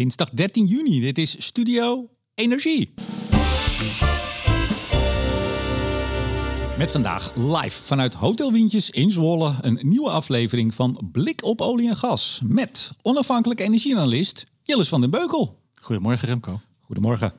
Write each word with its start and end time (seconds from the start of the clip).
dinsdag 0.00 0.30
13 0.30 0.66
juni. 0.66 1.00
Dit 1.00 1.18
is 1.18 1.44
Studio 1.44 2.08
Energie. 2.34 2.94
Met 6.78 6.90
vandaag 6.90 7.32
live 7.36 7.82
vanuit 7.82 8.14
Hotel 8.14 8.52
Wientjes 8.52 8.90
in 8.90 9.10
Zwolle 9.10 9.54
een 9.60 9.78
nieuwe 9.82 10.10
aflevering 10.10 10.74
van 10.74 11.08
Blik 11.12 11.44
op 11.44 11.60
olie 11.60 11.88
en 11.88 11.96
gas. 11.96 12.40
Met 12.44 12.90
onafhankelijk 13.02 13.60
energieanalist 13.60 14.46
Jilles 14.62 14.88
van 14.88 15.00
den 15.00 15.10
Beukel. 15.10 15.58
Goedemorgen 15.80 16.28
Remco. 16.28 16.60
Goedemorgen. 16.80 17.32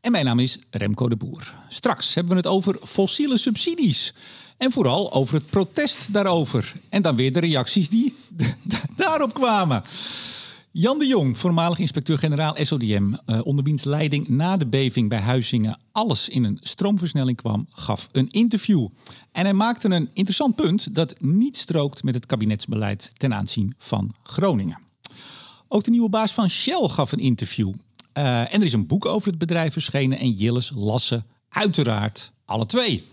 En 0.00 0.12
mijn 0.12 0.24
naam 0.24 0.38
is 0.38 0.58
Remco 0.70 1.08
de 1.08 1.16
Boer. 1.16 1.54
Straks 1.68 2.14
hebben 2.14 2.32
we 2.32 2.38
het 2.38 2.48
over 2.48 2.78
fossiele 2.84 3.38
subsidies. 3.38 4.14
En 4.56 4.72
vooral 4.72 5.12
over 5.12 5.34
het 5.34 5.50
protest 5.50 6.12
daarover. 6.12 6.72
En 6.88 7.02
dan 7.02 7.16
weer 7.16 7.32
de 7.32 7.40
reacties 7.40 7.88
die 7.88 8.14
daarop 8.96 9.34
kwamen. 9.34 9.82
Jan 10.78 10.98
de 10.98 11.06
Jong, 11.06 11.38
voormalig 11.38 11.78
inspecteur-generaal 11.78 12.56
SODM, 12.60 13.14
uh, 13.26 13.40
onder 13.46 13.64
wiens 13.64 13.84
leiding 13.84 14.28
na 14.28 14.56
de 14.56 14.66
beving 14.66 15.08
bij 15.08 15.20
Huizingen 15.20 15.80
alles 15.92 16.28
in 16.28 16.44
een 16.44 16.58
stroomversnelling 16.60 17.36
kwam, 17.36 17.66
gaf 17.70 18.08
een 18.12 18.30
interview. 18.30 18.88
En 19.32 19.44
hij 19.44 19.54
maakte 19.54 19.88
een 19.88 20.10
interessant 20.12 20.56
punt 20.56 20.94
dat 20.94 21.20
niet 21.20 21.56
strookt 21.56 22.02
met 22.02 22.14
het 22.14 22.26
kabinetsbeleid 22.26 23.10
ten 23.12 23.34
aanzien 23.34 23.74
van 23.78 24.14
Groningen. 24.22 24.78
Ook 25.68 25.84
de 25.84 25.90
nieuwe 25.90 26.08
baas 26.08 26.32
van 26.32 26.50
Shell 26.50 26.88
gaf 26.88 27.12
een 27.12 27.18
interview. 27.18 27.68
Uh, 27.68 27.74
en 28.40 28.60
er 28.60 28.64
is 28.64 28.72
een 28.72 28.86
boek 28.86 29.06
over 29.06 29.28
het 29.28 29.38
bedrijf 29.38 29.72
verschenen 29.72 30.18
en 30.18 30.30
Jilles 30.30 30.72
lassen 30.74 31.26
uiteraard 31.48 32.32
alle 32.44 32.66
twee. 32.66 33.04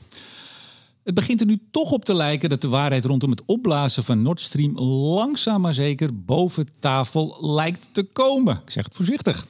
Het 1.04 1.14
begint 1.14 1.40
er 1.40 1.46
nu 1.46 1.60
toch 1.72 1.92
op 1.92 2.06
te 2.06 2.14
lijken 2.14 2.50
dat 2.50 2.62
de 2.62 2.68
waarheid 2.68 3.06
rondom 3.06 3.30
het 3.30 3.42
opblazen 3.46 4.04
van 4.04 4.22
Nord 4.22 4.42
Stream 4.42 4.80
langzaam 4.80 5.62
maar 5.62 5.74
zeker 5.74 6.24
boven 6.26 6.66
tafel 6.80 7.38
lijkt 7.42 7.88
te 7.92 8.04
komen. 8.04 8.62
Ik 8.66 8.72
zeg 8.72 8.84
het 8.84 8.96
voorzichtig. 8.96 9.48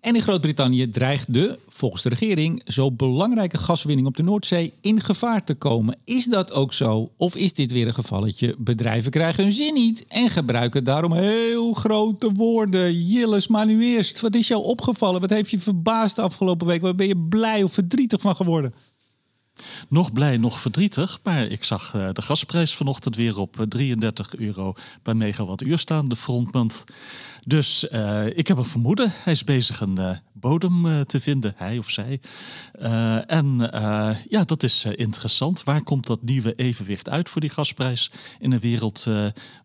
En 0.00 0.14
in 0.14 0.22
Groot-Brittannië 0.22 0.90
dreigt 0.90 1.34
de, 1.34 1.58
volgens 1.68 2.02
de 2.02 2.08
regering, 2.08 2.62
zo 2.64 2.92
belangrijke 2.92 3.58
gaswinning 3.58 4.06
op 4.06 4.16
de 4.16 4.22
Noordzee 4.22 4.72
in 4.80 5.00
gevaar 5.00 5.44
te 5.44 5.54
komen. 5.54 5.96
Is 6.04 6.24
dat 6.24 6.52
ook 6.52 6.72
zo? 6.72 7.10
Of 7.16 7.36
is 7.36 7.52
dit 7.52 7.72
weer 7.72 7.86
een 7.86 7.94
gevalletje? 7.94 8.54
Bedrijven 8.58 9.10
krijgen 9.10 9.44
hun 9.44 9.52
zin 9.52 9.74
niet 9.74 10.04
en 10.08 10.30
gebruiken 10.30 10.84
daarom 10.84 11.12
heel 11.12 11.72
grote 11.72 12.32
woorden. 12.32 13.06
Jilles, 13.06 13.46
maar 13.46 13.66
nu 13.66 13.84
eerst. 13.84 14.20
Wat 14.20 14.34
is 14.34 14.48
jou 14.48 14.62
opgevallen? 14.64 15.20
Wat 15.20 15.30
heeft 15.30 15.50
je 15.50 15.58
verbaasd 15.58 16.16
de 16.16 16.22
afgelopen 16.22 16.66
week? 16.66 16.80
Waar 16.80 16.94
ben 16.94 17.08
je 17.08 17.18
blij 17.28 17.62
of 17.62 17.72
verdrietig 17.72 18.20
van 18.20 18.36
geworden? 18.36 18.74
Nog 19.88 20.12
blij, 20.12 20.36
nog 20.36 20.60
verdrietig. 20.60 21.18
Maar 21.22 21.46
ik 21.46 21.64
zag 21.64 21.94
uh, 21.94 22.08
de 22.12 22.22
gasprijs 22.22 22.74
vanochtend 22.74 23.16
weer 23.16 23.38
op 23.38 23.64
33 23.68 24.36
euro 24.36 24.74
per 25.02 25.16
megawattuur 25.16 25.78
staan, 25.78 26.08
de 26.08 26.16
frontmaand. 26.16 26.84
Dus 27.44 27.86
uh, 27.92 28.26
ik 28.26 28.48
heb 28.48 28.58
een 28.58 28.64
vermoeden. 28.64 29.12
Hij 29.14 29.32
is 29.32 29.44
bezig 29.44 29.80
een 29.80 30.18
bodem 30.32 31.06
te 31.06 31.20
vinden, 31.20 31.52
hij 31.56 31.78
of 31.78 31.90
zij. 31.90 32.20
en 33.26 33.70
ja, 34.28 34.44
dat 34.44 34.62
is 34.62 34.84
interessant. 34.84 35.64
Waar 35.64 35.82
komt 35.82 36.06
dat 36.06 36.22
nieuwe 36.22 36.54
evenwicht 36.54 37.08
uit 37.08 37.28
voor 37.28 37.40
die 37.40 37.50
gasprijs 37.50 38.10
in 38.38 38.52
een 38.52 38.60
wereld 38.60 39.06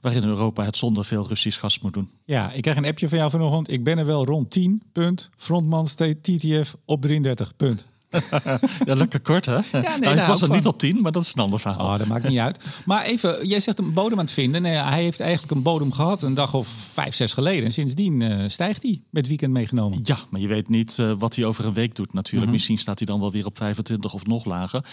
waarin 0.01 0.23
Europa 0.23 0.63
het 0.63 0.77
zonder 0.77 1.05
veel 1.05 1.27
Russisch 1.27 1.59
gas 1.59 1.79
moet 1.79 1.93
doen? 1.93 2.09
Ja, 2.23 2.51
ik 2.51 2.61
krijg 2.61 2.77
een 2.77 2.85
appje 2.85 3.09
van 3.09 3.17
jou 3.17 3.29
vanochtend. 3.29 3.69
Ik 3.69 3.83
ben 3.83 3.97
er 3.97 4.05
wel 4.05 4.25
rond 4.25 4.51
10, 4.51 4.81
punt. 4.91 5.29
Frontman 5.37 5.85
TTF 5.85 6.75
op 6.85 7.01
33, 7.01 7.55
punt. 7.55 7.85
ja, 8.85 8.95
lekker 8.95 9.19
kort 9.19 9.45
hè? 9.45 9.53
Ja, 9.53 9.61
nee, 9.71 9.99
nou, 9.99 10.17
ik 10.17 10.25
was 10.25 10.41
er 10.41 10.49
niet 10.49 10.65
op 10.65 10.79
10, 10.79 11.01
maar 11.01 11.11
dat 11.11 11.23
is 11.23 11.33
een 11.35 11.41
ander 11.41 11.59
verhaal. 11.59 11.93
Oh, 11.93 11.97
dat 11.97 12.07
maakt 12.07 12.29
niet 12.29 12.39
uit. 12.39 12.63
Maar 12.85 13.03
even, 13.03 13.47
jij 13.47 13.59
zegt 13.59 13.79
een 13.79 13.93
bodem 13.93 14.19
aan 14.19 14.25
het 14.25 14.33
vinden. 14.33 14.61
Nee, 14.61 14.75
hij 14.75 15.03
heeft 15.03 15.19
eigenlijk 15.19 15.51
een 15.51 15.61
bodem 15.61 15.91
gehad 15.91 16.21
een 16.21 16.33
dag 16.33 16.53
of 16.53 16.67
vijf, 16.67 17.15
zes 17.15 17.33
geleden. 17.33 17.65
En 17.65 17.71
sindsdien 17.71 18.21
uh, 18.21 18.49
stijgt 18.49 18.83
hij 18.83 19.01
met 19.09 19.27
weekend 19.27 19.53
meegenomen. 19.53 19.99
Ja, 20.03 20.17
maar 20.29 20.41
je 20.41 20.47
weet 20.47 20.69
niet 20.69 20.97
uh, 20.97 21.11
wat 21.19 21.35
hij 21.35 21.45
over 21.45 21.65
een 21.65 21.73
week 21.73 21.95
doet 21.95 22.13
natuurlijk. 22.13 22.43
Mhm. 22.43 22.53
Misschien 22.53 22.77
staat 22.77 22.97
hij 22.97 23.07
dan 23.07 23.19
wel 23.19 23.31
weer 23.31 23.45
op 23.45 23.57
25 23.57 24.13
of 24.13 24.25
nog 24.25 24.45
lager. 24.45 24.85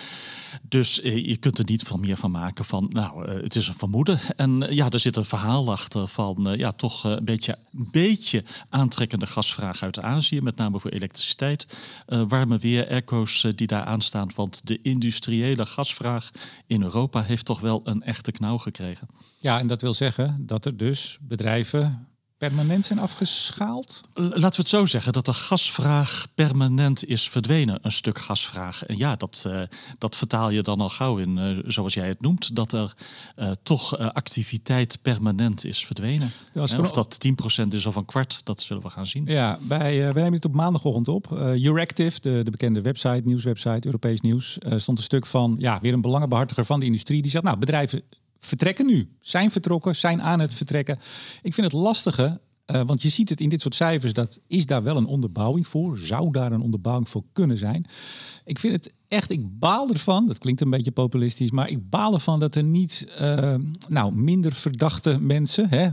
Dus 0.69 1.01
uh, 1.01 1.27
je 1.27 1.37
kunt 1.37 1.59
er 1.59 1.65
niet 1.65 1.83
van 1.83 2.01
meer 2.01 2.17
van 2.17 2.31
maken 2.31 2.65
van, 2.65 2.89
nou, 2.93 3.31
het 3.31 3.57
is 3.57 3.69
een 3.69 3.75
vermoeden. 3.75 4.19
En 4.37 4.67
ja, 4.71 4.91
er 4.91 5.01
zit 5.01 5.17
een 5.17 5.25
verhaal 5.25 5.71
achter 5.71 6.09
van, 6.09 6.55
ja, 6.57 6.73
toch 6.73 7.05
een 7.05 7.25
beetje, 7.25 7.59
beetje 7.71 8.45
aantrekkende 8.69 9.27
gasvraag 9.27 9.83
uit 9.83 10.01
Azië. 10.01 10.41
Met 10.41 10.57
name 10.57 10.81
voor 10.81 10.91
elektriciteit. 10.91 11.67
warme 12.29 12.59
weer, 12.59 13.05
eh, 13.13 13.53
die 13.55 13.67
daar 13.67 13.85
aanstaan. 13.85 14.31
Want 14.35 14.67
de 14.67 14.79
industriële 14.83 15.67
gasvraag 15.67 16.31
in 16.67 16.83
Europa 16.83 17.23
heeft 17.23 17.45
toch 17.45 17.61
wel 17.61 17.81
een 17.85 18.03
echte 18.03 18.33
knauw 18.33 18.59
gekregen. 18.59 19.09
Ja, 19.37 19.59
en 19.59 19.67
dat 19.67 19.83
wil 19.83 19.95
zeggen 19.95 20.47
dat 20.47 20.65
er 20.65 20.77
dus 20.77 21.19
bedrijven 21.21 22.09
permanent 22.39 22.85
zijn 22.85 22.99
afgeschaald? 22.99 24.01
Laten 24.15 24.41
we 24.41 24.57
het 24.57 24.69
zo 24.69 24.87
zeggen, 24.87 25.13
dat 25.13 25.25
de 25.25 25.33
gasvraag 25.33 26.27
permanent 26.35 27.07
is 27.07 27.29
verdwenen. 27.29 27.79
Een 27.83 27.93
stuk 27.93 28.19
gasvraag. 28.19 28.85
En 28.85 28.99
ja, 28.99 29.17
dat, 29.17 29.45
uh, 29.47 29.63
dat 29.99 30.17
vertaal 30.17 30.51
je 30.51 30.63
dan 30.63 30.81
al 30.81 30.89
gauw 30.89 31.17
in, 31.17 31.37
uh, 31.37 31.59
zoals 31.67 31.95
jij 31.95 32.09
het 32.09 32.21
noemt, 32.21 32.57
dat 32.57 32.73
er 32.73 32.95
uh, 33.37 33.51
toch 33.63 33.99
activiteit 33.99 34.99
permanent 35.03 35.65
is 35.65 35.87
verdwenen. 35.87 36.33
Of 36.55 36.91
dat 36.91 37.27
10% 37.63 37.67
is 37.69 37.87
of 37.87 37.97
een 37.97 38.05
kwart, 38.05 38.41
dat 38.45 38.61
zullen 38.61 38.83
we 38.83 38.91
gaan 38.91 39.07
zien. 39.07 39.25
Ja, 39.27 39.59
wij 39.69 39.99
nemen 39.99 40.33
het 40.33 40.45
op 40.45 40.55
maandagochtend 40.55 41.09
op. 41.09 41.33
Euractiv, 41.33 42.19
de, 42.19 42.41
de 42.45 42.51
bekende 42.51 42.81
website, 42.81 43.23
nieuwswebsite, 43.25 43.87
Europees 43.87 44.21
nieuws, 44.21 44.59
stond 44.77 44.99
een 44.99 45.05
stuk 45.05 45.27
van, 45.27 45.57
ja, 45.61 45.79
weer 45.83 45.93
een 45.93 46.01
belangenbehartiger 46.01 46.65
van 46.65 46.81
de 46.81 46.87
industrie. 46.87 47.23
Die 47.23 47.31
zegt, 47.31 47.45
nou, 47.45 47.59
bedrijven 47.59 48.03
vertrekken 48.39 48.87
nu. 48.87 49.09
Zijn 49.21 49.51
vertrokken, 49.51 49.97
zijn 49.97 50.23
aan 50.23 50.41
het 50.41 50.55
vertrekken. 50.55 50.99
Ik 51.43 51.55
vind 51.55 51.73
het 51.73 51.81
lastige, 51.81 52.41
uh, 52.67 52.83
want 52.87 53.03
je 53.03 53.09
ziet 53.09 53.29
het 53.29 53.41
in 53.41 53.49
dit 53.49 53.61
soort 53.61 53.75
cijfers, 53.75 54.13
dat 54.13 54.41
is 54.47 54.67
daar 54.67 54.83
wel 54.83 54.97
een 54.97 55.07
onderbouwing 55.07 55.67
voor. 55.69 55.99
Zou 55.99 56.31
daar 56.31 56.53
een 56.53 56.61
onderbouwing 56.61 57.09
voor 57.09 57.23
kunnen 57.33 57.59
zijn? 57.59 57.87
Ik 58.45 58.59
vind 58.59 58.73
het 58.73 58.93
echt, 59.09 59.31
ik 59.31 59.59
baal 59.59 59.89
ervan, 59.89 60.27
dat 60.27 60.39
klinkt 60.39 60.61
een 60.61 60.71
beetje 60.71 60.91
populistisch, 60.91 61.51
maar 61.51 61.69
ik 61.69 61.91
baal 61.91 62.15
ervan 62.15 62.41
dat 62.41 62.55
er 62.55 62.63
niet 62.63 63.09
uh, 63.21 63.55
nou, 63.89 64.15
minder 64.15 64.53
verdachte 64.53 65.19
mensen, 65.21 65.69
hè, 65.69 65.89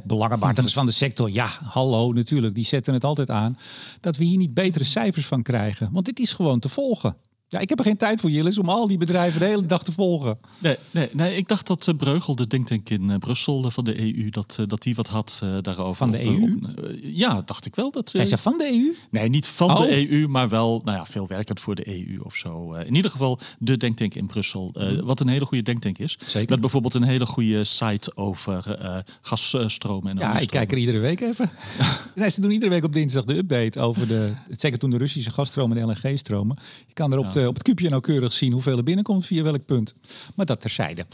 van 0.74 0.86
de 0.86 0.92
sector, 0.92 1.30
ja, 1.30 1.50
hallo 1.64 2.12
natuurlijk, 2.12 2.56
die 2.56 2.66
zetten 2.66 2.94
het 2.94 3.04
altijd 3.04 3.30
aan, 3.30 3.58
dat 4.00 4.18
we 4.18 4.24
hier 4.24 4.38
niet 4.38 4.54
betere 4.54 4.84
cijfers 4.84 5.26
van 5.26 5.44
krijgen. 5.44 5.90
Want 5.92 6.06
dit 6.06 6.20
is 6.20 6.34
gewoon 6.34 6.60
te 6.60 6.70
volgen. 6.70 7.16
Ja, 7.54 7.60
ik 7.60 7.70
heb 7.70 7.80
er 7.80 7.86
geen 7.86 7.98
tijd 7.98 8.20
voor, 8.20 8.30
Jillis, 8.30 8.58
om 8.58 8.70
al 8.70 8.88
die 8.88 8.98
bedrijven 8.98 9.40
de 9.40 9.46
hele 9.46 9.66
dag 9.66 9.84
te 9.84 9.92
volgen. 9.92 10.38
Nee, 10.58 10.76
nee, 10.92 11.10
nee 11.12 11.36
ik 11.36 11.48
dacht 11.48 11.68
dat 11.68 11.88
uh, 11.88 11.96
Breugel, 11.96 12.36
de 12.36 12.48
denktank 12.48 12.90
in 12.90 13.10
uh, 13.10 13.16
Brussel 13.16 13.66
uh, 13.66 13.72
van 13.72 13.84
de 13.84 14.00
EU, 14.00 14.30
dat, 14.30 14.60
dat 14.68 14.82
die 14.82 14.96
wat 14.96 15.08
had 15.08 15.44
daarover. 15.62 15.96
Van 15.96 16.12
de 16.12 16.26
EU? 16.26 16.60
ja, 17.02 17.42
dacht 17.46 17.66
ik 17.66 17.76
wel. 17.76 17.92
Dat, 17.92 18.10
Zijn 18.10 18.28
ze 18.28 18.38
van 18.38 18.58
de 18.58 18.66
EU? 18.72 18.96
Nee, 19.10 19.30
niet 19.30 19.48
van 19.48 19.70
oh. 19.70 19.80
de 19.80 20.12
EU, 20.12 20.28
maar 20.28 20.50
wel 20.50 20.82
nou 20.86 20.98
ja, 20.98 21.06
veel 21.06 21.28
werkend 21.28 21.60
voor 21.60 21.76
de 21.76 21.88
EU 21.88 22.20
of 22.24 22.36
zo. 22.36 22.74
in 22.74 22.96
ieder 22.96 23.12
geval 23.12 23.40
de 23.60 23.78
denktank 23.78 24.14
in 24.14 24.26
Brussel. 24.26 24.74
wat 25.04 25.20
een 25.20 25.28
hele 25.28 25.46
goede 25.46 25.64
denktank 25.64 25.98
is. 25.98 26.18
Zeker. 26.26 26.50
Met 26.50 26.60
bijvoorbeeld 26.60 26.94
een 26.94 27.04
hele 27.04 27.26
goede 27.26 27.64
site 27.64 28.12
over 28.16 28.78
gasstromen 29.22 30.12
en 30.12 30.18
Ja, 30.18 30.38
ik 30.38 30.50
kijk 30.50 30.72
er 30.72 30.78
iedere 30.78 31.00
week 31.00 31.22
even. 31.22 31.50
nee, 32.16 32.30
ze 32.30 32.42
doen 32.42 32.52
iedere 32.52 32.72
week 32.72 32.84
op 32.84 32.94
dinsdag 32.94 33.26
de 33.26 33.38
update 33.38 33.80
over 33.80 34.08
de, 34.08 34.34
zeker 34.50 34.80
toen 34.80 34.90
de 34.90 34.98
Russische 34.98 35.32
gasstromen 35.32 35.78
en 35.78 35.88
LNG-stromen. 35.88 36.58
Je 36.88 36.94
kan 36.94 37.12
er 37.12 37.18
op, 37.18 37.34
de, 37.34 37.43
op 37.48 37.54
het 37.54 37.64
kubje 37.64 37.90
nauwkeurig 37.90 38.34
zien 38.34 38.52
hoeveel 38.52 38.78
er 38.78 38.84
binnenkomt 38.84 39.26
via 39.26 39.44
welk 39.44 39.66
punt. 39.66 39.94
Maar 40.36 40.46
dat 40.46 40.62
terzijde. 40.62 41.06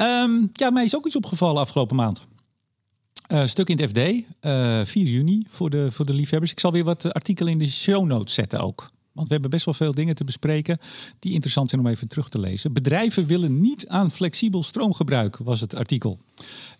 Um, 0.00 0.50
ja, 0.52 0.70
mij 0.70 0.84
is 0.84 0.96
ook 0.96 1.06
iets 1.06 1.16
opgevallen 1.16 1.60
afgelopen 1.60 1.96
maand. 1.96 2.22
Uh, 3.32 3.46
stuk 3.46 3.68
in 3.68 3.78
het 3.78 3.90
FD, 3.90 3.98
uh, 3.98 4.84
4 4.84 5.06
juni 5.06 5.46
voor 5.48 5.70
de, 5.70 5.92
voor 5.92 6.06
de 6.06 6.12
liefhebbers. 6.12 6.52
Ik 6.52 6.60
zal 6.60 6.72
weer 6.72 6.84
wat 6.84 7.12
artikelen 7.12 7.52
in 7.52 7.58
de 7.58 7.68
show 7.68 8.06
notes 8.06 8.34
zetten 8.34 8.60
ook. 8.60 8.90
Want 9.12 9.26
we 9.26 9.32
hebben 9.32 9.50
best 9.50 9.64
wel 9.64 9.74
veel 9.74 9.94
dingen 9.94 10.14
te 10.14 10.24
bespreken 10.24 10.78
die 11.18 11.32
interessant 11.32 11.70
zijn 11.70 11.80
om 11.80 11.86
even 11.86 12.08
terug 12.08 12.28
te 12.28 12.40
lezen. 12.40 12.72
Bedrijven 12.72 13.26
willen 13.26 13.60
niet 13.60 13.88
aan 13.88 14.10
flexibel 14.10 14.62
stroomgebruik, 14.62 15.36
was 15.36 15.60
het 15.60 15.76
artikel. 15.76 16.18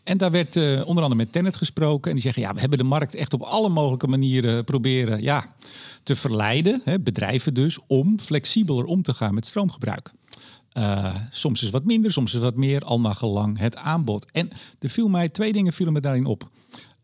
En 0.03 0.19
daar 0.19 0.31
werd 0.31 0.56
uh, 0.56 0.87
onder 0.87 1.03
andere 1.03 1.15
met 1.15 1.32
Tennet 1.32 1.56
gesproken. 1.56 2.09
En 2.09 2.16
die 2.16 2.25
zeggen, 2.25 2.43
ja, 2.43 2.54
we 2.54 2.60
hebben 2.60 2.78
de 2.78 2.84
markt 2.84 3.15
echt 3.15 3.32
op 3.32 3.43
alle 3.43 3.69
mogelijke 3.69 4.06
manieren 4.06 4.65
proberen 4.65 5.22
ja, 5.22 5.55
te 6.02 6.17
verleiden. 6.17 6.81
Hè, 6.84 7.00
bedrijven 7.00 7.55
dus, 7.55 7.79
om 7.87 8.20
flexibeler 8.20 8.85
om 8.85 9.02
te 9.02 9.14
gaan 9.14 9.35
met 9.35 9.46
stroomgebruik. 9.46 10.11
Uh, 10.73 11.14
soms 11.31 11.62
is 11.62 11.70
wat 11.70 11.85
minder, 11.85 12.12
soms 12.12 12.35
is 12.35 12.40
wat 12.40 12.56
meer, 12.56 12.81
al 12.85 13.00
naar 13.00 13.14
gelang 13.14 13.58
het 13.58 13.76
aanbod. 13.76 14.26
En 14.32 14.50
er 14.78 14.88
viel 14.88 15.08
mij 15.08 15.28
twee 15.28 15.52
dingen 15.52 15.73
vielen 15.73 15.94
me 15.94 16.00
daarin 16.00 16.26
op. 16.26 16.50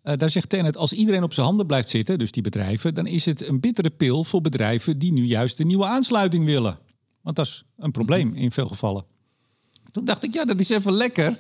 Uh, 0.09 0.17
daar 0.17 0.31
zegt 0.31 0.49
Tennet, 0.49 0.77
als 0.77 0.93
iedereen 0.93 1.23
op 1.23 1.33
zijn 1.33 1.47
handen 1.47 1.67
blijft 1.67 1.91
zitten, 1.91 2.19
dus 2.19 2.31
die 2.31 2.43
bedrijven, 2.43 2.95
dan 2.95 3.07
is 3.07 3.25
het 3.25 3.49
een 3.49 3.61
bittere 3.61 3.91
pil 3.91 4.25
voor 4.25 4.41
bedrijven 4.41 4.99
die 4.99 5.13
nu 5.13 5.25
juist 5.25 5.61
een 5.61 5.67
nieuwe 5.67 5.87
aansluiting 5.87 6.45
willen. 6.45 6.79
Want 7.23 7.37
dat 7.37 7.47
is 7.47 7.65
een 7.77 7.91
probleem 7.91 8.35
in 8.35 8.51
veel 8.51 8.69
gevallen. 8.69 9.05
Toen 9.91 10.05
dacht 10.05 10.25
ik, 10.25 10.35
ja, 10.35 10.45
dat 10.45 10.61
is 10.61 10.69
even 10.69 10.93
lekker. 10.93 11.37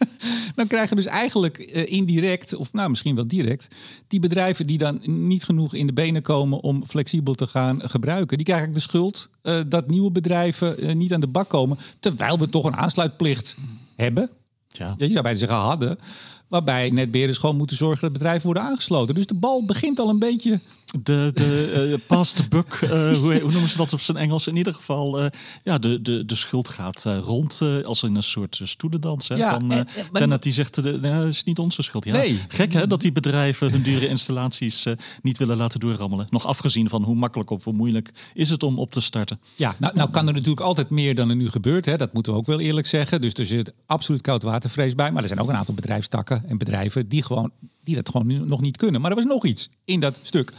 dan 0.54 0.66
krijgen 0.66 0.96
dus 0.96 1.06
eigenlijk 1.06 1.58
uh, 1.58 1.92
indirect, 1.92 2.54
of 2.54 2.72
nou 2.72 2.88
misschien 2.88 3.14
wel 3.14 3.26
direct, 3.28 3.74
die 4.06 4.20
bedrijven 4.20 4.66
die 4.66 4.78
dan 4.78 5.00
niet 5.04 5.44
genoeg 5.44 5.74
in 5.74 5.86
de 5.86 5.92
benen 5.92 6.22
komen 6.22 6.60
om 6.60 6.86
flexibel 6.86 7.34
te 7.34 7.46
gaan 7.46 7.88
gebruiken, 7.88 8.36
die 8.36 8.46
krijgen 8.46 8.72
de 8.72 8.80
schuld 8.80 9.28
uh, 9.42 9.60
dat 9.68 9.88
nieuwe 9.88 10.10
bedrijven 10.10 10.98
niet 10.98 11.12
aan 11.12 11.20
de 11.20 11.26
bak 11.26 11.48
komen, 11.48 11.78
terwijl 12.00 12.38
we 12.38 12.48
toch 12.48 12.64
een 12.64 12.76
aansluitplicht 12.76 13.56
hebben. 13.96 14.30
Ja. 14.68 14.94
Je 14.98 15.08
zou 15.08 15.22
bijna 15.22 15.38
zeggen 15.38 15.58
hadden. 15.58 15.98
Waarbij 16.48 16.90
netbeheerders 16.90 17.38
gewoon 17.38 17.56
moeten 17.56 17.76
zorgen 17.76 18.00
dat 18.00 18.12
bedrijven 18.12 18.44
worden 18.44 18.62
aangesloten. 18.62 19.14
Dus 19.14 19.26
de 19.26 19.34
bal 19.34 19.64
begint 19.64 19.98
al 19.98 20.08
een 20.08 20.18
beetje 20.18 20.60
De, 21.02 21.30
de 21.34 21.88
uh, 21.90 21.98
pass 22.06 22.32
the 22.32 22.48
buck, 22.48 22.80
uh, 22.80 22.90
hoe, 22.90 23.40
hoe, 23.40 23.52
noemen 23.52 23.68
ze 23.68 23.76
dat 23.76 23.92
op 23.92 24.00
zijn 24.00 24.16
Engels? 24.16 24.46
In 24.46 24.56
ieder 24.56 24.74
geval, 24.74 25.20
uh, 25.22 25.26
ja, 25.62 25.78
de, 25.78 26.02
de, 26.02 26.24
de 26.24 26.34
schuld 26.34 26.68
gaat 26.68 27.06
rond 27.24 27.60
als 27.84 28.02
in 28.02 28.14
een 28.14 28.22
soort 28.22 28.60
stoelendans. 28.64 29.28
Hè, 29.28 29.34
ja, 29.34 29.50
van, 29.50 29.72
en, 29.72 29.86
Tenet 30.12 30.42
die 30.42 30.52
zegt, 30.52 30.82
nee, 30.82 31.00
dat 31.00 31.26
is 31.26 31.44
niet 31.44 31.58
onze 31.58 31.82
schuld. 31.82 32.04
Ja, 32.04 32.12
nee. 32.12 32.40
Gek 32.48 32.72
hè, 32.72 32.86
dat 32.86 33.00
die 33.00 33.12
bedrijven 33.12 33.70
hun 33.70 33.82
dure 33.82 34.08
installaties 34.08 34.84
niet 35.22 35.38
willen 35.38 35.56
laten 35.56 35.80
doorrammelen. 35.80 36.26
Nog 36.30 36.46
afgezien 36.46 36.88
van 36.88 37.02
hoe 37.02 37.14
makkelijk 37.14 37.50
of 37.50 37.64
hoe 37.64 37.72
moeilijk 37.72 38.12
is 38.34 38.50
het 38.50 38.62
om 38.62 38.78
op 38.78 38.92
te 38.92 39.00
starten. 39.00 39.40
Ja, 39.54 39.74
nou, 39.78 39.96
nou 39.96 40.10
kan 40.10 40.26
er 40.26 40.32
natuurlijk 40.32 40.60
altijd 40.60 40.90
meer 40.90 41.14
dan 41.14 41.30
er 41.30 41.36
nu 41.36 41.50
gebeurt. 41.50 41.84
Hè. 41.84 41.96
Dat 41.96 42.12
moeten 42.12 42.32
we 42.32 42.38
ook 42.38 42.46
wel 42.46 42.60
eerlijk 42.60 42.86
zeggen. 42.86 43.20
Dus 43.20 43.32
er 43.32 43.46
zit 43.46 43.72
absoluut 43.86 44.20
koudwatervrees 44.20 44.94
bij. 44.94 45.12
Maar 45.12 45.22
er 45.22 45.28
zijn 45.28 45.40
ook 45.40 45.48
een 45.48 45.56
aantal 45.56 45.74
bedrijfstakken 45.74 46.44
en 46.48 46.58
bedrijven 46.58 47.06
die, 47.08 47.22
gewoon, 47.22 47.50
die 47.86 47.94
dat 47.94 48.08
gewoon 48.08 48.26
nu 48.26 48.38
nog 48.38 48.60
niet 48.60 48.76
kunnen. 48.76 49.00
Maar 49.00 49.10
er 49.10 49.16
was 49.16 49.24
nog 49.24 49.44
iets 49.44 49.68
in 49.84 50.00
dat 50.00 50.18
stuk. 50.22 50.52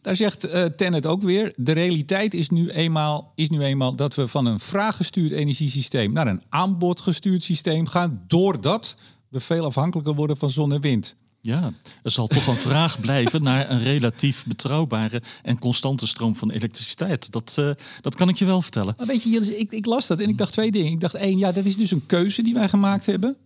Daar 0.00 0.16
zegt 0.16 0.46
uh, 0.46 0.64
Tennet 0.64 1.06
ook 1.06 1.22
weer: 1.22 1.52
de 1.56 1.72
realiteit 1.72 2.34
is 2.34 2.48
nu, 2.48 2.68
eenmaal, 2.68 3.32
is 3.34 3.48
nu 3.48 3.62
eenmaal 3.62 3.96
dat 3.96 4.14
we 4.14 4.28
van 4.28 4.46
een 4.46 4.60
vraaggestuurd 4.60 5.32
energiesysteem 5.32 6.12
naar 6.12 6.26
een 6.26 6.42
aanbodgestuurd 6.48 7.42
systeem 7.42 7.86
gaan, 7.86 8.22
doordat 8.26 8.96
we 9.28 9.40
veel 9.40 9.64
afhankelijker 9.64 10.14
worden 10.14 10.36
van 10.36 10.50
zon 10.50 10.72
en 10.72 10.80
wind. 10.80 11.14
Ja, 11.40 11.72
er 12.02 12.10
zal 12.10 12.26
toch 12.26 12.46
een 12.46 12.54
vraag 12.70 13.00
blijven 13.00 13.42
naar 13.42 13.70
een 13.70 13.82
relatief 13.82 14.46
betrouwbare 14.46 15.22
en 15.42 15.58
constante 15.58 16.06
stroom 16.06 16.36
van 16.36 16.50
elektriciteit. 16.50 17.32
Dat, 17.32 17.56
uh, 17.60 17.70
dat 18.00 18.14
kan 18.14 18.28
ik 18.28 18.36
je 18.36 18.44
wel 18.44 18.62
vertellen. 18.62 18.94
Maar 18.96 19.06
weet 19.06 19.22
je, 19.22 19.58
ik, 19.58 19.72
ik 19.72 19.86
las 19.86 20.06
dat 20.06 20.20
en 20.20 20.28
ik 20.28 20.38
dacht 20.38 20.52
twee 20.52 20.70
dingen. 20.70 20.92
Ik 20.92 21.00
dacht 21.00 21.14
één, 21.14 21.38
ja, 21.38 21.52
dat 21.52 21.64
is 21.64 21.76
dus 21.76 21.90
een 21.90 22.06
keuze 22.06 22.42
die 22.42 22.54
wij 22.54 22.68
gemaakt 22.68 23.06
hebben 23.06 23.36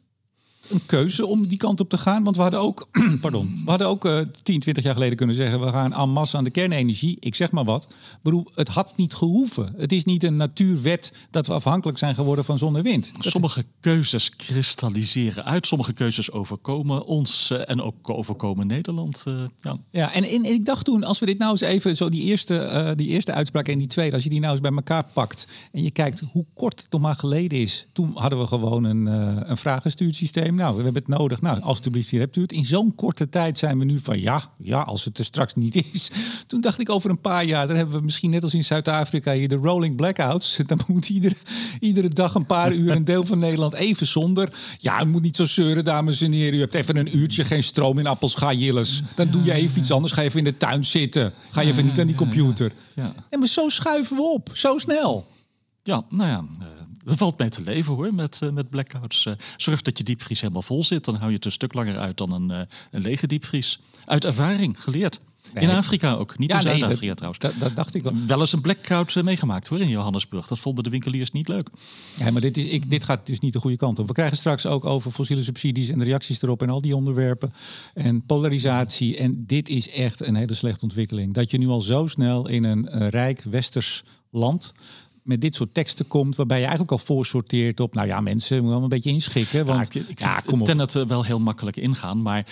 een 0.71 0.87
keuze 0.87 1.27
om 1.27 1.47
die 1.47 1.59
kant 1.59 1.81
op 1.81 1.89
te 1.89 1.99
gaan? 1.99 2.25
Want 2.25 2.37
we 2.37 2.43
hadden 2.43 2.61
ook, 2.61 2.89
pardon, 3.21 3.63
we 3.65 3.71
hadden 3.71 3.89
ook 3.89 4.05
uh, 4.05 4.19
10, 4.43 4.61
20 4.61 4.85
jaar 4.85 4.95
geleden 4.95 5.17
kunnen 5.17 5.37
zeggen... 5.37 5.61
we 5.61 5.71
gaan 5.71 5.95
en 5.95 6.11
masse 6.11 6.37
aan 6.37 6.45
de 6.45 6.51
kernenergie. 6.51 7.17
Ik 7.21 7.35
zeg 7.35 7.51
maar 7.51 7.65
wat. 7.65 7.89
Bedoel, 8.23 8.47
het 8.55 8.69
had 8.69 8.97
niet 8.97 9.15
gehoeven. 9.15 9.75
Het 9.77 9.93
is 9.93 10.05
niet 10.05 10.23
een 10.23 10.37
natuurwet 10.37 11.13
dat 11.31 11.47
we 11.47 11.53
afhankelijk 11.53 11.99
zijn 11.99 12.15
geworden 12.15 12.45
van 12.45 12.59
zon 12.59 12.77
en 12.77 12.83
wind. 12.83 13.11
Sommige 13.19 13.65
keuzes 13.81 14.37
kristalliseren 14.37 15.45
uit. 15.45 15.67
Sommige 15.67 15.93
keuzes 15.93 16.31
overkomen 16.31 17.07
ons 17.07 17.51
uh, 17.53 17.71
en 17.71 17.81
ook 17.81 18.11
overkomen 18.11 18.67
Nederland. 18.67 19.25
Uh, 19.29 19.35
ja, 19.57 19.77
ja 19.91 20.13
en, 20.13 20.25
en, 20.25 20.45
ik 20.45 20.67
dacht 20.67 20.85
toen, 20.85 21.05
als 21.05 21.19
we 21.19 21.27
dit 21.27 21.39
nou 21.39 21.51
eens 21.51 21.61
even... 21.61 21.97
zo 21.97 22.09
die 22.09 22.23
eerste, 22.23 22.71
uh, 22.73 22.91
die 22.95 23.09
eerste 23.09 23.33
uitspraak 23.33 23.69
en 23.69 23.79
die 23.79 23.87
tweede... 23.87 24.15
als 24.15 24.25
je 24.25 24.31
die 24.31 24.41
nou 24.41 24.53
eens 24.53 24.61
bij 24.61 24.73
elkaar 24.73 25.05
pakt... 25.13 25.47
en 25.73 25.83
je 25.83 25.91
kijkt 25.91 26.23
hoe 26.33 26.45
kort 26.55 26.83
het 26.83 26.93
nog 26.93 27.01
maar 27.01 27.15
geleden 27.15 27.59
is... 27.59 27.87
toen 27.93 28.11
hadden 28.15 28.39
we 28.39 28.47
gewoon 28.47 28.85
een, 28.85 29.07
een 29.51 29.57
vragenstuurd 29.57 30.15
systeem 30.15 30.56
nou, 30.57 30.77
we 30.77 30.83
hebben 30.83 31.03
het 31.03 31.19
nodig. 31.19 31.41
Nou, 31.41 31.61
alstublieft, 31.61 32.11
hier 32.11 32.21
hebt 32.21 32.37
u 32.37 32.41
het. 32.41 32.53
In 32.53 32.65
zo'n 32.65 32.95
korte 32.95 33.29
tijd 33.29 33.59
zijn 33.59 33.79
we 33.79 33.85
nu 33.85 33.99
van 33.99 34.21
ja, 34.21 34.43
ja, 34.63 34.81
als 34.81 35.05
het 35.05 35.19
er 35.19 35.25
straks 35.25 35.55
niet 35.55 35.75
is. 35.93 36.11
Toen 36.47 36.61
dacht 36.61 36.81
ik 36.81 36.91
over 36.91 37.11
een 37.11 37.21
paar 37.21 37.45
jaar, 37.45 37.67
dan 37.67 37.77
hebben 37.77 37.95
we 37.97 38.03
misschien 38.03 38.31
net 38.31 38.43
als 38.43 38.55
in 38.55 38.65
Zuid-Afrika 38.65 39.33
hier 39.33 39.49
de 39.49 39.55
rolling 39.55 39.97
blackouts. 39.97 40.59
Dan 40.67 40.81
moet 40.87 41.09
iedere, 41.09 41.35
iedere 41.81 42.09
dag 42.09 42.35
een 42.35 42.47
paar 42.47 42.73
uur 42.73 42.91
een 42.91 43.05
deel 43.05 43.25
van 43.25 43.39
Nederland 43.39 43.75
even 43.75 44.07
zonder. 44.07 44.53
Ja, 44.79 45.03
u 45.03 45.07
moet 45.07 45.23
niet 45.23 45.37
zo 45.37 45.47
zeuren, 45.47 45.85
dames 45.85 46.21
en 46.21 46.33
heren. 46.33 46.55
U 46.55 46.61
hebt 46.61 46.75
even 46.75 46.97
een 46.97 47.17
uurtje 47.17 47.45
geen 47.45 47.63
stroom 47.63 47.99
in 47.99 48.07
appels, 48.07 48.35
ga 48.35 48.53
jilles. 48.53 49.03
Dan 49.15 49.31
doe 49.31 49.45
je 49.45 49.53
even 49.53 49.79
iets 49.79 49.91
anders. 49.91 50.13
Ga 50.13 50.23
even 50.23 50.39
in 50.39 50.45
de 50.45 50.57
tuin 50.57 50.85
zitten. 50.85 51.33
Ga 51.51 51.61
je 51.61 51.69
even 51.69 51.85
niet 51.85 52.01
aan 52.01 52.07
die 52.07 52.17
computer. 52.17 52.73
Ja. 52.95 53.15
En 53.31 53.39
maar 53.39 53.49
zo 53.49 53.69
schuiven 53.69 54.17
we 54.17 54.23
op, 54.23 54.51
zo 54.53 54.79
snel. 54.79 55.27
Ja, 55.83 56.05
nou 56.09 56.31
ja, 56.31 56.45
eh, 57.07 57.13
er 57.13 57.19
valt 57.19 57.39
mee 57.39 57.49
te 57.49 57.63
leven 57.63 57.95
hoor, 57.95 58.15
met, 58.15 58.41
uh, 58.43 58.51
met 58.51 58.71
blackouts. 58.71 59.25
Uh, 59.25 59.35
zorg 59.57 59.83
dat 59.83 59.99
je 59.99 60.05
diepvries 60.05 60.41
helemaal 60.41 60.63
vol 60.63 60.85
zit. 60.85 61.05
Dan 61.05 61.15
hou 61.15 61.29
je 61.29 61.35
het 61.35 61.45
een 61.45 61.53
stuk 61.53 61.73
langer 61.73 61.99
uit 61.99 62.17
dan 62.17 62.33
een, 62.33 62.51
uh, 62.51 62.61
een 62.91 63.03
lege 63.03 63.27
diepvries. 63.27 63.79
Uit 64.05 64.25
ervaring 64.25 64.83
geleerd. 64.83 65.21
in 65.55 65.71
Afrika 65.71 66.15
ook, 66.15 66.39
niet 66.39 66.53
in 66.53 66.61
Zuid-Afrika 66.61 67.15
trouwens. 67.15 67.43
Dat, 67.43 67.53
dat, 67.59 67.77
dacht 67.77 67.95
ik 67.95 68.03
wel. 68.03 68.13
Wel 68.27 68.41
eens 68.41 68.53
een 68.53 68.61
blackout 68.61 69.23
meegemaakt 69.23 69.69
hoor 69.69 69.81
in 69.81 69.89
Johannesburg. 69.89 70.47
Dat 70.47 70.59
vonden 70.59 70.85
de 70.85 70.91
winkeliers 70.91 71.31
niet 71.31 71.49
leuk. 71.49 71.69
Ja, 72.17 72.31
maar 72.31 72.41
dit, 72.41 72.57
is, 72.57 72.65
ik, 72.65 72.91
dit 72.91 73.05
gaat 73.05 73.27
dus 73.27 73.41
niet 73.41 73.53
de 73.53 73.61
goede 73.61 73.77
kant 73.77 73.99
op. 73.99 74.07
We 74.07 74.13
krijgen 74.13 74.37
straks 74.37 74.67
ook 74.67 74.85
over 74.85 75.11
fossiele 75.11 75.43
subsidies 75.43 75.89
en 75.89 75.99
de 75.99 76.05
reacties 76.05 76.43
erop 76.43 76.63
en 76.63 76.71
al 76.71 76.81
die 76.81 76.97
onderwerpen. 76.97 77.53
En 77.95 78.27
polarisatie. 78.27 79.17
En 79.17 79.45
dit 79.47 79.69
is 79.69 79.91
echt 79.91 80.21
een 80.21 80.35
hele 80.35 80.55
slechte 80.55 80.83
ontwikkeling. 80.83 81.35
Dat 81.35 81.51
je 81.51 81.59
nu 81.59 81.69
al 81.69 81.81
zo 81.81 82.07
snel 82.07 82.49
in 82.49 82.65
een 82.65 83.11
rijk 83.11 83.43
westers 83.43 84.05
land 84.31 84.73
met 85.27 85.41
dit 85.41 85.55
soort 85.55 85.75
teksten 85.75 86.07
komt, 86.07 86.37
waarbij 86.37 86.57
je 86.57 86.63
eigenlijk 86.63 86.93
al 86.93 86.99
voorsorteert 86.99 87.81
op, 87.81 87.95
nou 87.95 88.07
ja, 88.07 88.21
mensen 88.21 88.57
moeten 88.57 88.75
wel 88.75 88.83
een 88.83 88.89
beetje 88.89 89.11
inschikken. 89.11 89.65
Want 89.65 89.95
ja, 89.95 90.01
ik, 90.01 90.09
ik 90.09 90.21
ja, 90.21 90.37
kom 90.45 90.61
op. 90.61 90.67
ten 90.67 90.79
het 90.79 90.93
wel 90.93 91.25
heel 91.25 91.41
makkelijk 91.41 91.77
ingaan, 91.77 92.23
maar 92.23 92.47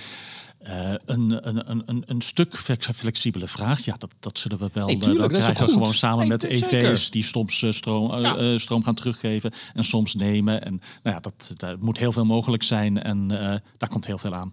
uh, 0.68 0.94
een, 1.04 1.48
een, 1.48 1.82
een, 1.86 2.02
een 2.06 2.20
stuk 2.20 2.56
flexibele 2.94 3.48
vraag, 3.48 3.84
ja, 3.84 3.94
dat, 3.98 4.14
dat 4.20 4.38
zullen 4.38 4.58
we 4.58 4.68
wel, 4.72 4.86
nee, 4.86 4.98
tuurlijk, 4.98 5.30
wel 5.30 5.40
krijgen. 5.40 5.68
Gewoon 5.68 5.94
samen 5.94 6.28
met 6.28 6.44
EV's 6.44 7.10
die 7.10 7.24
soms 7.24 7.62
uh, 7.62 7.72
stroom, 7.72 8.20
ja. 8.20 8.58
stroom 8.58 8.84
gaan 8.84 8.94
teruggeven 8.94 9.52
en 9.74 9.84
soms 9.84 10.14
nemen. 10.14 10.64
En 10.64 10.80
nou 11.02 11.16
ja, 11.16 11.20
dat, 11.20 11.52
dat 11.56 11.80
moet 11.80 11.98
heel 11.98 12.12
veel 12.12 12.24
mogelijk 12.24 12.62
zijn 12.62 13.02
en 13.02 13.28
daar 13.76 13.88
komt 13.88 14.06
heel 14.06 14.18
veel 14.18 14.34
aan. 14.34 14.52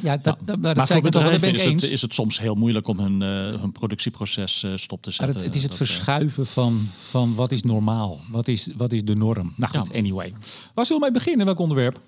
Ja, 0.00 0.16
dat. 0.16 0.36
Dat, 0.40 0.58
maar 0.58 0.86
voor 0.86 1.00
bedrijven 1.00 1.52
is 1.52 1.64
het, 1.64 1.82
is 1.82 2.02
het 2.02 2.14
soms 2.14 2.38
heel 2.38 2.54
moeilijk 2.54 2.88
om 2.88 2.98
hun, 2.98 3.20
hun 3.60 3.72
productieproces 3.72 4.64
stop 4.74 5.02
te 5.02 5.10
zetten. 5.10 5.36
Het, 5.36 5.44
het, 5.44 5.54
is 5.54 5.62
het 5.62 5.74
verschuiven 5.74 6.46
van, 6.46 6.88
van 7.10 7.34
wat 7.34 7.52
is 7.52 7.62
normaal, 7.62 8.20
wat 8.28 8.48
is, 8.48 8.68
wat 8.76 8.92
is 8.92 9.04
de 9.04 9.14
norm. 9.14 9.52
Nou 9.56 9.78
goed, 9.78 9.94
anyway. 9.94 10.32
Waar 10.74 10.86
zullen 10.86 11.02
we 11.02 11.08
mee 11.10 11.20
beginnen? 11.20 11.46
Welk 11.46 11.58
onderwerp? 11.58 12.00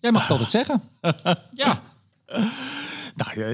Jij 0.00 0.12
mag 0.12 0.22
het 0.22 0.30
altijd 0.38 0.50
zeggen. 0.50 0.82
ja. 1.64 1.82
Nou, 3.14 3.50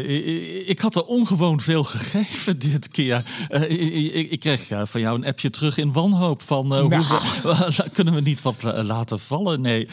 ik 0.66 0.78
had 0.78 0.96
er 0.96 1.04
ongewoon 1.04 1.60
veel 1.60 1.84
gegeven 1.84 2.58
dit 2.70 2.88
keer. 2.88 3.24
Uh, 3.50 4.32
ik, 4.32 4.40
kreeg 4.40 4.68
van 4.84 5.00
jou 5.00 5.18
een 5.18 5.26
appje 5.26 5.50
terug 5.50 5.78
in 5.78 5.92
wanhoop 5.92 6.42
van 6.42 6.64
uh, 6.64 6.86
nou. 6.86 7.04
hoe, 7.04 7.90
kunnen 7.92 8.14
we 8.14 8.20
niet 8.20 8.42
wat 8.42 8.62
laten 8.62 9.20
vallen? 9.20 9.60
Nee, 9.60 9.88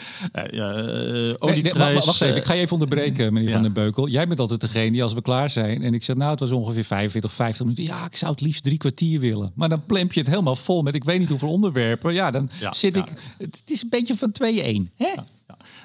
olieprijs, 1.38 2.04
wacht 2.04 2.20
even, 2.20 2.36
ik 2.36 2.44
ga 2.44 2.52
je 2.52 2.60
even 2.60 2.72
onderbreken, 2.72 3.32
meneer 3.32 3.50
Van 3.50 3.62
den 3.62 3.72
Beukel. 3.72 4.08
Jij 4.08 4.28
bent 4.28 4.40
altijd 4.40 4.60
degene 4.60 4.90
die 4.90 5.02
als 5.02 5.14
we 5.14 5.22
klaar 5.22 5.50
zijn 5.50 5.82
en 5.82 5.94
ik 5.94 6.04
zeg 6.04 6.16
nou 6.16 6.30
het 6.30 6.40
was 6.40 6.50
ongeveer 6.50 6.84
45, 6.84 7.32
50 7.32 7.60
minuten. 7.60 7.84
Ja, 7.84 8.04
ik 8.04 8.16
zou 8.16 8.30
het 8.30 8.40
liefst 8.40 8.62
drie 8.62 8.78
kwartier 8.78 9.20
willen. 9.20 9.52
Maar 9.54 9.68
dan 9.68 9.86
plemp 9.86 10.12
je 10.12 10.20
het 10.20 10.28
helemaal 10.28 10.56
vol 10.56 10.82
met 10.82 10.94
ik 10.94 11.04
weet 11.04 11.18
niet 11.18 11.28
hoeveel 11.28 11.48
onderwerpen. 11.48 12.14
Ja, 12.14 12.30
dan 12.30 12.50
zit 12.70 12.96
ik. 12.96 13.06
Het 13.38 13.62
is 13.64 13.82
een 13.82 13.88
beetje 13.88 14.16
van 14.16 14.34
2-1. 14.42 14.92
Hè? 14.96 15.14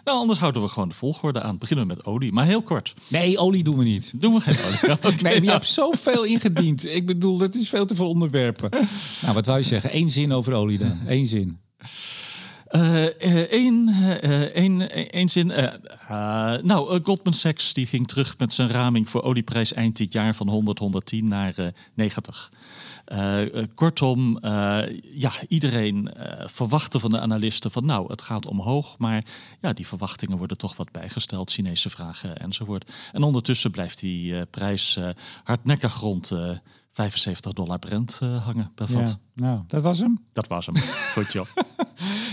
Nou, 0.03 0.17
anders 0.17 0.39
houden 0.39 0.61
we 0.61 0.67
gewoon 0.67 0.89
de 0.89 0.95
volgorde 0.95 1.41
aan. 1.41 1.57
Beginnen 1.57 1.87
we 1.87 1.93
met 1.95 2.05
olie, 2.05 2.31
maar 2.31 2.45
heel 2.45 2.61
kort. 2.61 2.93
Nee, 3.07 3.37
olie 3.37 3.63
doen 3.63 3.77
we 3.77 3.83
niet. 3.83 4.11
Doen 4.15 4.33
we 4.33 4.41
geen 4.41 4.57
olie? 4.65 4.91
okay, 4.97 5.15
nee, 5.21 5.43
je 5.43 5.51
hebt 5.51 5.65
zoveel 5.65 6.23
ingediend. 6.23 6.85
Ik 6.85 7.05
bedoel, 7.05 7.37
dat 7.37 7.55
is 7.55 7.69
veel 7.69 7.85
te 7.85 7.95
veel 7.95 8.09
onderwerpen. 8.09 8.69
Nou, 9.21 9.33
wat 9.33 9.45
wou 9.45 9.57
je 9.57 9.65
zeggen? 9.65 9.95
Eén 9.95 10.11
zin 10.11 10.31
over 10.31 10.53
olie 10.53 10.77
dan. 10.77 10.99
Eén 11.07 11.27
zin. 11.27 11.57
Eén 13.49 14.81
uh, 15.13 15.27
zin. 15.27 15.49
Uh, 15.49 16.57
nou, 16.61 16.99
Goldman 17.03 17.33
Sachs 17.33 17.73
die 17.73 17.85
ging 17.85 18.07
terug 18.07 18.37
met 18.37 18.53
zijn 18.53 18.69
raming 18.69 19.09
voor 19.09 19.23
olieprijs 19.23 19.73
eind 19.73 19.97
dit 19.97 20.13
jaar 20.13 20.35
van 20.35 20.49
100, 20.49 20.79
110 20.79 21.27
naar 21.27 21.73
90. 21.93 22.51
Uh, 23.13 23.41
kortom, 23.75 24.37
uh, 24.41 24.81
ja, 25.01 25.31
iedereen 25.47 26.09
verwachtte 26.45 26.99
van 26.99 27.11
de 27.11 27.19
analisten 27.19 27.71
van 27.71 27.85
nou, 27.85 28.07
het 28.07 28.21
gaat 28.21 28.45
omhoog, 28.45 28.97
maar 28.97 29.23
ja, 29.61 29.73
die 29.73 29.87
verwachtingen 29.87 30.37
worden 30.37 30.57
toch 30.57 30.75
wat 30.75 30.91
bijgesteld, 30.91 31.51
Chinese 31.51 31.89
vragen 31.89 32.37
enzovoort. 32.37 32.91
En 33.11 33.23
ondertussen 33.23 33.71
blijft 33.71 33.99
die 33.99 34.45
prijs 34.45 34.99
hardnekkig 35.43 35.99
rond 35.99 36.31
75 36.91 37.53
dollar 37.53 37.79
Brent 37.79 38.19
hangen 38.19 38.71
per 38.75 38.87
vat. 38.87 39.19
Nou, 39.35 39.59
dat 39.67 39.81
was 39.81 39.99
hem? 39.99 40.19
Dat 40.33 40.47
was 40.47 40.65
hem. 40.65 40.75
Goed 41.13 41.31
joh. 41.31 41.47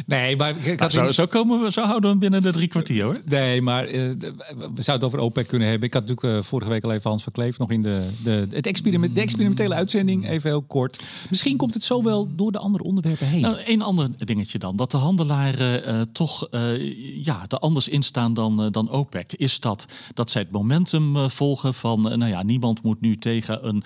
Nee, 0.07 0.37
maar 0.37 0.55
nou, 0.77 0.91
zo, 0.91 1.13
zo, 1.13 1.27
komen 1.27 1.61
we, 1.61 1.73
zo 1.73 1.81
houden 1.81 2.03
we 2.03 2.09
hem 2.09 2.19
binnen 2.19 2.43
de 2.43 2.51
drie 2.51 2.69
kwartier 2.69 3.05
hoor. 3.05 3.21
Nee, 3.25 3.63
maar 3.63 3.91
uh, 3.91 3.93
we 3.95 4.83
zouden 4.83 4.85
het 4.85 5.03
over 5.03 5.19
OPEC 5.19 5.47
kunnen 5.47 5.69
hebben. 5.69 5.87
Ik 5.87 5.95
had 5.95 6.07
natuurlijk 6.07 6.37
uh, 6.37 6.43
vorige 6.43 6.71
week 6.71 6.85
al 6.85 6.93
even 6.93 7.11
Hans 7.11 7.23
Verkleef 7.23 7.59
nog 7.59 7.71
in 7.71 7.83
de, 7.83 8.09
de, 8.23 8.47
het 8.51 8.67
experiment, 8.67 9.15
de 9.15 9.21
experimentele 9.21 9.75
uitzending, 9.75 10.29
even 10.29 10.51
heel 10.51 10.63
kort. 10.63 11.03
Misschien 11.31 11.57
komt 11.57 11.75
het 11.75 11.83
zo 11.83 12.03
wel 12.03 12.29
door 12.37 12.53
de 12.53 12.59
andere 12.59 12.85
onderwerpen 12.85 13.27
heen. 13.27 13.41
Nou, 13.41 13.57
een 13.65 13.83
ander 13.83 14.09
dingetje 14.27 14.59
dan. 14.59 14.77
Dat 14.77 14.91
de 14.91 14.97
handelaren 14.97 15.89
uh, 15.89 16.01
toch 16.13 16.49
ja, 17.23 17.45
er 17.49 17.59
anders 17.59 17.89
instaan 17.89 18.35
dan, 18.35 18.69
dan 18.71 18.91
OPEC. 18.91 19.33
Is 19.33 19.61
dat 19.61 19.89
dat 20.15 20.31
zij 20.31 20.43
het 20.43 20.51
momentum 20.51 21.31
volgen 21.31 21.75
van, 21.75 22.01
nou 22.01 22.27
ja, 22.27 22.43
niemand 22.43 22.83
moet 22.83 23.01
nu 23.01 23.17
tegen 23.17 23.69
een 23.69 23.83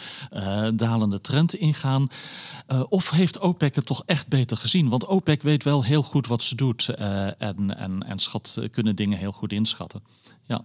dalende 0.77 1.21
trend 1.21 1.55
ingaan. 1.55 2.09
Of 2.89 3.11
heeft 3.11 3.39
OPEC 3.39 3.75
het 3.75 3.87
toch 3.87 4.03
echt 4.07 4.29
beter 4.29 4.57
gezien? 4.57 4.89
Want 4.89 5.07
OPEC 5.07 5.43
weet 5.43 5.65
wel 5.65 5.85
heel 5.85 6.03
goed 6.03 6.27
wat 6.27 6.43
ze 6.43 6.55
doet 6.55 6.89
uh, 6.99 7.27
en, 7.43 7.79
en, 7.79 8.03
en 8.03 8.19
schat, 8.19 8.59
kunnen 8.71 8.97
dingen 8.97 9.19
heel 9.19 9.33
goed 9.33 9.53
inschatten. 9.53 10.03
Ja, 10.47 10.63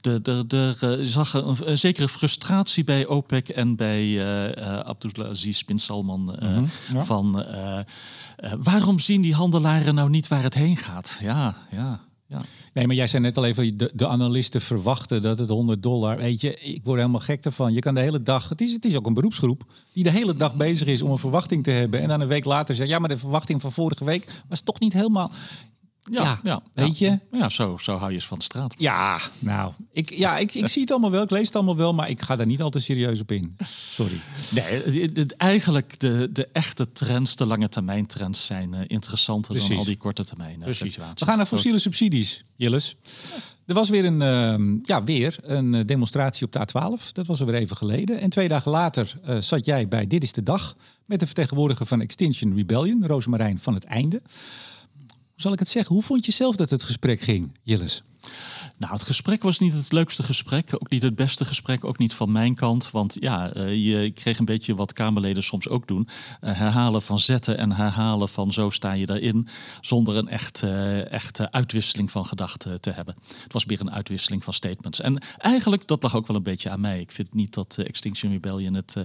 de, 0.00 0.22
de, 0.22 0.44
de, 0.46 0.96
je 0.98 1.06
zag 1.06 1.34
een, 1.34 1.56
een, 1.64 1.78
zekere 1.78 2.08
frustratie 2.08 2.84
bij 2.84 3.06
OPEC 3.06 3.48
en 3.48 3.76
bij 3.76 4.04
uh, 4.06 4.78
Abdulaziz 4.78 5.62
bin 5.62 5.78
Salman 5.78 6.20
mm 6.20 6.38
-hmm, 6.38 6.68
ja. 6.92 7.04
van 7.04 7.44
waarom 8.58 8.98
zien 8.98 9.20
die 9.20 9.34
handelaren 9.34 9.94
nou 9.94 10.10
niet 10.10 10.28
waar 10.28 10.42
het 10.42 10.54
heen 10.54 10.76
gaat? 10.76 11.18
Ja, 11.20 11.56
ja. 11.70 12.00
Ja. 12.30 12.40
Nee, 12.72 12.86
maar 12.86 12.96
jij 12.96 13.06
zei 13.06 13.22
net 13.22 13.36
al 13.36 13.44
even, 13.44 13.76
de, 13.76 13.90
de 13.94 14.08
analisten 14.08 14.60
verwachten 14.60 15.22
dat 15.22 15.38
het 15.38 15.50
100 15.50 15.82
dollar. 15.82 16.16
Weet 16.16 16.40
je, 16.40 16.56
ik 16.58 16.80
word 16.84 16.98
helemaal 16.98 17.20
gek 17.20 17.44
ervan. 17.44 17.72
Je 17.72 17.80
kan 17.80 17.94
de 17.94 18.00
hele 18.00 18.22
dag, 18.22 18.48
het 18.48 18.60
is, 18.60 18.72
het 18.72 18.84
is 18.84 18.96
ook 18.96 19.06
een 19.06 19.14
beroepsgroep, 19.14 19.64
die 19.92 20.04
de 20.04 20.10
hele 20.10 20.36
dag 20.36 20.54
bezig 20.54 20.88
is 20.88 21.02
om 21.02 21.10
een 21.10 21.18
verwachting 21.18 21.64
te 21.64 21.70
hebben. 21.70 22.00
En 22.00 22.08
dan 22.08 22.20
een 22.20 22.28
week 22.28 22.44
later 22.44 22.74
zegt, 22.74 22.88
ja, 22.88 22.98
maar 22.98 23.08
de 23.08 23.18
verwachting 23.18 23.60
van 23.60 23.72
vorige 23.72 24.04
week 24.04 24.42
was 24.48 24.60
toch 24.60 24.80
niet 24.80 24.92
helemaal. 24.92 25.30
Ja, 26.12 26.38
ja, 26.42 26.62
weet 26.72 26.98
je? 26.98 27.18
Ja, 27.32 27.48
zo, 27.48 27.76
zo 27.80 27.96
hou 27.96 28.08
je 28.08 28.14
eens 28.14 28.26
van 28.26 28.38
de 28.38 28.44
straat. 28.44 28.74
Ja, 28.78 29.20
nou, 29.38 29.72
ik, 29.92 30.10
ja, 30.12 30.38
ik, 30.38 30.54
ik 30.54 30.66
zie 30.68 30.80
het 30.82 30.90
allemaal 30.90 31.10
wel, 31.10 31.22
ik 31.22 31.30
lees 31.30 31.46
het 31.46 31.54
allemaal 31.56 31.76
wel, 31.76 31.94
maar 31.94 32.10
ik 32.10 32.22
ga 32.22 32.36
daar 32.36 32.46
niet 32.46 32.62
al 32.62 32.70
te 32.70 32.80
serieus 32.80 33.20
op 33.20 33.32
in. 33.32 33.56
Sorry. 33.64 34.20
Nee, 34.50 34.64
het- 35.14 35.36
eigenlijk 35.36 36.00
de, 36.00 36.28
de 36.32 36.48
echte 36.52 36.92
trends, 36.92 37.36
de 37.36 37.46
lange 37.46 37.68
termijn 37.68 38.06
trends, 38.06 38.46
zijn 38.46 38.74
eh, 38.74 38.80
interessanter 38.86 39.50
Precies. 39.50 39.68
dan 39.68 39.78
al 39.78 39.84
die 39.84 39.96
korte 39.96 40.24
termijn 40.24 40.54
eh, 40.56 40.62
Precies. 40.62 40.80
fluctuaties. 40.80 41.20
We 41.20 41.26
gaan 41.26 41.36
naar 41.36 41.46
fossiele 41.46 41.78
subsidies, 41.78 42.44
Jilles. 42.56 42.96
Er 43.66 43.74
was 43.74 43.88
weer 43.88 44.04
een, 44.04 44.22
ehm, 44.22 44.78
ja, 44.82 45.04
weer 45.04 45.36
een 45.42 45.74
eh, 45.74 45.80
demonstratie 45.86 46.46
op 46.46 46.52
de 46.52 46.58
A12. 46.58 47.12
Dat 47.12 47.26
was 47.26 47.40
alweer 47.40 47.54
even 47.54 47.76
geleden. 47.76 48.20
En 48.20 48.30
twee 48.30 48.48
dagen 48.48 48.70
later 48.70 49.14
zat 49.40 49.64
jij 49.64 49.88
bij 49.88 50.06
Dit 50.06 50.22
is 50.22 50.32
de 50.32 50.42
Dag... 50.42 50.76
met 51.06 51.20
de 51.20 51.26
vertegenwoordiger 51.26 51.86
van 51.86 52.00
Extinction 52.00 52.54
Rebellion, 52.56 53.06
Roosmarijn 53.06 53.58
van 53.58 53.74
het 53.74 53.84
Einde. 53.84 54.20
Zal 55.40 55.52
ik 55.52 55.58
het 55.58 55.68
zeggen? 55.68 55.94
Hoe 55.94 56.04
vond 56.04 56.26
je 56.26 56.32
zelf 56.32 56.56
dat 56.56 56.70
het 56.70 56.82
gesprek 56.82 57.20
ging, 57.20 57.52
Jilles? 57.62 58.02
Nou, 58.78 58.92
het 58.92 59.02
gesprek 59.02 59.42
was 59.42 59.58
niet 59.58 59.72
het 59.72 59.92
leukste 59.92 60.22
gesprek, 60.22 60.74
ook 60.74 60.90
niet 60.90 61.02
het 61.02 61.14
beste 61.14 61.44
gesprek, 61.44 61.84
ook 61.84 61.98
niet 61.98 62.14
van 62.14 62.32
mijn 62.32 62.54
kant. 62.54 62.90
Want 62.90 63.16
ja, 63.20 63.52
eh, 63.52 63.74
je 63.74 64.10
kreeg 64.10 64.38
een 64.38 64.44
beetje 64.44 64.74
wat 64.74 64.92
Kamerleden 64.92 65.42
soms 65.42 65.68
ook 65.68 65.86
doen. 65.86 66.06
Eh, 66.40 66.52
herhalen 66.56 67.02
van 67.02 67.18
zetten 67.18 67.58
en 67.58 67.72
herhalen 67.72 68.28
van 68.28 68.52
zo 68.52 68.70
sta 68.70 68.92
je 68.92 69.06
daarin, 69.06 69.48
zonder 69.80 70.16
een 70.16 70.28
echt, 70.28 70.62
eh, 70.62 71.12
echte 71.12 71.52
uitwisseling 71.52 72.10
van 72.10 72.26
gedachten 72.26 72.80
te 72.80 72.90
hebben. 72.90 73.14
Het 73.42 73.52
was 73.52 73.64
meer 73.64 73.80
een 73.80 73.92
uitwisseling 73.92 74.44
van 74.44 74.52
statements. 74.52 75.00
En 75.00 75.22
eigenlijk, 75.38 75.86
dat 75.86 76.02
lag 76.02 76.16
ook 76.16 76.26
wel 76.26 76.36
een 76.36 76.42
beetje 76.42 76.70
aan 76.70 76.80
mij. 76.80 77.00
Ik 77.00 77.12
vind 77.12 77.34
niet 77.34 77.54
dat 77.54 77.78
Extinction 77.78 78.32
Rebellion 78.32 78.74
het 78.74 78.96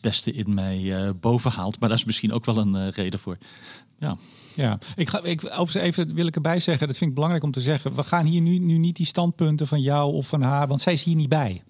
beste 0.00 0.32
in 0.32 0.54
mij 0.54 1.12
bovenhaalt, 1.20 1.80
maar 1.80 1.88
daar 1.88 1.98
is 1.98 2.04
misschien 2.04 2.32
ook 2.32 2.44
wel 2.44 2.56
een 2.56 2.90
reden 2.90 3.20
voor. 3.20 3.38
Ja. 3.98 4.16
Ja, 4.54 4.78
ik 4.96 5.08
ga, 5.08 5.22
ik, 5.22 5.44
overigens 5.44 5.74
even 5.74 6.14
wil 6.14 6.26
ik 6.26 6.34
erbij 6.34 6.60
zeggen, 6.60 6.86
dat 6.86 6.96
vind 6.96 7.08
ik 7.08 7.14
belangrijk 7.14 7.44
om 7.44 7.50
te 7.52 7.60
zeggen. 7.60 7.94
We 7.94 8.02
gaan 8.02 8.26
hier 8.26 8.40
nu, 8.40 8.58
nu 8.58 8.78
niet 8.78 8.96
die 8.96 9.06
standpunten 9.06 9.66
van 9.66 9.80
jou 9.80 10.12
of 10.12 10.26
van 10.28 10.42
haar, 10.42 10.68
want 10.68 10.80
zij 10.80 10.92
is 10.92 11.02
hier 11.02 11.16
niet 11.16 11.28
bij. 11.28 11.62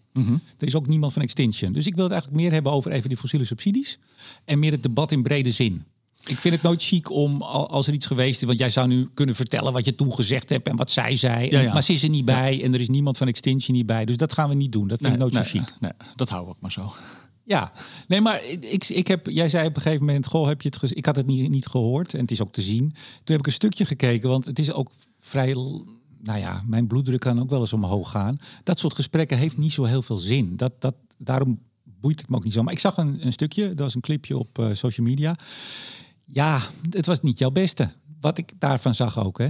Er 0.59 0.67
is 0.67 0.75
ook 0.75 0.87
niemand 0.87 1.13
van 1.13 1.23
Extinction. 1.23 1.73
Dus 1.73 1.87
ik 1.87 1.95
wil 1.95 2.03
het 2.05 2.13
eigenlijk 2.13 2.43
meer 2.43 2.53
hebben 2.53 2.73
over 2.73 2.91
even 2.93 3.09
die 3.09 3.19
fossiele 3.19 3.45
subsidies. 3.45 3.99
En 4.45 4.59
meer 4.59 4.73
het 4.73 4.83
debat 4.83 5.13
in 5.13 5.23
brede 5.23 5.51
zin. 5.51 5.85
Ik 6.27 6.39
vind 6.39 6.55
het 6.55 6.63
nooit 6.63 6.83
chic 6.83 7.11
om, 7.11 7.43
al- 7.43 7.71
als 7.71 7.87
er 7.87 7.93
iets 7.93 8.07
geweest 8.07 8.41
is... 8.41 8.47
want 8.47 8.59
jij 8.59 8.71
zou 8.71 8.89
nu 8.89 9.09
kunnen 9.15 9.35
vertellen 9.35 9.73
wat 9.73 9.85
je 9.85 9.95
toen 9.95 10.13
gezegd 10.15 10.51
hebt... 10.51 10.69
en 10.69 10.77
wat 10.77 10.91
zij 10.91 11.17
zei. 11.17 11.45
Ja, 11.51 11.59
En- 11.59 11.63
ja. 11.65 11.73
Maar 11.73 11.83
ze 11.83 11.93
is 11.93 12.03
er 12.03 12.09
niet 12.09 12.25
bij 12.25 12.63
en 12.63 12.75
er 12.75 12.81
is 12.81 12.89
niemand 12.89 13.17
van 13.19 13.27
Extinction 13.29 13.77
niet 13.77 13.87
bij. 13.87 14.05
Dus 14.05 14.17
dat 14.17 14.33
gaan 14.33 14.49
we 14.49 14.55
niet 14.55 14.73
doen. 14.73 14.89
Dat 14.89 14.99
vind 15.01 15.13
ik 15.13 15.19
nooit 15.19 15.33
nee, 15.33 15.45
zo 15.45 15.49
chic. 15.59 15.73
nee, 15.81 15.93
dat 16.17 16.29
houden 16.29 16.51
we 16.51 16.57
ook 16.57 16.63
maar 16.63 16.73
zo. 16.73 16.93
Ja, 17.45 17.73
nee, 18.09 18.21
maar 18.21 18.45
ik, 18.45 18.89
ik 18.89 19.07
heb, 19.07 19.27
jij 19.27 19.49
zei 19.49 19.67
op 19.67 19.77
een 19.77 19.83
gegeven 19.83 20.07
moment, 20.07 20.27
goh, 20.27 20.47
heb 20.47 20.63
je 20.63 20.73
het 20.81 20.97
Ik 20.97 21.07
had 21.07 21.17
het 21.17 21.27
niet, 21.27 21.51
niet 21.51 21.67
gehoord 21.67 22.15
en 22.15 22.21
het 22.21 22.31
is 22.31 22.43
ook 22.43 22.53
te 22.53 22.63
zien. 22.63 22.89
Toen 22.89 23.37
heb 23.37 23.39
ik 23.39 23.47
een 23.47 23.53
stukje 23.53 23.85
gekeken, 23.85 24.29
want 24.29 24.45
het 24.45 24.59
is 24.59 24.73
ook 24.73 24.91
vrij, 25.21 25.53
nou 26.19 26.39
ja, 26.39 26.63
mijn 26.67 26.87
bloeddruk 26.87 27.21
kan 27.21 27.41
ook 27.41 27.51
wel 27.51 27.61
eens 27.61 27.73
omhoog 27.73 28.11
gaan. 28.11 28.39
Dat 28.63 28.79
soort 28.79 28.95
gesprekken 28.95 29.39
heeft 29.39 29.57
niet 29.57 29.73
zo 29.73 29.85
heel 29.85 30.03
veel 30.03 30.19
zin. 30.19 30.57
Dat, 30.57 30.81
dat, 30.81 30.95
daarom 31.19 31.61
boeit 31.85 32.21
het 32.21 32.29
me 32.29 32.37
ook 32.37 32.45
niet 32.45 32.53
zo. 32.53 32.63
Maar 32.63 32.73
ik 32.73 32.79
zag 32.79 32.97
een, 32.97 33.27
een 33.27 33.33
stukje, 33.33 33.69
dat 33.69 33.79
was 33.79 33.95
een 33.95 34.01
clipje 34.01 34.39
op 34.39 34.59
eh, 34.59 34.69
social 34.73 35.07
media. 35.07 35.37
Ja, 36.25 36.61
het 36.91 37.07
was 37.07 37.21
niet 37.21 37.39
jouw 37.39 37.51
beste. 37.51 37.93
Wat 38.21 38.39
ik 38.39 38.53
daarvan 38.59 38.95
zag 38.95 39.19
ook, 39.19 39.39
hè? 39.39 39.49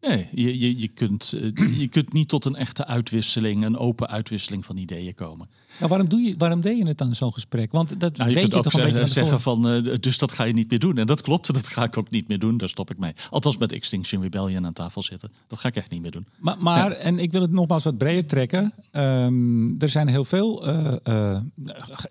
Nee, 0.00 0.28
je, 0.32 0.58
je, 0.58 0.80
je, 0.80 0.88
kunt, 0.88 1.32
eh, 1.32 1.78
je 1.80 1.88
kunt 1.88 2.12
niet 2.12 2.28
tot 2.28 2.44
een 2.44 2.56
echte 2.56 2.86
uitwisseling, 2.86 3.64
een 3.64 3.76
open 3.76 4.08
uitwisseling 4.08 4.64
van 4.64 4.76
ideeën 4.76 5.14
komen. 5.14 5.48
Nou, 5.78 5.88
waarom, 5.90 6.08
doe 6.08 6.20
je, 6.20 6.34
waarom 6.38 6.60
deed 6.60 6.78
je 6.78 6.86
het 6.86 6.98
dan 6.98 7.14
zo'n 7.14 7.32
gesprek? 7.32 7.72
Want 7.72 8.00
dat 8.00 8.16
Nou, 8.16 8.28
je 8.30 8.34
weet 8.34 8.50
je 8.50 8.56
ook 8.56 8.62
toch 8.62 8.72
een 8.72 8.92
beetje 8.92 9.06
zeggen 9.06 9.40
van, 9.40 9.68
eh, 9.68 9.94
dus 10.00 10.18
dat 10.18 10.32
ga 10.32 10.44
je 10.44 10.52
niet 10.52 10.70
meer 10.70 10.78
doen. 10.78 10.98
En 10.98 11.06
dat 11.06 11.22
klopt, 11.22 11.54
dat 11.54 11.68
ga 11.68 11.82
ik 11.84 11.96
ook 11.98 12.10
niet 12.10 12.28
meer 12.28 12.38
doen. 12.38 12.56
Daar 12.56 12.68
stop 12.68 12.90
ik 12.90 12.98
mee. 12.98 13.12
Althans 13.30 13.56
met 13.58 13.72
Extinction 13.72 14.22
Rebellion 14.22 14.66
aan 14.66 14.72
tafel 14.72 15.02
zitten. 15.02 15.30
Dat 15.46 15.58
ga 15.58 15.68
ik 15.68 15.76
echt 15.76 15.90
niet 15.90 16.02
meer 16.02 16.10
doen. 16.10 16.26
Maar, 16.38 16.56
maar 16.58 16.92
en 16.92 17.18
ik 17.18 17.32
wil 17.32 17.40
het 17.40 17.52
nogmaals 17.52 17.84
wat 17.84 17.98
breder 17.98 18.26
trekken. 18.26 18.72
Ehm, 18.90 19.80
er 19.80 19.88
zijn 19.88 20.08
heel 20.08 20.24
veel, 20.24 20.66
eh, 20.66 20.94
eh, 21.02 21.40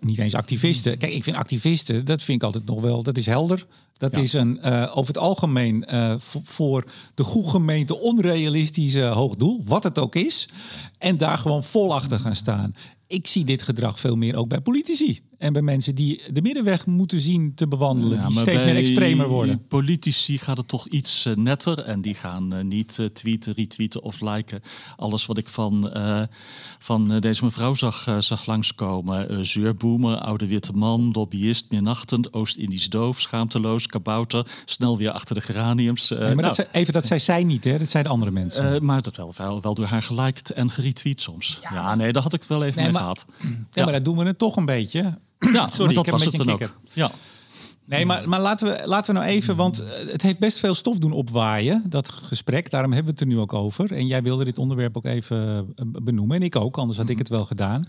niet 0.00 0.18
eens 0.18 0.34
activisten. 0.34 0.98
Kijk, 0.98 1.12
ik 1.12 1.22
vind 1.24 1.36
activisten, 1.36 2.04
dat 2.04 2.22
vind 2.22 2.38
ik 2.38 2.44
altijd 2.44 2.66
nog 2.66 2.80
wel, 2.80 3.02
dat 3.02 3.16
is 3.16 3.26
helder. 3.26 3.66
Dat 3.94 4.12
Ja. 4.14 4.18
is 4.18 4.32
een 4.32 4.62
over 4.90 5.06
het 5.14 5.18
algemeen 5.18 5.84
voor 6.44 6.84
de 7.14 7.22
goede 7.22 7.48
gemeente 7.48 8.00
onrealistische 8.00 9.02
hoog 9.04 9.36
doel, 9.36 9.62
wat 9.64 9.82
het 9.84 9.98
ook 9.98 10.14
is. 10.14 10.48
En 10.98 11.16
daar 11.16 11.38
gewoon 11.38 11.64
vol 11.64 11.94
achter 11.94 12.18
gaan 12.18 12.36
staan. 12.36 12.74
Ik 13.06 13.26
zie 13.26 13.44
dit 13.44 13.62
gedrag 13.62 14.00
veel 14.00 14.16
meer 14.16 14.36
ook 14.36 14.48
bij 14.48 14.60
politici. 14.60 15.20
En 15.44 15.52
bij 15.52 15.62
mensen 15.62 15.94
die 15.94 16.22
de 16.32 16.42
middenweg 16.42 16.86
moeten 16.86 17.20
zien 17.20 17.54
te 17.54 17.68
bewandelen. 17.68 18.18
Ja, 18.18 18.26
die 18.28 18.38
steeds 18.38 18.64
meer 18.64 18.76
extremer 18.76 19.28
worden. 19.28 19.66
Politici 19.66 20.38
gaat 20.38 20.56
het 20.56 20.68
toch 20.68 20.86
iets 20.88 21.26
eh, 21.26 21.34
netter. 21.36 21.78
En 21.78 22.00
die 22.00 22.14
gaan 22.14 22.54
eh, 22.54 22.64
niet 22.64 22.98
eh, 22.98 23.06
tweeten, 23.06 23.52
retweeten 23.54 24.02
of 24.02 24.20
liken. 24.20 24.60
Alles 24.96 25.26
wat 25.26 25.38
ik 25.38 25.48
van, 25.48 25.90
eh, 25.90 26.22
van 26.78 27.18
deze 27.20 27.44
mevrouw 27.44 27.74
zag, 27.74 28.16
zag 28.18 28.46
langskomen. 28.46 29.46
Zeurboemer, 29.46 30.16
oude 30.16 30.46
witte 30.46 30.72
man, 30.72 31.10
lobbyist, 31.12 31.66
minachtend, 31.70 32.32
Oost-Indisch 32.32 32.88
doof, 32.88 33.20
schaamteloos, 33.20 33.86
kabouter. 33.86 34.46
Snel 34.64 34.98
weer 34.98 35.10
achter 35.10 35.34
de 35.34 35.40
geraniums. 35.40 36.08
Nee, 36.08 36.18
maar 36.18 36.28
nou, 36.28 36.40
dat 36.42 36.54
zei, 36.54 36.68
even, 36.72 36.92
dat 36.92 37.06
zei 37.06 37.20
zij 37.20 37.44
niet, 37.44 37.64
hè? 37.64 37.78
Dat 37.78 37.88
zeiden 37.88 38.12
andere 38.12 38.30
mensen. 38.30 38.74
eh, 38.74 38.80
maar 38.80 39.02
dat 39.02 39.16
wel, 39.16 39.32
wel, 39.36 39.60
wel 39.60 39.74
door 39.74 39.86
haar 39.86 40.02
geliked 40.02 40.50
en 40.50 40.70
geretweet 40.70 41.20
soms. 41.20 41.60
Ja, 41.70 41.94
nee, 41.94 42.12
daar 42.12 42.22
had 42.22 42.32
ik 42.34 42.40
het 42.40 42.48
wel 42.48 42.62
even 42.62 42.74
Nee, 42.76 42.84
mee 42.84 42.92
maar- 42.92 43.02
gehad. 43.02 43.26
ja, 43.72 43.84
maar 43.84 43.92
dat 43.92 44.04
doen 44.04 44.16
we 44.16 44.24
het 44.24 44.38
toch 44.38 44.56
een 44.56 44.64
beetje. 44.64 45.18
Ja, 45.52 45.68
Sorry, 45.68 45.78
maar 45.78 45.88
ik 45.88 45.94
dat 45.94 46.04
heb 46.04 46.14
was 46.14 46.24
een 46.24 46.32
het 46.32 46.60
dan 46.60 46.68
ook. 46.68 46.70
Ja. 46.92 47.10
Nee, 47.86 48.06
maar, 48.06 48.28
maar 48.28 48.40
laten, 48.40 48.66
we, 48.66 48.82
laten 48.86 49.14
we 49.14 49.20
nou 49.20 49.32
even, 49.32 49.56
want 49.56 49.82
het 50.10 50.22
heeft 50.22 50.38
best 50.38 50.58
veel 50.58 50.74
stof 50.74 50.98
doen 50.98 51.12
opwaaien, 51.12 51.82
dat 51.88 52.08
gesprek. 52.08 52.70
Daarom 52.70 52.92
hebben 52.92 53.14
we 53.14 53.20
het 53.20 53.28
er 53.28 53.34
nu 53.36 53.42
ook 53.42 53.52
over. 53.52 53.92
En 53.92 54.06
jij 54.06 54.22
wilde 54.22 54.44
dit 54.44 54.58
onderwerp 54.58 54.96
ook 54.96 55.04
even 55.04 55.72
eh, 55.76 55.84
benoemen. 56.02 56.36
En 56.36 56.42
ik 56.42 56.56
ook, 56.56 56.76
anders 56.76 56.98
had 56.98 57.08
ik 57.08 57.18
het 57.18 57.28
wel 57.28 57.44
gedaan. 57.44 57.88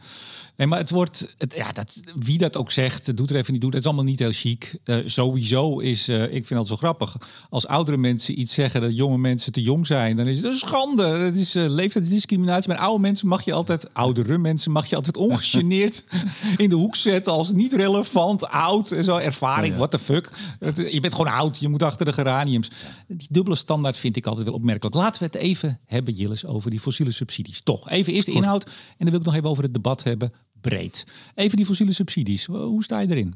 Nee, 0.57 0.67
maar 0.67 0.79
het 0.79 0.89
wordt, 0.89 1.35
het, 1.37 1.53
ja, 1.57 1.71
dat, 1.71 1.99
wie 2.15 2.37
dat 2.37 2.57
ook 2.57 2.71
zegt, 2.71 3.17
doet 3.17 3.29
er 3.29 3.35
even 3.35 3.51
niet 3.53 3.61
doet, 3.61 3.73
het 3.73 3.81
is 3.81 3.87
allemaal 3.87 4.05
niet 4.05 4.19
heel 4.19 4.31
chic. 4.31 4.77
Eh, 4.83 4.97
sowieso 5.05 5.79
is, 5.79 6.07
eh, 6.07 6.23
ik 6.23 6.45
vind 6.45 6.59
het 6.59 6.67
zo 6.67 6.75
grappig, 6.75 7.15
als 7.49 7.67
oudere 7.67 7.97
mensen 7.97 8.39
iets 8.39 8.53
zeggen 8.53 8.81
dat 8.81 8.95
jonge 8.97 9.17
mensen 9.17 9.51
te 9.51 9.61
jong 9.61 9.87
zijn, 9.87 10.15
dan 10.15 10.27
is 10.27 10.37
het 10.37 10.45
een 10.45 10.55
schande. 10.55 11.03
Het 11.03 11.37
is 11.37 11.55
eh, 11.55 11.65
leeftijdsdiscriminatie. 11.67 12.69
Maar 12.69 12.77
oude 12.77 13.01
mensen 13.01 13.27
mag 13.27 13.45
je 13.45 13.53
altijd, 13.53 13.93
oudere 13.93 14.37
mensen 14.37 14.71
mag 14.71 14.85
je 14.85 14.95
altijd 14.95 15.17
ongegeneerd 15.17 16.03
in 16.57 16.69
de 16.69 16.75
hoek 16.75 16.95
zetten 16.95 17.33
als 17.33 17.51
niet 17.53 17.73
relevant, 17.73 18.45
oud 18.47 18.91
en 18.91 19.03
zo, 19.03 19.17
ervaring, 19.17 19.71
Ja. 19.73 19.77
what 19.77 19.91
the 19.91 19.99
fuck. 19.99 20.29
Het- 20.59 20.77
Je 20.91 20.99
bent 20.99 21.13
gewoon 21.15 21.31
oud, 21.33 21.57
je 21.59 21.67
moet 21.69 21.83
achter 21.83 22.05
de 22.05 22.13
geraniums. 22.13 22.69
Die 23.07 23.27
dubbele 23.31 23.55
standaard 23.55 23.97
vind 23.97 24.15
ik 24.15 24.25
altijd 24.25 24.45
wel 24.45 24.55
opmerkelijk. 24.55 24.95
Laten 24.95 25.19
we 25.19 25.25
het 25.25 25.35
even 25.35 25.79
hebben, 25.85 26.13
Jillis, 26.13 26.45
over 26.45 26.69
die 26.71 26.79
fossiele 26.79 27.11
subsidies. 27.11 27.61
Toch, 27.61 27.89
even 27.89 28.13
eerst 28.13 28.25
de 28.25 28.31
inhoud 28.31 28.65
en 28.65 28.71
dan 28.97 29.09
wil 29.09 29.19
ik 29.19 29.25
nog 29.25 29.35
even 29.35 29.49
over 29.49 29.63
het 29.63 29.73
debat 29.73 30.03
hebben, 30.03 30.33
breed. 30.65 31.03
Even 31.35 31.57
die 31.57 31.65
fossiele 31.65 31.93
subsidies, 31.93 32.45
hoe 32.45 32.83
sta 32.83 32.99
je 32.99 33.09
erin? 33.09 33.33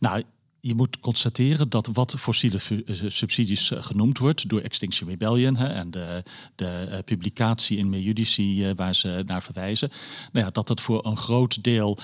Nou, 0.00 0.22
je 0.60 0.74
moet 0.74 1.00
constateren 1.00 1.68
dat 1.68 1.88
wat 1.92 2.14
fossiele 2.18 2.58
eh, 2.86 2.96
subsidies 3.06 3.70
eh, 3.70 3.82
genoemd 3.82 4.18
wordt 4.18 4.48
door 4.48 4.60
Extinction 4.60 5.08
Rebellion 5.08 5.56
hè, 5.56 5.66
en 5.66 5.90
de, 5.90 6.22
de 6.54 6.66
eh, 6.66 6.98
publicatie 7.04 7.78
in 7.78 7.88
Mejudici 7.88 8.72
waar 8.76 8.94
ze 8.94 9.22
naar 9.26 9.42
verwijzen, 9.42 9.90
nou 10.32 10.44
ja, 10.44 10.50
dat 10.50 10.68
het 10.68 10.80
voor 10.80 11.06
een 11.06 11.16
groot 11.16 11.64
deel 11.64 11.98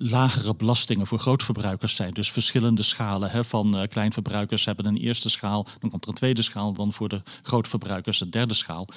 lagere 0.00 0.54
belastingen 0.56 1.06
voor 1.06 1.18
grootverbruikers 1.18 1.96
zijn. 1.96 2.14
Dus 2.14 2.30
verschillende 2.30 2.82
schalen 2.82 3.30
hè, 3.30 3.44
van 3.44 3.76
eh, 3.76 3.88
kleinverbruikers 3.88 4.64
hebben 4.64 4.86
een 4.86 4.96
eerste 4.96 5.28
schaal, 5.28 5.66
dan 5.78 5.90
komt 5.90 6.02
er 6.02 6.08
een 6.08 6.14
tweede 6.14 6.42
schaal, 6.42 6.72
dan 6.72 6.92
voor 6.92 7.08
de 7.08 7.22
grootverbruikers 7.42 8.20
een 8.20 8.30
derde 8.30 8.54
schaal. 8.54 8.88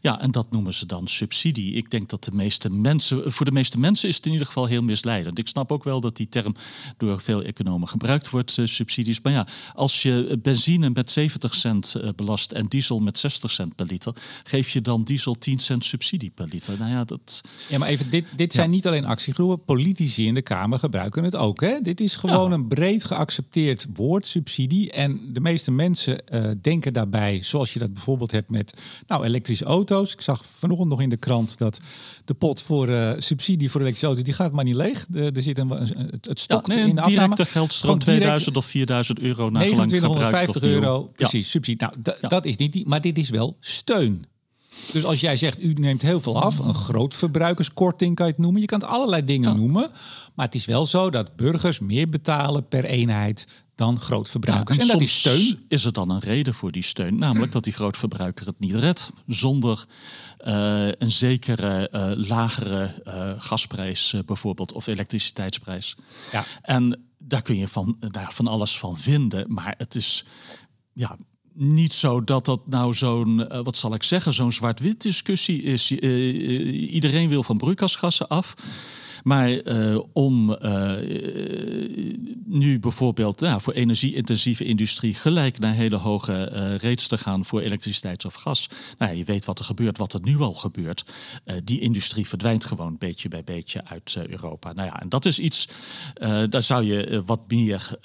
Ja, 0.00 0.20
en 0.20 0.30
dat 0.30 0.50
noemen 0.50 0.74
ze 0.74 0.86
dan 0.86 1.08
subsidie. 1.08 1.74
Ik 1.74 1.90
denk 1.90 2.08
dat 2.08 2.24
de 2.24 2.32
meeste 2.34 2.70
mensen, 2.70 3.32
voor 3.32 3.46
de 3.46 3.52
meeste 3.52 3.78
mensen 3.78 4.08
is 4.08 4.16
het 4.16 4.26
in 4.26 4.32
ieder 4.32 4.46
geval 4.46 4.66
heel 4.66 4.82
misleidend. 4.82 5.38
Ik 5.38 5.48
snap 5.48 5.72
ook 5.72 5.84
wel 5.84 6.00
dat 6.00 6.16
die 6.16 6.28
term 6.28 6.54
door 6.96 7.09
veel 7.18 7.42
economen 7.42 7.88
gebruikt 7.88 8.30
wordt, 8.30 8.58
eh, 8.58 8.66
subsidies. 8.66 9.20
Maar 9.20 9.32
ja, 9.32 9.46
als 9.74 10.02
je 10.02 10.38
benzine 10.42 10.90
met 10.90 11.10
70 11.10 11.54
cent 11.54 11.94
eh, 11.94 12.08
belast 12.16 12.52
en 12.52 12.66
diesel 12.66 13.00
met 13.00 13.18
60 13.18 13.50
cent 13.50 13.74
per 13.74 13.86
liter, 13.86 14.14
geef 14.44 14.68
je 14.68 14.80
dan 14.80 15.02
diesel 15.02 15.34
10 15.34 15.58
cent 15.58 15.84
subsidie 15.84 16.30
per 16.34 16.46
liter. 16.50 16.78
Nou 16.78 16.90
ja, 16.90 17.04
dat. 17.04 17.40
Ja, 17.68 17.78
maar 17.78 17.88
even, 17.88 18.10
dit, 18.10 18.24
dit 18.36 18.52
zijn 18.52 18.70
niet 18.70 18.86
alleen 18.86 19.04
actiegroepen, 19.04 19.64
politici 19.64 20.26
in 20.26 20.34
de 20.34 20.42
Kamer 20.42 20.78
gebruiken 20.78 21.24
het 21.24 21.36
ook. 21.36 21.60
Hè? 21.60 21.80
Dit 21.80 22.00
is 22.00 22.16
gewoon 22.16 22.52
een 22.52 22.68
breed 22.68 23.04
geaccepteerd 23.04 23.86
woord, 23.94 24.26
subsidie. 24.26 24.92
En 24.92 25.20
de 25.32 25.40
meeste 25.40 25.70
mensen 25.70 26.22
uh, 26.32 26.50
denken 26.62 26.92
daarbij, 26.92 27.42
zoals 27.42 27.72
je 27.72 27.78
dat 27.78 27.92
bijvoorbeeld 27.94 28.30
hebt 28.30 28.50
met 28.50 28.82
nou, 29.06 29.24
elektrische 29.24 29.64
auto's. 29.64 30.12
Ik 30.12 30.20
zag 30.20 30.44
vanochtend 30.58 30.88
nog 30.88 31.00
in 31.00 31.08
de 31.08 31.16
krant 31.16 31.58
dat 31.58 31.80
de 32.24 32.34
pot 32.34 32.62
voor 32.62 32.88
uh, 32.88 33.12
subsidie 33.16 33.70
voor 33.70 33.80
elektrische 33.80 34.06
auto's, 34.06 34.24
die 34.24 34.34
gaat 34.34 34.52
maar 34.52 34.64
niet 34.64 34.76
leeg. 34.76 35.06
De, 35.08 35.30
er 35.34 35.42
zit 35.42 35.58
een, 35.58 35.68
het, 35.70 36.26
het 36.26 36.40
stokt 36.40 36.66
ja, 36.66 36.74
nee, 36.74 36.88
in 36.88 36.99
directe 37.00 37.46
geldstroom 37.46 37.98
2000 37.98 38.56
of 38.56 38.66
4000 38.66 39.20
euro 39.20 39.50
naar 39.50 39.66
gelang 39.66 39.90
gebruikt. 39.90 40.62
euro, 40.62 41.08
precies, 41.16 41.50
subsidie. 41.50 41.88
Nou, 42.02 42.16
dat 42.20 42.44
is 42.44 42.56
niet, 42.56 42.86
maar 42.86 43.00
dit 43.00 43.18
is 43.18 43.30
wel 43.30 43.56
steun. 43.60 44.24
Dus 44.92 45.04
als 45.04 45.20
jij 45.20 45.36
zegt, 45.36 45.62
u 45.62 45.72
neemt 45.72 46.02
heel 46.02 46.20
veel 46.20 46.42
af, 46.42 46.58
een 46.58 46.74
groot 46.74 47.14
verbruikerskorting 47.14 48.14
kan 48.14 48.26
je 48.26 48.32
het 48.32 48.40
noemen. 48.40 48.60
Je 48.60 48.66
kan 48.66 48.80
het 48.80 48.88
allerlei 48.88 49.24
dingen 49.24 49.56
noemen. 49.56 49.90
Maar 50.34 50.46
het 50.46 50.54
is 50.54 50.64
wel 50.64 50.86
zo 50.86 51.10
dat 51.10 51.36
burgers 51.36 51.78
meer 51.78 52.08
betalen 52.08 52.68
per 52.68 52.84
eenheid 52.84 53.46
dan 53.74 54.00
grootverbruikers. 54.00 54.76
Ja, 54.76 54.82
en, 54.82 54.88
en 54.88 54.98
dat 54.98 55.02
is 55.02 55.18
steun. 55.18 55.64
Is 55.68 55.84
er 55.84 55.92
dan 55.92 56.10
een 56.10 56.20
reden 56.20 56.54
voor 56.54 56.72
die 56.72 56.82
steun? 56.82 57.18
Namelijk 57.18 57.52
dat 57.52 57.64
die 57.64 57.72
grootverbruiker 57.72 58.46
het 58.46 58.58
niet 58.58 58.74
redt 58.74 59.10
zonder 59.26 59.86
een 60.98 61.12
zekere 61.12 61.88
uh, 61.92 62.10
lagere 62.28 63.02
uh, 63.06 63.30
gasprijs 63.38 64.14
bijvoorbeeld 64.26 64.72
of 64.72 64.86
elektriciteitsprijs. 64.86 65.94
Ja. 66.32 66.44
En 66.62 67.04
daar 67.18 67.42
kun 67.42 67.56
je 67.56 67.68
van, 67.68 67.96
daar 68.10 68.32
van 68.32 68.46
alles 68.46 68.78
van 68.78 68.98
vinden. 68.98 69.52
Maar 69.52 69.74
het 69.78 69.94
is 69.94 70.24
ja, 70.92 71.16
niet 71.52 71.94
zo 71.94 72.24
dat 72.24 72.44
dat 72.44 72.68
nou 72.68 72.94
zo'n, 72.94 73.38
uh, 73.38 73.60
wat 73.60 73.76
zal 73.76 73.94
ik 73.94 74.02
zeggen, 74.02 74.34
zo'n 74.34 74.52
zwart-wit 74.52 75.02
discussie 75.02 75.62
is. 75.62 75.90
Uh, 75.90 76.92
iedereen 76.92 77.28
wil 77.28 77.42
van 77.42 77.56
broeikasgassen 77.56 78.28
af. 78.28 78.54
Maar 79.22 79.50
uh, 79.50 80.00
om 80.12 80.50
uh, 80.50 80.92
nu 82.44 82.78
bijvoorbeeld 82.78 83.40
nou, 83.40 83.60
voor 83.62 83.72
energie-intensieve 83.72 84.64
industrie 84.64 85.14
gelijk 85.14 85.58
naar 85.58 85.74
hele 85.74 85.96
hoge 85.96 86.52
uh, 86.52 86.74
rates 86.74 87.08
te 87.08 87.18
gaan 87.18 87.44
voor 87.44 87.60
elektriciteit 87.60 88.24
of 88.24 88.34
gas. 88.34 88.68
Nou, 88.98 89.16
je 89.16 89.24
weet 89.24 89.44
wat 89.44 89.58
er 89.58 89.64
gebeurt, 89.64 89.98
wat 89.98 90.12
er 90.12 90.20
nu 90.22 90.38
al 90.38 90.54
gebeurt. 90.54 91.04
die 91.64 91.80
industrie 91.80 92.28
verdwijnt 92.28 92.64
gewoon 92.64 92.96
beetje 92.98 93.28
bij 93.28 93.44
beetje 93.44 93.84
uit 93.84 94.16
Europa. 94.28 94.72
Nou 94.72 94.88
ja, 94.88 95.00
en 95.00 95.08
dat 95.08 95.24
is 95.24 95.38
iets, 95.38 95.68
daar 96.48 96.62
zou 96.62 96.84
je 96.84 97.22
wat 97.26 97.40
meer 97.48 97.98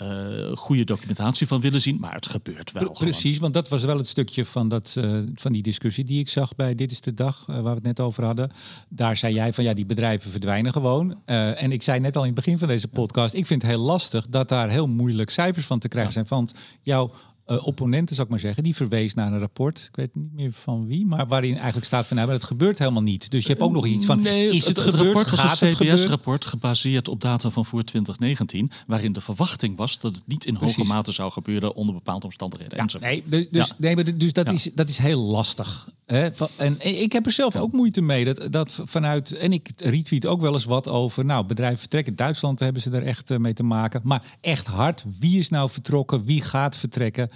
goede 0.56 0.84
documentatie 0.84 1.48
van 1.48 1.62
willen 1.62 1.82
zien, 1.82 2.00
maar 2.00 2.14
het 2.14 2.28
gebeurt 2.28 2.72
wel. 2.72 2.92
Precies, 2.92 3.22
gewoon. 3.22 3.40
want 3.40 3.54
dat 3.54 3.70
was 3.70 3.84
wel 3.84 3.98
het 3.98 4.08
stukje 4.08 4.46
van, 4.46 4.68
dat, 4.68 4.98
van 5.34 5.52
die 5.52 5.64
discussie 5.64 6.04
die 6.04 6.20
ik 6.20 6.30
zag 6.30 6.56
bij 6.56 6.76
Dit 6.76 6.92
is 6.92 7.02
de 7.02 7.14
Dag, 7.14 7.44
waar 7.46 7.64
we 7.64 7.70
het 7.70 7.84
net 7.84 8.00
over 8.00 8.24
hadden. 8.24 8.52
Daar 8.90 9.18
zei 9.18 9.34
jij 9.34 9.54
van 9.54 9.64
ja, 9.64 9.74
die 9.74 9.86
bedrijven 9.86 10.32
verdwijnen 10.32 10.72
gewoon. 10.72 11.05
Uh, 11.10 11.62
en 11.62 11.72
ik 11.72 11.84
zei 11.84 12.00
net 12.00 12.16
al 12.16 12.22
in 12.22 12.28
het 12.28 12.36
begin 12.36 12.58
van 12.58 12.68
deze 12.68 12.88
podcast, 12.88 13.34
ik 13.34 13.46
vind 13.46 13.62
het 13.62 13.72
heel 13.72 13.82
lastig 13.82 14.28
dat 14.30 14.50
daar 14.50 14.70
heel 14.70 14.88
moeilijk 14.88 15.30
cijfers 15.30 15.66
van 15.66 15.80
te 15.80 15.88
krijgen 15.88 16.14
zijn. 16.14 16.26
Want 16.28 16.54
jouw 16.82 17.12
uh, 17.48 17.66
opponenten, 17.66 18.16
zou 18.16 18.28
ik 18.28 18.34
maar 18.34 18.42
zeggen, 18.42 18.64
die 18.64 18.76
verwees 18.76 19.14
naar 19.14 19.34
een 19.34 19.40
rapport. 19.40 19.86
Ik 19.90 19.96
weet 19.96 20.16
niet 20.16 20.34
meer 20.34 20.52
van 20.52 20.88
wie, 20.88 21.06
maar 21.06 21.28
waarin 21.28 21.56
eigenlijk 21.56 21.86
staat 21.86 22.08
van 22.08 22.16
nou, 22.16 22.28
maar 22.28 22.38
het 22.38 22.46
gebeurt 22.46 22.80
helemaal 22.80 23.02
niet. 23.02 23.32
Dus 23.32 23.44
je 23.44 23.50
hebt 23.50 23.62
ook 23.62 23.72
nog 23.72 23.86
iets 23.86 24.06
van, 24.06 24.22
nee, 24.22 24.48
is 24.48 24.66
het, 24.66 24.78
het, 24.78 24.86
het 24.86 24.96
gebeurd? 24.96 25.16
rapport 25.16 25.42
was 25.42 25.62
een 25.62 25.74
CBS-rapport 25.74 26.46
gebaseerd 26.46 27.08
op 27.08 27.22
data 27.22 27.50
van 27.50 27.66
voor 27.66 27.84
2019, 27.84 28.72
waarin 28.88 29.14
de 29.14 29.22
verwachting 29.22 29.78
was 29.78 30.00
dat 30.00 30.16
het 30.16 30.28
niet 30.28 30.46
in 30.46 30.58
Precies. 30.58 30.76
hoge 30.76 30.88
mate 30.88 31.12
zou 31.12 31.32
gebeuren 31.32 31.76
onder 31.76 31.96
bepaalde 31.96 32.26
omstandigheden. 32.26 32.78
Ja, 32.78 33.00
nee, 33.00 33.24
dus, 33.28 33.48
ja. 33.52 33.68
nee, 33.78 33.96
maar 33.96 34.18
dus 34.18 34.34
dat, 34.34 34.46
ja. 34.46 34.52
is, 34.52 34.72
dat 34.76 34.90
is 34.90 34.98
heel 34.98 35.22
lastig. 35.22 35.90
Hè? 36.06 36.30
En 36.56 37.02
ik 37.02 37.12
heb 37.12 37.26
er 37.26 37.32
zelf 37.32 37.56
ook 37.56 37.72
moeite 37.72 38.02
mee 38.02 38.26
dat, 38.26 38.48
dat 38.52 38.80
vanuit, 38.84 39.32
en 39.32 39.54
ik 39.54 39.70
retweet 39.76 40.26
ook 40.26 40.42
wel 40.42 40.54
eens 40.54 40.66
wat 40.66 40.88
over, 40.88 41.26
nou, 41.26 41.46
bedrijven 41.46 41.80
vertrekken. 41.80 42.16
Duitsland 42.16 42.60
hebben 42.60 42.82
ze 42.82 42.92
er 42.92 43.04
echt 43.04 43.38
mee 43.38 43.54
te 43.54 43.64
maken. 43.64 44.02
Maar 44.04 44.38
echt 44.42 44.68
hard, 44.68 45.06
wie 45.20 45.40
is 45.40 45.50
nou 45.50 45.70
vertrokken, 45.70 46.26
wie 46.26 46.42
gaat 46.42 46.78
vertrekken? 46.78 47.30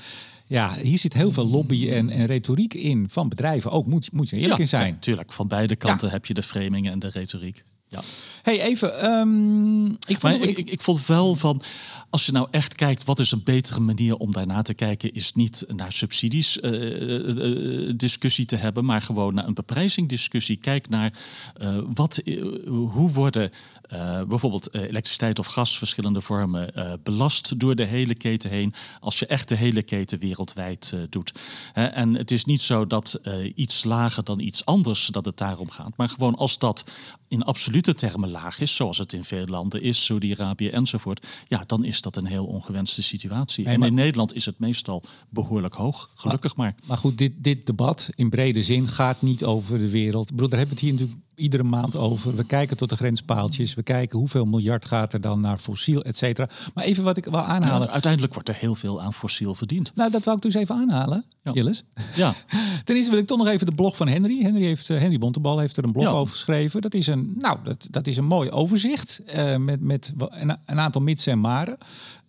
Ja, 0.45 0.75
hier 0.75 0.97
zit 0.97 1.13
heel 1.13 1.31
veel 1.31 1.47
lobby 1.47 1.89
en, 1.89 2.09
en 2.09 2.25
retoriek 2.25 2.73
in 2.73 3.07
van 3.09 3.29
bedrijven. 3.29 3.71
Ook 3.71 3.87
moet, 3.87 4.11
moet 4.11 4.29
je 4.29 4.35
eerlijk 4.35 4.55
ja, 4.55 4.61
in 4.61 4.67
zijn. 4.67 4.93
Natuurlijk, 4.93 5.31
van 5.31 5.47
beide 5.47 5.75
kanten 5.75 6.07
ja. 6.07 6.13
heb 6.13 6.25
je 6.25 6.33
de 6.33 6.43
framingen 6.43 6.91
en 6.91 6.99
de 6.99 7.09
retoriek. 7.09 7.63
Ja. 7.91 8.01
Hey, 8.41 8.61
even. 8.61 9.11
Um, 9.11 9.97
ik, 10.07 10.19
vond, 10.19 10.43
ik, 10.43 10.57
ik, 10.57 10.69
ik 10.69 10.81
vond 10.81 11.05
wel 11.05 11.35
van. 11.35 11.61
Als 12.09 12.25
je 12.25 12.31
nou 12.31 12.47
echt 12.51 12.75
kijkt, 12.75 13.03
wat 13.03 13.19
is 13.19 13.31
een 13.31 13.43
betere 13.43 13.79
manier 13.79 14.15
om 14.15 14.31
daarna 14.31 14.61
te 14.61 14.73
kijken, 14.73 15.13
is 15.13 15.33
niet 15.33 15.65
naar 15.67 15.91
subsidies 15.91 16.57
uh, 16.57 17.87
uh, 17.87 17.93
discussie 17.95 18.45
te 18.45 18.55
hebben, 18.55 18.85
maar 18.85 19.01
gewoon 19.01 19.33
naar 19.33 19.47
een 19.47 19.53
beprijzingdiscussie. 19.53 20.57
Kijk 20.57 20.89
naar 20.89 21.13
uh, 21.61 21.77
wat, 21.93 22.21
hoe 22.67 23.11
worden 23.11 23.51
bijvoorbeeld 24.27 24.73
elektriciteit 24.73 25.39
of 25.39 25.47
gas, 25.47 25.77
verschillende 25.77 26.21
vormen, 26.21 26.73
belast 27.03 27.59
door 27.59 27.75
de 27.75 27.85
hele 27.85 28.15
keten 28.15 28.49
heen. 28.49 28.73
Als 28.99 29.19
je 29.19 29.25
echt 29.25 29.49
de 29.49 29.55
hele 29.55 29.81
keten 29.81 30.19
wereldwijd 30.19 30.95
doet. 31.09 31.31
En 31.73 32.13
het 32.15 32.31
is 32.31 32.45
niet 32.45 32.61
zo 32.61 32.87
dat 32.87 33.21
iets 33.55 33.83
lager 33.83 34.23
dan 34.23 34.39
iets 34.39 34.65
anders, 34.65 35.07
dat 35.07 35.25
het 35.25 35.37
daarom 35.37 35.69
gaat. 35.69 35.97
Maar 35.97 36.09
gewoon 36.09 36.35
als 36.35 36.57
dat 36.57 36.83
in 37.29 37.43
absolute 37.43 37.93
termen 37.93 38.29
laag 38.29 38.59
is, 38.59 38.75
zoals 38.75 38.97
het 38.97 39.13
in 39.13 39.23
veel 39.23 39.45
landen 39.45 39.81
is, 39.81 40.05
Saudi-Arabië 40.05 40.69
enzovoort, 40.69 41.27
ja, 41.47 41.63
dan 41.67 41.83
is 41.83 42.01
dat 42.01 42.15
een 42.15 42.25
heel 42.25 42.45
ongewenste 42.45 43.03
situatie. 43.03 43.65
Nee, 43.65 43.75
en 43.75 43.83
in 43.83 43.93
Nederland 43.93 44.35
is 44.35 44.45
het 44.45 44.59
meestal 44.59 45.03
behoorlijk 45.29 45.73
hoog, 45.73 46.09
gelukkig 46.15 46.55
maar. 46.55 46.73
Maar, 46.77 46.87
maar 46.87 46.97
goed, 46.97 47.17
dit, 47.17 47.33
dit 47.37 47.65
debat 47.65 48.09
in 48.15 48.29
brede 48.29 48.63
zin 48.63 48.87
gaat 48.87 49.21
niet 49.21 49.43
over 49.43 49.77
de 49.77 49.89
wereld. 49.89 50.35
Broer, 50.35 50.49
daar 50.49 50.59
hebben 50.59 50.77
we 50.77 50.81
het 50.81 50.91
hier 50.91 50.99
natuurlijk 50.99 51.28
iedere 51.39 51.63
maand 51.63 51.95
over. 51.95 52.35
We 52.35 52.43
kijken 52.43 52.77
tot 52.77 52.89
de 52.89 52.95
grenspaaltjes. 52.95 53.73
We 53.73 53.83
kijken 53.83 54.19
hoeveel 54.19 54.45
miljard 54.45 54.85
gaat 54.85 55.13
er 55.13 55.21
dan 55.21 55.39
naar 55.39 55.57
fossiel, 55.57 56.03
et 56.03 56.17
cetera. 56.17 56.49
Maar 56.73 56.83
even 56.83 57.03
wat 57.03 57.17
ik 57.17 57.25
wil 57.25 57.39
aanhalen. 57.39 57.87
Ja, 57.87 57.93
uiteindelijk 57.93 58.33
wordt 58.33 58.49
er 58.49 58.55
heel 58.55 58.75
veel 58.75 59.01
aan 59.01 59.13
fossiel 59.13 59.55
verdiend. 59.55 59.91
Nou, 59.95 60.11
dat 60.11 60.25
wou 60.25 60.37
ik 60.37 60.43
dus 60.43 60.53
even 60.53 60.75
aanhalen, 60.75 61.25
ja. 61.43 61.51
Jillis. 61.51 61.83
Ja. 62.15 62.33
Ten 62.83 62.95
eerste 62.95 63.11
wil 63.11 63.19
ik 63.19 63.27
toch 63.27 63.37
nog 63.37 63.47
even 63.47 63.65
de 63.65 63.75
blog 63.75 63.97
van 63.97 64.07
Henry. 64.07 64.41
Henry, 64.41 64.63
heeft, 64.63 64.89
uh, 64.89 64.99
Henry 64.99 65.17
Bontebal 65.17 65.59
heeft 65.59 65.77
er 65.77 65.83
een 65.83 65.91
blog 65.91 66.03
ja. 66.03 66.11
over 66.11 66.33
geschreven. 66.33 66.81
Dat 66.81 66.93
is 66.93 67.07
een, 67.07 67.35
nou, 67.37 67.57
dat, 67.63 67.87
dat 67.89 68.07
is 68.07 68.17
een 68.17 68.25
mooi 68.25 68.49
overzicht 68.49 69.21
uh, 69.35 69.55
met, 69.55 69.81
met 69.81 70.13
een, 70.17 70.57
een 70.65 70.79
aantal 70.79 71.01
mits 71.01 71.27
en 71.27 71.39
maren. 71.39 71.77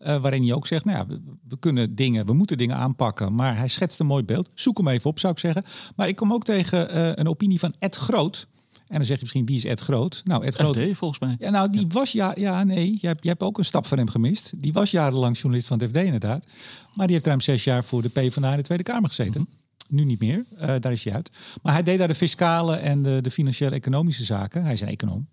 Uh, 0.00 0.20
waarin 0.20 0.42
hij 0.42 0.52
ook 0.52 0.66
zegt, 0.66 0.84
nou 0.84 0.98
ja, 0.98 1.06
we, 1.06 1.20
we, 1.48 1.58
kunnen 1.58 1.94
dingen, 1.94 2.26
we 2.26 2.32
moeten 2.32 2.58
dingen 2.58 2.76
aanpakken. 2.76 3.34
Maar 3.34 3.56
hij 3.56 3.68
schetst 3.68 4.00
een 4.00 4.06
mooi 4.06 4.24
beeld. 4.24 4.50
Zoek 4.54 4.76
hem 4.76 4.88
even 4.88 5.10
op, 5.10 5.18
zou 5.18 5.32
ik 5.32 5.38
zeggen. 5.38 5.64
Maar 5.96 6.08
ik 6.08 6.16
kom 6.16 6.32
ook 6.32 6.44
tegen 6.44 7.20
een 7.20 7.28
opinie 7.28 7.58
van 7.58 7.74
Ed 7.78 7.96
Groot. 7.96 8.48
En 8.90 8.96
dan 8.96 9.04
zeg 9.04 9.16
je 9.16 9.22
misschien, 9.22 9.46
wie 9.46 9.56
is 9.56 9.64
Ed 9.64 9.80
Groot? 9.80 10.20
Nou, 10.24 10.44
Ed 10.44 10.54
Groot... 10.54 10.76
FD, 10.76 10.96
volgens 10.96 11.20
mij. 11.20 11.36
Ja, 11.38 11.50
nou, 11.50 11.70
die 11.70 11.80
ja. 11.80 11.86
was... 11.88 12.12
Ja, 12.12 12.32
ja 12.36 12.64
nee, 12.64 12.98
je 13.00 13.06
hebt, 13.06 13.22
je 13.22 13.28
hebt 13.28 13.42
ook 13.42 13.58
een 13.58 13.64
stap 13.64 13.86
van 13.86 13.98
hem 13.98 14.08
gemist. 14.08 14.52
Die 14.56 14.72
was 14.72 14.90
jarenlang 14.90 15.36
journalist 15.36 15.66
van 15.66 15.78
het 15.78 15.88
FD, 15.88 15.96
inderdaad. 15.96 16.46
Maar 16.94 17.06
die 17.06 17.14
heeft 17.14 17.26
ruim 17.26 17.40
zes 17.40 17.64
jaar 17.64 17.84
voor 17.84 18.02
de 18.02 18.08
PvdA 18.08 18.50
in 18.50 18.56
de 18.56 18.62
Tweede 18.62 18.84
Kamer 18.84 19.08
gezeten. 19.08 19.40
Mm 19.40 19.46
-hmm. 19.50 19.58
Nu 19.90 20.04
niet 20.04 20.20
meer, 20.20 20.44
uh, 20.54 20.74
daar 20.80 20.92
is 20.92 21.04
hij 21.04 21.12
uit. 21.14 21.30
Maar 21.62 21.72
hij 21.72 21.82
deed 21.82 21.98
daar 21.98 22.08
de 22.08 22.14
fiscale 22.14 22.76
en 22.76 23.02
de, 23.02 23.18
de 23.20 23.30
financiële 23.30 23.74
economische 23.74 24.24
zaken. 24.24 24.64
Hij 24.64 24.72
is 24.72 24.80
een 24.80 24.88
econoom. 24.88 25.28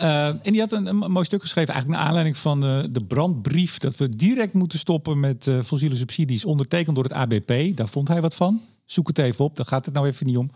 Uh, 0.00 0.26
en 0.26 0.40
die 0.42 0.60
had 0.60 0.72
een, 0.72 0.86
een, 0.86 0.96
mooi 0.96 1.24
stuk 1.24 1.40
geschreven, 1.40 1.72
eigenlijk 1.72 2.00
naar 2.00 2.08
aanleiding 2.08 2.36
van 2.36 2.60
de, 2.60 2.88
de 2.90 3.04
brandbrief 3.04 3.78
dat 3.78 3.96
we 3.96 4.08
direct 4.08 4.52
moeten 4.52 4.78
stoppen 4.78 5.20
met 5.20 5.46
uh, 5.46 5.62
fossiele 5.62 5.96
subsidies, 5.96 6.44
ondertekend 6.44 6.94
door 6.94 7.04
het 7.04 7.12
ABP. 7.12 7.76
Daar 7.76 7.88
vond 7.88 8.08
hij 8.08 8.20
wat 8.20 8.34
van. 8.34 8.60
Zoek 8.84 9.08
het 9.08 9.18
even 9.18 9.44
op, 9.44 9.56
daar 9.56 9.66
gaat 9.66 9.84
het 9.84 9.94
nou 9.94 10.06
even 10.06 10.26
niet 10.26 10.36
om. 10.36 10.50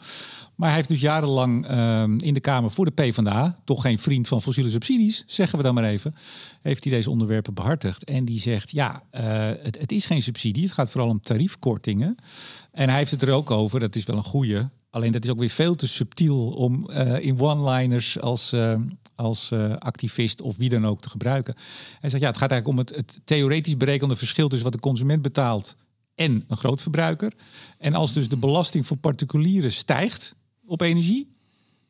Maar 0.54 0.68
hij 0.68 0.76
heeft 0.76 0.88
dus 0.88 1.00
jarenlang 1.00 1.70
uh, 1.70 2.02
in 2.02 2.34
de 2.34 2.40
Kamer 2.40 2.70
voor 2.70 2.84
de 2.84 2.90
PvdA, 2.90 3.58
toch 3.64 3.82
geen 3.82 3.98
vriend 3.98 4.28
van 4.28 4.42
fossiele 4.42 4.70
subsidies, 4.70 5.24
zeggen 5.26 5.58
we 5.58 5.64
dan 5.64 5.74
maar 5.74 5.84
even, 5.84 6.14
heeft 6.62 6.84
hij 6.84 6.92
deze 6.92 7.10
onderwerpen 7.10 7.54
behartigd. 7.54 8.04
En 8.04 8.24
die 8.24 8.40
zegt, 8.40 8.70
ja, 8.70 9.02
uh, 9.12 9.20
het, 9.62 9.78
het 9.78 9.92
is 9.92 10.06
geen 10.06 10.22
subsidie, 10.22 10.62
het 10.62 10.72
gaat 10.72 10.90
vooral 10.90 11.10
om 11.10 11.20
tariefkortingen. 11.20 12.16
En 12.72 12.88
hij 12.88 12.98
heeft 12.98 13.10
het 13.10 13.22
er 13.22 13.32
ook 13.32 13.50
over, 13.50 13.80
dat 13.80 13.96
is 13.96 14.04
wel 14.04 14.16
een 14.16 14.22
goede, 14.22 14.70
alleen 14.90 15.12
dat 15.12 15.24
is 15.24 15.30
ook 15.30 15.38
weer 15.38 15.50
veel 15.50 15.74
te 15.74 15.86
subtiel 15.86 16.48
om 16.50 16.90
uh, 16.90 17.20
in 17.20 17.40
one-liners 17.40 18.20
als, 18.20 18.52
uh, 18.52 18.74
als 19.14 19.52
activist 19.78 20.42
of 20.42 20.56
wie 20.56 20.68
dan 20.68 20.86
ook 20.86 21.00
te 21.00 21.08
gebruiken. 21.08 21.54
Hij 22.00 22.10
zegt, 22.10 22.22
ja, 22.22 22.28
het 22.28 22.38
gaat 22.38 22.50
eigenlijk 22.50 22.80
om 22.80 22.84
het, 22.86 22.96
het 22.96 23.20
theoretisch 23.24 23.76
berekende 23.76 24.16
verschil 24.16 24.48
tussen 24.48 24.70
wat 24.70 24.76
de 24.76 24.88
consument 24.88 25.22
betaalt 25.22 25.76
en 26.16 26.44
een 26.48 26.56
grootverbruiker. 26.56 27.32
En 27.78 27.94
als 27.94 28.12
dus 28.12 28.28
de 28.28 28.36
belasting 28.36 28.86
voor 28.86 28.96
particulieren 28.96 29.72
stijgt 29.72 30.34
op 30.66 30.80
energie, 30.80 31.34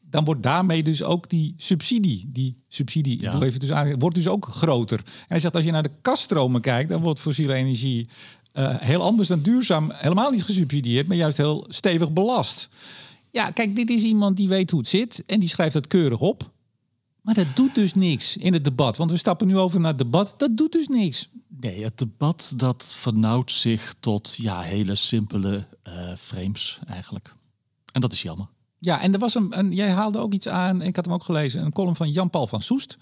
dan 0.01 0.25
wordt 0.25 0.43
daarmee 0.43 0.83
dus 0.83 1.03
ook 1.03 1.29
die 1.29 1.55
subsidie, 1.57 2.25
die 2.33 2.57
subsidie 2.69 3.23
ja. 3.23 3.43
even 3.43 3.61
dus 3.61 3.73
aan, 3.73 3.99
wordt 3.99 4.17
dus 4.17 4.29
ook 4.29 4.47
groter. 4.47 4.99
En 4.99 5.25
hij 5.29 5.39
zegt 5.39 5.55
als 5.55 5.65
je 5.65 5.71
naar 5.71 5.83
de 5.83 5.97
kaststromen 6.01 6.61
kijkt, 6.61 6.89
dan 6.89 7.03
wordt 7.03 7.21
fossiele 7.21 7.55
energie 7.55 8.09
uh, 8.55 8.75
heel 8.79 9.03
anders 9.03 9.29
dan 9.29 9.43
duurzaam 9.43 9.91
helemaal 9.95 10.31
niet 10.31 10.43
gesubsidieerd, 10.43 11.07
maar 11.07 11.17
juist 11.17 11.37
heel 11.37 11.65
stevig 11.69 12.13
belast. 12.13 12.69
Ja, 13.31 13.51
kijk, 13.51 13.77
dit 13.77 13.91
is 13.91 14.03
iemand 14.03 14.37
die 14.37 14.49
weet 14.49 14.71
hoe 14.71 14.81
het 14.81 14.89
zit 14.89 15.23
en 15.27 15.41
die 15.41 15.49
schrijft 15.49 15.73
dat 15.73 15.87
keurig 15.87 16.21
op. 16.21 16.51
Maar 17.27 17.35
dat 17.35 17.57
doet 17.57 17.75
dus 17.75 17.95
niks 17.95 18.37
in 18.37 18.53
het 18.53 18.65
debat. 18.65 18.97
Want 18.97 19.11
we 19.11 19.17
stappen 19.17 19.47
nu 19.47 19.57
over 19.57 19.81
naar 19.81 19.91
het 19.91 19.99
debat. 19.99 20.35
Dat 20.37 20.57
doet 20.57 20.73
dus 20.73 20.89
niks. 20.89 21.29
Nee, 21.61 21.85
het 21.85 21.99
debat 21.99 22.53
dat 22.57 22.95
vernauwt 22.97 23.51
zich 23.51 23.95
tot 24.01 24.37
ja, 24.37 24.61
hele 24.61 24.95
simpele 24.95 25.67
uh, 25.89 26.15
frames 26.19 26.79
eigenlijk. 26.87 27.35
En 27.93 28.01
dat 28.01 28.13
is 28.13 28.23
jammer. 28.23 28.47
Ja, 28.79 29.01
en 29.01 29.13
er 29.13 29.19
was 29.19 29.35
een, 29.35 29.59
een, 29.59 29.73
jij 29.73 29.91
haalde 29.91 30.19
ook 30.19 30.33
iets 30.33 30.49
aan, 30.49 30.83
ik 30.83 30.97
had 30.97 31.05
hem 31.05 31.15
ook 31.15 31.25
gelezen, 31.25 31.65
een 31.65 31.73
column 31.73 31.97
van 31.97 32.11
Jan-Paul 32.11 32.47
van 32.47 32.63
Soest. 32.63 32.97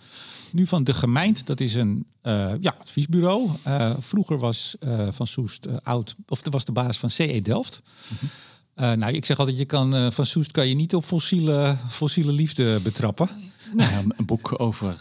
Nu 0.52 0.66
van 0.66 0.84
De 0.84 0.94
Gemeint, 0.94 1.46
dat 1.46 1.60
is 1.60 1.74
een 1.74 2.06
uh, 2.22 2.52
ja, 2.60 2.74
adviesbureau. 2.78 3.50
Uh, 3.66 3.94
vroeger 3.98 4.38
was 4.38 4.76
Van 5.10 5.26
Soest 5.26 5.66
oud, 5.82 6.14
of 6.28 6.40
was 6.50 6.64
de 6.64 6.72
baas 6.72 6.98
van 6.98 7.10
CE 7.10 7.40
Delft. 7.42 7.80
Mm 8.08 8.16
-hmm. 8.20 8.28
Nou, 8.74 9.12
ik 9.12 9.24
zeg 9.24 9.38
altijd, 9.38 9.58
je 9.58 9.64
kan, 9.64 10.12
Van 10.12 10.26
Soest 10.26 10.50
kan 10.50 10.68
je 10.68 10.74
niet 10.74 10.94
op 10.94 11.04
fossiele, 11.04 11.76
fossiele 11.88 12.32
liefde 12.32 12.80
betrappen. 12.82 13.28
Een 14.16 14.26
boek 14.26 14.60
over 14.60 14.98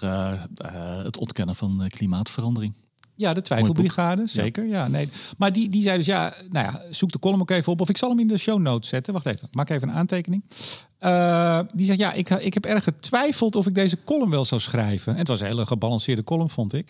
het 1.04 1.18
ontkennen 1.18 1.56
van 1.56 1.86
klimaatverandering. 1.90 2.74
Ja, 3.16 3.34
de 3.34 3.42
twijfelbrigade, 3.42 4.24
zeker. 4.26 4.66
Ja. 4.66 4.88
nee. 4.88 5.10
Maar 5.38 5.54
die, 5.54 5.70
die 5.70 5.82
zei 5.82 5.98
dus, 5.98 6.06
ja, 6.06 6.34
nou 6.50 6.66
ja, 6.66 6.82
zoek 6.90 7.12
de 7.12 7.20
column 7.20 7.42
ook 7.42 7.50
even 7.50 7.72
op. 7.72 7.82
Of 7.82 7.90
ik 7.90 7.98
zal 7.98 8.10
hem 8.10 8.20
in 8.20 8.28
de 8.28 8.38
show 8.38 8.60
notes 8.60 8.90
zetten. 8.90 9.14
Wacht 9.14 9.26
even, 9.26 9.48
maak 9.52 9.70
even 9.70 9.90
een 9.90 9.96
aantekening. 9.96 10.44
Uh, 11.00 11.60
die 11.74 11.86
zegt, 11.86 12.00
ja, 12.00 12.14
ik, 12.14 12.30
ik 12.30 12.54
heb 12.54 12.66
erg 12.66 12.84
getwijfeld 12.84 13.56
of 13.56 13.68
ik 13.68 13.76
deze 13.76 13.98
column 14.04 14.30
wel 14.30 14.46
zou 14.46 14.62
schrijven. 14.62 15.14
En 15.14 15.20
het 15.20 15.28
was 15.28 15.42
een 15.42 15.48
hele 15.48 15.66
gebalanceerde 15.66 16.24
column, 16.24 16.50
vond 16.50 16.74
ik. 16.74 16.88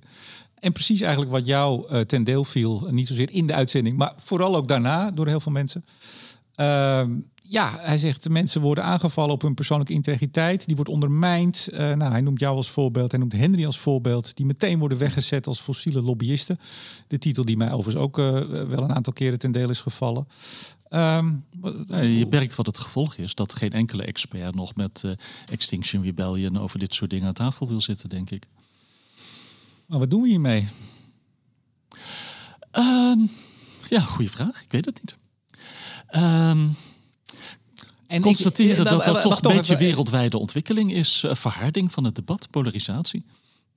En 0.60 0.72
precies 0.72 1.02
eigenlijk 1.02 1.32
wat 1.32 1.46
jou 1.46 1.92
uh, 1.92 2.00
ten 2.00 2.24
deel 2.24 2.44
viel. 2.44 2.88
Niet 2.90 3.08
zozeer 3.08 3.32
in 3.32 3.48
de 3.48 3.54
uitzending, 3.54 3.98
maar 3.98 4.14
vooral 4.18 4.56
ook 4.56 4.68
daarna 4.68 5.12
door 5.12 5.28
heel 5.28 5.40
veel 5.40 5.52
mensen. 5.52 5.86
Uh, 6.56 7.04
ja, 7.44 7.78
hij 7.80 7.98
zegt 7.98 8.24
de 8.24 8.30
mensen 8.30 8.62
worden 8.62 8.84
aangevallen 8.84 9.34
op 9.34 9.42
hun 9.42 9.54
persoonlijke 9.54 9.94
integriteit. 9.94 10.66
Die 10.66 10.76
wordt 10.76 10.92
ondermijnd. 10.92 11.68
Uh, 11.72 11.78
nou, 11.78 12.12
hij 12.12 12.22
noemt 12.22 12.40
jou 12.40 12.56
als 12.56 12.70
voorbeeld. 12.70 13.12
Hij 13.12 13.20
noemt 13.20 13.34
Henry 13.34 13.66
als 13.66 13.80
voorbeeld. 13.80 14.36
Die 14.36 14.46
meteen 14.46 14.80
worden 14.80 14.98
weggezet 14.98 15.48
als 15.48 15.60
fossiele 15.60 16.02
lobbyisten. 16.02 16.58
De 17.08 17.18
titel 17.18 17.46
die 17.46 17.58
mij 17.58 17.72
overigens 17.72 18.04
ook 18.04 18.18
uh, 18.18 18.26
wel 18.50 18.84
een 18.84 18.94
aantal 18.94 19.14
keren 19.14 19.40
ten 19.40 19.52
deel 19.52 19.70
is 19.70 19.82
gevallen. 19.82 20.28
Um, 20.90 21.46
je 21.90 22.28
merkt 22.30 22.56
wat 22.56 22.66
het 22.66 22.78
gevolg 22.78 23.16
is. 23.16 23.36
Dat 23.36 23.56
geen 23.56 23.72
enkele 23.72 24.04
expert 24.04 24.56
nog 24.56 24.76
met 24.76 25.04
uh, 25.06 25.12
Extinction 25.52 26.04
Rebellion 26.04 26.60
over 26.60 26.80
dit 26.80 26.94
soort 26.94 27.10
dingen 27.10 27.28
aan 27.28 27.34
tafel 27.34 27.68
wil 27.68 27.82
zitten, 27.82 28.10
denk 28.10 28.30
ik. 28.30 28.48
Maar 29.86 30.00
wat 30.00 30.10
doen 30.10 30.22
we 30.22 30.28
hiermee? 30.28 30.68
Um, 32.72 33.30
ja, 33.90 34.00
goede 34.00 34.30
vraag. 34.30 34.64
Ik 34.64 34.72
weet 34.72 34.86
het 34.86 35.00
niet. 35.02 35.16
Um, 36.16 36.76
en 38.08 38.22
constateren 38.22 38.86
ik, 38.86 38.90
dat 38.92 39.06
dat 39.06 39.22
toch 39.22 39.42
een 39.42 39.56
beetje 39.56 39.78
wereldwijde 39.78 40.38
ontwikkeling 40.38 40.94
is. 40.94 41.24
Uh, 41.26 41.36
verharding 41.36 41.92
van 41.92 42.04
het 42.04 42.16
debat, 42.16 42.48
polarisatie. 42.52 43.24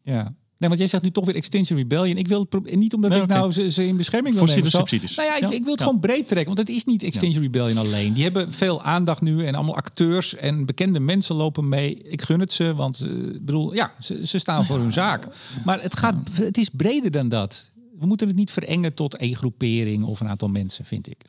Ja. 0.02 0.34
Nee, 0.58 0.68
want 0.68 0.80
jij 0.80 0.88
zegt 0.88 1.02
nu 1.02 1.10
toch 1.10 1.24
weer 1.24 1.34
Extinction 1.34 1.78
Rebellion. 1.78 2.16
Ik 2.16 2.28
wil 2.28 2.46
het 2.50 2.76
niet 2.76 2.94
omdat 2.94 3.10
nee, 3.10 3.18
ik 3.18 3.24
okay. 3.24 3.38
nou 3.38 3.52
ze, 3.52 3.70
ze, 3.70 3.86
in 3.86 3.96
bescherming 3.96 4.34
wil 4.34 4.44
nemen. 4.44 4.70
subsidies. 4.70 5.16
Nou 5.16 5.28
ja, 5.28 5.34
ik, 5.34 5.40
ja. 5.40 5.50
ik 5.50 5.62
wil 5.62 5.70
het 5.70 5.78
ja. 5.78 5.84
gewoon 5.84 6.00
breed 6.00 6.28
trekken. 6.28 6.54
Want 6.54 6.68
het 6.68 6.76
is 6.76 6.84
niet 6.84 7.02
Extinction 7.02 7.42
ja. 7.42 7.50
Rebellion 7.50 7.78
alleen. 7.78 8.12
Die 8.12 8.22
hebben 8.22 8.52
veel 8.52 8.82
aandacht 8.82 9.20
nu 9.20 9.44
en 9.44 9.54
allemaal 9.54 9.76
acteurs 9.76 10.34
en 10.34 10.66
bekende 10.66 11.00
mensen 11.00 11.34
lopen 11.34 11.68
mee. 11.68 12.02
Ik 12.02 12.22
gun 12.22 12.40
het 12.40 12.52
ze, 12.52 12.74
want 12.74 13.00
uh, 13.00 13.40
bedoel, 13.40 13.74
ja, 13.74 13.94
ze, 14.00 14.26
ze 14.26 14.38
staan 14.38 14.66
voor 14.66 14.78
hun 14.78 14.92
zaak. 14.92 15.28
Maar 15.64 15.82
het, 15.82 15.96
gaat, 15.96 16.14
het 16.32 16.58
is 16.58 16.68
breder 16.72 17.10
dan 17.10 17.28
dat. 17.28 17.66
We 17.98 18.06
moeten 18.06 18.26
het 18.26 18.36
niet 18.36 18.50
verengen 18.50 18.94
tot 18.94 19.16
één 19.16 19.36
groepering 19.36 20.04
of 20.04 20.20
een 20.20 20.28
aantal 20.28 20.48
mensen, 20.48 20.84
vind 20.84 21.08
ik. 21.08 21.24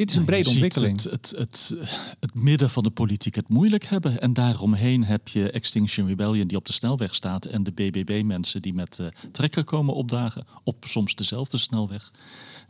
Dit 0.00 0.10
is 0.10 0.16
een 0.16 0.24
brede 0.24 0.48
ontwikkeling. 0.48 1.02
Het, 1.02 1.10
het, 1.10 1.34
het, 1.38 1.74
het, 2.20 2.34
midden 2.34 2.70
van 2.70 2.82
de 2.82 2.90
politiek 2.90 3.34
het 3.34 3.48
moeilijk 3.48 3.84
hebben. 3.84 4.20
En 4.20 4.32
daaromheen 4.32 5.04
heb 5.04 5.28
je 5.28 5.50
Extinction 5.50 6.06
Rebellion 6.06 6.46
die 6.46 6.56
op 6.56 6.66
de 6.66 6.72
snelweg 6.72 7.14
staat. 7.14 7.44
En 7.44 7.62
de 7.62 7.72
BBB-mensen 7.72 8.62
die 8.62 8.74
met 8.74 8.98
uh, 9.00 9.06
trekker 9.32 9.64
komen 9.64 9.94
opdagen. 9.94 10.44
Op 10.64 10.84
soms 10.84 11.14
dezelfde 11.14 11.58
snelweg. 11.58 12.10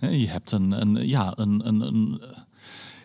je 0.01 0.29
hebt 0.29 0.53
een, 0.53 0.81
een, 0.81 1.09
ja, 1.09 1.33
een, 1.37 1.67
een, 1.69 1.81
een 1.81 2.23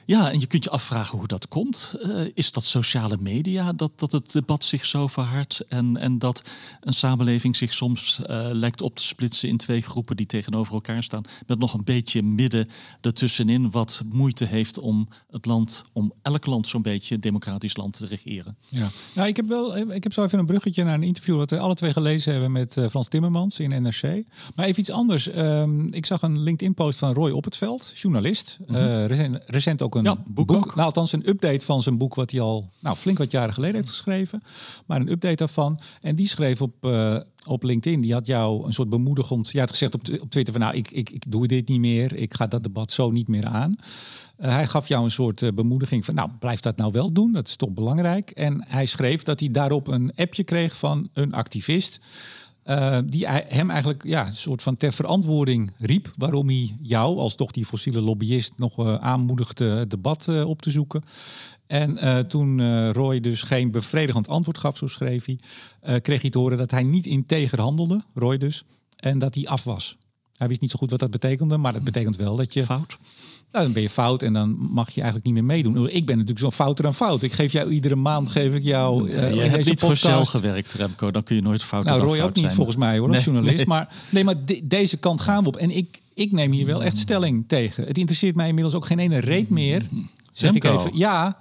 ja, 0.05 0.31
en 0.31 0.39
je 0.39 0.47
kunt 0.47 0.63
je 0.63 0.69
afvragen 0.69 1.17
hoe 1.17 1.27
dat 1.27 1.47
komt. 1.47 1.95
Uh, 2.01 2.21
is 2.33 2.51
dat 2.51 2.63
sociale 2.63 3.17
media 3.19 3.73
dat, 3.73 3.91
dat 3.95 4.11
het 4.11 4.31
debat 4.31 4.63
zich 4.63 4.85
zo 4.85 5.07
verhardt 5.07 5.65
en, 5.69 5.97
en 5.97 6.19
dat 6.19 6.43
een 6.81 6.93
samenleving 6.93 7.55
zich 7.55 7.73
soms 7.73 8.19
uh, 8.19 8.47
lijkt 8.51 8.81
op 8.81 8.95
te 8.95 9.03
splitsen 9.03 9.49
in 9.49 9.57
twee 9.57 9.81
groepen 9.81 10.15
die 10.15 10.25
tegenover 10.25 10.73
elkaar 10.73 11.03
staan, 11.03 11.23
met 11.47 11.59
nog 11.59 11.73
een 11.73 11.83
beetje 11.83 12.21
midden 12.21 12.69
ertussenin 13.01 13.71
wat 13.71 14.03
moeite 14.11 14.45
heeft 14.45 14.79
om 14.79 15.07
het 15.31 15.45
land, 15.45 15.85
om 15.93 16.13
elk 16.21 16.45
land 16.45 16.67
zo'n 16.67 16.81
beetje 16.81 17.19
democratisch 17.19 17.75
land 17.75 17.93
te 17.93 18.05
regeren. 18.05 18.57
Ja, 18.65 18.89
nou, 19.13 19.27
ik 19.27 19.35
heb 19.35 19.47
wel, 19.47 19.77
ik 19.77 20.03
heb 20.03 20.13
zo 20.13 20.23
even 20.23 20.39
een 20.39 20.45
bruggetje 20.45 20.83
naar 20.83 20.93
een 20.93 21.03
interview 21.03 21.37
dat 21.37 21.49
we 21.49 21.59
alle 21.59 21.75
twee 21.75 21.93
gelezen 21.93 22.31
hebben 22.31 22.51
met 22.51 22.75
uh, 22.75 22.87
Frans 22.87 23.07
Timmermans 23.07 23.59
in 23.59 23.81
NRC. 23.81 24.23
Maar 24.55 24.65
even 24.65 24.79
iets 24.79 24.91
anders. 24.91 25.27
Um, 25.37 25.93
ik 25.93 26.05
zag 26.05 26.21
een 26.21 26.39
LinkedIn-post 26.39 26.99
van 26.99 27.13
Roy 27.13 27.31
Op 27.31 27.43
het 27.43 27.57
Veld, 27.57 27.91
journalist, 27.95 28.57
mm 28.67 28.75
-hmm. 28.75 29.05
recent, 29.05 29.39
recent 29.45 29.81
ook 29.81 29.94
een 29.95 30.03
ja, 30.03 30.15
boek, 30.31 30.47
boek 30.47 30.75
nou, 30.75 30.85
althans 30.85 31.11
een 31.11 31.29
update 31.29 31.65
van 31.65 31.83
zijn 31.83 31.97
boek 31.97 32.15
wat 32.15 32.31
hij 32.31 32.41
al 32.41 32.69
nou, 32.79 32.95
flink 32.95 33.17
wat 33.17 33.31
jaren 33.31 33.53
geleden 33.53 33.75
heeft 33.75 33.89
geschreven. 33.89 34.43
Maar 34.85 34.99
een 34.99 35.11
update 35.11 35.35
daarvan. 35.35 35.79
En 36.01 36.15
die 36.15 36.27
schreef 36.27 36.61
op, 36.61 36.73
uh, 36.81 37.17
op 37.45 37.63
LinkedIn, 37.63 38.01
die 38.01 38.13
had 38.13 38.27
jou 38.27 38.65
een 38.65 38.73
soort 38.73 38.89
bemoedigend... 38.89 39.49
Je 39.49 39.59
had 39.59 39.69
gezegd 39.69 39.93
op, 39.93 40.01
op 40.21 40.29
Twitter 40.29 40.53
van 40.53 40.61
nou, 40.61 40.75
ik, 40.75 40.91
ik, 40.91 41.09
ik 41.09 41.31
doe 41.31 41.47
dit 41.47 41.67
niet 41.67 41.79
meer. 41.79 42.15
Ik 42.15 42.33
ga 42.33 42.47
dat 42.47 42.63
debat 42.63 42.91
zo 42.91 43.11
niet 43.11 43.27
meer 43.27 43.45
aan. 43.45 43.75
Uh, 44.39 44.49
hij 44.49 44.67
gaf 44.67 44.87
jou 44.87 45.03
een 45.03 45.11
soort 45.11 45.41
uh, 45.41 45.49
bemoediging 45.51 46.05
van, 46.05 46.15
nou, 46.15 46.29
blijf 46.39 46.59
dat 46.59 46.77
nou 46.77 46.91
wel 46.91 47.13
doen. 47.13 47.31
Dat 47.31 47.47
is 47.47 47.55
toch 47.55 47.69
belangrijk. 47.69 48.29
En 48.29 48.65
hij 48.67 48.85
schreef 48.85 49.23
dat 49.23 49.39
hij 49.39 49.51
daarop 49.51 49.87
een 49.87 50.11
appje 50.15 50.43
kreeg 50.43 50.77
van 50.77 51.09
een 51.13 51.33
activist... 51.33 51.99
Uh, 52.65 52.97
die 53.05 53.27
hem 53.27 53.69
eigenlijk 53.69 54.03
ja, 54.03 54.27
een 54.27 54.35
soort 54.35 54.61
van 54.61 54.77
ter 54.77 54.93
verantwoording 54.93 55.71
riep. 55.77 56.13
Waarom 56.17 56.47
hij 56.47 56.75
jou, 56.81 57.17
als 57.17 57.35
toch 57.35 57.51
die 57.51 57.65
fossiele 57.65 58.01
lobbyist, 58.01 58.53
nog 58.57 58.79
uh, 58.79 58.95
aanmoedigde 58.95 59.65
het 59.65 59.89
debat 59.89 60.27
uh, 60.29 60.47
op 60.47 60.61
te 60.61 60.71
zoeken. 60.71 61.03
En 61.67 62.27
toen 62.27 62.91
Roy 62.91 63.19
dus 63.19 63.41
geen 63.41 63.71
bevredigend 63.71 64.27
antwoord 64.27 64.57
gaf, 64.57 64.77
zo 64.77 64.87
schreef 64.87 65.25
hij, 65.25 65.39
kreeg 65.99 66.21
hij 66.21 66.29
te 66.29 66.37
horen 66.37 66.57
dat 66.57 66.71
hij 66.71 66.83
niet 66.83 67.05
integer 67.05 67.61
handelde, 67.61 68.01
Roy 68.13 68.37
dus, 68.37 68.63
en 68.95 69.19
dat 69.19 69.35
hij 69.35 69.47
af 69.47 69.63
was. 69.63 69.97
Hij 70.37 70.47
wist 70.47 70.61
niet 70.61 70.71
zo 70.71 70.77
goed 70.77 70.89
wat 70.89 70.99
dat 70.99 71.11
betekende, 71.11 71.57
maar 71.57 71.73
dat 71.73 71.83
betekent 71.83 72.15
wel 72.15 72.35
dat 72.35 72.53
je. 72.53 72.63
Fout. 72.63 72.97
Nou, 73.55 73.67
dan 73.67 73.75
ben 73.75 73.83
je 73.83 73.89
fout 73.89 74.23
en 74.23 74.33
dan 74.33 74.57
mag 74.59 74.89
je 74.89 75.01
eigenlijk 75.01 75.25
niet 75.25 75.33
meer 75.33 75.43
meedoen. 75.43 75.89
Ik 75.89 76.05
ben 76.05 76.15
natuurlijk 76.15 76.39
zo'n 76.39 76.51
fouter 76.51 76.83
dan 76.83 76.93
fout. 76.93 77.21
Ik 77.21 77.33
geef 77.33 77.51
jou 77.51 77.69
iedere 77.69 77.95
maand 77.95 78.29
geef 78.29 78.53
ik 78.53 78.63
jou. 78.63 79.09
Uh, 79.09 79.33
je 79.33 79.41
hebt 79.41 79.65
niet 79.65 79.79
voor 79.79 79.97
Shell 79.97 80.25
gewerkt, 80.25 80.73
Remco. 80.73 81.11
Dan 81.11 81.23
kun 81.23 81.35
je 81.35 81.41
nooit 81.41 81.63
fout 81.63 81.85
nou, 81.85 82.01
Roy 82.01 82.17
fout 82.17 82.27
ook 82.27 82.33
niet 82.33 82.43
zijn. 82.43 82.55
volgens 82.55 82.77
mij 82.77 82.97
hoor, 82.97 83.09
als 83.09 83.23
journalist. 83.23 83.55
Nee. 83.55 83.65
Maar 83.65 83.95
nee, 84.09 84.23
maar 84.23 84.45
de, 84.45 84.61
deze 84.63 84.97
kant 84.97 85.21
gaan 85.21 85.41
we 85.41 85.47
op. 85.47 85.55
En 85.55 85.71
ik, 85.71 86.01
ik 86.13 86.31
neem 86.31 86.51
hier 86.51 86.65
wel 86.65 86.83
echt 86.83 86.97
stelling 86.97 87.43
tegen. 87.47 87.85
Het 87.87 87.97
interesseert 87.97 88.35
mij 88.35 88.47
inmiddels 88.47 88.75
ook 88.75 88.85
geen 88.85 88.99
ene 88.99 89.19
reet 89.19 89.49
meer. 89.49 89.83
Zeg 90.31 90.51
Remco. 90.51 90.73
ik 90.73 90.79
even. 90.79 90.97
Ja. 90.97 91.37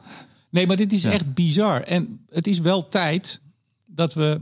Nee, 0.51 0.67
maar 0.67 0.77
dit 0.77 0.93
is 0.93 1.03
ja. 1.03 1.11
echt 1.11 1.35
bizar. 1.35 1.81
En 1.83 2.21
het 2.31 2.47
is 2.47 2.59
wel 2.59 2.89
tijd 2.89 3.41
dat 3.87 4.15
we 4.15 4.41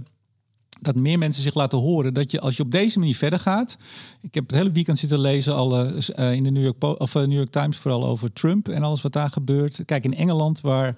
dat 0.83 0.95
meer 0.95 1.19
mensen 1.19 1.43
zich 1.43 1.55
laten 1.55 1.79
horen 1.79 2.15
dat 2.15 2.31
je 2.31 2.41
als 2.41 2.57
je 2.57 2.63
op 2.63 2.71
deze 2.71 2.99
manier 2.99 3.17
verder 3.17 3.39
gaat. 3.39 3.77
Ik 4.21 4.35
heb 4.35 4.47
het 4.47 4.57
hele 4.57 4.71
weekend 4.71 4.99
zitten 4.99 5.19
lezen 5.19 5.55
al 5.55 5.87
uh, 5.87 6.33
in 6.33 6.43
de 6.43 6.51
New 6.51 6.63
York, 6.63 7.01
of, 7.01 7.15
uh, 7.15 7.23
New 7.23 7.33
York 7.33 7.51
Times 7.51 7.77
vooral 7.77 8.05
over 8.05 8.33
Trump 8.33 8.69
en 8.69 8.83
alles 8.83 9.03
wat 9.03 9.13
daar 9.13 9.31
gebeurt. 9.31 9.83
Kijk 9.85 10.05
in 10.05 10.15
Engeland 10.15 10.61
waar 10.61 10.97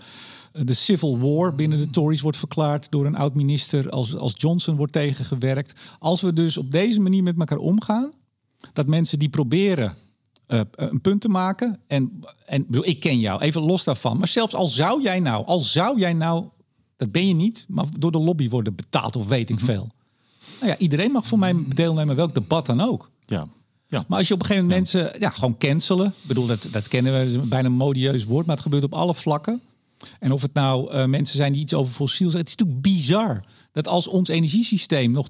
de 0.53 0.75
civil 0.75 1.18
war 1.18 1.55
binnen 1.55 1.79
de 1.79 1.90
Tories 1.90 2.20
wordt 2.20 2.37
verklaard 2.37 2.90
door 2.90 3.07
een 3.07 3.16
oud 3.16 3.35
minister 3.35 3.90
als, 3.90 4.16
als 4.16 4.33
Johnson 4.37 4.77
wordt 4.77 4.92
tegengewerkt. 4.92 5.81
Als 5.99 6.20
we 6.20 6.33
dus 6.33 6.59
op 6.59 6.73
deze 6.73 7.01
manier 7.01 7.23
met 7.23 7.38
elkaar 7.38 7.59
omgaan, 7.59 8.12
dat 8.73 8.87
mensen 8.87 9.18
die 9.18 9.29
proberen 9.29 9.94
een 10.47 11.01
punt 11.01 11.20
te 11.20 11.29
maken. 11.29 11.81
En, 11.87 12.20
en 12.47 12.64
bedoel, 12.66 12.87
ik 12.87 13.01
ken 13.01 13.18
jou, 13.18 13.40
even 13.40 13.62
los 13.62 13.85
daarvan. 13.85 14.18
Maar 14.18 14.29
zelfs 14.29 14.55
al 14.55 14.68
zou 14.68 15.03
jij 15.03 15.20
nou, 15.20 15.47
al 15.47 15.61
zou 15.61 15.99
jij 15.99 16.12
nou 16.12 16.44
dat 16.97 17.13
ben 17.13 17.29
je 17.29 17.35
niet, 17.35 17.65
maar 17.69 17.87
door 17.99 18.13
de 18.13 18.19
lobby 18.19 18.49
worden 18.49 18.75
betaald 18.75 19.17
of 19.17 19.27
weet 19.27 19.51
ik 19.51 19.61
mm 19.61 19.67
-hmm. 19.67 19.75
veel. 19.75 19.89
Nou 20.61 20.73
ja, 20.73 20.79
iedereen 20.79 21.11
mag 21.11 21.27
voor 21.27 21.39
mij 21.39 21.65
deelnemen, 21.69 22.17
welk 22.17 22.35
debat 22.35 22.67
dan 22.67 22.81
ook. 22.81 23.11
Ja. 23.21 23.49
Ja. 23.87 24.05
Maar 24.09 24.19
als 24.19 24.29
je 24.29 24.35
op 24.35 24.41
een 24.41 24.47
gegeven 24.47 24.69
moment 24.69 24.91
ja. 24.91 24.99
mensen 24.99 25.21
ja, 25.21 25.31
gewoon 25.31 25.59
cancelen. 25.59 26.07
Ik 26.07 26.29
bedoel, 26.29 26.47
dat, 26.47 26.69
dat 26.71 26.89
kennen 26.89 27.13
we, 27.13 27.33
dat 27.33 27.43
is 27.43 27.49
bijna 27.49 27.69
een 27.69 27.75
modieus 27.75 28.25
woord, 28.25 28.47
maar 28.47 28.55
het 28.55 28.65
gebeurt 28.65 28.85
op 28.85 28.95
alle 28.95 29.15
vlakken. 29.15 29.61
En 30.21 30.33
of 30.33 30.43
het 30.43 30.55
nou 30.55 30.95
uh, 30.95 31.05
mensen 31.05 31.37
zijn 31.37 31.53
die 31.53 31.61
iets 31.61 31.75
over 31.75 31.95
fossiel 31.95 32.31
zeggen. 32.31 32.39
Het 32.39 32.49
is 32.49 32.57
natuurlijk 32.57 32.97
bizar 32.97 33.45
dat 33.73 33.89
als 33.89 34.09
ons 34.09 34.29
energiesysteem 34.29 35.11
nog 35.11 35.29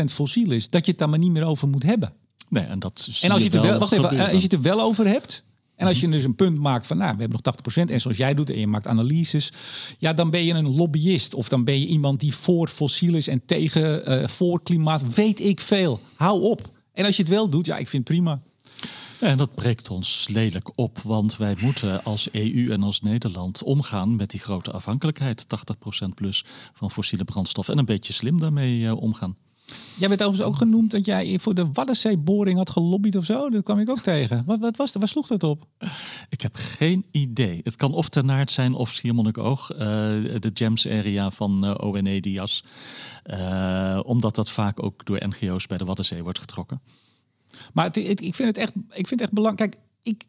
80% 0.00 0.04
fossiel 0.04 0.50
is, 0.50 0.68
dat 0.68 0.84
je 0.84 0.90
het 0.90 1.00
daar 1.00 1.08
maar 1.08 1.18
niet 1.18 1.30
meer 1.30 1.44
over 1.44 1.68
moet 1.68 1.82
hebben. 1.82 2.12
Nee, 2.48 2.64
en 2.64 2.78
dat 2.78 3.08
en 3.22 3.30
als 3.30 3.38
je, 3.38 3.44
het 3.44 3.54
er 3.54 3.62
wel, 3.62 3.78
wacht 3.78 3.92
even, 3.92 4.18
als 4.18 4.30
je 4.30 4.42
het 4.42 4.52
er 4.52 4.62
wel 4.62 4.80
over 4.80 5.06
hebt, 5.06 5.42
en 5.76 5.86
als 5.86 6.00
je 6.00 6.08
dus 6.08 6.24
een 6.24 6.34
punt 6.34 6.58
maakt 6.58 6.86
van, 6.86 6.96
nou, 6.96 7.14
we 7.14 7.20
hebben 7.20 7.40
nog 7.42 7.54
80% 7.84 7.90
en 7.90 8.00
zoals 8.00 8.16
jij 8.16 8.34
doet 8.34 8.50
en 8.50 8.58
je 8.58 8.66
maakt 8.66 8.86
analyses, 8.86 9.52
ja, 9.98 10.12
dan 10.12 10.30
ben 10.30 10.44
je 10.44 10.54
een 10.54 10.74
lobbyist 10.74 11.34
of 11.34 11.48
dan 11.48 11.64
ben 11.64 11.80
je 11.80 11.86
iemand 11.86 12.20
die 12.20 12.34
voor 12.34 12.68
fossiel 12.68 13.14
is 13.14 13.28
en 13.28 13.42
tegen 13.46 14.10
uh, 14.10 14.28
voor 14.28 14.62
klimaat, 14.62 15.14
weet 15.14 15.40
ik 15.40 15.60
veel. 15.60 16.00
Hou 16.14 16.42
op. 16.42 16.68
En 16.92 17.04
als 17.04 17.16
je 17.16 17.22
het 17.22 17.30
wel 17.30 17.48
doet, 17.48 17.66
ja, 17.66 17.76
ik 17.76 17.88
vind 17.88 18.08
het 18.08 18.16
prima. 18.16 18.40
En 19.20 19.38
dat 19.38 19.54
breekt 19.54 19.90
ons 19.90 20.28
lelijk 20.30 20.78
op, 20.78 20.98
want 20.98 21.36
wij 21.36 21.56
moeten 21.60 22.04
als 22.04 22.30
EU 22.30 22.70
en 22.70 22.82
als 22.82 23.00
Nederland 23.00 23.62
omgaan 23.62 24.16
met 24.16 24.30
die 24.30 24.40
grote 24.40 24.70
afhankelijkheid, 24.70 25.46
80% 26.06 26.08
plus 26.14 26.44
van 26.72 26.90
fossiele 26.90 27.24
brandstof, 27.24 27.68
en 27.68 27.78
een 27.78 27.84
beetje 27.84 28.12
slim 28.12 28.40
daarmee 28.40 28.80
uh, 28.80 28.96
omgaan. 28.96 29.36
Jij 29.96 30.08
werd 30.08 30.22
overigens 30.22 30.48
ook 30.48 30.56
genoemd 30.56 30.90
dat 30.90 31.04
jij 31.04 31.38
voor 31.38 31.54
de 31.54 31.68
Waddenzeeboring 31.72 32.56
had 32.56 32.70
gelobbyd 32.70 33.16
of 33.16 33.24
zo. 33.24 33.50
Dat 33.50 33.62
kwam 33.62 33.78
ik 33.78 33.90
ook 33.90 34.00
tegen. 34.00 34.42
Wat, 34.46 34.58
wat 34.58 34.76
was, 34.76 34.92
waar 34.92 35.08
sloeg 35.08 35.26
dat 35.26 35.42
op? 35.42 35.66
Ik 36.28 36.40
heb 36.40 36.54
geen 36.54 37.06
idee. 37.10 37.60
Het 37.64 37.76
kan 37.76 37.92
of 37.92 38.08
Ternaard 38.08 38.50
zijn 38.50 38.74
of 38.74 38.92
Schiermonnikoog. 38.92 39.72
Uh, 39.72 39.78
de 39.78 40.50
Gems 40.54 40.88
area 40.88 41.30
van 41.30 41.64
uh, 41.64 41.74
ONE 41.78 42.20
Dias. 42.20 42.64
Uh, 43.26 44.00
omdat 44.04 44.34
dat 44.34 44.50
vaak 44.50 44.82
ook 44.82 45.04
door 45.04 45.28
NGO's 45.28 45.66
bij 45.66 45.78
de 45.78 45.84
Waddenzee 45.84 46.22
wordt 46.22 46.38
getrokken. 46.38 46.80
Maar 47.72 47.84
het, 47.84 47.94
het, 47.94 48.20
ik 48.20 48.34
vind 48.34 48.48
het 48.48 48.58
echt, 48.58 48.72
ik 48.74 49.06
vind 49.06 49.10
het 49.10 49.20
echt 49.20 49.32
belangrijk. 49.32 49.70
Kijk, 49.70 49.82
ik. 50.02 50.26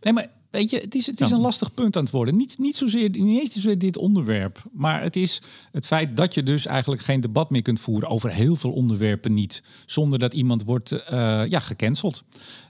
Nee, 0.00 0.12
maar 0.12 0.30
Weet 0.54 0.70
je, 0.70 0.78
het 0.78 0.94
is, 0.94 1.06
het 1.06 1.20
is 1.20 1.30
een 1.30 1.40
lastig 1.40 1.74
punt 1.74 1.96
aan 1.96 2.02
het 2.02 2.12
worden. 2.12 2.36
Niet, 2.36 2.58
niet, 2.58 2.76
zozeer, 2.76 3.10
niet 3.10 3.40
eens 3.40 3.52
zozeer 3.52 3.78
dit 3.78 3.96
onderwerp, 3.96 4.62
maar 4.72 5.02
het 5.02 5.16
is 5.16 5.42
het 5.72 5.86
feit 5.86 6.16
dat 6.16 6.34
je 6.34 6.42
dus 6.42 6.66
eigenlijk 6.66 7.02
geen 7.02 7.20
debat 7.20 7.50
meer 7.50 7.62
kunt 7.62 7.80
voeren 7.80 8.08
over 8.08 8.30
heel 8.30 8.56
veel 8.56 8.72
onderwerpen 8.72 9.34
niet, 9.34 9.62
zonder 9.86 10.18
dat 10.18 10.34
iemand 10.34 10.64
wordt 10.64 10.92
uh, 10.92 10.98
ja, 11.48 11.60
gecanceld. 11.60 12.24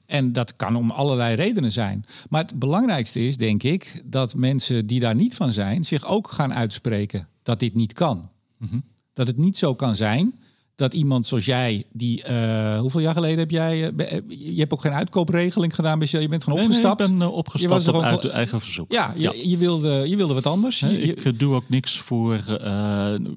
En 0.07 0.33
dat 0.33 0.57
kan 0.57 0.77
om 0.77 0.91
allerlei 0.91 1.35
redenen 1.35 1.73
zijn. 1.73 2.07
Maar 2.29 2.43
het 2.43 2.59
belangrijkste 2.59 3.21
is, 3.27 3.37
denk 3.37 3.63
ik, 3.63 4.03
dat 4.05 4.35
mensen 4.35 4.87
die 4.87 5.01
daar 5.01 5.15
niet 5.15 5.35
van 5.35 5.53
zijn, 5.53 5.85
zich 5.85 6.07
ook 6.07 6.31
gaan 6.31 6.55
uitspreken 6.55 7.29
dat 7.43 7.61
dit 7.61 7.75
niet 7.75 7.93
kan. 7.93 8.31
Mm 8.59 8.83
Dat 9.13 9.27
het 9.27 9.37
niet 9.37 9.57
zo 9.57 9.75
kan 9.75 9.97
zijn 9.97 10.35
dat 10.77 10.95
iemand 10.95 11.27
zoals 11.27 11.45
jij, 11.45 11.85
die 11.93 12.25
uh, 12.29 12.79
hoeveel 12.79 13.01
jaar 13.01 13.15
geleden 13.15 13.39
heb 13.39 13.51
jij, 13.51 13.93
uh, 13.93 14.21
je 14.29 14.59
hebt 14.59 14.73
ook 14.73 14.81
geen 14.81 14.93
uitkoopregeling 14.93 15.75
gedaan, 15.75 15.99
dus 15.99 16.11
je 16.11 16.29
bent 16.29 16.45
gewoon 16.45 16.61
opgestapt. 16.61 16.99
Nee, 16.99 17.09
ik 17.09 17.19
ben 17.19 17.29
uh, 17.29 17.35
opgestapt 17.35 17.89
op 17.89 18.03
uit 18.03 18.29
eigen 18.29 18.61
verzoek. 18.61 18.93
Ja, 18.93 19.13
je, 19.15 19.23
ja. 19.23 19.33
je, 19.35 19.57
wilde, 19.57 20.09
je 20.09 20.17
wilde 20.17 20.35
wat 20.35 20.47
anders. 20.47 20.81
Nee, 20.81 21.01
ik 21.01 21.39
doe 21.39 21.55
ook 21.55 21.69
niks 21.69 21.99
voor 21.99 22.41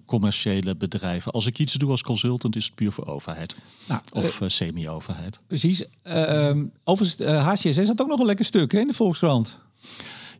commerciële 0.05 0.75
bedrijven. 0.75 1.31
Als 1.31 1.45
ik 1.45 1.59
iets 1.59 1.73
doe 1.73 1.91
als 1.91 2.01
consultant, 2.01 2.55
is 2.55 2.65
het 2.65 2.75
puur 2.75 2.91
voor 2.91 3.07
overheid. 3.07 3.55
Nou, 3.85 4.01
of 4.11 4.41
semi-overheid. 4.45 5.39
Precies. 5.47 5.83
Ehm, 6.03 6.65
overigens, 6.83 7.29
HCSS 7.29 7.87
had 7.87 8.01
ook 8.01 8.07
nog 8.07 8.19
een 8.19 8.25
lekker 8.25 8.45
stuk 8.45 8.71
hè, 8.71 8.79
in 8.79 8.87
de 8.87 8.93
Volkskrant. 8.93 9.57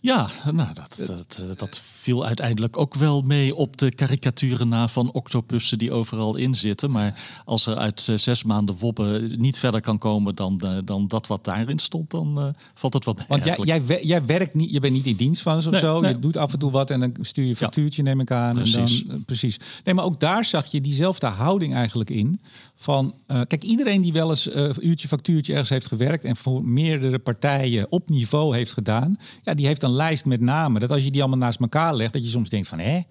Ja, 0.02 0.30
nou, 0.52 0.74
dat, 0.74 1.04
dat, 1.08 1.44
dat 1.56 1.82
viel 1.84 2.26
uiteindelijk 2.26 2.78
ook 2.78 2.96
wel 2.96 3.22
mee 3.22 3.56
op 3.56 3.78
de 3.78 3.92
karikaturen 3.92 4.68
na 4.68 4.88
van 4.88 5.12
octopussen 5.12 5.78
die 5.78 5.92
overal 5.92 6.36
in 6.36 6.56
zitten. 6.56 6.92
Maar 6.92 7.42
als 7.46 7.66
er 7.66 7.76
uit 7.76 8.08
uh, 8.10 8.18
zes 8.18 8.44
maanden 8.44 8.78
wobben 8.80 9.40
niet 9.40 9.60
verder 9.60 9.82
kan 9.82 9.98
komen 9.98 10.36
dan, 10.36 10.62
dan 10.86 11.08
dat 11.08 11.28
wat 11.28 11.44
daarin 11.44 11.80
stond, 11.80 12.12
dan 12.12 12.40
uh, 12.40 12.48
valt 12.74 12.94
het 12.94 13.06
wel 13.06 13.14
mee. 13.14 13.26
Want 13.28 13.44
jij, 13.44 13.58
jij, 13.62 14.04
jij, 14.04 14.26
werkt 14.26 14.56
niet, 14.56 14.72
je 14.72 14.80
bent 14.80 14.94
niet 14.94 15.06
in 15.06 15.16
dienst 15.16 15.42
van 15.42 15.62
ze 15.62 15.68
of 15.68 15.74
nee, 15.74 15.82
zo. 15.82 16.00
Nee. 16.00 16.12
Je 16.12 16.20
doet 16.20 16.38
af 16.38 16.54
en 16.54 16.60
toe 16.60 16.72
wat 16.72 16.92
en 16.92 17.00
dan 17.00 17.16
stuur 17.22 17.44
je 17.44 17.50
een 17.50 17.56
factuurtje, 17.56 18.04
ja. 18.04 18.10
neem 18.10 18.20
ik 18.20 18.32
aan. 18.32 18.56
Precies. 18.56 19.02
En 19.02 19.08
dan, 19.08 19.26
precies. 19.26 19.60
Nee, 19.84 19.94
maar 19.94 20.06
ook 20.06 20.20
daar 20.20 20.46
zag 20.46 20.66
je 20.66 20.82
diezelfde 20.82 21.28
houding 21.28 21.74
eigenlijk 21.74 22.10
in. 22.10 22.40
Van, 22.76 23.14
kijk, 23.28 23.64
iedereen 23.64 24.02
die 24.02 24.14
wel 24.14 24.30
eens 24.30 24.50
uurtje, 24.80 25.08
factuurtje 25.08 25.52
ergens 25.52 25.70
heeft 25.70 25.88
gewerkt 25.88 26.26
en 26.26 26.36
voor 26.36 26.66
meerdere 26.66 27.20
partijen 27.20 27.88
op 27.90 28.10
niveau 28.10 28.56
heeft 28.56 28.74
gedaan, 28.74 29.20
ja, 29.44 29.54
die 29.54 29.66
heeft 29.66 29.84
een 29.88 29.96
lijst 29.96 30.26
met 30.26 30.42
namen. 30.42 30.82
Dat 30.82 30.92
als 30.92 31.04
je 31.04 31.12
die 31.12 31.22
allemaal 31.22 31.40
naast 31.40 31.60
elkaar 31.60 31.96
legt, 31.96 32.14
dat 32.14 32.24
je 32.24 32.30
soms 32.30 32.50
denkt 32.50 32.68
van 32.68 32.80
hè. 32.80 33.02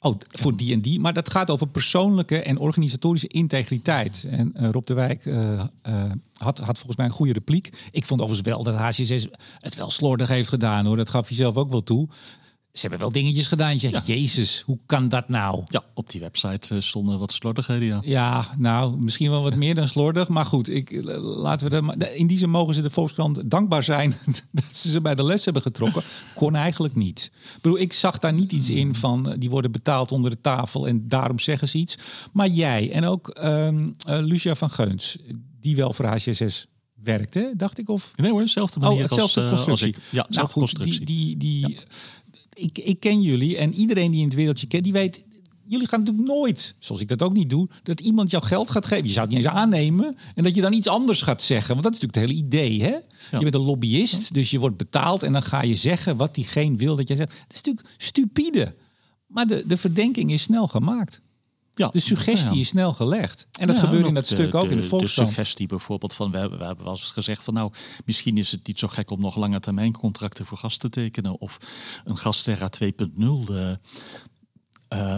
Oh, 0.00 0.14
voor 0.28 0.56
die 0.56 0.72
en 0.72 0.80
die. 0.80 1.00
Maar 1.00 1.12
dat 1.12 1.30
gaat 1.30 1.50
over 1.50 1.66
persoonlijke 1.66 2.42
en 2.42 2.58
organisatorische 2.58 3.26
integriteit. 3.26 4.26
En 4.30 4.54
uh, 4.56 4.68
Rob 4.68 4.86
de 4.86 4.94
Wijk 4.94 5.24
uh, 5.24 5.64
uh, 5.88 6.12
had, 6.32 6.58
had 6.58 6.76
volgens 6.76 6.96
mij 6.96 7.06
een 7.06 7.12
goede 7.12 7.32
repliek. 7.32 7.88
Ik 7.90 8.04
vond 8.04 8.20
overigens 8.20 8.48
wel 8.48 8.62
dat 8.62 8.74
HCS 8.74 9.28
het 9.58 9.74
wel 9.74 9.90
slordig 9.90 10.28
heeft 10.28 10.48
gedaan 10.48 10.86
hoor. 10.86 10.96
Dat 10.96 11.10
gaf 11.10 11.28
hij 11.28 11.36
zelf 11.36 11.56
ook 11.56 11.70
wel 11.70 11.82
toe 11.82 12.08
ze 12.74 12.80
hebben 12.80 12.98
wel 12.98 13.12
dingetjes 13.12 13.46
gedaan. 13.46 13.72
Je 13.72 13.78
zegt, 13.78 14.06
ja. 14.06 14.14
Jezus, 14.14 14.62
hoe 14.66 14.78
kan 14.86 15.08
dat 15.08 15.28
nou? 15.28 15.62
Ja, 15.68 15.82
op 15.94 16.10
die 16.10 16.20
website 16.20 16.74
uh, 16.74 16.80
stonden 16.80 17.18
wat 17.18 17.32
slordigheden, 17.32 17.88
ja. 17.88 18.00
Ja, 18.02 18.46
nou, 18.58 18.96
misschien 18.98 19.30
wel 19.30 19.42
wat 19.42 19.54
meer 19.54 19.74
dan 19.74 19.88
slordig. 19.88 20.28
Maar 20.28 20.44
goed, 20.44 20.68
ik, 20.68 20.90
eh, 20.90 21.02
laten 21.22 21.70
we 21.70 21.96
de, 21.96 22.16
in 22.16 22.26
die 22.26 22.38
zin 22.38 22.50
mogen 22.50 22.74
ze 22.74 22.82
de 22.82 22.90
Volkskrant 22.90 23.50
dankbaar 23.50 23.84
zijn... 23.84 24.14
dat 24.50 24.64
ze 24.72 24.90
ze 24.90 25.00
bij 25.00 25.14
de 25.14 25.24
les 25.24 25.44
hebben 25.44 25.62
getrokken. 25.62 26.02
Kon 26.34 26.54
eigenlijk 26.54 26.94
niet. 26.94 27.30
Ik 27.34 27.58
bedoel, 27.60 27.78
ik 27.78 27.92
zag 27.92 28.18
daar 28.18 28.32
niet 28.32 28.52
iets 28.52 28.70
in 28.70 28.94
van... 28.94 29.28
Eh, 29.30 29.34
die 29.38 29.50
worden 29.50 29.72
betaald 29.72 30.12
onder 30.12 30.30
de 30.30 30.40
tafel 30.40 30.88
en 30.88 31.08
daarom 31.08 31.38
zeggen 31.38 31.68
ze 31.68 31.78
iets. 31.78 31.98
Maar 32.32 32.48
jij 32.48 32.92
en 32.92 33.04
ook 33.04 33.40
um, 33.44 33.94
uh, 34.08 34.18
Lucia 34.20 34.54
van 34.54 34.70
Geuns, 34.70 35.16
die 35.60 35.76
wel 35.76 35.92
voor 35.92 36.04
HCSS 36.04 36.66
werkte, 36.94 37.52
dacht 37.56 37.78
ik? 37.78 37.88
Of? 37.88 38.10
Nee 38.16 38.30
hoor, 38.30 38.40
dezelfde 38.40 38.80
manier 38.80 38.96
oh, 38.96 39.02
hetzelfde 39.02 39.40
als, 39.40 39.50
constructie. 39.50 39.94
Als 39.94 40.04
ik. 40.04 40.10
Ja, 40.10 40.26
nou, 40.28 40.46
goed, 40.46 40.52
constructie. 40.52 41.04
Die, 41.04 41.36
die, 41.36 41.60
die, 41.60 41.70
ja 41.70 41.80
ik, 42.54 42.78
ik 42.78 43.00
ken 43.00 43.22
jullie 43.22 43.56
en 43.56 43.74
iedereen 43.74 44.10
die 44.10 44.20
in 44.20 44.26
het 44.26 44.34
wereldje 44.34 44.66
kent, 44.66 44.84
die 44.84 44.92
weet 44.92 45.24
jullie 45.66 45.88
gaan 45.88 45.98
natuurlijk 45.98 46.28
nooit, 46.28 46.74
zoals 46.78 47.00
ik 47.00 47.08
dat 47.08 47.22
ook 47.22 47.32
niet 47.32 47.50
doe, 47.50 47.68
dat 47.82 48.00
iemand 48.00 48.30
jou 48.30 48.44
geld 48.44 48.70
gaat 48.70 48.86
geven. 48.86 49.04
Je 49.04 49.12
zou 49.12 49.26
het 49.26 49.34
niet 49.34 49.44
eens 49.44 49.54
aannemen 49.54 50.16
en 50.34 50.42
dat 50.42 50.54
je 50.54 50.60
dan 50.60 50.72
iets 50.72 50.88
anders 50.88 51.22
gaat 51.22 51.42
zeggen. 51.42 51.70
Want 51.72 51.82
dat 51.82 51.94
is 51.94 52.00
natuurlijk 52.00 52.32
het 52.32 52.40
hele 52.40 52.46
idee. 52.46 52.82
Hè? 52.82 52.98
Je 53.38 53.42
bent 53.42 53.54
een 53.54 53.60
lobbyist, 53.60 54.34
dus 54.34 54.50
je 54.50 54.58
wordt 54.58 54.76
betaald 54.76 55.22
en 55.22 55.32
dan 55.32 55.42
ga 55.42 55.62
je 55.62 55.76
zeggen 55.76 56.16
wat 56.16 56.34
diegene 56.34 56.76
wil 56.76 56.96
dat 56.96 57.08
jij 57.08 57.16
zegt. 57.16 57.28
Dat 57.30 57.56
is 57.56 57.62
natuurlijk 57.62 57.94
stupide. 57.96 58.74
Maar 59.26 59.46
de, 59.46 59.64
de 59.66 59.76
verdenking 59.76 60.32
is 60.32 60.42
snel 60.42 60.66
gemaakt. 60.66 61.20
Ja, 61.74 61.88
de 61.88 62.00
suggestie 62.00 62.60
is 62.60 62.68
snel 62.68 62.92
gelegd. 62.92 63.46
En 63.60 63.66
dat 63.66 63.78
gebeurt 63.78 64.06
in 64.06 64.14
dat 64.14 64.26
stuk 64.26 64.54
ook 64.54 64.70
in 64.70 64.76
de 64.76 64.82
Volkskrant. 64.82 65.28
De 65.28 65.34
suggestie 65.34 65.66
bijvoorbeeld 65.66 66.14
van, 66.14 66.30
we 66.30 66.38
hebben, 66.38 66.58
we 66.58 66.64
hebben 66.64 66.84
wel 66.84 66.94
eens 66.94 67.10
gezegd 67.10 67.42
van 67.42 67.54
nou, 67.54 67.72
misschien 68.04 68.38
is 68.38 68.50
het 68.50 68.66
niet 68.66 68.78
zo 68.78 68.88
gek 68.88 69.10
om 69.10 69.20
nog 69.20 69.36
lange 69.36 69.60
termijn 69.60 69.92
contracten 69.92 70.46
voor 70.46 70.58
gas 70.58 70.76
te 70.76 70.90
tekenen. 70.90 71.40
Of 71.40 71.58
een 72.04 72.18
Gasterra 72.18 72.70
2.0 72.84 72.88
uh, 73.50 73.72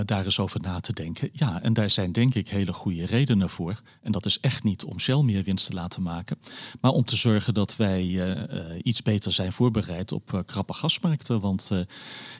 daar 0.04 0.24
eens 0.24 0.38
over 0.38 0.60
na 0.60 0.80
te 0.80 0.92
denken. 0.92 1.28
Ja, 1.32 1.62
en 1.62 1.72
daar 1.72 1.90
zijn 1.90 2.12
denk 2.12 2.34
ik 2.34 2.48
hele 2.48 2.72
goede 2.72 3.06
redenen 3.06 3.50
voor. 3.50 3.80
En 4.02 4.12
dat 4.12 4.26
is 4.26 4.40
echt 4.40 4.64
niet 4.64 4.84
om 4.84 5.00
Shell 5.00 5.22
meer 5.22 5.42
winst 5.42 5.66
te 5.66 5.72
laten 5.72 6.02
maken, 6.02 6.38
maar 6.80 6.90
om 6.90 7.04
te 7.04 7.16
zorgen 7.16 7.54
dat 7.54 7.76
wij 7.76 8.04
uh, 8.04 8.28
uh, 8.28 8.34
iets 8.82 9.02
beter 9.02 9.32
zijn 9.32 9.52
voorbereid 9.52 10.12
op 10.12 10.42
krappe 10.46 10.72
gasmarkten. 10.72 11.40
Want 11.40 11.70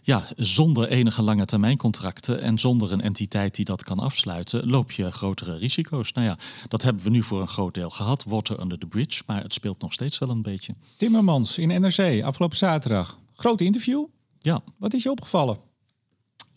ja, 0.02 0.22
zonder 0.36 0.88
enige 0.88 1.22
lange 1.22 1.44
termijn 1.44 1.76
contracten 1.76 2.40
en 2.40 2.58
zonder 2.58 2.92
een 2.92 3.00
entiteit 3.00 3.54
die 3.54 3.64
dat 3.64 3.82
kan 3.82 3.98
afsluiten, 3.98 4.68
loop 4.68 4.90
je 4.90 5.12
grotere 5.12 5.56
risico's. 5.56 6.12
Nou 6.12 6.26
ja, 6.26 6.38
dat 6.68 6.82
hebben 6.82 7.02
we 7.02 7.10
nu 7.10 7.22
voor 7.22 7.40
een 7.40 7.48
groot 7.48 7.74
deel 7.74 7.90
gehad. 7.90 8.24
Water 8.24 8.60
under 8.60 8.78
the 8.78 8.86
bridge, 8.86 9.22
maar 9.26 9.42
het 9.42 9.54
speelt 9.54 9.80
nog 9.80 9.92
steeds 9.92 10.18
wel 10.18 10.30
een 10.30 10.42
beetje. 10.42 10.74
Timmermans 10.96 11.58
in 11.58 11.80
NRC 11.80 12.22
afgelopen 12.22 12.56
zaterdag. 12.56 13.18
Groot 13.34 13.60
interview. 13.60 14.04
Ja. 14.38 14.60
Wat 14.78 14.94
is 14.94 15.02
je 15.02 15.10
opgevallen? 15.10 15.65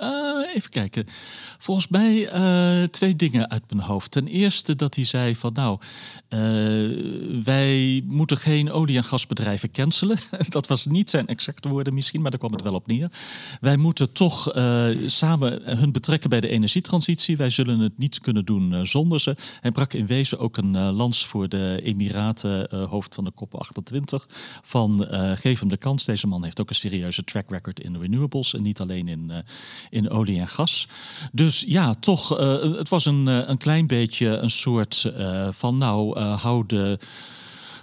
Uh, 0.01 0.55
even 0.55 0.69
kijken. 0.69 1.05
Volgens 1.57 1.87
mij 1.87 2.33
uh, 2.33 2.83
twee 2.83 3.15
dingen 3.15 3.49
uit 3.49 3.63
mijn 3.73 3.87
hoofd. 3.87 4.11
Ten 4.11 4.27
eerste 4.27 4.75
dat 4.75 4.95
hij 4.95 5.05
zei 5.05 5.35
van 5.35 5.53
nou, 5.53 5.79
uh, 6.29 6.39
wij 7.43 8.01
moeten 8.05 8.37
geen 8.37 8.71
olie- 8.71 8.97
en 8.97 9.03
gasbedrijven 9.03 9.71
cancelen. 9.71 10.17
dat 10.49 10.67
was 10.67 10.85
niet 10.85 11.09
zijn 11.09 11.27
exacte 11.27 11.69
woorden 11.69 11.93
misschien, 11.93 12.21
maar 12.21 12.31
daar 12.31 12.39
kwam 12.39 12.51
het 12.51 12.61
wel 12.61 12.73
op 12.73 12.87
neer. 12.87 13.11
Wij 13.61 13.77
moeten 13.77 14.11
toch 14.11 14.51
samen 15.05 15.77
hun 15.77 15.91
betrekken 15.91 16.29
bij 16.29 16.41
de 16.41 16.49
energietransitie. 16.49 17.37
Wij 17.37 17.49
zullen 17.49 17.79
het 17.79 17.97
niet 17.97 18.19
kunnen 18.19 18.45
doen 18.45 18.87
zonder 18.87 19.19
ze. 19.19 19.35
Hij 19.61 19.71
brak 19.71 19.93
in 19.93 20.07
wezen 20.07 20.39
ook 20.39 20.57
een 20.57 20.91
lans 20.91 21.25
voor 21.25 21.49
de 21.49 21.79
Emiraten, 21.83 22.75
hoofd 22.89 23.15
van 23.15 23.23
de 23.23 23.31
kop 23.31 23.55
28. 23.55 24.27
Van 24.61 25.07
geef 25.35 25.59
hem 25.59 25.69
de 25.69 25.77
kans. 25.77 26.05
Deze 26.05 26.27
man 26.27 26.43
heeft 26.43 26.59
ook 26.59 26.69
een 26.69 26.75
serieuze 26.75 27.23
track 27.23 27.49
record 27.49 27.79
in 27.79 27.97
renewables 27.97 28.53
en 28.53 28.61
niet 28.61 28.79
alleen 28.79 29.07
in 29.07 29.31
in 29.89 30.09
olie 30.09 30.39
en 30.39 30.47
gas. 30.47 30.87
Dus 31.31 31.63
ja, 31.67 31.93
toch, 31.93 32.39
uh, 32.39 32.61
het 32.77 32.89
was 32.89 33.05
een, 33.05 33.27
uh, 33.27 33.39
een 33.45 33.57
klein 33.57 33.87
beetje 33.87 34.27
een 34.27 34.49
soort 34.49 35.13
uh, 35.17 35.47
van 35.51 35.77
nou, 35.77 36.19
hou 36.19 36.63
de, 36.67 36.99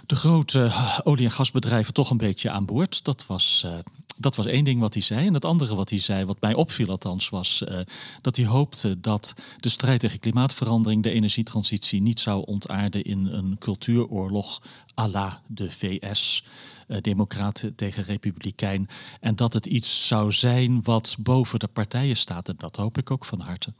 de 0.05 0.15
grote 0.15 0.71
olie- 1.03 1.25
en 1.25 1.31
gasbedrijven 1.31 1.93
toch 1.93 2.09
een 2.09 2.17
beetje 2.17 2.49
aan 2.49 2.65
boord. 2.65 3.03
Dat 3.03 3.25
was, 3.25 3.65
dat 4.17 4.35
was 4.35 4.45
één 4.45 4.63
ding 4.63 4.79
wat 4.79 4.93
hij 4.93 5.03
zei. 5.03 5.27
En 5.27 5.33
het 5.33 5.45
andere 5.45 5.75
wat 5.75 5.89
hij 5.89 5.99
zei, 5.99 6.25
wat 6.25 6.41
mij 6.41 6.53
opviel 6.53 6.89
althans, 6.89 7.29
was 7.29 7.63
dat 8.21 8.35
hij 8.35 8.45
hoopte 8.45 8.99
dat 8.99 9.35
de 9.59 9.69
strijd 9.69 9.99
tegen 9.99 10.19
klimaatverandering, 10.19 11.03
de 11.03 11.11
energietransitie, 11.11 12.01
niet 12.01 12.19
zou 12.19 12.43
ontaarden 12.45 13.03
in 13.03 13.25
een 13.25 13.55
cultuuroorlog 13.59 14.61
à 14.99 15.07
la 15.07 15.41
de 15.47 15.71
VS. 15.71 16.43
Uh, 16.87 16.97
democraat 17.01 17.71
tegen 17.75 18.03
republikein. 18.03 18.87
En 19.19 19.35
dat 19.35 19.53
het 19.53 19.65
iets 19.65 20.07
zou 20.07 20.31
zijn 20.31 20.79
wat 20.83 21.15
boven 21.19 21.59
de 21.59 21.67
partijen 21.67 22.17
staat. 22.17 22.49
En 22.49 22.55
dat 22.57 22.75
hoop 22.75 22.97
ik 22.97 23.11
ook 23.11 23.25
van 23.25 23.39
harte. 23.41 23.73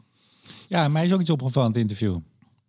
Ja, 0.67 0.87
mij 0.87 1.05
is 1.05 1.11
ook 1.11 1.21
iets 1.21 1.29
opgevallen 1.29 1.73
in 1.73 1.79
het 1.79 1.91
interview. 1.91 2.19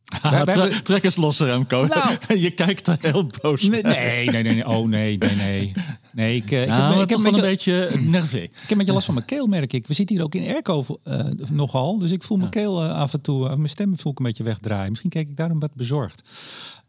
Ah, 0.22 0.42
tre 0.42 0.82
trek 0.82 1.04
eens 1.04 1.16
los, 1.16 1.38
Remco. 1.38 1.86
Nou, 1.86 2.18
je 2.44 2.50
kijkt 2.50 2.86
er 2.86 2.96
heel 3.00 3.26
boos 3.40 3.62
nee, 3.62 3.82
nee, 3.82 4.30
nee, 4.30 4.42
nee, 4.42 4.66
Oh, 4.66 4.88
nee, 4.88 5.18
nee, 5.18 5.34
nee. 5.34 5.72
Nee, 6.12 6.36
ik, 6.36 6.50
uh, 6.50 6.66
nou, 6.66 6.92
ik, 6.92 7.08
heb, 7.08 7.18
ik 7.18 7.24
heb 7.24 7.34
een 7.34 7.40
beetje 7.40 7.90
nerveus. 8.00 8.42
Ik 8.44 8.50
heb 8.60 8.70
een 8.70 8.76
beetje 8.76 8.92
last 8.92 9.04
van 9.04 9.14
mijn 9.14 9.26
keel, 9.26 9.46
merk 9.46 9.72
ik. 9.72 9.86
We 9.86 9.94
zitten 9.94 10.16
hier 10.16 10.24
ook 10.24 10.34
in 10.34 10.42
airco 10.42 10.84
uh, 11.04 11.24
nogal. 11.50 11.98
Dus 11.98 12.10
ik 12.10 12.22
voel 12.22 12.36
mijn 12.36 12.50
keel 12.50 12.84
uh, 12.84 12.92
af 12.92 13.12
en 13.12 13.20
toe, 13.20 13.56
mijn 13.56 13.68
stem 13.68 13.98
voel 13.98 14.12
ik 14.12 14.18
een 14.18 14.24
beetje 14.24 14.44
wegdraaien. 14.44 14.88
Misschien 14.88 15.10
kijk 15.10 15.28
ik 15.28 15.36
daarom 15.36 15.58
wat 15.58 15.74
bezorgd. 15.74 16.22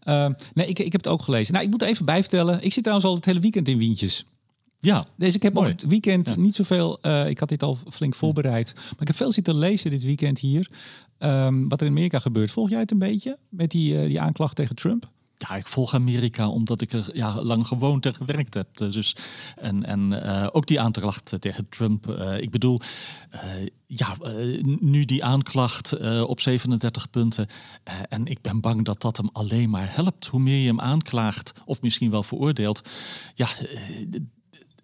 Uh, 0.04 0.30
nee, 0.54 0.68
ik, 0.68 0.80
ik 0.80 0.92
heb 0.92 1.04
het 1.04 1.12
ook 1.12 1.22
gelezen. 1.22 1.54
Nou, 1.54 1.66
ik 1.66 1.72
moet 1.72 1.82
even 1.82 2.06
bijvertellen. 2.06 2.64
Ik 2.64 2.74
zit 2.74 2.84
trouwens 2.84 3.10
al 3.10 3.16
het 3.16 3.26
hele 3.26 3.40
weekend 3.40 3.68
in 3.68 3.78
Wientjes. 3.78 4.26
Ja. 4.80 5.08
Dus 5.16 5.36
ik 5.36 5.44
heb 5.44 5.54
mooi. 5.54 5.66
ook 5.66 5.72
het 5.72 5.90
weekend 5.90 6.36
niet 6.36 6.56
zoveel. 6.56 7.00
Uh, 7.02 7.28
ik 7.28 7.40
had 7.40 7.50
dit 7.50 7.64
al 7.64 7.78
flink 7.90 8.16
voorbereid. 8.16 8.74
Maar 8.76 9.00
ik 9.00 9.08
heb 9.08 9.16
veel 9.16 9.32
zitten 9.32 9.58
lezen 9.58 9.92
dit 9.92 10.04
weekend 10.04 10.40
hier. 10.40 10.70
Um, 11.20 11.70
wat 11.70 11.82
er 11.82 11.86
in 11.86 11.92
Amerika 11.92 12.20
gebeurt. 12.20 12.52
Volg 12.52 12.70
jij 12.70 12.80
het 12.80 12.92
een 12.92 13.00
beetje 13.00 13.38
met 13.50 13.72
die, 13.72 13.94
uh, 13.94 14.06
die 14.06 14.22
aanklacht 14.22 14.56
tegen 14.56 14.76
Trump? 14.76 15.08
Ja, 15.48 15.56
ik 15.56 15.68
volg 15.68 15.94
Amerika 15.94 16.50
omdat 16.50 16.82
ik 16.82 16.92
er 16.92 17.10
ja, 17.14 17.42
lang 17.42 17.68
gewoond 17.68 18.06
en 18.06 18.16
gewerkt 18.16 18.54
heb. 18.54 18.78
Dus, 18.78 19.16
en 19.56 19.86
en 19.86 20.12
uh, 20.12 20.48
ook 20.52 20.68
die 20.68 20.82
aanklacht 20.82 21.36
tegen 21.40 21.70
Trump. 21.70 22.08
Ik 22.40 22.50
bedoel, 22.50 22.82
ja, 23.86 24.18
nu 24.80 25.06
die 25.06 25.24
aanklacht 25.24 25.98
op 26.22 26.40
37 26.40 27.10
punten. 27.10 27.48
en 28.10 28.26
ik 28.26 28.42
ben 28.42 28.60
bang 28.60 28.86
dat 28.86 29.02
dat 29.02 29.18
hem 29.18 29.30
alleen 29.32 29.70
maar 29.70 29.96
helpt. 29.96 30.28
Hoe 30.28 30.40
meer 30.40 30.60
je 30.60 30.68
hem 30.68 30.82
aanklaagt, 30.82 31.54
of 31.66 31.82
misschien 31.82 32.12
wel 32.12 32.24
veroordeelt. 32.24 32.90
Ja, 33.36 33.48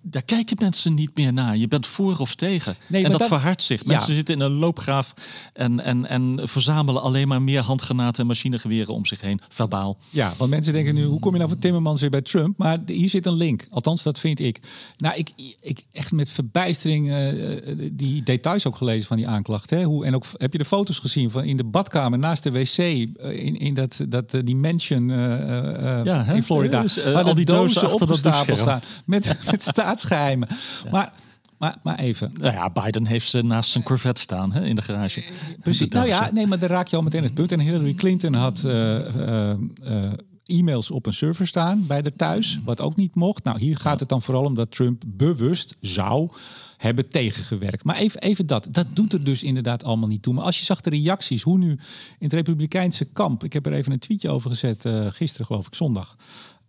daar 0.08 0.24
kijken 0.24 0.58
mensen 0.60 0.94
niet 0.94 1.12
meer 1.16 1.34
naar. 1.34 1.58
Je 1.58 1.68
bent 1.68 1.88
voor 1.88 2.18
of 2.18 2.36
tegen. 2.36 2.76
Nee, 2.88 3.04
en 3.04 3.12
dat, 3.12 3.20
dat 3.20 3.30
verhardt 3.30 3.62
zich. 3.62 3.86
Mensen 3.86 4.14
zitten 4.14 4.36
in 4.36 4.42
een 4.42 4.52
loopgraaf 4.52 5.14
en, 5.54 5.80
en, 5.80 6.06
en 6.06 6.40
verzamelen 6.44 7.02
alleen 7.02 7.28
maar 7.28 7.42
meer 7.42 7.62
handgranaten 7.62 8.22
en 8.22 8.28
machinegeweren 8.28 8.94
om 8.94 9.06
zich 9.06 9.22
heen, 9.22 9.42
verbaal. 9.50 9.98
Ja, 10.10 10.34
want 10.38 10.50
mensen 10.50 10.74
denken 10.74 10.96
nu, 10.96 11.06
hoe 11.06 11.20
kom 11.20 11.32
je 11.32 11.38
nou 11.38 11.50
van 11.50 11.60
Timmermans 11.60 12.02
weer 12.02 12.10
bij 12.10 12.22
Trump? 12.22 12.58
Maar 12.58 12.80
hier 12.86 13.10
zit 13.10 13.26
een 13.26 13.34
link. 13.34 13.66
Althans, 13.70 14.04
dat 14.04 14.20
vind 14.20 14.40
ik. 14.40 14.60
Nou, 14.98 15.16
ik, 15.16 15.32
ik 15.60 15.86
echt 15.92 16.12
met 16.12 16.30
verbijstering 16.30 17.10
uh, 17.10 17.90
die 17.92 18.24
details 18.24 18.68
ook 18.68 18.76
gelezen 18.76 19.08
van 19.08 19.18
die 19.18 19.28
aanklacht. 19.28 19.70
Hè? 19.70 19.84
Hoe, 19.84 20.06
en 20.06 20.16
ook 20.16 20.26
heb 20.38 20.52
je 20.52 20.58
de 20.58 20.66
foto's 20.66 21.00
gezien 21.00 21.30
van 21.30 21.44
in 21.44 21.58
de 21.58 21.64
badkamer 21.64 22.20
naast 22.20 22.44
de 22.44 22.52
wc 22.52 22.78
in, 22.78 23.60
in 23.60 23.74
dat, 23.74 24.00
dat 24.10 24.32
die 24.44 24.56
mansion 24.56 25.08
ja, 25.08 26.26
in 26.34 26.44
Florida. 26.44 26.82
Dus, 26.82 27.04
waar 27.04 27.24
al 27.24 27.36
die 27.36 27.46
dozen, 27.46 27.82
dozen 27.82 27.90
achter 27.90 28.08
dat 28.08 28.18
staan 28.58 28.82
met, 29.06 29.38
met 29.52 29.64
staat 29.64 29.95
staatsgeheimen. 29.98 30.48
Maar, 30.92 31.14
maar, 31.58 31.78
maar 31.84 32.00
even. 32.00 32.32
Nou 32.38 32.54
ja, 32.54 32.70
Biden 32.70 33.06
heeft 33.06 33.28
ze 33.28 33.42
naast 33.42 33.72
zijn 33.72 33.84
Corvette 33.84 34.22
staan 34.22 34.52
hè, 34.52 34.66
in 34.66 34.76
de 34.76 34.82
garage. 34.82 35.24
Precies. 35.62 35.88
Nou 35.88 36.08
ja, 36.08 36.32
nee, 36.32 36.48
maar 36.48 36.60
daar 36.60 36.70
raak 36.70 36.88
je 36.88 36.96
al 36.96 37.02
meteen 37.02 37.24
het 37.24 37.34
punt. 37.34 37.52
En 37.52 37.60
Hillary 37.60 37.94
Clinton 37.94 38.34
had 38.34 38.64
uh, 38.66 39.16
uh, 39.16 40.12
e-mails 40.46 40.92
op 40.92 41.06
een 41.06 41.14
server 41.14 41.48
staan 41.48 41.86
bij 41.88 42.02
de 42.02 42.14
thuis, 42.16 42.60
wat 42.66 42.82
ook 42.82 42.96
niet 42.96 43.16
mocht. 43.16 43.44
Nou, 43.44 43.60
hier 43.60 43.78
gaat 43.78 44.00
het 44.00 44.10
dan 44.10 44.22
vooral 44.22 44.44
om 44.44 44.56
dat 44.56 44.72
Trump 44.72 45.04
bewust 45.08 45.76
zou 45.82 46.30
hebben 46.78 47.10
tegengewerkt. 47.10 47.84
Maar 47.84 47.96
even, 47.96 48.22
even 48.22 48.48
dat. 48.48 48.68
Dat 48.72 48.88
doet 48.94 49.14
er 49.14 49.24
dus 49.24 49.44
inderdaad 49.44 49.84
allemaal 49.84 50.10
niet 50.10 50.22
toe. 50.22 50.34
Maar 50.34 50.44
als 50.44 50.60
je 50.60 50.66
zag 50.66 50.82
de 50.82 50.90
reacties, 50.90 51.42
hoe 51.42 51.58
nu 51.58 51.70
in 51.70 51.80
het 52.20 52.34
Republikeinse 52.34 53.06
kamp... 53.06 53.44
Ik 53.44 53.54
heb 53.54 53.66
er 53.66 53.74
even 53.74 53.92
een 53.92 54.00
tweetje 54.00 54.30
over 54.30 54.50
gezet, 54.50 54.86
uh, 54.86 55.08
gisteren 55.10 55.46
geloof 55.46 55.68
ik, 55.68 55.74
zondag. 55.76 56.16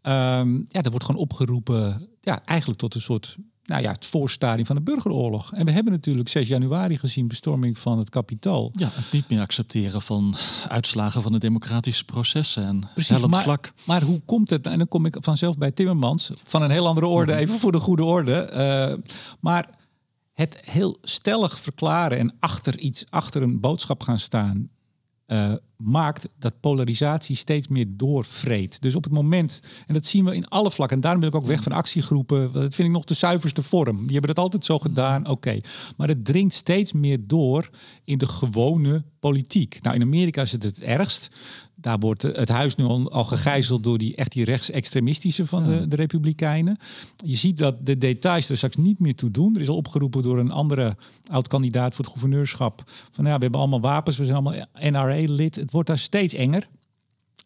Um, 0.03 0.67
ja, 0.69 0.83
er 0.83 0.91
wordt 0.91 1.05
gewoon 1.05 1.21
opgeroepen, 1.21 2.09
ja, 2.27 2.43
eigenlijk 2.45 2.81
tot 2.81 2.95
een 2.95 3.01
soort, 3.01 3.37
nou 3.65 3.83
ja, 3.83 3.93
het 3.93 4.07
voorstadium 4.07 4.67
van 4.67 4.77
de 4.77 4.83
burgeroorlog. 4.83 5.53
En 5.53 5.65
we 5.65 5.71
hebben 5.71 5.93
natuurlijk 5.93 6.29
6 6.29 6.49
januari 6.49 6.99
gezien 6.99 7.29
bestorming 7.29 7.79
van 7.79 7.99
het 7.99 8.09
kapitaal. 8.09 8.71
Ja, 8.73 8.89
het 8.93 9.13
niet 9.13 9.29
meer 9.29 9.41
accepteren 9.41 10.03
van 10.03 10.37
uitslagen 10.69 11.23
van 11.23 11.33
de 11.33 11.39
democratische 11.39 12.05
processen 12.05 12.65
en 12.65 12.89
Precies, 12.95 13.27
maar, 13.27 13.43
vlak. 13.43 13.73
Maar 13.85 14.03
hoe 14.03 14.21
komt 14.25 14.51
het? 14.51 14.67
En 14.67 14.79
dan 14.79 14.89
kom 14.89 15.07
ik 15.07 15.17
vanzelf 15.21 15.59
bij 15.59 15.71
Timmermans, 15.71 16.33
van 16.45 16.63
een 16.63 16.71
heel 16.71 16.87
andere 16.87 17.07
orde, 17.07 17.33
mhm. 17.33 17.41
even 17.41 17.59
voor 17.59 17.73
de 17.73 17.79
goede 17.79 18.05
orde. 18.05 18.51
Uh, 18.99 19.11
maar 19.41 19.69
het 20.33 20.59
heel 20.61 20.99
stellig 21.03 21.61
verklaren 21.61 22.19
en 22.19 22.35
achter 22.41 22.79
iets, 22.79 23.05
achter 23.09 23.43
een 23.43 23.61
boodschap 23.61 24.03
gaan 24.03 24.19
staan 24.19 24.69
uh, 25.27 25.53
maakt 25.77 26.29
dat 26.39 26.61
polarisatie 26.61 27.37
steeds 27.37 27.69
meer 27.69 27.87
doorvreet. 27.89 28.81
Dus 28.83 28.95
op 28.95 29.05
het 29.05 29.13
moment, 29.13 29.61
en 29.87 29.95
dat 29.95 30.07
zien 30.07 30.25
we 30.25 30.35
in 30.35 30.49
alle 30.49 30.71
vlakken, 30.71 30.97
en 30.97 31.03
daarom 31.03 31.21
ben 31.21 31.31
ik 31.31 31.37
ook 31.37 31.47
weg 31.47 31.63
van 31.63 31.73
actiegroepen, 31.73 32.53
dat 32.53 32.75
vind 32.75 32.89
ik 32.89 32.95
nog 32.95 33.05
de 33.05 33.15
zuiverste 33.15 33.63
vorm. 33.63 33.97
Die 33.97 34.13
hebben 34.13 34.31
het 34.31 34.39
altijd 34.39 34.65
zo 34.65 34.79
gedaan, 34.79 35.29
oké. 35.29 35.61
Maar 35.97 36.09
het 36.09 36.25
dringt 36.25 36.55
steeds 36.55 36.93
meer 36.93 37.19
door 37.27 37.71
in 38.05 38.19
de 38.19 38.27
gewone 38.27 39.05
politiek. 39.19 39.79
Nou, 39.83 39.95
in 39.95 40.03
Amerika 40.03 40.43
is 40.43 40.53
het 40.53 40.63
het 40.63 40.81
ergst. 40.81 41.31
Daar 41.81 41.99
wordt 41.99 42.23
het 42.23 42.49
huis 42.49 42.75
nu 42.75 42.85
al, 42.85 43.25
gegijzeld 43.25 43.83
door 43.83 43.99
die 43.99 44.15
echt 44.15 44.33
die 44.33 44.45
rechtsextremistische 44.45 45.47
van 45.47 45.65
de, 45.65 45.89
de 45.89 45.97
Republikeinen. 45.97 46.79
Je 47.17 47.37
ziet 47.37 47.59
dat 47.59 47.87
de 47.87 47.99
details 47.99 48.49
er 48.49 48.57
straks 48.57 48.77
niet 48.77 49.01
meer 49.01 49.15
toe 49.15 49.31
doen. 49.31 49.55
Er 49.55 49.61
is 49.61 49.69
al 49.69 49.77
opgeroepen 49.77 50.23
door 50.23 50.39
een 50.39 50.51
andere 50.51 50.97
oud-kandidaat 51.31 51.95
voor 51.95 52.05
het 52.05 52.15
gouverneurschap. 52.15 52.83
Van 53.11 53.25
ja, 53.25 53.35
we 53.35 53.43
hebben 53.43 53.61
allemaal 53.61 53.81
wapens, 53.81 54.17
we 54.17 54.25
zijn 54.25 54.37
allemaal 54.37 54.67
NRA-lid. 54.81 55.55
Het 55.55 55.71
wordt 55.71 55.89
daar 55.89 55.99
steeds 55.99 56.35
enger. 56.35 56.67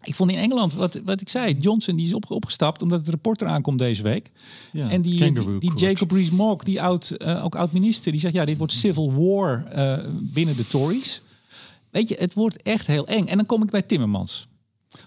Ik 0.03 0.15
vond 0.15 0.31
in 0.31 0.39
Engeland, 0.39 0.75
wat, 0.75 1.01
wat 1.05 1.21
ik 1.21 1.29
zei, 1.29 1.57
Johnson 1.59 1.97
die 1.97 2.07
is 2.07 2.15
op, 2.15 2.31
opgestapt 2.31 2.83
omdat 2.83 2.99
het 2.99 3.09
rapport 3.09 3.41
eraan 3.41 3.63
komt 3.63 3.79
deze 3.79 4.03
week. 4.03 4.31
Ja, 4.73 4.91
en 4.91 5.03
die, 5.03 5.33
die, 5.59 5.75
Jacob 5.75 6.11
Rees-Mogg, 6.11 6.63
die 6.63 6.83
oud, 6.83 7.15
uh, 7.19 7.45
ook 7.45 7.55
oud-minister, 7.55 8.13
die 8.13 8.21
zegt 8.21 8.35
ja, 8.35 8.45
dit 8.45 8.59
wordt 8.59 8.73
civil 8.73 9.13
war 9.13 9.67
uh, 9.77 10.09
binnen 10.21 10.57
de 10.57 10.67
Tories. 10.67 11.23
Weet 11.91 12.09
je, 12.09 12.17
het 12.19 12.35
wordt 12.35 12.63
echt 12.63 12.87
heel 12.87 13.07
eng. 13.07 13.27
En 13.27 13.37
dan 13.37 13.47
kom 13.47 13.63
ik 13.63 13.71
bij 13.71 13.83
Timmermans. 13.83 14.49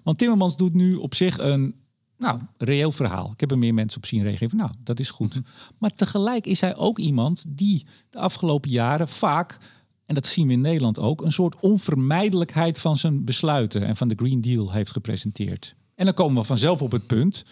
Want 0.04 0.18
Timmermans 0.18 0.58
doet 0.58 0.74
nu 0.74 0.96
op 0.96 1.16
zich 1.16 1.38
een 1.38 1.76
nou, 2.18 2.40
reëel 2.58 2.92
verhaal. 2.92 3.32
Ik 3.34 3.40
heb 3.40 3.52
er 3.52 3.58
meer 3.58 3.74
mensen 3.74 3.98
op 3.98 4.06
zien 4.06 4.24
reageren. 4.24 4.58
Nou, 4.58 4.72
dat 4.84 5.00
is 5.00 5.10
goed. 5.10 5.36
Mhm. 5.36 5.44
Maar 5.78 5.90
tegelijk 5.90 6.46
is 6.46 6.62
hij 6.62 6.76
ook 6.76 7.00
iemand 7.00 7.46
die 7.48 7.86
de 8.10 8.20
afgelopen 8.20 8.70
jaren 8.70 9.08
vaak, 9.08 9.58
en 10.06 10.16
dat 10.16 10.26
zien 10.26 10.48
we 10.48 10.54
in 10.54 10.62
Nederland 10.62 11.00
ook, 11.00 11.22
een 11.22 11.32
soort 11.32 11.60
onvermijdelijkheid 11.60 12.80
van 12.80 12.98
zijn 12.98 13.24
besluiten 13.26 13.86
en 13.86 13.96
van 13.96 14.08
de 14.08 14.16
Green 14.16 14.42
Deal 14.42 14.72
heeft 14.72 14.92
gepresenteerd. 14.92 15.76
En 15.96 16.06
dan 16.06 16.14
komen 16.14 16.42
we 16.42 16.48
vanzelf 16.48 16.82
op 16.82 16.92
het 16.92 17.08
punt. 17.08 17.46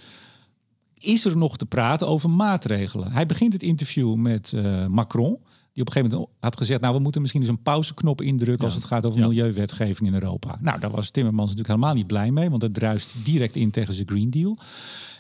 Is 0.94 1.26
er 1.26 1.38
nog 1.38 1.58
te 1.58 1.66
praten 1.66 2.08
over 2.08 2.30
maatregelen? 2.30 3.12
Hij 3.12 3.26
begint 3.26 3.54
het 3.54 3.64
interview 3.64 4.16
met 4.16 4.52
uh, 4.52 4.86
Macron. 4.86 5.40
Die 5.74 5.82
op 5.84 5.88
een 5.88 5.94
gegeven 5.94 6.18
moment 6.18 6.38
had 6.40 6.58
gezegd, 6.58 6.82
nou 6.82 6.96
we 6.96 7.02
moeten 7.02 7.22
misschien 7.22 7.42
eens 7.42 7.52
een 7.52 7.62
pauzeknop 7.62 8.22
indrukken 8.22 8.66
als 8.66 8.76
het 8.76 8.84
gaat 8.84 9.06
over 9.06 9.20
milieuwetgeving 9.20 10.10
in 10.10 10.14
Europa. 10.14 10.58
Nou, 10.62 10.80
daar 10.80 10.90
was 10.90 11.10
Timmermans 11.10 11.50
natuurlijk 11.50 11.76
helemaal 11.76 11.96
niet 11.96 12.08
blij 12.08 12.32
mee, 12.32 12.50
want 12.50 12.62
dat 12.62 12.74
druist 12.74 13.16
direct 13.24 13.56
in 13.56 13.72
tegen 13.72 13.94
zijn 13.94 14.08
Green 14.10 14.30
Deal. 14.30 14.58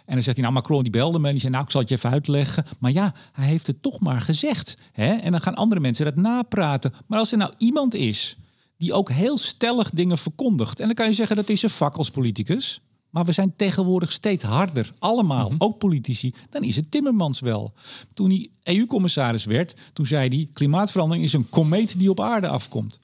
En 0.05 0.13
dan 0.13 0.23
zegt 0.23 0.37
hij, 0.37 0.45
nou 0.45 0.53
Macron 0.53 0.83
die 0.83 0.91
belde 0.91 1.19
me 1.19 1.25
en 1.25 1.31
die 1.31 1.41
zei, 1.41 1.51
nou 1.51 1.65
ik 1.65 1.71
zal 1.71 1.81
het 1.81 1.89
je 1.89 1.95
even 1.95 2.09
uitleggen. 2.09 2.65
Maar 2.79 2.91
ja, 2.91 3.13
hij 3.31 3.47
heeft 3.47 3.67
het 3.67 3.81
toch 3.81 3.99
maar 3.99 4.21
gezegd. 4.21 4.77
Hè? 4.91 5.13
En 5.13 5.31
dan 5.31 5.41
gaan 5.41 5.55
andere 5.55 5.81
mensen 5.81 6.05
dat 6.05 6.15
napraten. 6.15 6.93
Maar 7.07 7.19
als 7.19 7.31
er 7.31 7.37
nou 7.37 7.53
iemand 7.57 7.93
is 7.93 8.37
die 8.77 8.93
ook 8.93 9.09
heel 9.09 9.37
stellig 9.37 9.89
dingen 9.89 10.17
verkondigt. 10.17 10.79
En 10.79 10.85
dan 10.85 10.95
kan 10.95 11.07
je 11.07 11.13
zeggen, 11.13 11.35
dat 11.35 11.49
is 11.49 11.63
een 11.63 11.69
vak 11.69 11.95
als 11.95 12.11
politicus. 12.11 12.81
Maar 13.11 13.25
we 13.25 13.31
zijn 13.31 13.53
tegenwoordig 13.55 14.11
steeds 14.11 14.43
harder, 14.43 14.93
allemaal, 14.99 15.49
mhm. 15.49 15.63
ook 15.63 15.77
politici. 15.77 16.33
Dan 16.49 16.63
is 16.63 16.75
het 16.75 16.91
Timmermans 16.91 17.39
wel. 17.39 17.73
Toen 18.13 18.29
hij 18.29 18.49
EU-commissaris 18.63 19.45
werd, 19.45 19.73
toen 19.93 20.05
zei 20.05 20.29
hij... 20.29 20.49
klimaatverandering 20.53 21.25
is 21.25 21.33
een 21.33 21.49
komeet 21.49 21.99
die 21.99 22.09
op 22.09 22.19
aarde 22.19 22.47
afkomt. 22.47 22.99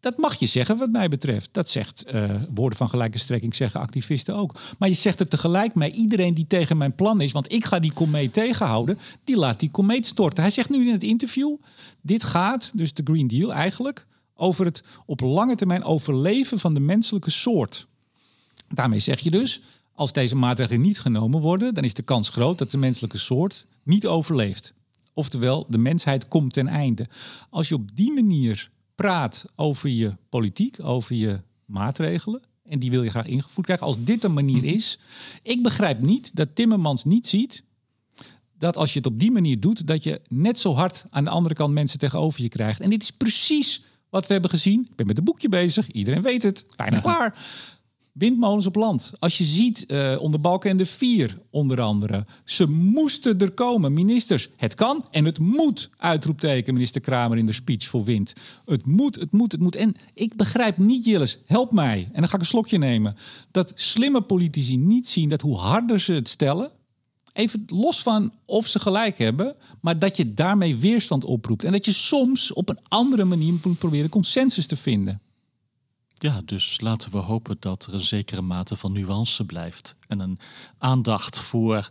Dat 0.00 0.18
mag 0.18 0.34
je 0.34 0.46
zeggen 0.46 0.76
wat 0.76 0.90
mij 0.90 1.08
betreft. 1.08 1.48
Dat 1.52 1.68
zegt 1.68 2.04
uh, 2.14 2.30
woorden 2.54 2.78
van 2.78 2.88
gelijke 2.88 3.18
strekking, 3.18 3.54
zeggen 3.54 3.80
activisten 3.80 4.34
ook. 4.34 4.54
Maar 4.78 4.88
je 4.88 4.94
zegt 4.94 5.20
er 5.20 5.28
tegelijk 5.28 5.74
mij, 5.74 5.90
iedereen 5.90 6.34
die 6.34 6.46
tegen 6.46 6.76
mijn 6.76 6.94
plan 6.94 7.20
is... 7.20 7.32
want 7.32 7.52
ik 7.52 7.64
ga 7.64 7.78
die 7.78 7.92
komeet 7.92 8.32
tegenhouden, 8.32 8.98
die 9.24 9.36
laat 9.36 9.60
die 9.60 9.70
komeet 9.70 10.06
storten. 10.06 10.42
Hij 10.42 10.52
zegt 10.52 10.70
nu 10.70 10.86
in 10.86 10.92
het 10.92 11.02
interview, 11.02 11.56
dit 12.00 12.24
gaat, 12.24 12.70
dus 12.74 12.92
de 12.92 13.02
Green 13.04 13.26
Deal 13.26 13.52
eigenlijk... 13.52 14.06
over 14.34 14.64
het 14.64 14.82
op 15.06 15.20
lange 15.20 15.54
termijn 15.54 15.84
overleven 15.84 16.58
van 16.58 16.74
de 16.74 16.80
menselijke 16.80 17.30
soort... 17.30 17.86
Daarmee 18.74 18.98
zeg 18.98 19.20
je 19.20 19.30
dus, 19.30 19.60
als 19.92 20.12
deze 20.12 20.36
maatregelen 20.36 20.80
niet 20.80 21.00
genomen 21.00 21.40
worden, 21.40 21.74
dan 21.74 21.84
is 21.84 21.94
de 21.94 22.02
kans 22.02 22.28
groot 22.28 22.58
dat 22.58 22.70
de 22.70 22.78
menselijke 22.78 23.18
soort 23.18 23.66
niet 23.82 24.06
overleeft. 24.06 24.74
Oftewel, 25.12 25.66
de 25.68 25.78
mensheid 25.78 26.28
komt 26.28 26.52
ten 26.52 26.68
einde. 26.68 27.08
Als 27.50 27.68
je 27.68 27.74
op 27.74 27.96
die 27.96 28.12
manier 28.12 28.70
praat 28.94 29.44
over 29.54 29.88
je 29.88 30.16
politiek, 30.28 30.76
over 30.82 31.14
je 31.14 31.40
maatregelen, 31.64 32.42
en 32.64 32.78
die 32.78 32.90
wil 32.90 33.02
je 33.02 33.10
graag 33.10 33.26
ingevoerd 33.26 33.66
krijgen, 33.66 33.86
als 33.86 33.96
dit 34.04 34.24
een 34.24 34.32
manier 34.32 34.62
mhm. 34.62 34.74
is. 34.74 34.98
Ik 35.42 35.62
begrijp 35.62 36.00
niet 36.00 36.36
dat 36.36 36.48
Timmermans 36.54 37.04
niet 37.04 37.26
ziet 37.26 37.62
dat 38.58 38.76
als 38.76 38.92
je 38.92 38.98
het 38.98 39.06
op 39.06 39.18
die 39.18 39.32
manier 39.32 39.60
doet, 39.60 39.86
dat 39.86 40.02
je 40.02 40.20
net 40.28 40.58
zo 40.58 40.74
hard 40.74 41.04
aan 41.10 41.24
de 41.24 41.30
andere 41.30 41.54
kant 41.54 41.74
mensen 41.74 41.98
tegenover 41.98 42.42
je 42.42 42.48
krijgt. 42.48 42.80
En 42.80 42.90
dit 42.90 43.02
is 43.02 43.10
precies 43.10 43.82
wat 44.10 44.26
we 44.26 44.32
hebben 44.32 44.50
gezien. 44.50 44.86
Ik 44.90 44.96
ben 44.96 45.06
met 45.06 45.18
een 45.18 45.24
boekje 45.24 45.48
bezig, 45.48 45.90
iedereen 45.90 46.22
weet 46.22 46.42
het, 46.42 46.66
bijna 46.76 47.00
klaar. 47.10 47.46
Windmolens 48.14 48.66
op 48.66 48.74
land. 48.74 49.12
Als 49.18 49.38
je 49.38 49.44
ziet 49.44 49.84
uh, 49.88 50.16
onder 50.20 50.60
de 50.76 50.86
Vier 50.86 51.38
onder 51.50 51.80
andere. 51.80 52.24
Ze 52.44 52.66
moesten 52.66 53.38
er 53.38 53.50
komen, 53.50 53.92
ministers. 53.92 54.48
Het 54.56 54.74
kan 54.74 55.06
en 55.10 55.24
het 55.24 55.38
moet, 55.38 55.90
uitroepteken 55.96 56.74
minister 56.74 57.00
Kramer 57.00 57.38
in 57.38 57.46
de 57.46 57.52
speech 57.52 57.86
voor 57.86 58.04
wind. 58.04 58.32
Het 58.64 58.86
moet, 58.86 59.16
het 59.16 59.32
moet, 59.32 59.52
het 59.52 59.60
moet. 59.60 59.76
En 59.76 59.94
ik 60.14 60.36
begrijp 60.36 60.78
niet, 60.78 61.04
Jilles, 61.04 61.38
help 61.46 61.72
mij. 61.72 62.08
En 62.12 62.20
dan 62.20 62.28
ga 62.28 62.34
ik 62.34 62.40
een 62.40 62.46
slokje 62.46 62.78
nemen. 62.78 63.16
Dat 63.50 63.72
slimme 63.74 64.20
politici 64.20 64.76
niet 64.76 65.08
zien 65.08 65.28
dat 65.28 65.40
hoe 65.40 65.56
harder 65.56 66.00
ze 66.00 66.12
het 66.12 66.28
stellen... 66.28 66.70
Even 67.32 67.64
los 67.66 68.02
van 68.02 68.32
of 68.44 68.66
ze 68.66 68.78
gelijk 68.78 69.18
hebben, 69.18 69.56
maar 69.80 69.98
dat 69.98 70.16
je 70.16 70.34
daarmee 70.34 70.76
weerstand 70.76 71.24
oproept. 71.24 71.64
En 71.64 71.72
dat 71.72 71.84
je 71.84 71.92
soms 71.92 72.52
op 72.52 72.68
een 72.68 72.78
andere 72.82 73.24
manier 73.24 73.54
moet 73.64 73.78
proberen 73.78 74.10
consensus 74.10 74.66
te 74.66 74.76
vinden. 74.76 75.20
Ja, 76.24 76.40
dus 76.44 76.80
laten 76.80 77.10
we 77.10 77.16
hopen 77.18 77.56
dat 77.60 77.86
er 77.86 77.94
een 77.94 78.00
zekere 78.00 78.40
mate 78.42 78.76
van 78.76 78.92
nuance 78.92 79.44
blijft. 79.44 79.94
En 80.08 80.20
een 80.20 80.38
aandacht 80.78 81.38
voor 81.38 81.88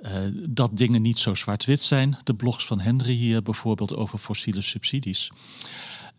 uh, 0.00 0.12
dat 0.34 0.76
dingen 0.76 1.02
niet 1.02 1.18
zo 1.18 1.34
zwart-wit 1.34 1.80
zijn. 1.80 2.18
De 2.24 2.34
blogs 2.34 2.66
van 2.66 2.80
Henry 2.80 3.12
hier 3.12 3.42
bijvoorbeeld 3.42 3.96
over 3.96 4.18
fossiele 4.18 4.60
subsidies. 4.60 5.30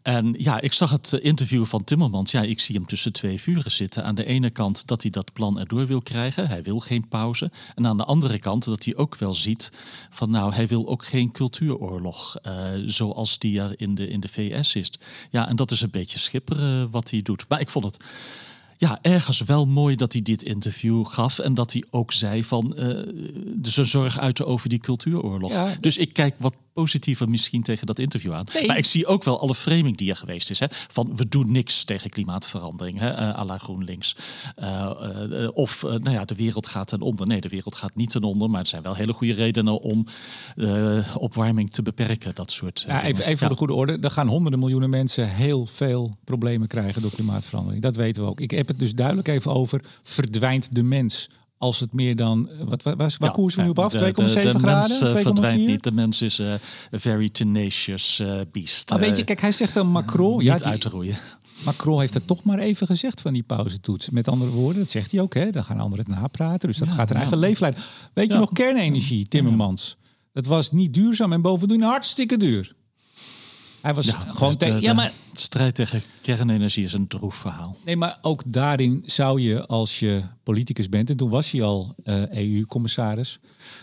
En 0.01 0.35
ja, 0.37 0.61
ik 0.61 0.73
zag 0.73 0.91
het 0.91 1.11
interview 1.11 1.65
van 1.65 1.83
Timmermans. 1.83 2.31
Ja, 2.31 2.41
ik 2.41 2.59
zie 2.59 2.75
hem 2.75 2.85
tussen 2.85 3.13
twee 3.13 3.41
vuren 3.41 3.71
zitten. 3.71 4.03
Aan 4.03 4.15
de 4.15 4.25
ene 4.25 4.49
kant 4.49 4.87
dat 4.87 5.01
hij 5.01 5.11
dat 5.11 5.33
plan 5.33 5.59
erdoor 5.59 5.87
wil 5.87 6.01
krijgen. 6.01 6.47
Hij 6.47 6.63
wil 6.63 6.79
geen 6.79 7.07
pauze. 7.07 7.51
En 7.75 7.87
aan 7.87 7.97
de 7.97 8.05
andere 8.05 8.39
kant 8.39 8.65
dat 8.65 8.83
hij 8.83 8.95
ook 8.95 9.15
wel 9.15 9.33
ziet 9.33 9.71
van 10.09 10.29
nou, 10.29 10.53
hij 10.53 10.67
wil 10.67 10.87
ook 10.87 11.05
geen 11.05 11.31
cultuuroorlog. 11.31 12.37
Uh, 12.43 12.53
zoals 12.85 13.39
die 13.39 13.61
er 13.61 13.73
in 13.75 13.95
de, 13.95 14.07
in 14.07 14.19
de 14.19 14.29
VS 14.29 14.75
is. 14.75 14.91
Ja, 15.31 15.47
en 15.47 15.55
dat 15.55 15.71
is 15.71 15.81
een 15.81 15.89
beetje 15.89 16.19
schipperen 16.19 16.89
wat 16.91 17.09
hij 17.09 17.21
doet. 17.21 17.45
Maar 17.47 17.61
ik 17.61 17.69
vond 17.69 17.85
het 17.85 17.97
ja, 18.77 18.99
ergens 19.01 19.41
wel 19.41 19.65
mooi 19.65 19.95
dat 19.95 20.13
hij 20.13 20.21
dit 20.21 20.43
interview 20.43 21.05
gaf. 21.05 21.39
En 21.39 21.53
dat 21.53 21.73
hij 21.73 21.83
ook 21.89 22.11
zei 22.11 22.43
van 22.43 22.75
uh, 22.77 22.87
zijn 23.61 23.85
zorg 23.85 24.19
uiten 24.19 24.47
over 24.47 24.69
die 24.69 24.79
cultuuroorlog. 24.79 25.77
Dus 25.79 25.97
ik 25.97 26.13
kijk 26.13 26.35
wat 26.39 26.53
positiever 26.79 27.29
misschien 27.29 27.63
tegen 27.63 27.87
dat 27.87 27.99
interview 27.99 28.33
aan. 28.33 28.45
Maar 28.67 28.77
ik 28.77 28.85
zie 28.85 29.05
ook 29.05 29.23
wel 29.23 29.39
alle 29.39 29.55
framing 29.55 29.97
die 29.97 30.09
er 30.09 30.15
geweest 30.15 30.49
is. 30.49 30.59
Hè, 30.59 30.65
van 30.69 31.15
we 31.15 31.27
doen 31.27 31.51
niks 31.51 31.83
tegen 31.83 32.09
klimaatverandering, 32.09 32.99
hè, 32.99 33.11
uh, 33.11 33.35
à 33.35 33.45
la 33.45 33.57
GroenLinks. 33.57 34.15
Uh, 34.59 34.91
uh, 35.31 35.47
of 35.53 35.81
nou 35.81 36.11
ja, 36.11 36.25
de 36.25 36.35
wereld 36.35 36.67
gaat 36.67 36.87
ten 36.87 37.01
onder. 37.01 37.27
Nee, 37.27 37.41
de 37.41 37.49
wereld 37.49 37.75
gaat 37.75 37.95
niet 37.95 38.09
ten 38.09 38.23
onder. 38.23 38.49
Maar 38.49 38.59
er 38.59 38.67
zijn 38.67 38.81
wel 38.81 38.95
hele 38.95 39.13
goede 39.13 39.33
redenen 39.33 39.81
om 39.81 40.05
opwarming 41.15 41.69
te 41.69 41.81
beperken. 41.81 42.35
Dat 42.35 42.51
soort 42.51 42.85
ja, 42.87 43.03
Even, 43.03 43.25
even 43.25 43.37
voor 43.37 43.49
de 43.49 43.55
goede 43.55 43.73
orde. 43.73 43.97
Er 44.01 44.11
gaan 44.11 44.27
honderden 44.27 44.59
miljoenen 44.59 44.89
mensen 44.89 45.29
heel 45.29 45.65
veel 45.65 46.13
problemen 46.23 46.67
krijgen 46.67 47.01
door 47.01 47.11
klimaatverandering. 47.11 47.81
Dat 47.81 47.95
weten 47.95 48.23
we 48.23 48.29
ook. 48.29 48.39
Ik 48.39 48.51
heb 48.51 48.67
het 48.67 48.79
dus 48.79 48.93
duidelijk 48.93 49.27
even 49.27 49.51
over 49.51 49.81
verdwijnt 50.03 50.75
de 50.75 50.83
mens 50.83 51.29
als 51.59 51.79
het 51.79 51.93
meer 51.93 52.15
dan. 52.15 52.49
Wat, 52.65 52.83
waar, 52.83 52.95
waar 52.95 53.15
ja, 53.19 53.29
koersen 53.29 53.59
we 53.59 53.65
nu 53.65 53.71
op 53.71 53.79
af? 53.79 53.93
2,7 53.93 53.99
graden? 53.99 54.61
Mens, 54.61 55.01
uh, 55.01 55.15
verdwijnt 55.15 55.65
niet. 55.67 55.83
De 55.83 55.91
mens 55.91 56.21
is 56.21 56.39
uh, 56.39 56.53
a 56.53 56.59
very 56.91 57.29
tenacious 57.29 58.21
beast. 58.51 58.89
Maar 58.89 58.99
weet 58.99 59.17
je, 59.17 59.23
kijk, 59.23 59.41
hij 59.41 59.51
zegt 59.51 59.73
dan 59.73 59.87
Macron. 59.87 60.43
ja, 60.43 60.53
niet 60.53 60.63
uit 60.63 60.81
te 60.81 60.89
roeien. 60.89 61.17
Macron 61.63 61.99
heeft 61.99 62.13
het 62.13 62.27
toch 62.27 62.43
maar 62.43 62.59
even 62.59 62.87
gezegd 62.87 63.21
van 63.21 63.33
die 63.33 63.43
pauzetoets. 63.43 64.09
Met 64.09 64.27
andere 64.27 64.51
woorden, 64.51 64.81
dat 64.81 64.91
zegt 64.91 65.11
hij 65.11 65.21
ook. 65.21 65.33
Hè? 65.33 65.49
Dan 65.49 65.63
gaan 65.63 65.79
anderen 65.79 66.05
het 66.05 66.15
napraten. 66.15 66.67
Dus 66.67 66.77
dat 66.77 66.87
ja, 66.87 66.93
gaat 66.93 67.09
een 67.09 67.15
eigen 67.15 67.37
leven 67.37 67.61
leiden. 67.61 67.83
Weet 68.13 68.31
je 68.31 68.37
nog, 68.37 68.51
kernenergie, 68.51 69.27
Timmermans. 69.27 69.97
Dat 70.33 70.45
was 70.45 70.71
niet 70.71 70.93
duurzaam 70.93 71.33
en 71.33 71.41
bovendien 71.41 71.81
hartstikke 71.81 72.37
duur. 72.37 72.75
Hij 73.81 73.93
was 73.93 74.09
gewoon 74.09 74.57
tegen. 74.57 74.81
Ja, 74.81 74.93
maar 74.93 75.11
strijd 75.33 75.75
tegen 75.75 76.01
kernenergie 76.21 76.85
is 76.85 76.93
een 76.93 77.07
droef 77.07 77.35
verhaal. 77.35 77.77
Nee, 77.85 77.95
maar 77.95 78.17
ook 78.21 78.41
daarin 78.45 79.03
zou 79.05 79.41
je, 79.41 79.65
als 79.65 79.99
je 79.99 80.21
politicus 80.43 80.89
bent, 80.89 81.09
en 81.09 81.17
toen 81.17 81.29
was 81.29 81.51
hij 81.51 81.63
al 81.63 81.95
uh, 82.03 82.23
eh, 82.23 82.29
EU-commissaris, 82.31 83.39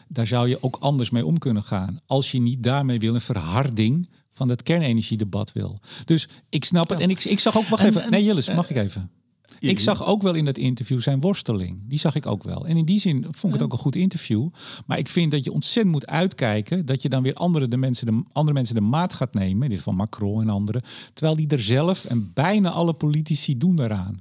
daar 0.09 0.27
zou 0.27 0.49
je 0.49 0.63
ook 0.63 0.77
anders 0.81 1.11
mee 1.11 1.27
om 1.27 1.39
kunnen 1.39 1.63
gaan. 1.63 2.01
Als 2.07 2.31
je 2.31 2.41
niet 2.41 2.63
daarmee 2.63 2.99
wil 2.99 3.15
een 3.15 3.21
verharding 3.21 4.09
van 4.33 4.49
het 4.49 4.63
kernenergiedebat 4.63 5.53
wil. 5.53 5.81
Dus 6.05 6.29
ik 6.49 6.65
snap 6.65 6.89
het. 6.89 7.01
En 7.01 7.11
ik, 7.11 7.25
ik 7.25 7.39
zag 7.39 7.57
ook, 7.57 7.67
wacht 7.67 7.85
even. 7.85 8.11
nee, 8.11 8.25
Jillis, 8.25 8.55
mag 8.55 8.71
ik 8.71 8.77
even? 8.77 9.11
Ik 9.59 9.79
zag 9.79 10.07
ook 10.07 10.23
wel 10.23 10.35
in 10.35 10.45
dat 10.45 10.59
interview 10.59 11.01
zijn 11.01 11.21
worsteling. 11.21 11.79
Die 11.89 11.99
zag 11.99 12.15
ik 12.15 12.27
ook 12.27 12.43
wel. 12.43 12.67
En 12.67 12.77
in 12.77 12.85
die 12.85 13.01
zin 13.01 13.23
vond 13.23 13.55
ik 13.55 13.61
het 13.61 13.63
ook 13.63 13.73
een 13.73 13.79
goed 13.79 13.97
interview. 13.97 14.49
Maar 14.87 14.99
ik 14.99 15.09
vind 15.09 15.31
dat 15.31 15.45
je 15.45 15.53
ontzettend 15.53 15.95
moet 15.95 16.07
uitkijken 16.07 16.87
dat 16.87 17.03
je 17.03 17.09
dan 17.09 17.23
weer 17.23 17.35
andere, 17.35 17.69
de 17.69 17.77
mensen, 17.77 18.07
de, 18.07 18.23
andere 18.33 18.55
mensen 18.55 18.75
de 18.75 18.81
maat 18.81 19.13
gaat 19.13 19.35
nemen. 19.35 19.69
Dit 19.69 19.83
van 19.83 19.95
Macron 19.95 20.41
en 20.41 20.49
anderen. 20.49 20.83
Terwijl 21.13 21.37
die 21.37 21.49
er 21.49 21.61
zelf 21.61 22.05
en 22.05 22.31
bijna 22.35 22.71
alle 22.71 22.95
politici 22.95 23.59
doen 23.59 23.77
daaraan. 23.77 24.21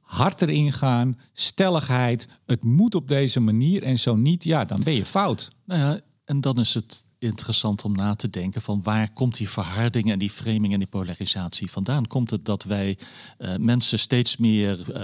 Hard 0.00 0.42
erin 0.42 0.72
gaan, 0.72 1.18
stelligheid. 1.32 2.28
Het 2.46 2.64
moet 2.64 2.94
op 2.94 3.08
deze 3.08 3.40
manier 3.40 3.82
en 3.82 3.98
zo 3.98 4.16
niet. 4.16 4.44
Ja, 4.44 4.64
dan 4.64 4.80
ben 4.84 4.94
je 4.94 5.04
fout. 5.04 5.50
Nou 5.64 5.80
ja, 5.80 6.00
en 6.24 6.40
dan 6.40 6.60
is 6.60 6.74
het 6.74 7.06
interessant 7.24 7.84
om 7.84 7.92
na 7.92 8.14
te 8.14 8.30
denken 8.30 8.62
van 8.62 8.80
waar 8.82 9.12
komt 9.12 9.36
die 9.36 9.48
verharding 9.48 10.10
en 10.10 10.18
die 10.18 10.30
framing 10.30 10.72
en 10.72 10.78
die 10.78 10.88
polarisatie 10.88 11.70
vandaan? 11.70 12.06
Komt 12.06 12.30
het 12.30 12.44
dat 12.44 12.62
wij 12.62 12.98
uh, 13.38 13.54
mensen 13.60 13.98
steeds 13.98 14.36
meer 14.36 14.78
uh, 14.78 14.96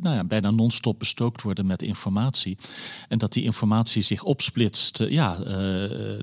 nou 0.00 0.16
ja, 0.16 0.24
bijna 0.24 0.50
non-stop 0.50 0.98
bestookt 0.98 1.42
worden 1.42 1.66
met 1.66 1.82
informatie 1.82 2.58
en 3.08 3.18
dat 3.18 3.32
die 3.32 3.42
informatie 3.42 4.02
zich 4.02 4.22
opsplitst 4.22 5.04
ja, 5.08 5.38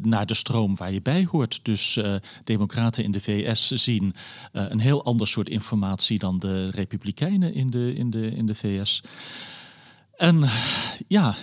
naar 0.01 0.25
de 0.25 0.33
stroom 0.33 0.75
waar 0.75 0.93
je 0.93 1.01
bij 1.01 1.27
hoort? 1.31 1.59
Dus 1.63 1.99
democraten 2.43 3.03
in 3.03 3.11
de 3.11 3.21
VS 3.21 3.67
zien 3.67 4.13
een 4.51 4.79
heel 4.79 5.03
ander 5.03 5.27
soort 5.27 5.49
informatie 5.49 6.19
dan 6.19 6.39
de 6.39 6.69
republikeinen 6.69 7.53
in 7.53 7.69
de, 7.69 7.95
in 7.95 8.09
de, 8.09 8.35
in 8.35 8.45
de 8.45 8.55
VS. 8.55 9.03
En 10.15 10.49
ja, 11.07 11.35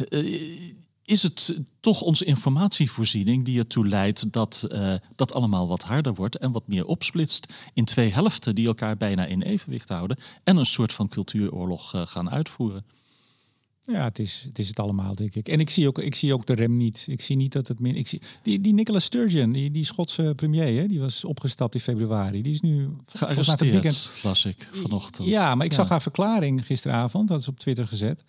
is 1.13 1.23
het 1.23 1.59
toch 1.81 2.03
onze 2.03 2.25
informatievoorziening 2.25 3.45
die 3.45 3.59
ertoe 3.59 3.89
leidt 3.89 4.33
dat 4.33 4.67
uh, 4.69 4.95
dat 5.17 5.33
allemaal 5.33 5.69
wat 5.69 5.83
harder 5.83 6.15
wordt 6.15 6.37
en 6.37 6.53
wat 6.53 6.67
meer 6.67 6.87
opsplitst 6.87 7.53
in 7.75 7.85
twee 7.85 8.13
helften 8.13 8.55
die 8.55 8.67
elkaar 8.67 8.97
bijna 8.97 9.25
in 9.25 9.43
evenwicht 9.43 9.89
houden 9.89 10.17
en 10.45 10.57
een 10.57 10.67
soort 10.67 10.93
van 10.93 11.09
cultuuroorlog 11.09 11.95
uh, 11.95 12.07
gaan 12.07 12.31
uitvoeren. 12.31 12.85
Ja, 13.85 14.05
het 14.05 14.19
is, 14.19 14.43
het 14.47 14.59
is 14.59 14.69
het 14.69 14.79
allemaal, 14.81 15.15
denk 15.15 15.35
ik. 15.35 15.49
En 15.49 15.61
ik 15.61 15.71
zie 15.71 15.87
ook, 15.87 15.99
ik 15.99 16.15
zie 16.15 16.33
ook 16.35 16.47
de 16.47 16.55
rem 16.55 16.77
niet. 16.77 17.05
Ik 17.09 17.21
zie 17.21 17.37
niet 17.37 17.53
dat 17.53 17.69
het 17.69 17.81
min. 17.81 17.97
Ik 17.97 18.09
zie, 18.09 18.21
die, 18.43 18.61
die 18.61 18.75
Nicola 18.75 18.99
Sturgeon, 18.99 19.53
die, 19.53 19.71
die 19.71 19.85
Schotse 19.85 20.33
premier, 20.37 20.81
hè, 20.81 20.87
die 20.87 21.01
was 21.01 21.25
opgestapt 21.25 21.75
in 21.75 21.81
februari. 21.81 22.43
Die 22.43 22.53
is 22.53 22.61
nu 22.61 22.89
gearresteerd, 23.07 23.61
het 23.61 23.71
weekend. 23.71 24.11
las 24.23 24.45
ik 24.45 24.69
vanochtend. 24.73 25.29
Ja, 25.29 25.55
maar 25.55 25.67
ik 25.67 25.73
zag 25.73 25.89
haar 25.89 26.03
verklaring 26.03 26.67
gisteravond, 26.67 27.29
dat 27.29 27.41
is 27.41 27.49
op 27.49 27.59
Twitter 27.59 27.89
gezet. 27.89 28.25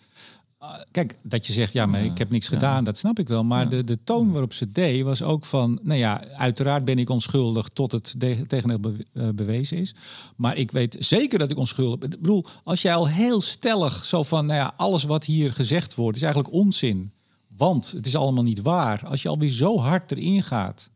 Kijk, 0.90 1.18
dat 1.22 1.46
je 1.46 1.52
zegt, 1.52 1.72
ja, 1.72 1.86
maar 1.86 2.04
ik 2.04 2.18
heb 2.18 2.30
niks 2.30 2.48
gedaan, 2.48 2.84
dat 2.84 2.98
snap 2.98 3.18
ik 3.18 3.28
wel. 3.28 3.44
Maar 3.44 3.68
de, 3.68 3.84
de 3.84 3.98
toon 4.04 4.30
waarop 4.30 4.52
ze 4.52 4.70
deed 4.70 5.02
was 5.02 5.22
ook 5.22 5.44
van, 5.44 5.78
nou 5.82 5.98
ja, 5.98 6.24
uiteraard 6.24 6.84
ben 6.84 6.98
ik 6.98 7.10
onschuldig 7.10 7.68
tot 7.72 7.92
het 7.92 8.14
de, 8.18 8.46
tegendeel 8.46 8.92
eh, 9.12 9.28
bewezen 9.34 9.76
is. 9.76 9.94
Maar 10.36 10.56
ik 10.56 10.70
weet 10.70 10.96
zeker 10.98 11.38
dat 11.38 11.50
ik 11.50 11.58
onschuldig 11.58 11.98
ben. 11.98 12.12
Ik 12.12 12.20
bedoel, 12.20 12.44
als 12.64 12.82
jij 12.82 12.94
al 12.94 13.08
heel 13.08 13.40
stellig 13.40 14.04
zo 14.04 14.22
van, 14.22 14.46
nou 14.46 14.58
ja, 14.58 14.72
alles 14.76 15.04
wat 15.04 15.24
hier 15.24 15.52
gezegd 15.52 15.94
wordt 15.94 16.16
is 16.16 16.22
eigenlijk 16.22 16.54
onzin. 16.54 17.12
Want 17.56 17.92
het 17.96 18.06
is 18.06 18.16
allemaal 18.16 18.44
niet 18.44 18.62
waar. 18.62 19.06
Als 19.06 19.22
je 19.22 19.28
alweer 19.28 19.50
zo 19.50 19.78
hard 19.78 20.10
erin 20.10 20.42
gaat. 20.42 20.90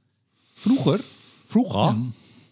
Vroeger, 0.55 1.01
vroeger, 1.47 1.97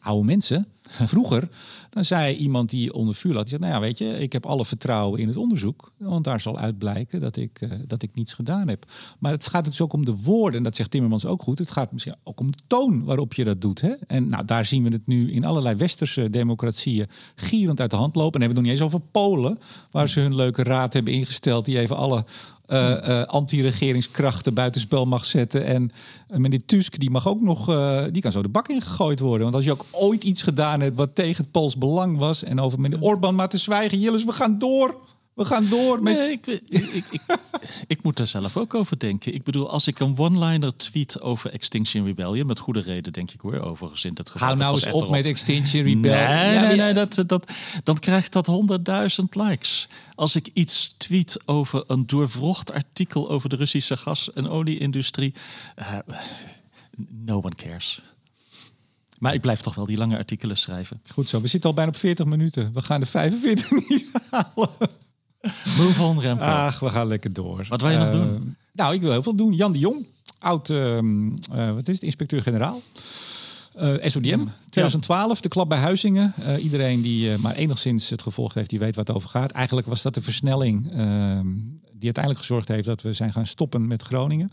oude 0.01 0.25
mensen, 0.25 0.67
vroeger 1.15 1.49
dan 1.97 2.05
zei 2.05 2.37
iemand 2.37 2.71
die 2.71 2.93
onder 2.93 3.15
vuur 3.15 3.35
lag, 3.35 3.51
nou 3.51 3.67
ja, 3.67 3.81
weet 3.81 3.99
je, 3.99 4.19
ik 4.19 4.33
heb 4.33 4.47
alle 4.47 4.65
vertrouwen 4.65 5.21
in 5.21 5.29
het 5.29 5.37
onderzoek, 5.37 5.93
want 5.99 6.25
daar 6.25 6.41
zal 6.41 6.59
uitblijken 6.59 7.21
dat 7.21 7.37
ik, 7.37 7.61
uh, 7.61 7.71
dat 7.87 8.03
ik 8.03 8.11
niets 8.15 8.33
gedaan 8.33 8.69
heb. 8.69 8.85
Maar 9.19 9.33
het 9.33 9.47
gaat 9.47 9.65
dus 9.65 9.81
ook 9.81 9.93
om 9.93 10.05
de 10.05 10.17
woorden, 10.17 10.59
en 10.59 10.63
dat 10.63 10.77
zegt 10.77 10.91
Timmermans 10.91 11.27
ook 11.27 11.43
goed, 11.43 11.59
het 11.59 11.71
gaat 11.71 11.93
misschien 11.93 12.15
ook 12.25 12.41
om 12.41 12.51
de 12.51 12.59
toon 12.67 13.05
waarop 13.05 13.35
je 13.35 13.45
dat 13.45 13.61
doet. 13.61 13.81
Hè? 13.81 13.93
En 14.07 14.29
nou, 14.29 14.45
daar 14.45 14.65
zien 14.65 14.83
we 14.83 14.89
het 14.89 15.07
nu 15.07 15.33
in 15.33 15.45
allerlei 15.45 15.77
westerse 15.77 16.31
democratieën 16.31 17.07
gierend 17.35 17.81
uit 17.81 17.91
de 17.91 17.97
hand 17.97 18.17
lopen. 18.17 18.41
En 18.41 18.47
hebben 18.47 18.63
we 18.63 18.69
nog 18.69 18.73
niet 18.73 18.83
eens 18.83 18.95
over 18.95 19.09
Polen, 19.11 19.59
waar 19.91 20.09
ze 20.09 20.21
hun 20.21 20.35
leuke 20.35 20.63
raad 20.63 20.93
hebben 20.93 21.13
ingesteld, 21.13 21.65
die 21.65 21.79
even 21.79 21.97
alle 21.97 22.25
anti-regeringskrachten 23.27 24.55
buitenspel 24.55 25.07
mag 25.07 25.25
zetten. 25.25 25.65
En 25.65 25.91
uh, 26.31 26.37
meneer 26.39 26.65
Tusk, 26.67 26.99
die 26.99 27.11
mag 27.11 27.29
ook 27.29 27.41
nog, 27.41 27.67
die 28.11 28.23
kan 28.23 28.33
zo 28.33 28.43
de 28.43 28.49
bak 28.49 28.69
ingegooid 28.69 29.21
worden. 29.21 29.43
Want 29.43 29.55
als 29.55 29.65
je 29.65 29.73
ook 29.73 29.87
ooit 29.91 30.25
iets 30.25 30.43
gedaan 30.43 30.81
hebt 30.81 30.97
wat 30.97 31.15
tegen 31.15 31.43
het 31.43 31.53
Pools 31.53 31.79
belang 31.79 32.19
was. 32.19 32.43
En 32.43 32.61
over 32.61 32.81
meneer 32.81 33.01
Orbán 33.01 33.35
maar 33.35 33.49
te 33.49 33.59
zwijgen. 33.59 33.99
Jillis, 33.99 34.25
we 34.25 34.33
gaan 34.33 34.59
door. 34.59 35.06
We 35.37 35.45
gaan 35.45 35.69
door 35.69 36.03
met... 36.03 36.17
Nee, 36.17 36.31
ik, 36.31 36.47
ik, 36.47 36.69
ik, 36.71 37.21
ik, 37.87 38.03
moet 38.03 38.17
daar 38.17 38.27
zelf 38.27 38.57
ook 38.57 38.75
over 38.75 38.99
denken. 38.99 39.35
Ik 39.35 39.43
bedoel, 39.43 39.71
als 39.71 39.87
ik 39.87 40.01
een 40.01 40.19
one-liner 40.19 40.77
tweet 40.77 41.21
over 41.21 41.51
Extinction 41.51 42.05
Rebellion... 42.05 42.47
met 42.47 42.59
goede 42.59 42.81
reden, 42.81 43.13
denk 43.13 43.31
ik 43.31 43.41
hoor, 43.41 43.61
overigens 43.61 44.05
in 44.05 44.13
het 44.15 44.31
geval... 44.31 44.47
Hou 44.47 44.59
nou 44.59 44.75
eens 44.75 44.87
op 44.87 45.11
met 45.11 45.25
Extinction 45.25 45.83
Rebellion. 45.83 46.27
Nee, 46.27 46.59
nee, 46.59 46.77
nee, 46.77 46.95
dat, 46.95 47.25
dat, 47.27 47.53
dan 47.83 47.99
krijgt 47.99 48.33
dat 48.33 48.51
100.000 49.21 49.25
likes. 49.31 49.89
Als 50.15 50.37
ik 50.37 50.51
iets 50.53 50.95
tweet 50.97 51.41
over 51.45 51.85
een 51.87 52.07
doorvrocht 52.07 52.73
artikel... 52.73 53.31
over 53.31 53.49
de 53.49 53.57
Russische 53.57 53.97
gas- 53.97 54.33
en 54.33 54.49
olieindustrie... 54.49 55.35
Uh, 55.79 55.99
no 57.09 57.37
one 57.37 57.55
cares. 57.55 58.01
Maar 59.19 59.35
ik 59.35 59.41
blijf 59.41 59.61
toch 59.61 59.75
wel 59.75 59.87
die 59.87 59.97
lange 59.97 60.17
artikelen 60.17 60.57
schrijven. 60.57 61.01
Goed 61.13 61.29
zo. 61.29 61.41
We 61.41 61.49
zitten 61.49 61.71
al 61.71 61.77
bijna 61.77 61.91
op 61.91 61.97
40 61.97 62.27
minuten. 62.27 62.73
We 62.73 62.83
gaan 62.83 63.01
de 63.01 63.07
45 63.07 63.71
niet 63.71 64.11
halen. 64.31 64.69
Move 65.79 66.03
on, 66.03 66.21
Remco. 66.21 66.45
Ach, 66.45 66.81
we 66.81 66.89
gaan 66.89 67.07
lekker 67.07 67.33
door. 67.33 67.67
Wat 67.69 67.81
wil 67.81 67.91
je 67.91 67.97
nog 67.97 68.11
doen? 68.11 68.35
Eh, 68.35 68.41
nou, 68.73 68.95
ik 68.95 69.01
wil 69.01 69.11
heel 69.11 69.23
veel 69.23 69.37
doen. 69.37 69.53
Jan 69.53 69.73
de 69.73 69.79
Jong, 69.79 70.07
oud, 70.39 70.69
uh, 70.69 71.01
wat 71.75 71.89
is 71.89 71.95
het, 71.95 72.03
inspecteur-generaal. 72.03 72.83
Uh, 73.81 73.95
SODM, 74.03 74.45
2012, 74.71 75.41
de 75.41 75.49
klap 75.49 75.69
bij 75.69 75.79
Huizingen. 75.79 76.35
Uh, 76.41 76.65
iedereen 76.65 77.03
die 77.03 77.31
uh, 77.31 77.37
maar 77.37 77.55
enigszins 77.55 78.11
het 78.11 78.23
gevolg 78.23 78.55
heeft, 78.55 78.71
die 78.71 78.79
weet 78.79 78.95
wat 78.95 79.07
het 79.07 79.17
over 79.17 79.29
gaat. 79.29 79.51
Eigenlijk 79.51 79.87
was 79.87 80.03
dat 80.03 80.15
de 80.15 80.23
versnelling 80.23 80.93
ehm, 80.93 81.47
die 81.99 82.05
uiteindelijk 82.05 82.45
gezorgd 82.45 82.69
heeft 82.69 82.85
dat 82.85 83.03
we 83.03 83.13
zijn 83.13 83.33
gaan 83.33 83.47
stoppen 83.47 83.87
met 83.87 84.03
Groningen. 84.03 84.51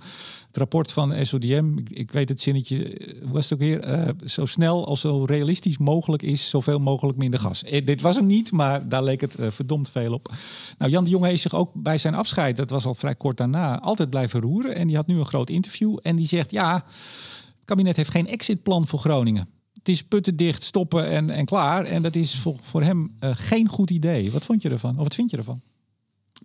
Het 0.48 0.58
rapport 0.58 0.92
van 0.92 1.26
SODM, 1.26 1.78
ik, 1.78 1.90
ik 1.90 2.12
weet 2.12 2.30
het 2.30 2.42
zinnetje, 2.42 2.98
eh, 2.98 3.16
was 3.24 3.44
het 3.44 3.54
ook 3.54 3.60
weer? 3.60 3.80
Eh, 3.80 4.10
zo 4.26 4.46
snel 4.46 4.88
als 4.88 5.00
zo 5.00 5.24
realistisch 5.24 5.78
mogelijk 5.78 6.22
is, 6.22 6.50
zoveel 6.50 6.80
mogelijk 6.80 7.18
minder 7.18 7.40
gas. 7.40 7.64
Eh, 7.64 7.86
dit 7.86 8.02
was 8.02 8.16
hem 8.16 8.26
niet, 8.26 8.52
maar 8.52 8.88
daar 8.90 9.04
leek 9.04 9.22
het 9.22 9.36
verdomd 9.40 9.90
veel 9.90 10.14
op. 10.14 10.34
Nou, 10.78 10.92
Jan 10.92 11.04
de 11.04 11.10
Jonge 11.10 11.28
heeft 11.28 11.42
zich 11.42 11.56
ook 11.56 11.72
bij 11.74 11.98
zijn 11.98 12.16
afscheid, 12.16 12.56
dat 12.56 12.70
was 12.70 12.86
al 12.86 12.96
vrij 12.96 13.16
kort 13.16 13.38
daarna, 13.38 13.80
altijd 13.80 14.10
blijven 14.10 14.42
roeren. 14.42 14.76
En 14.76 14.88
die 14.88 14.96
had 14.96 15.08
nu 15.08 15.18
een 15.18 15.26
groot 15.26 15.50
interview 15.50 15.98
en 16.02 16.16
die 16.16 16.28
zegt, 16.28 16.52
ja, 16.52 16.74
het 16.74 17.66
kabinet 17.66 17.96
heeft 17.96 18.12
geen 18.12 18.28
exitplan 18.28 18.88
voor 18.88 19.00
Groningen 19.00 19.48
het 19.74 19.92
is 19.92 20.04
putten 20.04 20.36
dicht, 20.36 20.64
stoppen 20.64 21.10
en, 21.10 21.30
en 21.30 21.46
klaar. 21.46 21.86
En 21.86 22.02
dat 22.02 22.16
is 22.16 22.36
voor, 22.36 22.56
voor 22.62 22.84
hem 22.84 23.12
geen 23.20 23.68
goed 23.68 23.90
idee. 23.90 24.32
Wat 24.32 24.46
vond 24.46 24.62
je 24.62 24.70
ervan? 24.70 24.98
Of 24.98 25.04
wat 25.04 25.16
vind 25.16 25.32
je 25.32 25.38
ervan? 25.38 25.62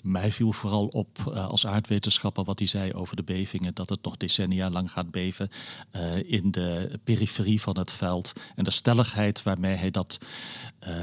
Mij 0.03 0.33
viel 0.33 0.53
vooral 0.53 0.87
op 0.87 1.19
uh, 1.29 1.47
als 1.47 1.67
aardwetenschapper 1.67 2.45
wat 2.45 2.59
hij 2.59 2.69
zei 2.69 2.93
over 2.93 3.17
de 3.17 3.23
bevingen. 3.23 3.75
Dat 3.75 3.89
het 3.89 4.05
nog 4.05 4.17
decennia 4.17 4.71
lang 4.71 4.93
gaat 4.93 5.11
beven 5.11 5.49
uh, 5.97 6.33
in 6.33 6.51
de 6.51 7.01
periferie 7.05 7.61
van 7.61 7.79
het 7.79 7.93
veld. 7.93 8.33
En 8.55 8.65
de 8.65 8.71
stelligheid 8.71 9.43
waarmee 9.43 9.75
hij 9.75 9.91
dat 9.91 10.19
uh, 10.89 10.95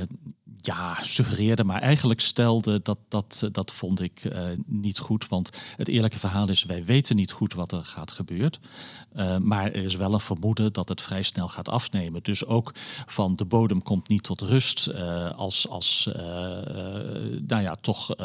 ja, 0.62 0.98
suggereerde, 1.04 1.64
maar 1.64 1.82
eigenlijk 1.82 2.22
stelde, 2.22 2.80
dat, 2.84 2.98
dat, 3.08 3.50
dat 3.52 3.74
vond 3.74 4.02
ik 4.02 4.24
uh, 4.24 4.40
niet 4.66 5.00
goed. 5.00 5.28
Want 5.28 5.50
het 5.76 5.88
eerlijke 5.88 6.20
verhaal 6.20 6.50
is, 6.50 6.64
wij 6.64 6.86
weten 6.86 7.16
niet 7.16 7.32
goed 7.32 7.54
wat 7.54 7.72
er 7.72 7.84
gaat 7.84 8.12
gebeuren. 8.12 8.60
Uh, 9.16 9.38
maar 9.38 9.66
er 9.66 9.86
is 9.86 9.96
wel 9.96 10.14
een 10.14 10.20
vermoeden 10.20 10.74
dat 10.74 10.90
het 10.90 11.02
vrij 11.02 11.24
snel 11.24 11.48
gaat 11.48 11.70
afnemen. 11.70 12.24
Dus 12.24 12.46
ook 12.46 12.72
van 13.06 13.36
de 13.36 13.46
bodem 13.46 13.84
komt 13.84 14.08
niet 14.08 14.24
tot 14.24 14.42
rust 14.42 14.88
uh, 14.88 15.32
als, 15.32 15.70
als 15.70 16.10
nou 17.48 17.62
ja, 17.62 17.76
toch 17.82 18.16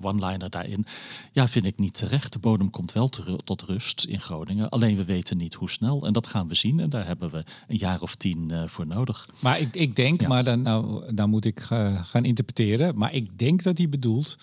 one-liner 0.00 0.50
daarin. 0.50 0.86
Ja, 1.32 1.48
vind 1.48 1.66
ik 1.66 1.78
niet 1.78 1.94
terecht. 1.94 2.32
De 2.32 2.38
bodem 2.38 2.70
komt 2.70 2.92
wel 2.92 3.08
tot 3.44 3.62
rust 3.62 4.04
in 4.04 4.20
Groningen. 4.20 4.68
Alleen 4.68 4.96
we 4.96 5.04
weten 5.04 5.36
niet 5.36 5.54
hoe 5.54 5.70
snel. 5.70 6.06
En 6.06 6.12
dat 6.12 6.26
gaan 6.26 6.48
we 6.48 6.54
zien. 6.54 6.80
En 6.80 6.90
daar 6.90 7.06
hebben 7.06 7.30
we 7.30 7.44
een 7.68 7.76
jaar 7.76 8.00
of 8.00 8.14
tien 8.14 8.52
voor 8.66 8.86
nodig. 8.86 9.28
Maar 9.40 9.60
ik, 9.60 9.74
ik 9.74 9.96
denk, 9.96 10.20
ja. 10.20 10.28
maar 10.28 10.44
dan, 10.44 10.62
nou, 10.62 11.14
dan 11.14 11.28
moet 11.28 11.44
ik 11.44 11.67
gaan 12.02 12.24
interpreteren. 12.24 12.98
Maar 12.98 13.14
ik 13.14 13.38
denk 13.38 13.62
dat 13.62 13.78
hij 13.78 13.88
bedoelt 13.88 14.36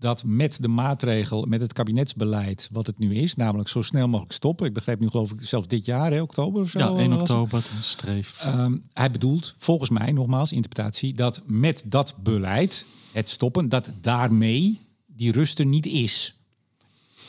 dat 0.00 0.24
met 0.24 0.62
de 0.62 0.68
maatregel, 0.68 1.44
met 1.44 1.60
het 1.60 1.72
kabinetsbeleid 1.72 2.68
wat 2.72 2.86
het 2.86 2.98
nu 2.98 3.14
is, 3.14 3.34
namelijk 3.34 3.68
zo 3.68 3.82
snel 3.82 4.08
mogelijk 4.08 4.32
stoppen. 4.32 4.66
Ik 4.66 4.72
begrijp 4.72 5.00
nu 5.00 5.08
geloof 5.08 5.32
ik 5.32 5.40
zelfs 5.42 5.68
dit 5.68 5.84
jaar, 5.84 6.12
hè, 6.12 6.20
oktober 6.20 6.62
of 6.62 6.70
zo. 6.70 6.78
Ja, 6.78 6.96
1 6.96 7.12
oktober, 7.12 7.62
streef. 7.80 8.44
Um, 8.46 8.82
hij 8.92 9.10
bedoelt, 9.10 9.54
volgens 9.56 9.90
mij 9.90 10.12
nogmaals, 10.12 10.52
interpretatie, 10.52 11.14
dat 11.14 11.40
met 11.46 11.82
dat 11.86 12.14
beleid, 12.22 12.86
het 13.12 13.30
stoppen, 13.30 13.68
dat 13.68 13.90
daarmee 14.00 14.80
die 15.06 15.32
rust 15.32 15.58
er 15.58 15.66
niet 15.66 15.86
is. 15.86 16.34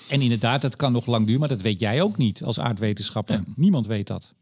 En 0.08 0.22
inderdaad, 0.22 0.62
dat 0.62 0.76
kan 0.76 0.92
nog 0.92 1.06
lang 1.06 1.26
duren, 1.26 1.40
maar 1.40 1.50
dat 1.50 1.62
weet 1.62 1.80
jij 1.80 2.02
ook 2.02 2.18
niet 2.18 2.44
als 2.44 2.60
aardwetenschapper. 2.60 3.36
Ja. 3.36 3.54
Niemand 3.56 3.88
weet 3.88 4.08
dat. 4.08 4.34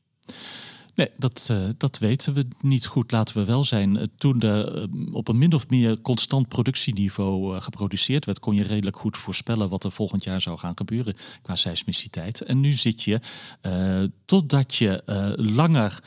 Nee, 0.99 1.09
dat, 1.17 1.47
uh, 1.51 1.57
dat 1.77 1.97
weten 1.97 2.33
we 2.33 2.45
niet 2.61 2.85
goed, 2.85 3.11
laten 3.11 3.37
we 3.37 3.45
wel 3.45 3.65
zijn. 3.65 3.95
Uh, 3.95 4.03
toen 4.17 4.41
er 4.41 4.75
uh, 4.77 4.83
op 5.11 5.27
een 5.27 5.37
min 5.37 5.53
of 5.53 5.69
meer 5.69 6.01
constant 6.01 6.47
productieniveau 6.47 7.55
eh, 7.55 7.61
geproduceerd 7.61 8.25
werd, 8.25 8.39
kon 8.39 8.55
je 8.55 8.63
redelijk 8.63 8.97
goed 8.97 9.17
voorspellen 9.17 9.69
wat 9.69 9.83
er 9.83 9.91
volgend 9.91 10.23
jaar 10.23 10.41
zou 10.41 10.57
gaan 10.57 10.77
gebeuren 10.77 11.15
qua 11.41 11.55
seismiciteit. 11.55 12.41
En 12.41 12.59
nu 12.59 12.71
zit 12.71 13.03
je, 13.03 13.19
eh, 13.61 14.03
totdat 14.25 14.75
je 14.75 15.03
langer 15.35 15.99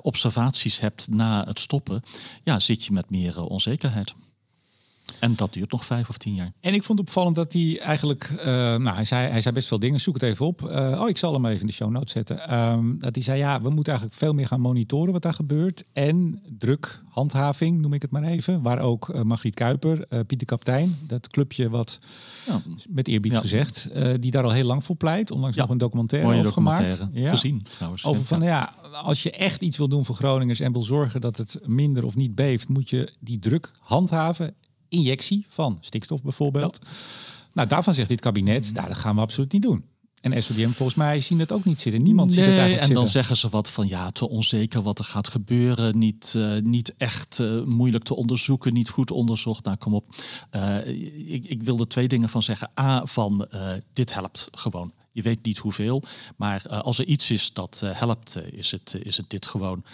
observaties 0.00 0.80
hebt 0.80 1.08
na 1.08 1.44
het 1.44 1.58
stoppen, 1.58 2.02
ja, 2.42 2.60
zit 2.60 2.84
je 2.84 2.92
met 2.92 3.10
meer 3.10 3.44
onzekerheid. 3.44 4.14
En 5.20 5.34
dat 5.36 5.52
duurt 5.52 5.70
nog 5.70 5.84
vijf 5.86 6.08
of 6.08 6.16
tien 6.16 6.34
jaar. 6.34 6.52
En 6.60 6.74
ik 6.74 6.82
vond 6.82 6.98
het 6.98 7.08
opvallend 7.08 7.36
dat 7.36 7.52
hij 7.52 7.80
eigenlijk, 7.80 8.30
uh, 8.36 8.44
nou 8.44 8.88
hij 8.88 9.04
zei, 9.04 9.30
hij 9.30 9.40
zei 9.40 9.54
best 9.54 9.68
veel 9.68 9.78
dingen, 9.78 10.00
zoek 10.00 10.14
het 10.14 10.22
even 10.22 10.46
op. 10.46 10.62
Uh, 10.62 11.00
oh, 11.00 11.08
ik 11.08 11.16
zal 11.16 11.32
hem 11.32 11.46
even 11.46 11.60
in 11.60 11.66
de 11.66 11.72
show 11.72 11.90
notes 11.90 12.12
zetten. 12.12 12.54
Um, 12.58 12.98
dat 12.98 13.14
hij 13.14 13.24
zei, 13.24 13.38
ja, 13.38 13.62
we 13.62 13.70
moeten 13.70 13.92
eigenlijk 13.92 14.22
veel 14.22 14.32
meer 14.32 14.46
gaan 14.46 14.60
monitoren 14.60 15.12
wat 15.12 15.22
daar 15.22 15.34
gebeurt. 15.34 15.84
En 15.92 16.42
druk, 16.58 17.02
handhaving 17.08 17.80
noem 17.80 17.92
ik 17.92 18.02
het 18.02 18.10
maar 18.10 18.22
even. 18.22 18.62
Waar 18.62 18.78
ook 18.78 19.08
uh, 19.08 19.22
Margriet 19.22 19.54
Kuiper, 19.54 20.06
Pieter 20.26 20.46
Kaptein, 20.46 20.98
dat 21.06 21.28
clubje 21.28 21.70
wat, 21.70 21.98
ja. 22.46 22.62
met 22.88 23.08
eerbied 23.08 23.32
ja. 23.32 23.40
gezegd, 23.40 23.88
die 24.20 24.30
daar 24.30 24.44
al 24.44 24.52
heel 24.52 24.66
lang 24.66 24.84
voor 24.84 24.96
pleit. 24.96 25.30
Onlangs 25.30 25.56
ja. 25.56 25.62
nog 25.62 25.70
een 25.70 25.78
documentaire 25.78 26.28
over 26.28 26.42
documentaire. 26.42 26.96
gemaakt. 26.96 27.28
Gezien 27.28 27.62
trouwens. 27.74 28.04
Over 28.04 28.24
van, 28.24 28.40
ja, 28.40 28.74
als 29.02 29.22
je 29.22 29.30
echt 29.30 29.62
iets 29.62 29.76
wil 29.76 29.88
doen 29.88 30.04
voor 30.04 30.14
Groningers 30.14 30.60
en 30.60 30.72
wil 30.72 30.82
zorgen 30.82 31.20
dat 31.20 31.36
het 31.36 31.58
minder 31.64 32.04
of 32.04 32.16
niet 32.16 32.34
beeft, 32.34 32.68
moet 32.68 32.90
je 32.90 33.12
die 33.20 33.38
druk 33.38 33.70
handhaven 33.80 34.54
injectie 34.92 35.46
van 35.48 35.78
stikstof 35.80 36.22
bijvoorbeeld. 36.22 36.78
Ja. 36.82 36.88
Nou, 37.52 37.68
daarvan 37.68 37.94
zegt 37.94 38.08
dit 38.08 38.20
kabinet, 38.20 38.72
nou, 38.74 38.88
dat 38.88 38.96
gaan 38.96 39.14
we 39.14 39.20
absoluut 39.20 39.52
niet 39.52 39.62
doen. 39.62 39.84
En 40.20 40.42
SODM 40.42 40.68
volgens 40.68 40.98
mij 40.98 41.20
zien 41.20 41.38
het 41.38 41.52
ook 41.52 41.64
niet 41.64 41.78
zitten. 41.78 42.02
Niemand 42.02 42.28
nee, 42.28 42.36
ziet 42.36 42.46
het 42.46 42.54
eigenlijk 42.54 42.88
En 42.88 42.94
dan 42.94 43.08
zitten. 43.08 43.22
zeggen 43.24 43.36
ze 43.36 43.56
wat 43.56 43.70
van 43.70 43.88
ja, 43.88 44.10
te 44.10 44.28
onzeker 44.28 44.82
wat 44.82 44.98
er 44.98 45.04
gaat 45.04 45.28
gebeuren. 45.28 45.98
Niet, 45.98 46.34
uh, 46.36 46.62
niet 46.62 46.94
echt 46.96 47.38
uh, 47.38 47.62
moeilijk 47.62 48.04
te 48.04 48.14
onderzoeken, 48.14 48.72
niet 48.72 48.88
goed 48.88 49.10
onderzocht. 49.10 49.64
Nou, 49.64 49.76
kom 49.76 49.94
op. 49.94 50.06
Uh, 50.56 50.86
ik, 51.34 51.46
ik 51.46 51.62
wil 51.62 51.78
er 51.78 51.88
twee 51.88 52.08
dingen 52.08 52.28
van 52.28 52.42
zeggen. 52.42 52.70
A, 52.80 53.06
van 53.06 53.48
dit 53.92 54.14
helpt 54.14 54.48
gewoon. 54.50 54.92
Je 55.12 55.22
weet 55.22 55.44
niet 55.44 55.58
hoeveel, 55.58 56.02
maar 56.36 56.62
uh, 56.66 56.80
als 56.80 56.98
er 56.98 57.06
iets 57.06 57.30
is 57.30 57.52
dat 57.52 57.80
uh, 57.84 57.90
helpt, 57.98 58.36
uh, 58.36 58.58
is, 58.58 58.70
het, 58.70 58.98
is 59.02 59.16
het 59.16 59.30
dit 59.30 59.46
gewoon. 59.46 59.84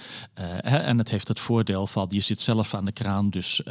En 0.62 0.98
het 0.98 1.10
heeft 1.10 1.28
het 1.28 1.40
voordeel 1.40 1.86
van 1.86 2.06
je 2.10 2.20
zit 2.20 2.40
zelf 2.40 2.74
aan 2.74 2.84
de 2.84 2.92
kraan, 2.92 3.30
dus 3.30 3.62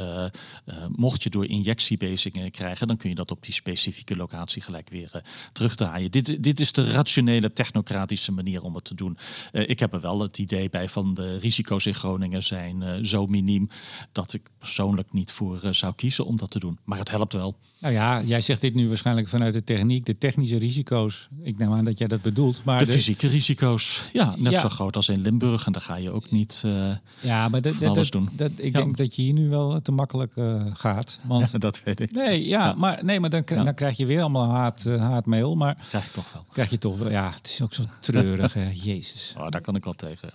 mocht 0.89 1.23
je 1.23 1.29
door 1.29 1.45
injectiebezingen 1.45 2.51
krijgen, 2.51 2.87
dan 2.87 2.97
kun 2.97 3.09
je 3.09 3.15
dat 3.15 3.31
op 3.31 3.43
die 3.43 3.53
specifieke 3.53 4.15
locatie 4.15 4.61
gelijk 4.61 4.89
weer 4.89 5.23
terugdraaien. 5.53 6.11
Dit, 6.11 6.43
dit 6.43 6.59
is 6.59 6.71
de 6.71 6.91
rationele, 6.91 7.51
technocratische 7.51 8.31
manier 8.31 8.63
om 8.63 8.75
het 8.75 8.83
te 8.83 8.95
doen. 8.95 9.17
ik 9.51 9.79
heb 9.79 9.93
er 9.93 10.01
wel 10.01 10.21
het 10.21 10.37
idee 10.37 10.69
bij 10.69 10.89
van 10.89 11.13
de 11.13 11.37
risico's 11.37 11.85
in 11.85 11.95
Groningen 11.95 12.43
zijn 12.43 13.05
zo 13.05 13.25
miniem 13.25 13.69
dat 14.11 14.33
ik 14.33 14.49
persoonlijk 14.57 15.13
niet 15.13 15.31
voor 15.31 15.59
zou 15.71 15.93
kiezen 15.95 16.25
om 16.25 16.37
dat 16.37 16.51
te 16.51 16.59
doen. 16.59 16.79
Maar 16.83 16.97
het 16.99 17.09
helpt 17.09 17.33
wel. 17.33 17.55
Nou 17.79 17.93
ja, 17.93 18.21
jij 18.21 18.41
zegt 18.41 18.61
dit 18.61 18.73
nu 18.73 18.87
waarschijnlijk 18.87 19.27
vanuit 19.27 19.53
de 19.53 19.63
techniek, 19.63 20.05
de 20.05 20.17
technische 20.17 20.57
risico's. 20.57 21.27
Ik 21.41 21.57
neem 21.57 21.73
aan 21.73 21.85
dat 21.85 21.97
jij 21.97 22.07
dat 22.07 22.21
bedoelt. 22.21 22.63
Maar 22.63 22.79
de, 22.79 22.85
de 22.85 22.91
fysieke 22.91 23.27
risico's, 23.27 24.05
ja, 24.13 24.35
net 24.38 24.51
ja. 24.51 24.59
zo 24.59 24.69
groot 24.69 24.95
als 24.95 25.09
in 25.09 25.21
Limburg. 25.21 25.65
En 25.65 25.71
daar 25.71 25.81
ga 25.81 25.95
je 25.95 26.11
ook 26.11 26.31
niet 26.31 26.63
uh, 26.65 26.91
ja, 27.19 27.49
maar 27.49 27.61
dat, 27.61 27.83
alles 27.83 28.09
doen. 28.09 28.29
Dat, 28.31 28.51
ik 28.55 28.73
ja. 28.73 28.79
denk 28.79 28.97
dat 28.97 29.15
je 29.15 29.21
hier 29.21 29.33
nu 29.33 29.49
wel 29.49 29.81
te 29.81 29.91
makkelijk 29.91 30.35
uh, 30.35 30.65
gaat. 30.73 31.19
Want, 31.27 31.51
ja, 31.51 31.57
dat 31.57 31.81
weet 31.83 31.99
ik. 31.99 32.11
Nee, 32.11 32.47
ja, 32.47 32.73
Maar, 32.73 33.03
nee 33.03 33.19
maar 33.19 33.29
dan, 33.29 33.43
dan 33.45 33.73
krijg 33.73 33.97
je 33.97 34.05
weer 34.05 34.21
allemaal 34.21 34.49
haat, 34.49 34.85
uh, 34.88 35.01
haatmail. 35.01 35.55
Maar 35.55 35.77
krijg 35.89 36.05
je 36.05 36.11
toch 36.11 36.33
wel. 36.33 36.45
Krijg 36.51 36.69
je 36.69 36.77
toch 36.77 36.97
wel. 36.97 37.09
Ja, 37.09 37.31
het 37.35 37.47
is 37.47 37.61
ook 37.61 37.73
zo 37.73 37.83
treurig. 37.99 38.55
Jezus. 38.83 39.33
Oh, 39.38 39.49
daar 39.49 39.61
kan 39.61 39.75
ik 39.75 39.83
wel 39.83 39.93
tegen. 39.93 40.29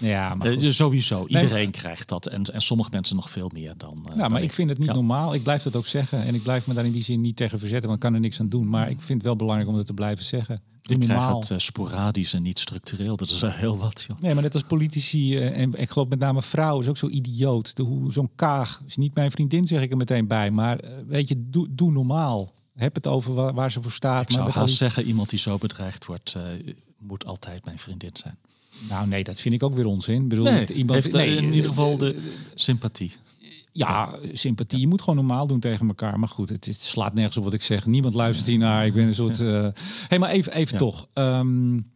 Ja, 0.00 0.34
maar 0.34 0.52
uh, 0.52 0.70
sowieso. 0.70 1.26
Iedereen 1.26 1.52
nee, 1.52 1.70
krijgt 1.70 2.08
dat. 2.08 2.26
En, 2.26 2.44
en 2.44 2.62
sommige 2.62 2.90
mensen 2.92 3.16
nog 3.16 3.30
veel 3.30 3.50
meer 3.52 3.74
dan. 3.76 4.06
Uh, 4.10 4.16
ja, 4.16 4.28
maar 4.28 4.42
ik 4.42 4.52
vind 4.52 4.68
het 4.68 4.78
niet 4.78 4.88
ja. 4.88 4.94
normaal. 4.94 5.34
Ik 5.34 5.42
blijf 5.42 5.62
dat 5.62 5.76
ook 5.76 5.86
zeggen. 5.86 6.24
En 6.24 6.34
ik 6.34 6.42
blijf 6.42 6.66
me 6.66 6.74
daar 6.74 6.84
in 6.84 6.92
die 6.92 7.02
zin 7.02 7.20
niet 7.20 7.36
tegen 7.36 7.58
verzetten, 7.58 7.88
want 7.88 8.02
ik 8.02 8.08
kan 8.08 8.14
er 8.14 8.20
niks 8.20 8.40
aan 8.40 8.48
doen. 8.48 8.68
Maar 8.68 8.90
ik 8.90 9.00
vind 9.00 9.18
het 9.18 9.22
wel 9.22 9.36
belangrijk 9.36 9.70
om 9.70 9.76
dat 9.76 9.86
te 9.86 9.94
blijven 9.94 10.24
zeggen. 10.24 10.62
Ik 10.82 10.98
krijg 10.98 11.28
het 11.28 11.50
uh, 11.50 11.58
sporadisch 11.58 12.32
en 12.32 12.42
niet 12.42 12.58
structureel. 12.58 13.16
Dat 13.16 13.28
is 13.28 13.40
wel 13.40 13.50
heel 13.50 13.78
wat. 13.78 14.04
Joh. 14.08 14.20
Nee, 14.20 14.34
maar 14.34 14.42
net 14.42 14.54
als 14.54 14.62
politici, 14.62 15.38
en 15.38 15.74
ik 15.74 15.90
geloof 15.90 16.08
met 16.08 16.18
name 16.18 16.42
vrouwen, 16.42 16.82
is 16.82 16.88
ook 16.88 16.96
zo 16.96 17.08
idioot. 17.08 17.72
Zo'n 18.08 18.30
kaag 18.34 18.82
is 18.86 18.96
niet 18.96 19.14
mijn 19.14 19.30
vriendin, 19.30 19.66
zeg 19.66 19.82
ik 19.82 19.90
er 19.90 19.96
meteen 19.96 20.26
bij. 20.26 20.50
Maar 20.50 20.80
weet 21.06 21.28
je, 21.28 21.50
doe, 21.50 21.66
doe 21.70 21.92
normaal. 21.92 22.52
Heb 22.74 22.94
het 22.94 23.06
over 23.06 23.34
waar, 23.34 23.54
waar 23.54 23.72
ze 23.72 23.82
voor 23.82 23.92
staat. 23.92 24.20
Ik 24.20 24.30
zou 24.30 24.44
maar 24.44 24.54
haast 24.54 24.66
die... 24.66 24.76
zeggen, 24.76 25.04
iemand 25.04 25.30
die 25.30 25.38
zo 25.38 25.58
bedreigd 25.58 26.06
wordt, 26.06 26.36
moet 26.98 27.26
altijd 27.26 27.64
mijn 27.64 27.78
vriendin 27.78 28.10
zijn. 28.12 28.38
Nou 28.88 29.06
nee, 29.06 29.24
dat 29.24 29.40
vind 29.40 29.54
ik 29.54 29.62
ook 29.62 29.74
weer 29.74 29.86
onzin. 29.86 30.22
Ik 30.22 30.28
bedoel, 30.28 30.44
nee, 30.44 30.66
iemand 30.66 31.02
heeft 31.02 31.12
nee, 31.12 31.36
in 31.36 31.52
ieder 31.52 31.70
geval 31.70 31.96
de 31.96 32.16
sympathie. 32.54 33.12
Ja, 33.72 34.18
sympathie. 34.32 34.80
Je 34.80 34.88
moet 34.88 35.00
gewoon 35.00 35.16
normaal 35.16 35.46
doen 35.46 35.60
tegen 35.60 35.88
elkaar. 35.88 36.18
Maar 36.18 36.28
goed, 36.28 36.48
het, 36.48 36.76
slaat 36.80 37.14
nergens 37.14 37.36
op 37.36 37.44
wat 37.44 37.52
ik 37.52 37.62
zeg. 37.62 37.86
Niemand 37.86 38.14
luistert 38.14 38.48
hier 38.48 38.58
naar. 38.58 38.86
Ik 38.86 38.94
ben 38.94 39.06
een 39.06 39.14
soort... 39.14 39.40
Uh... 39.40 39.68
hey, 40.08 40.18
maar 40.18 40.30
even, 40.30 40.52
even 40.52 40.72
ja. 40.72 40.78
toch. 40.78 41.08
Um, 41.14 41.92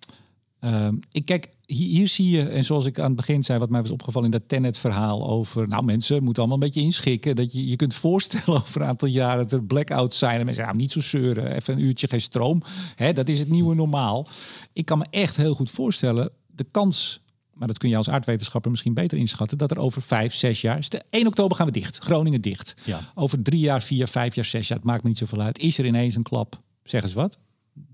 um, 0.61 1.01
ik 1.13 1.25
kijk, 1.25 1.49
hier, 1.67 1.89
hier, 1.89 2.09
zie 2.09 2.31
je, 2.31 2.49
en 2.49 2.65
zoals 2.65 2.85
ik 2.85 2.99
aan 2.99 3.07
het 3.07 3.17
begin 3.17 3.43
zei, 3.43 3.59
wat 3.59 3.71
mij 3.71 3.81
was 3.81 3.91
opgevallen 3.91 4.33
in 4.33 4.39
dat 4.39 4.49
Tenet-verhaal 4.49 5.29
over, 5.29 5.69
nou 5.69 5.85
mensen 5.85 6.23
moeten 6.25 6.43
allemaal 6.43 6.61
een 6.61 6.67
beetje 6.67 6.81
inschikken. 6.81 7.37
Dat 7.37 7.53
je 7.53 7.69
je 7.69 7.77
kunt 7.77 7.95
voorstellen 7.95 8.61
over 8.63 8.81
een 8.81 8.87
aantal 8.87 9.09
jaren 9.09 9.39
dat 9.39 9.53
er 9.53 9.65
blackouts 9.65 10.19
zijn. 10.19 10.39
En 10.39 10.47
mensen 10.47 10.65
nou, 10.65 10.77
niet 10.77 10.93
zo 10.93 11.01
zeuren, 11.01 11.55
even 11.55 11.75
een 11.75 11.81
uurtje 11.81 12.09
geen 12.09 12.21
stroom. 12.21 12.63
Hè, 12.97 13.13
dat 13.13 13.29
is 13.29 13.39
het 13.39 13.49
nieuwe 13.49 13.75
normaal. 13.75 14.27
Ik 14.73 14.85
kan 14.85 14.99
me 14.99 15.07
echt 15.11 15.37
heel 15.37 15.55
goed 15.55 15.71
voorstellen, 15.71 16.31
de 16.55 16.67
kans, 16.71 17.21
maar 17.53 17.69
dat 17.69 17.79
kun 17.79 17.89
je 17.89 17.97
als 17.97 18.09
aardwetenschapper 18.09 18.71
misschien 18.71 18.95
beter 18.95 19.19
inschatten, 19.19 19.59
dat 19.59 19.71
er 19.71 19.79
over 19.79 20.03
vijf, 20.03 20.35
zes 20.35 20.61
jaar, 20.61 20.79
is 20.79 20.89
de 20.89 21.03
1 21.11 21.27
oktober 21.27 21.57
gaan 21.57 21.67
we 21.67 21.73
dicht, 21.73 21.99
Groningen 21.99 22.41
dicht. 22.41 22.75
Ja. 22.85 23.01
Over 23.15 23.43
drie 23.43 23.61
jaar, 23.61 23.83
vier, 23.83 24.09
vijf 24.09 24.35
jaar, 24.35 24.45
zes 24.45 24.69
jaar, 24.69 24.79
het 24.79 24.87
maakt 24.87 25.03
me 25.03 25.09
niet 25.09 25.19
zoveel 25.19 25.41
uit. 25.41 25.59
Is 25.59 25.79
er 25.79 25.87
ineens 25.87 26.15
een 26.15 26.23
klap, 26.23 26.61
zeg 26.83 27.03
eens 27.03 27.13
wat, 27.13 27.39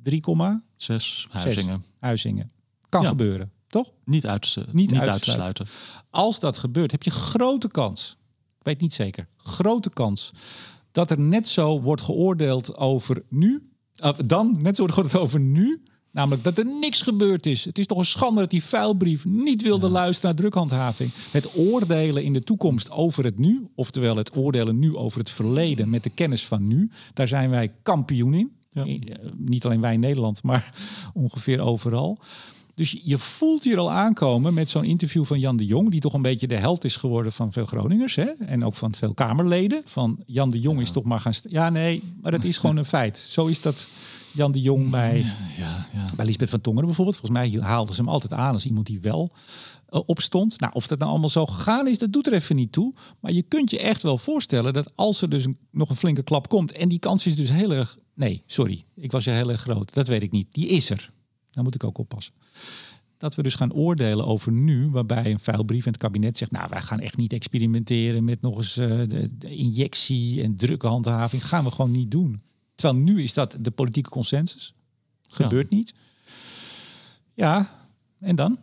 3, 0.03 0.23
6 0.77 1.27
Huizingen. 1.31 1.85
Huizingen. 1.99 2.51
Kan 2.89 3.03
ja. 3.03 3.09
gebeuren, 3.09 3.53
toch? 3.67 3.93
Niet, 4.05 4.27
uit, 4.27 4.57
uh, 4.59 4.65
niet, 4.73 4.91
niet 4.91 5.01
uit 5.01 5.23
te 5.23 5.31
sluiten. 5.31 5.67
Als 6.11 6.41
dat 6.41 6.59
gebeurt, 6.59 6.91
heb 6.91 7.03
je 7.03 7.11
grote 7.11 7.69
kans, 7.69 8.17
ik 8.59 8.65
weet 8.65 8.81
niet 8.81 8.95
zeker, 8.95 9.27
grote 9.37 9.91
kans 9.91 10.33
dat 10.93 11.11
er 11.11 11.21
net 11.21 11.49
zo 11.49 11.81
wordt 11.81 12.03
geoordeeld 12.03 12.77
over 12.77 13.23
nu. 13.29 13.71
Of 14.03 14.17
dan 14.17 14.57
net 14.59 14.77
zo 14.77 14.83
wordt 14.83 14.95
geoordeeld 14.95 15.23
over 15.23 15.41
nu. 15.41 15.83
Namelijk 16.13 16.45
dat 16.45 16.59
er 16.59 16.65
niks 16.65 17.03
gebeurd 17.03 17.47
is. 17.47 17.65
Het 17.65 17.79
is 17.79 17.87
toch 17.87 17.99
een 17.99 18.05
schande 18.05 18.41
dat 18.41 18.51
die 18.51 18.65
vuilbrief 18.65 19.25
niet 19.25 19.63
wilde 19.63 19.89
luisteren 19.89 20.31
naar 20.31 20.41
drukhandhaving. 20.41 21.11
Het 21.31 21.57
oordelen 21.57 22.23
in 22.23 22.33
de 22.33 22.43
toekomst 22.43 22.91
over 22.91 23.25
het 23.25 23.39
nu, 23.39 23.67
oftewel 23.75 24.17
het 24.17 24.37
oordelen 24.37 24.79
nu 24.79 24.97
over 24.97 25.19
het 25.19 25.31
verleden 25.31 25.91
met 25.91 26.03
de 26.03 26.11
kennis 26.11 26.47
van 26.47 26.67
nu, 26.67 26.91
daar 27.15 27.29
zijn 27.29 27.51
wij 27.51 27.73
kampioen 27.83 28.35
in. 28.35 28.53
Eh, 28.73 28.85
Niet 29.37 29.65
alleen 29.65 29.81
wij 29.81 29.95
in 29.95 30.01
Nederland, 30.01 30.43
maar 30.43 30.73
ongeveer 31.15 31.61
overal. 31.61 32.19
Dus 32.75 33.01
je 33.05 33.19
voelt 33.19 33.65
hier 33.65 33.79
al 33.79 33.91
aankomen 33.91 34.55
met 34.55 34.71
zo'n 34.71 34.85
interview 34.85 35.25
van 35.25 35.41
Jan 35.41 35.57
de 35.57 35.67
Jong, 35.67 35.91
die 35.91 36.01
toch 36.01 36.13
een 36.13 36.23
beetje 36.23 36.47
de 36.47 36.55
held 36.57 36.85
is 36.85 36.97
geworden 36.97 37.33
van 37.33 37.53
veel 37.53 37.67
Groningers 37.67 38.15
hè? 38.15 38.25
en 38.25 38.65
ook 38.65 38.75
van 38.75 38.95
veel 38.95 39.15
Kamerleden. 39.15 39.83
Van 39.85 40.23
Jan 40.27 40.51
de 40.51 40.61
Jong 40.61 40.81
is 40.81 40.91
toch 40.91 41.05
maar 41.05 41.21
gaan. 41.21 41.33
Ja, 41.43 41.71
nee, 41.71 42.03
maar 42.21 42.31
dat 42.31 42.45
is 42.45 42.57
gewoon 42.57 42.77
een 42.77 42.85
feit. 42.85 43.17
Zo 43.17 43.47
is 43.47 43.61
dat 43.61 43.89
Jan 44.33 44.53
de 44.53 44.61
Jong 44.61 44.91
bij, 44.91 45.19
Ja, 45.59 45.87
ja. 45.93 46.05
bij 46.17 46.27
Lisbeth 46.27 46.51
van 46.51 46.61
Tongeren 46.61 46.87
bijvoorbeeld. 46.87 47.17
Volgens 47.17 47.41
mij 47.41 47.61
haalden 47.61 47.95
ze 47.95 48.01
hem 48.01 48.11
altijd 48.11 48.33
aan 48.33 48.55
als 48.55 48.67
iemand 48.67 48.87
die 48.87 49.01
wel 49.01 49.33
eh, 49.89 50.01
opstond. 50.07 50.61
Nou, 50.61 50.73
of 50.75 50.87
dat 50.87 50.99
nou 50.99 51.11
allemaal 51.11 51.29
zo 51.29 51.47
gegaan 51.47 51.89
is, 51.89 51.99
dat 51.99 52.13
doet 52.13 52.27
er 52.27 52.33
even 52.33 52.57
niet 52.57 52.73
toe. 52.73 52.95
Maar 53.21 53.33
je 53.33 53.43
kunt 53.43 53.71
je 53.71 53.79
echt 53.79 54.03
wel 54.03 54.19
voorstellen 54.19 54.73
dat 54.73 54.97
als 54.97 55.23
er 55.23 55.29
dus 55.29 55.45
een, 55.45 55.59
nog 55.71 55.91
een 55.91 55.97
flinke 55.97 56.23
klap 56.23 56.49
komt, 56.49 56.73
en 56.73 56.89
die 56.89 56.99
kans 56.99 57.27
is 57.27 57.37
dus 57.37 57.51
heel 57.51 57.73
erg. 57.73 57.99
Nee, 58.15 58.43
sorry, 58.47 58.85
ik 58.95 59.13
was 59.13 59.27
er 59.27 59.35
heel 59.35 59.51
erg 59.51 59.61
groot. 59.61 59.95
Dat 59.95 60.07
weet 60.09 60.23
ik 60.23 60.31
niet. 60.31 60.47
Die 60.51 60.69
is 60.69 60.91
er. 60.91 61.11
Daar 61.51 61.65
moet 61.65 61.75
ik 61.75 61.85
ook 61.85 61.99
oppassen. 61.99 62.35
Dat 63.19 63.35
we 63.35 63.43
dus 63.43 63.55
gaan 63.55 63.73
oordelen 63.73 64.27
over 64.27 64.53
nu, 64.53 64.89
waarbij 64.91 65.31
een 65.31 65.39
vuilbrief 65.39 65.85
en 65.85 65.93
het 65.93 66.01
kabinet 66.01 66.37
zegt, 66.37 66.51
nou, 66.51 66.67
wij 66.71 66.83
gaan 66.83 67.01
echt 67.01 67.17
niet 67.17 67.33
experimenteren 67.33 68.25
met 68.25 68.41
nog 68.41 68.57
eens 68.57 68.77
eh, 68.77 68.89
de, 68.89 69.29
de 69.39 69.55
injectie 69.55 70.43
en 70.43 70.57
drukhandhaving. 70.57 71.47
Gaan 71.47 71.65
we 71.65 71.71
gewoon 71.71 71.91
niet 71.91 72.11
doen. 72.11 72.43
Terwijl 72.81 73.03
nu 73.03 73.23
is 73.23 73.35
dat 73.35 73.57
de 73.61 73.71
politieke 73.71 74.11
consensus. 74.11 74.75
Gebeurt 75.29 75.71
niet. 75.71 75.95
Ja, 77.35 77.69
en 78.19 78.37
dan? 78.37 78.59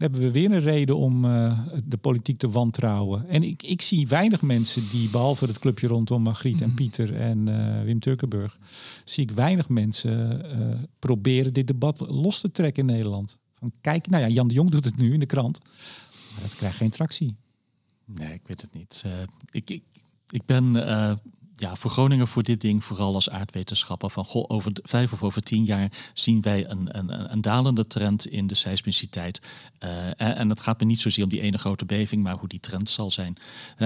hebben 0.00 0.20
we 0.20 0.30
weer 0.30 0.50
een 0.50 0.60
reden 0.60 0.96
om 0.96 1.24
eh, 1.24 1.60
de 1.84 1.96
politiek 1.96 2.38
te 2.38 2.50
wantrouwen. 2.50 3.28
En 3.28 3.42
ik, 3.42 3.62
ik 3.62 3.82
zie 3.82 4.08
weinig 4.08 4.42
mensen 4.42 4.88
die, 4.90 5.08
behalve 5.08 5.46
het 5.46 5.58
clubje 5.58 5.86
rondom 5.86 6.22
Margriet 6.22 6.60
en 6.60 6.74
Pieter 6.74 7.16
en 7.16 7.48
eh, 7.48 7.84
Wim 7.84 8.00
Turkenburg, 8.00 8.58
zie 9.04 9.22
ik 9.22 9.30
weinig 9.30 9.68
mensen 9.68 10.50
eh, 10.50 10.78
proberen 10.98 11.52
dit 11.52 11.66
debat 11.66 12.00
los 12.00 12.40
te 12.40 12.50
trekken 12.50 12.88
in 12.88 12.94
Nederland. 12.94 13.38
Van 13.54 13.72
kijk, 13.80 14.06
nou 14.06 14.22
ja, 14.22 14.28
Jan 14.28 14.48
de 14.48 14.54
Jong 14.54 14.70
doet 14.70 14.84
het 14.84 14.96
nu 14.96 15.12
in 15.12 15.20
de 15.20 15.26
krant, 15.26 15.60
maar 16.32 16.42
dat 16.42 16.54
krijgt 16.54 16.76
geen 16.76 16.90
tractie. 16.90 17.36
Nee, 18.04 18.34
ik 18.34 18.42
weet 18.46 18.60
het 18.60 18.74
niet. 18.74 19.04
Ik, 19.50 19.70
ik, 19.70 19.82
ik 20.30 20.46
ben 20.46 20.72
ja, 21.60 21.76
voor 21.76 21.90
Groningen 21.90 22.28
voor 22.28 22.42
dit 22.42 22.60
ding 22.60 22.84
vooral 22.84 23.14
als 23.14 23.30
aardwetenschapper 23.30 24.10
van 24.10 24.24
goh, 24.24 24.44
over 24.48 24.72
vijf 24.82 25.12
of 25.12 25.22
over 25.22 25.42
tien 25.42 25.64
jaar 25.64 25.92
zien 26.14 26.40
wij 26.42 26.68
een, 26.70 26.98
een, 26.98 27.32
een- 27.32 27.40
dalende 27.40 27.86
trend 27.86 28.26
in 28.26 28.46
de 28.46 28.54
seismiciteit. 28.54 29.40
Eh, 29.78 30.20
en, 30.20 30.48
het 30.48 30.60
gaat 30.60 30.80
me 30.80 30.86
niet 30.86 31.00
zozeer 31.00 31.24
om 31.24 31.30
die 31.30 31.40
ene 31.40 31.58
grote 31.58 31.84
beving, 31.84 32.22
maar 32.22 32.34
hoe 32.36 32.48
die 32.48 32.60
trend 32.60 32.88
zal 32.90 33.10
zijn. 33.10 33.36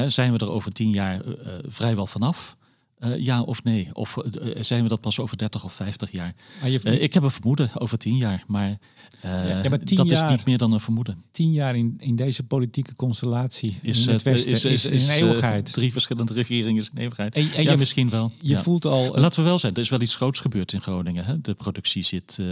Zijn 0.09 0.33
we 0.33 0.39
er 0.39 0.51
over 0.51 0.73
tien 0.73 0.91
jaar 0.91 1.21
eh, 1.21 1.31
eh, 1.33 1.65
vrijwel 1.69 2.07
vanaf? 2.07 2.57
Eh, 2.99 3.19
ja 3.19 3.43
of 3.43 3.65
nee? 3.65 3.89
Of 3.93 4.17
eh, 4.17 4.49
zijn 4.61 4.83
we 4.83 4.89
dat 4.89 5.01
pas 5.01 5.19
over 5.21 5.37
30 5.37 5.65
of 5.65 5.73
50 5.73 6.11
jaar? 6.11 6.35
Je, 6.65 6.81
Eh, 6.83 7.03
ik 7.03 7.15
heb 7.15 7.23
een 7.23 7.31
vermoeden 7.31 7.71
over 7.75 7.99
tien 7.99 8.17
jaar, 8.17 8.45
maar, 8.47 8.79
eh, 9.21 9.31
Ja, 9.49 9.63
ja, 9.63 9.69
maar 9.69 9.79
tien 9.79 9.97
dat 9.97 10.11
jaar- 10.11 10.31
is 10.31 10.37
niet 10.37 10.47
meer 10.47 10.59
dan 10.59 10.73
een 10.73 10.81
vermoeden. 10.81 11.17
tien 11.31 11.53
jaar 11.53 11.77
in, 11.77 11.95
in 11.99 12.17
deze 12.17 12.43
politieke 12.43 12.95
constellatie 12.95 13.79
Is, 13.83 14.07
in 14.07 14.13
het 14.13 14.23
eh, 14.27 14.33
Westen 14.33 14.53
is, 14.53 14.65
is, 14.65 14.85
is, 14.85 15.03
een 15.07 15.09
eh, 15.15 15.21
eeuwigheid. 15.21 15.73
drie 15.73 15.93
verschillende 15.93 16.33
regeringen 16.33 16.83
is 16.83 16.91
een 16.93 16.99
eeuwigheid. 17.01 17.35
En- 17.35 17.51
en 17.57 17.63
ja, 17.63 17.71
je- 17.71 17.77
misschien 17.77 18.11
wel. 18.11 18.33
je 18.39 18.49
ja. 18.51 18.63
voelt 18.63 18.85
al... 18.85 19.15
Laten 19.19 19.43
we 19.43 19.49
wel 19.49 19.59
zijn, 19.59 19.75
er 19.75 19.81
is 19.81 19.89
wel 19.89 20.01
iets 20.01 20.15
groots 20.15 20.41
gebeurd 20.41 20.73
in 20.73 20.81
Groningen. 20.81 21.25
Hè? 21.25 21.41
De 21.41 21.55
productie 21.55 22.03
zit, 22.03 22.39
eh, 22.41 22.47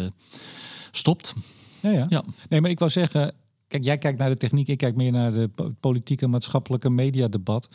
stopt. 0.90 1.34
Ja, 1.80 1.90
ja. 1.90 2.07
Ja. 2.09 2.24
Nee, 2.49 2.61
maar 2.61 2.70
ik 2.70 2.78
wou 2.78 2.90
zeggen, 2.90 3.32
kijk, 3.72 3.84
jij 3.84 3.98
kijkt 3.98 4.18
naar 4.18 4.28
de 4.28 4.36
techniek, 4.36 4.68
ik 4.68 4.78
kijk 4.78 4.96
meer 4.96 5.12
naar 5.12 5.32
de 5.32 5.48
po- 5.48 5.72
politieke, 5.80 6.26
maatschappelijke 6.26 6.90
mediadebat. 6.90 7.68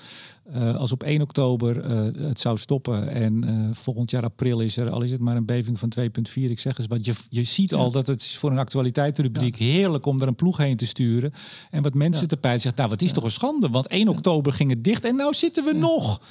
Eh 0.51 0.75
als 0.75 0.91
op 0.91 1.03
1 1.03 1.21
oktober 1.21 1.81
eh, 1.81 2.27
het 2.27 2.39
zou 2.39 2.57
stoppen 2.57 3.09
en 3.09 3.43
eh, 3.43 3.75
volgend 3.75 4.11
jaar 4.11 4.23
april 4.23 4.59
is 4.59 4.77
er, 4.77 4.89
al 4.89 5.01
is 5.01 5.11
het 5.11 5.21
maar 5.21 5.35
een 5.35 5.45
beving 5.45 5.79
van 5.79 5.91
2,4, 5.99 6.05
ik 6.33 6.59
zeg 6.59 6.77
eens 6.77 6.87
wat. 6.87 7.05
Je, 7.05 7.13
je 7.29 7.43
ziet 7.43 7.73
al 7.73 7.91
dat 7.91 8.07
het 8.07 8.21
is 8.21 8.37
voor 8.37 8.51
een 8.51 8.57
actualiteitsrubriek 8.57 9.55
heerlijk 9.55 10.05
om 10.05 10.21
er 10.21 10.27
een 10.27 10.35
ploeg 10.35 10.57
heen 10.57 10.77
te 10.77 10.85
sturen. 10.85 11.31
En 11.71 11.83
wat 11.83 11.93
mensen 11.93 12.27
te 12.27 12.37
pijt 12.37 12.61
zeggen, 12.61 12.79
nou, 12.79 12.89
wat 12.89 13.01
is 13.01 13.11
toch 13.11 13.23
een 13.23 13.31
schande, 13.31 13.69
want 13.69 13.87
1 13.87 14.07
oktober 14.07 14.53
ging 14.53 14.69
het 14.69 14.83
dicht 14.83 15.05
en 15.05 15.15
nou 15.15 15.33
zitten 15.33 15.65
we 15.65 15.73
nog. 15.73 16.21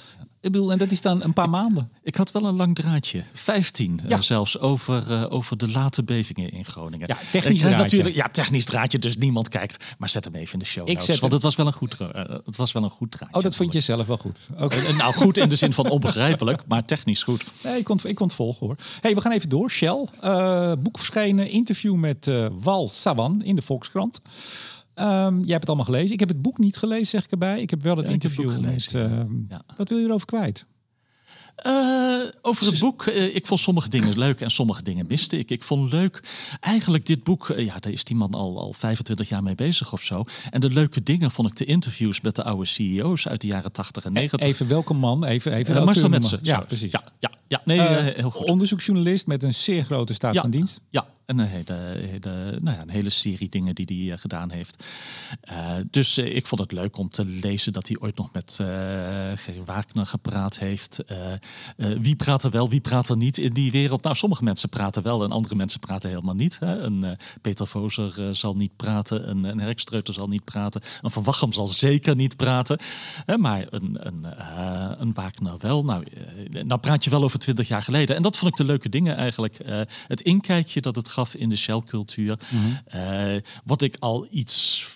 Ik 0.40 0.52
bedoel, 0.52 0.72
en 0.72 0.78
dat 0.78 0.90
is 0.90 1.00
dan 1.00 1.22
een 1.22 1.32
paar 1.32 1.50
maanden. 1.50 1.88
Ik 2.02 2.14
had 2.14 2.32
wel 2.32 2.44
een 2.44 2.56
lang 2.56 2.74
draadje. 2.74 3.24
15 3.32 4.00
eh, 4.08 4.20
zelfs 4.20 4.58
over, 4.58 5.12
eh, 5.12 5.24
over 5.28 5.58
de 5.58 5.70
late 5.70 6.04
bevingen 6.04 6.50
in 6.50 6.64
Groningen. 6.64 7.08
Ja, 7.08 7.16
technisch 7.30 7.60
draadje. 7.60 7.78
natuurlijk, 7.78 8.14
ja, 8.14 8.28
technisch 8.28 8.64
draadje, 8.64 8.98
dus 8.98 9.16
niemand 9.16 9.48
kijkt. 9.48 9.84
Maar 9.98 10.08
zet 10.08 10.24
hem 10.24 10.34
even 10.34 10.52
in 10.52 10.58
de 10.58 10.64
show 10.64 10.82
Ik 10.82 10.88
notes, 10.88 11.06
zet 11.06 11.20
Want 11.20 11.32
het 11.32 11.42
was 11.42 11.56
wel 11.56 11.66
een 11.66 11.72
goed, 11.72 11.96
eh, 12.00 12.08
het 12.44 12.56
was 12.56 12.72
wel 12.72 12.84
een 12.84 12.90
goed 12.90 13.10
draadje. 13.10 13.36
Oh, 13.36 13.42
dat 13.42 13.56
vond 13.56 13.72
je 13.72 13.80
zelf 13.80 14.06
wel 14.06 14.16
goed. 14.16 14.38
Oké. 14.58 14.92
Nou, 14.92 15.14
goed 15.14 15.36
in 15.36 15.48
de 15.48 15.56
zin 15.56 15.72
van 15.72 15.90
onbegrijpelijk, 15.90 16.62
maar 16.66 16.84
technisch 16.84 17.22
goed. 17.22 17.44
Nee, 17.62 17.78
ik 17.78 17.84
kon, 17.84 18.00
ik 18.04 18.14
kon 18.14 18.26
het 18.26 18.36
volgen 18.36 18.66
hoor. 18.66 18.76
Hey, 19.00 19.14
we 19.14 19.20
gaan 19.20 19.32
even 19.32 19.48
door. 19.48 19.70
Shell, 19.70 20.08
boek 20.78 20.98
verschenen, 20.98 21.50
interview 21.50 21.94
met 21.94 22.30
Wal 22.60 22.88
Sawan 22.88 23.42
in 23.42 23.56
de 23.56 23.62
Volkskrant. 23.62 24.20
Ehm, 24.96 25.34
jij 25.34 25.46
hebt 25.48 25.60
het 25.60 25.66
allemaal 25.66 25.84
gelezen. 25.84 26.12
Ik 26.12 26.20
heb 26.20 26.28
het 26.28 26.42
boek 26.42 26.58
niet 26.58 26.76
gelezen, 26.76 27.06
zeg 27.06 27.24
ik 27.24 27.30
erbij. 27.30 27.60
Ik 27.60 27.70
heb 27.70 27.82
wel 27.82 27.96
het 27.96 28.06
Ja, 28.06 28.12
interview 28.12 28.46
met. 28.46 28.54
gelezen, 28.54 29.00
ja. 29.00 29.06
ehm. 29.56 29.76
Wat 29.76 29.88
wil 29.88 29.98
je 29.98 30.04
erover 30.06 30.26
kwijt? 30.26 30.66
Eh, 31.56 32.18
over 32.42 32.66
het 32.66 32.78
boek, 32.78 33.06
eh, 33.06 33.34
ik 33.34 33.46
vond 33.46 33.60
sommige 33.60 33.88
dingen 33.88 34.18
leuk 34.24 34.40
en 34.40 34.50
sommige 34.50 34.82
dingen 34.82 35.06
miste 35.08 35.38
ik. 35.38 35.50
Ik 35.50 35.62
vond 35.62 35.92
leuk, 35.92 36.22
eigenlijk 36.60 37.06
dit 37.06 37.24
boek, 37.24 37.48
eh, 37.48 37.64
ja, 37.64 37.74
daar 37.80 37.92
is 37.92 38.04
die 38.04 38.16
man 38.16 38.30
al, 38.34 38.58
al 38.58 38.72
25 38.72 39.28
jaar 39.28 39.42
mee 39.42 39.54
bezig 39.54 39.92
of 39.92 40.02
zo. 40.02 40.24
En 40.50 40.60
de 40.60 40.70
leuke 40.70 41.02
dingen 41.02 41.30
vond 41.30 41.48
ik 41.48 41.56
de 41.56 41.64
interviews 41.64 42.20
met 42.20 42.36
de 42.36 42.44
oude 42.44 42.64
CEO's 42.66 43.28
uit 43.28 43.40
de 43.40 43.46
jaren 43.46 43.72
80 43.72 44.04
en 44.04 44.12
90. 44.12 44.48
Even 44.48 44.68
welke 44.68 44.94
man? 44.94 45.24
Even, 45.24 45.52
even 45.52 45.84
Marcel 45.84 46.08
Metsen. 46.08 46.38
Ja, 46.42 46.60
precies. 46.60 46.92
Ja, 46.92 47.02
ja, 47.18 47.30
ja 47.48 47.60
nee, 47.64 47.80
heel 47.80 48.30
goed. 48.30 48.46
Onderzoeksjournalist 48.48 49.26
met 49.26 49.42
een 49.42 49.54
zeer 49.54 49.84
grote 49.84 50.14
staat 50.14 50.34
Ja. 50.34 50.40
van 50.40 50.50
dienst. 50.50 50.78
Ja, 50.90 51.06
en 51.26 51.38
een 51.38 51.46
hele, 51.46 52.58
nou 52.62 52.76
ja, 52.76 52.82
een 52.82 52.90
hele 52.90 53.10
serie 53.10 53.48
dingen 53.48 53.74
die 53.74 53.86
hij 53.86 54.12
eh, 54.14 54.20
gedaan 54.20 54.50
heeft. 54.50 54.84
Eh, 55.40 55.74
dus 55.90 56.16
eh, 56.16 56.36
ik 56.36 56.46
vond 56.46 56.60
het 56.60 56.72
leuk 56.72 56.96
om 56.96 57.10
te 57.10 57.24
lezen 57.24 57.72
dat 57.72 57.88
hij 57.88 57.96
ooit 58.00 58.16
nog 58.16 58.32
met 58.32 58.54
Gerry 59.34 59.64
Wagner 59.64 60.06
gepraat 60.06 60.58
heeft. 60.58 61.04
Wie 61.76 62.16
praat 62.16 62.42
er 62.42 62.50
wel, 62.50 62.68
wie 62.68 62.80
praat 62.80 63.08
er 63.08 63.16
niet 63.16 63.38
in 63.38 63.52
die 63.52 63.70
wereld? 63.70 64.02
Nou, 64.02 64.16
sommige 64.16 64.44
mensen 64.44 64.68
praten 64.68 65.02
wel 65.02 65.24
en 65.24 65.30
andere 65.30 65.54
mensen 65.54 65.80
praten 65.80 66.08
helemaal 66.08 66.34
niet. 66.34 66.58
Hè. 66.58 66.78
Een 66.78 67.16
Peter 67.40 67.66
Vozer 67.66 68.34
zal 68.34 68.54
niet 68.54 68.76
praten, 68.76 69.30
een, 69.30 69.44
een 69.44 69.60
Herkstreuter 69.60 70.14
zal 70.14 70.26
niet 70.26 70.44
praten, 70.44 70.82
een 71.02 71.10
Van 71.10 71.22
Wachem 71.22 71.52
zal 71.52 71.68
zeker 71.68 72.16
niet 72.16 72.36
praten. 72.36 72.78
Hè, 73.24 73.38
maar 73.38 73.66
een, 73.70 73.96
een, 74.06 74.26
een 75.00 75.14
Wagner 75.14 75.58
wel. 75.58 75.84
Nou, 75.84 76.04
nou 76.50 76.80
praat 76.80 77.04
je 77.04 77.10
wel 77.10 77.22
over 77.22 77.38
twintig 77.38 77.68
jaar 77.68 77.82
geleden. 77.82 78.16
En 78.16 78.22
dat 78.22 78.36
vond 78.36 78.50
ik 78.50 78.56
de 78.56 78.64
leuke 78.64 78.88
dingen 78.88 79.16
eigenlijk. 79.16 79.58
Het 80.06 80.20
inkijkje 80.20 80.80
dat 80.80 80.96
het 80.96 81.08
gaf 81.16 81.34
in 81.34 81.48
de 81.48 81.56
Shell-cultuur. 81.56 82.38
Eh, 82.86 83.36
wat 83.64 83.82
ik 83.82 83.96
al 83.98 84.26
iets 84.30 84.86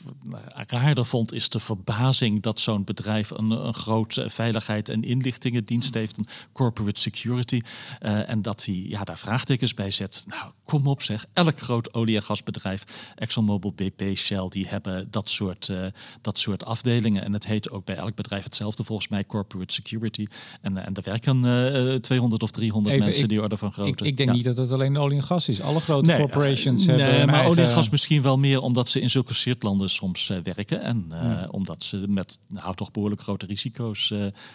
raarder 0.66 1.06
vond, 1.06 1.32
is 1.32 1.48
de 1.48 1.60
verbazing 1.60 2.42
dat 2.42 2.60
zo'n 2.60 2.84
bedrijf 2.84 3.30
een, 3.30 3.50
een 3.50 3.74
groot 3.74 4.16
eh, 4.16 4.28
veiligheid- 4.28 4.88
en 4.88 5.02
inlichtingendienst 5.02 5.94
heeft, 5.94 6.18
een 6.18 6.28
corporate 6.52 7.00
security. 7.00 7.60
Eh, 7.98 8.28
en 8.28 8.42
dat 8.42 8.64
hij 8.64 8.84
ja, 8.88 9.04
daar 9.04 9.18
vraagtekens 9.18 9.74
bij 9.74 9.90
zet. 9.90 10.24
Nou, 10.26 10.52
kom 10.70 10.86
op 10.86 11.02
zeg. 11.02 11.26
Elk 11.32 11.58
groot 11.60 11.94
olie- 11.94 12.16
en 12.16 12.22
gasbedrijf, 12.22 12.84
ExxonMobil, 13.16 13.72
BP, 13.72 14.16
Shell, 14.16 14.46
die 14.48 14.66
hebben 14.68 15.06
dat 15.10 15.28
soort, 15.28 15.68
eh, 15.68 15.76
dat 16.20 16.38
soort 16.38 16.64
afdelingen. 16.64 17.24
En 17.24 17.32
het 17.32 17.46
heet 17.46 17.70
ook 17.70 17.84
bij 17.84 17.96
elk 17.96 18.14
bedrijf 18.14 18.44
hetzelfde, 18.44 18.84
volgens 18.84 19.08
mij, 19.08 19.24
corporate 19.26 19.74
security. 19.74 20.26
En, 20.60 20.76
eh, 20.76 20.86
en 20.86 20.94
er 20.94 21.02
werken 21.02 21.44
eh 21.44 21.94
200 21.94 22.42
of 22.42 22.50
300 22.50 22.94
Even, 22.94 23.04
mensen 23.06 23.22
ik- 23.24 23.30
die 23.30 23.42
orde 23.42 23.56
van 23.56 23.72
grootte. 23.72 24.04
Ik, 24.04 24.10
ik 24.10 24.16
denk 24.16 24.28
Ja. 24.28 24.34
niet 24.34 24.44
dat 24.44 24.56
het 24.56 24.72
alleen 24.72 24.96
olie 24.96 25.16
en 25.18 25.24
gas 25.24 25.48
is. 25.48 25.60
Alle 25.60 25.80
grote 25.80 26.06
Nee, 26.06 26.18
corporations 26.18 26.86
hebben 26.86 27.06
nee, 27.06 27.24
maar 27.24 27.34
eigen- 27.34 27.50
olie 27.50 27.62
en 27.64 27.68
gas 27.70 27.88
misschien 27.90 28.22
wel 28.22 28.38
meer 28.38 28.60
omdat 28.60 28.88
ze 28.88 29.00
in 29.00 29.10
zulke 29.10 29.34
shirtlanden 29.34 29.90
soms 29.90 30.26
werken. 30.42 30.80
En 30.82 31.04
Hmm. 31.08 31.46
omdat 31.50 31.84
ze 31.84 32.04
met 32.08 32.38
nou, 32.48 32.74
toch 32.74 32.90
behoorlijk 32.90 33.20
grote 33.22 33.46
risico's 33.46 34.12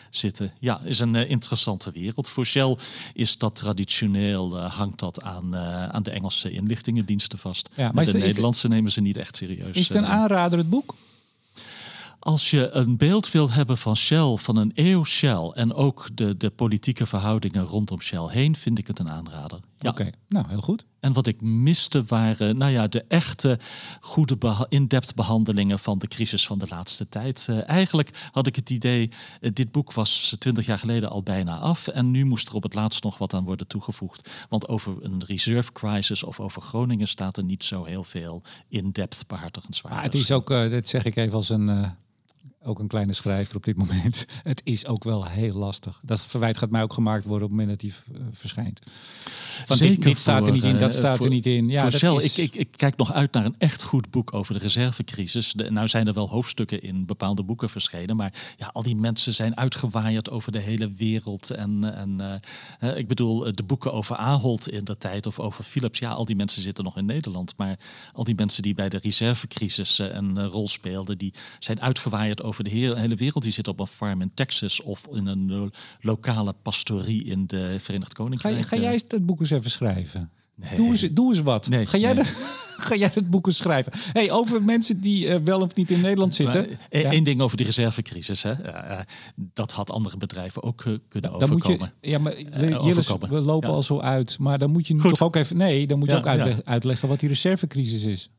zitten. 0.10 0.52
Ja, 0.60 0.80
is 0.84 1.00
een 1.00 1.16
interessante 1.16 1.92
wereld. 1.92 2.30
Voor 2.30 2.46
Shell 2.46 2.78
is 3.14 3.38
dat 3.38 3.56
traditioneel, 3.56 4.58
hangt 4.60 5.00
dat 5.00 5.22
aan, 5.22 5.56
aan 5.92 6.04
de 6.06 6.12
Engelse 6.12 6.52
inlichtingendiensten 6.52 7.40
vast. 7.40 7.70
Ja, 7.76 7.92
maar 7.94 8.06
de 8.06 8.12
het- 8.12 8.22
Nederlandse 8.22 8.68
nemen 8.68 8.92
ze 8.92 9.02
niet 9.02 9.18
echt 9.18 9.36
serieus. 9.36 9.76
Is 9.76 9.88
het 9.88 9.98
een 9.98 10.04
eh. 10.04 10.10
aanrader, 10.10 10.58
het 10.58 10.70
boek? 10.70 10.96
Als 12.20 12.50
je 12.50 12.70
een 12.72 12.98
beeld 12.98 13.32
wilt 13.32 13.54
hebben 13.54 13.78
van 13.78 13.96
Shell, 13.96 14.36
van 14.36 14.58
een 14.58 14.72
eeuw 14.74 15.04
Shell... 15.04 15.52
en 15.54 15.74
ook 15.74 16.08
de, 16.14 16.38
de 16.38 16.50
politieke 16.50 17.06
verhoudingen 17.06 17.64
rondom 17.64 18.02
Shell 18.02 18.28
heen, 18.28 18.56
vind 18.56 18.80
ik 18.80 18.88
het 18.88 19.00
een 19.00 19.10
aanrader. 19.10 19.60
Oké, 19.88 20.10
nou 20.28 20.46
heel 20.48 20.62
goed. 20.62 20.86
En 21.00 21.14
wat 21.14 21.28
ik 21.28 21.42
miste 21.42 22.04
waren 22.04 22.58
nou 22.58 22.72
ja, 22.72 22.88
de 22.88 23.06
echte 23.08 23.60
goede 24.00 24.66
in-depth 24.70 25.16
behandelingen 25.16 25.80
van 25.80 25.98
de 25.98 26.08
crisis 26.08 26.48
van 26.48 26.58
de 26.58 26.66
laatste 26.70 27.10
tijd. 27.10 27.48
Uh, 27.50 27.70
eigenlijk 27.70 28.30
had 28.32 28.48
ik 28.48 28.56
het 28.56 28.70
idee, 28.70 29.10
uh, 29.42 29.50
dit 29.54 29.72
boek 29.72 29.94
was 29.94 30.36
twintig 30.40 30.66
jaar 30.66 30.80
geleden 30.80 31.10
al 31.10 31.24
bijna 31.24 31.58
af. 31.58 31.88
En 31.88 32.12
nu 32.12 32.26
moest 32.26 32.50
er 32.50 32.56
op 32.56 32.64
het 32.64 32.74
laatst 32.74 33.04
nog 33.04 33.18
wat 33.18 33.34
aan 33.34 33.44
worden 33.44 33.68
toegevoegd. 33.68 34.46
Want 34.50 34.68
over 34.68 34.96
een 35.00 35.24
reserve 35.26 35.72
crisis 35.72 36.24
of 36.24 36.40
over 36.40 36.62
Groningen 36.62 37.08
staat 37.08 37.38
er 37.38 37.44
niet 37.44 37.64
zo 37.64 37.84
heel 37.84 38.04
veel 38.04 38.44
in-depth 38.70 39.28
behartigenswaardig. 39.28 40.02
Maar 40.02 40.12
het 40.12 40.22
is 40.22 40.32
ook, 40.32 40.50
uh, 40.52 40.72
dat 40.72 40.88
zeg 40.88 41.06
ik 41.06 41.16
even 41.16 41.34
als 41.34 41.50
een 41.50 41.96
ook 42.66 42.80
een 42.80 42.88
kleine 42.88 43.14
schrijver 43.14 43.56
op 43.56 43.64
dit 43.64 43.78
moment. 43.78 44.26
Het 44.44 44.62
is 44.64 44.86
ook 44.86 45.04
wel 45.04 45.26
heel 45.26 45.54
lastig. 45.54 46.00
Dat 46.04 46.22
verwijt 46.22 46.58
gaat 46.58 46.70
mij 46.70 46.84
ook 46.84 46.94
gemaakt 46.94 47.26
worden 47.26 47.44
op 47.44 47.50
het 47.50 47.60
moment 47.60 47.82
dat 47.82 47.92
hij 47.92 48.20
uh, 48.20 48.26
verschijnt. 48.32 48.80
Want 49.68 49.80
Zeker 49.80 49.96
dit, 49.96 50.04
dit 50.04 50.20
staat 50.20 50.48
er 50.48 50.54
niet 50.54 50.64
in, 50.64 50.78
dat 50.78 50.92
uh, 50.92 50.98
staat 50.98 51.18
voor, 51.18 51.26
er 51.26 51.32
niet 51.32 51.46
in. 51.46 51.70
Ja, 51.70 51.92
voor 51.92 52.00
dat 52.00 52.22
is... 52.22 52.38
ik, 52.38 52.38
ik, 52.38 52.56
ik, 52.56 52.68
kijk 52.72 52.98
nog 52.98 53.14
uit 53.14 53.32
naar 53.32 53.46
een 53.46 53.56
echt 53.58 53.84
goed 53.84 54.10
boek 54.10 54.34
over 54.34 54.54
de 54.54 54.60
reservecrisis. 54.60 55.54
De, 55.54 55.72
nou 55.72 55.88
zijn 55.88 56.08
er 56.08 56.14
wel 56.14 56.30
hoofdstukken 56.30 56.82
in 56.82 57.06
bepaalde 57.06 57.44
boeken 57.44 57.70
verschenen, 57.70 58.16
maar 58.16 58.34
ja, 58.58 58.70
al 58.74 58.84
die 58.84 58.96
mensen 58.96 59.34
zijn 59.34 59.58
uitgewaaid 59.58 60.30
over 60.30 60.52
de 60.52 60.60
hele 60.60 60.92
wereld. 60.92 61.50
En, 61.50 61.96
en 61.96 62.42
uh, 62.84 62.98
ik 62.98 63.08
bedoel, 63.08 63.54
de 63.54 63.64
boeken 63.64 63.94
over 63.94 64.16
Ahold 64.16 64.70
in 64.70 64.84
de 64.84 64.98
tijd 64.98 65.26
of 65.26 65.40
over 65.40 65.64
Philips, 65.64 66.00
ja, 66.00 66.12
al 66.12 66.26
die 66.26 66.36
mensen 66.36 66.62
zitten 66.62 66.84
nog 66.84 66.98
in 66.98 67.06
Nederland. 67.06 67.54
Maar 67.58 67.80
al 68.14 68.24
die 68.24 68.36
mensen 68.36 68.64
die 68.64 68.74
bij 68.74 68.90
de 68.90 69.00
reservecrisis 69.02 70.00
een 70.00 70.46
rol 70.48 70.68
speelden, 70.68 71.18
die 71.18 71.34
zijn 71.60 71.82
uitgewaaid 71.82 72.44
over 72.44 72.55
de 72.64 72.70
hele 72.70 73.16
wereld. 73.16 73.44
Die 73.44 73.52
zit 73.52 73.68
op 73.68 73.80
een 73.80 73.88
farm 73.88 74.22
in 74.22 74.32
Texas 74.34 74.82
of 74.82 75.08
in 75.12 75.28
een 75.28 75.52
lo 75.52 75.70
lokale 76.00 76.54
pastorie 76.62 77.24
in 77.24 77.48
de 77.48 77.76
Verenigd 77.80 78.14
Koninkrijk. 78.14 78.56
Ga, 78.56 78.64
ga 78.64 78.78
jij 78.78 79.02
het 79.08 79.26
boek 79.26 79.40
eens 79.40 79.52
even 79.52 79.72
schrijven? 79.72 80.32
Nee. 80.56 80.76
Doe, 80.76 80.90
eens, 80.90 81.08
doe 81.12 81.34
eens 81.34 81.42
wat. 81.42 81.68
Nee, 81.68 81.86
ga, 81.86 81.98
jij 81.98 82.14
nee. 82.14 82.24
dat, 82.24 82.34
ga 82.88 82.96
jij 82.96 83.12
het 83.14 83.30
boek 83.30 83.48
eens 83.48 83.58
schrijven? 83.58 83.92
Hey, 83.96 84.32
over 84.32 84.64
mensen 84.64 85.02
die 85.02 85.28
uh, 85.28 85.36
wel 85.44 85.62
of 85.62 85.76
niet 85.76 85.92
in 85.92 86.02
Nederland 86.02 86.36
zitten. 86.36 86.68
Eén 86.90 87.12
ja. 87.12 87.24
ding 87.24 87.42
over 87.42 87.58
die 87.58 87.66
reservecrisis. 87.66 88.44
Hè. 88.44 88.52
Uh, 88.66 89.00
dat 89.36 89.72
had 89.72 89.92
andere 89.92 90.18
bedrijven 90.18 90.64
ook 90.64 90.84
uh, 90.84 90.98
kunnen 91.08 91.32
dan 91.32 91.44
overkomen. 91.44 91.80
Moet 91.80 91.90
je, 92.02 92.10
ja, 92.10 92.20
maar 92.20 92.36
we 93.30 93.42
lopen 93.42 93.70
ja. 93.70 93.76
al 93.76 93.84
zo 93.84 94.00
uit. 94.00 94.40
Maar 94.40 94.60
dan 94.60 94.72
moet 94.72 94.88
je 94.88 95.00
Goed. 95.00 95.10
toch 95.10 95.22
ook 95.22 95.36
even. 95.36 95.58
Nee, 95.58 95.88
dan 95.88 96.00
moet 96.00 96.10
je 96.10 96.14
Ja, 96.16 96.20
ook 96.20 96.64
uitleggen 96.66 97.08
wat 97.08 97.20
die 97.20 97.30
reservecrisis 97.30 98.04
is. 98.04 98.30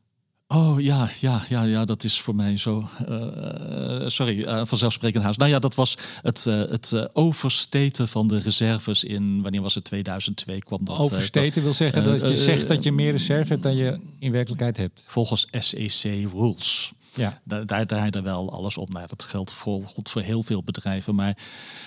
Oh 0.47 0.81
ja, 0.81 1.09
ja, 1.19 1.43
ja, 1.49 1.63
ja, 1.63 1.85
dat 1.85 2.03
is 2.03 2.21
voor 2.21 2.35
mij 2.35 2.57
zo. 2.57 2.89
Uh, 3.09 4.07
sorry, 4.07 4.39
uh, 4.39 4.61
vanzelfsprekend 4.65 5.23
haast. 5.23 5.37
Nou 5.37 5.51
ja, 5.51 5.59
dat 5.59 5.75
was 5.75 5.97
het, 6.21 6.45
uh, 6.47 6.55
het 6.55 7.09
oversteten 7.13 8.07
van 8.07 8.27
de 8.27 8.39
reserves 8.39 9.03
in, 9.03 9.41
wanneer 9.41 9.61
was 9.61 9.75
het, 9.75 9.83
2002 9.83 10.59
kwam 10.59 10.79
dat. 10.83 10.97
Oversteten 10.97 11.63
wil 11.63 11.73
zeggen 11.73 12.03
dat 12.03 12.19
je 12.19 12.37
zegt 12.37 12.67
dat 12.67 12.83
je 12.83 12.91
meer 12.91 13.11
reserve 13.11 13.51
hebt 13.51 13.63
dan 13.63 13.75
je 13.75 13.99
in 14.19 14.31
werkelijkheid 14.31 14.77
hebt. 14.77 15.03
Volgens 15.05 15.47
SEC 15.51 16.27
rules. 16.33 16.93
Ja. 17.17 17.41
Daar, 17.43 17.65
daar 17.65 17.85
draaide 17.85 18.21
wel 18.21 18.51
alles 18.51 18.77
op. 18.77 18.93
Nou, 18.93 19.07
dat 19.07 19.23
geldt 19.23 19.51
voor, 19.51 19.83
voor 20.03 20.21
heel 20.21 20.43
veel 20.43 20.63
bedrijven. 20.63 21.15
Maar 21.15 21.37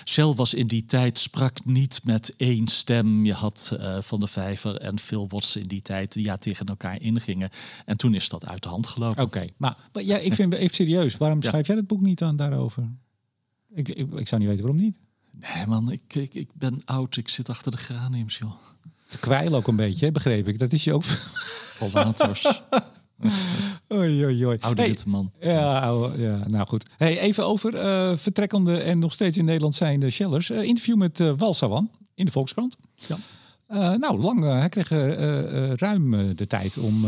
Shell 0.05 0.33
was 0.33 0.53
in 0.53 0.67
die 0.67 0.85
tijd, 0.85 1.19
sprak 1.19 1.65
niet 1.65 1.99
met 2.03 2.33
één 2.37 2.67
stem. 2.67 3.25
Je 3.25 3.33
had 3.33 3.71
uh, 3.79 3.97
Van 4.01 4.19
de 4.19 4.27
Vijver 4.27 4.77
en 4.77 4.99
Phil 4.99 5.27
Watts 5.29 5.55
in 5.55 5.67
die 5.67 5.81
tijd 5.81 6.13
die 6.13 6.23
ja, 6.23 6.37
tegen 6.37 6.65
elkaar 6.65 7.01
ingingen. 7.01 7.49
En 7.85 7.97
toen 7.97 8.13
is 8.13 8.29
dat 8.29 8.47
uit 8.47 8.63
de 8.63 8.69
hand 8.69 8.87
gelopen. 8.87 9.23
Oké, 9.23 9.37
okay. 9.37 9.53
maar, 9.57 9.77
maar 9.93 10.03
ja, 10.03 10.17
ik 10.17 10.33
vind 10.33 10.53
even 10.53 10.75
serieus. 10.75 11.17
Waarom 11.17 11.41
Ja. 11.41 11.49
schrijf 11.49 11.67
jij 11.67 11.75
het 11.75 11.87
boek 11.87 12.01
niet 12.01 12.21
aan 12.21 12.35
daarover? 12.35 12.89
Ik, 13.73 13.89
ik, 13.89 14.11
ik 14.13 14.27
zou 14.27 14.41
niet 14.41 14.49
weten 14.49 14.65
waarom 14.65 14.81
niet. 14.83 14.95
Nee 15.31 15.67
man, 15.67 15.91
ik, 15.91 16.15
ik, 16.15 16.33
ik 16.33 16.49
ben 16.53 16.81
oud. 16.85 17.17
Ik 17.17 17.29
zit 17.29 17.49
achter 17.49 17.71
de 17.71 17.77
graniums, 17.77 18.37
joh. 18.37 18.51
Te 19.09 19.19
kwijlen 19.19 19.53
ook 19.53 19.67
een 19.67 19.75
beetje, 19.75 20.11
begreep 20.11 20.47
ik. 20.47 20.59
Dat 20.59 20.71
is 20.71 20.83
je 20.83 20.93
ook... 20.93 21.03
Pollators. 21.79 22.47
Oei, 23.93 24.25
oei, 24.25 24.45
oei. 24.45 24.57
Oude 24.59 24.81
Hey, 24.81 24.97
man. 25.07 25.31
Ja, 25.39 25.79
oude- 25.79 26.21
ja, 26.21 26.47
nou 26.47 26.67
goed. 26.67 26.85
Hey, 26.97 27.19
even 27.19 27.45
over 27.45 27.75
eh, 27.75 28.17
vertrekkende 28.17 28.77
en 28.77 28.99
nog 28.99 29.13
steeds 29.13 29.37
in 29.37 29.45
Nederland 29.45 29.75
zijnde 29.75 30.09
Shellers. 30.09 30.49
Eh, 30.49 30.63
interview 30.63 30.95
met 30.95 31.19
eh 31.19 31.31
Walsawan 31.37 31.91
in 32.15 32.25
de 32.25 32.31
Volkskrant. 32.31 32.77
Ja. 32.95 33.17
Nou, 33.97 34.19
lang. 34.21 34.43
hij 34.43 34.69
kreeg 34.69 34.89
ruim 35.79 36.35
de 36.35 36.47
tijd 36.47 36.77
om... 36.77 37.05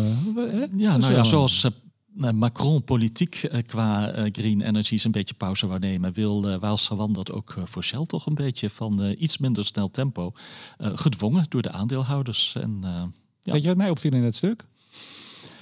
Ja, 0.76 0.98
nou 0.98 1.14
ja, 1.14 1.24
zoals 1.24 1.64
eh, 1.64 2.32
Macron 2.32 2.84
politiek 2.84 3.50
qua 3.66 4.14
green 4.32 4.62
energies 4.62 5.04
een 5.04 5.12
beetje 5.12 5.34
pauze 5.34 5.68
wou 5.68 5.80
nemen, 5.80 6.14
wil 6.14 6.50
uh, 6.50 6.56
Waal 6.56 6.78
dat 7.12 7.32
ook 7.32 7.56
voor 7.66 7.84
Shell 7.84 8.06
toch 8.06 8.26
een 8.26 8.34
beetje 8.34 8.70
van 8.70 9.16
iets 9.18 9.38
minder 9.38 9.66
snel 9.66 9.92
tempo 9.92 10.34
gedwongen 10.78 11.46
door 11.50 11.62
de 11.62 11.72
aandeelhouders. 11.72 12.56
En, 12.56 12.80
eh, 12.84 13.04
ja. 13.42 13.52
Weet 13.54 13.62
je 13.62 13.68
wat 13.68 13.78
mij 13.78 13.90
opviel 13.90 14.12
in 14.12 14.24
het 14.24 14.36
stuk? 14.36 14.66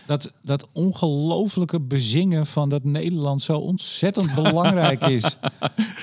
Dat, 0.06 0.32
dat 0.41 0.68
ongelofelijke 0.74 1.80
bezingen 1.80 2.45
van 2.45 2.70
dat 2.70 2.84
Nederland 2.84 3.41
zo 3.41 3.58
ontzettend 3.58 4.36
belangrijk 4.43 5.04
is. 5.04 5.38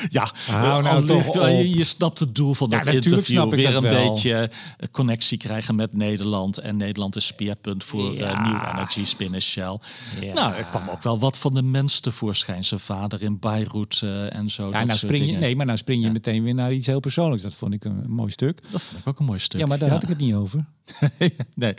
ja, 0.09 0.31
Hou 0.47 0.83
nou 0.83 1.07
toch 1.07 1.27
eh, 1.35 1.43
op. 1.43 1.49
je, 1.49 1.77
je 1.77 1.85
snapt 1.85 2.19
het 2.19 2.35
doel 2.35 2.55
van 2.55 2.71
Ja, 2.71 2.81
dat 2.81 2.95
interview. 2.95 3.51
Weer 3.51 3.73
dat 3.73 3.83
een 3.83 3.91
wel. 3.91 4.11
beetje 4.11 4.35
eh, 4.35 4.89
connectie 4.91 5.39
krijgen 5.39 5.75
met 5.75 5.93
Nederland. 5.93 6.59
En 6.59 6.77
Nederland 6.77 7.17
is 7.17 7.27
speerpunt 7.27 7.85
voor 7.85 8.11
eh 8.13 8.19
Ja. 8.19 8.43
New 8.43 8.73
Energy 8.73 9.05
Spin 9.05 9.41
Shell. 9.43 9.79
Ja. 10.21 10.35
Nou, 10.35 10.55
er 10.55 10.67
kwam 10.67 10.89
ook 10.89 11.03
wel 11.03 11.19
wat 11.19 11.39
van 11.39 11.55
de 11.55 11.63
mens 11.63 12.01
tevoorschijn. 12.01 12.65
Zijn 12.65 12.81
vader 12.81 13.23
in 13.23 13.39
Beirut 13.39 14.01
eh, 14.05 14.35
en 14.35 14.51
zo. 14.51 14.71
Ja, 14.71 14.85
nou 14.85 14.99
spring 14.99 15.31
je, 15.31 15.37
nee, 15.37 15.57
maar 15.57 15.67
nou 15.67 15.79
spring 15.79 16.03
je 16.05 16.11
meteen 16.11 16.43
weer 16.43 16.55
naar 16.55 16.73
iets 16.73 16.87
heel 16.87 17.01
persoonlijks. 17.01 17.43
Dat 17.43 17.55
vond 17.55 17.75
ik 17.75 17.85
een 17.85 18.05
mooi 18.07 18.31
stuk. 18.31 18.61
Dat 18.71 18.85
vond 18.85 19.01
ik 19.01 19.07
ook 19.09 19.19
een 19.19 19.25
mooi 19.25 19.39
stuk. 19.39 19.61
Ja, 19.61 19.67
maar 19.67 19.79
daar 19.79 19.91
had 19.91 20.03
ik 20.03 20.09
het 20.09 20.19
niet 20.19 20.35
over. 20.35 20.67
nee, 21.55 21.75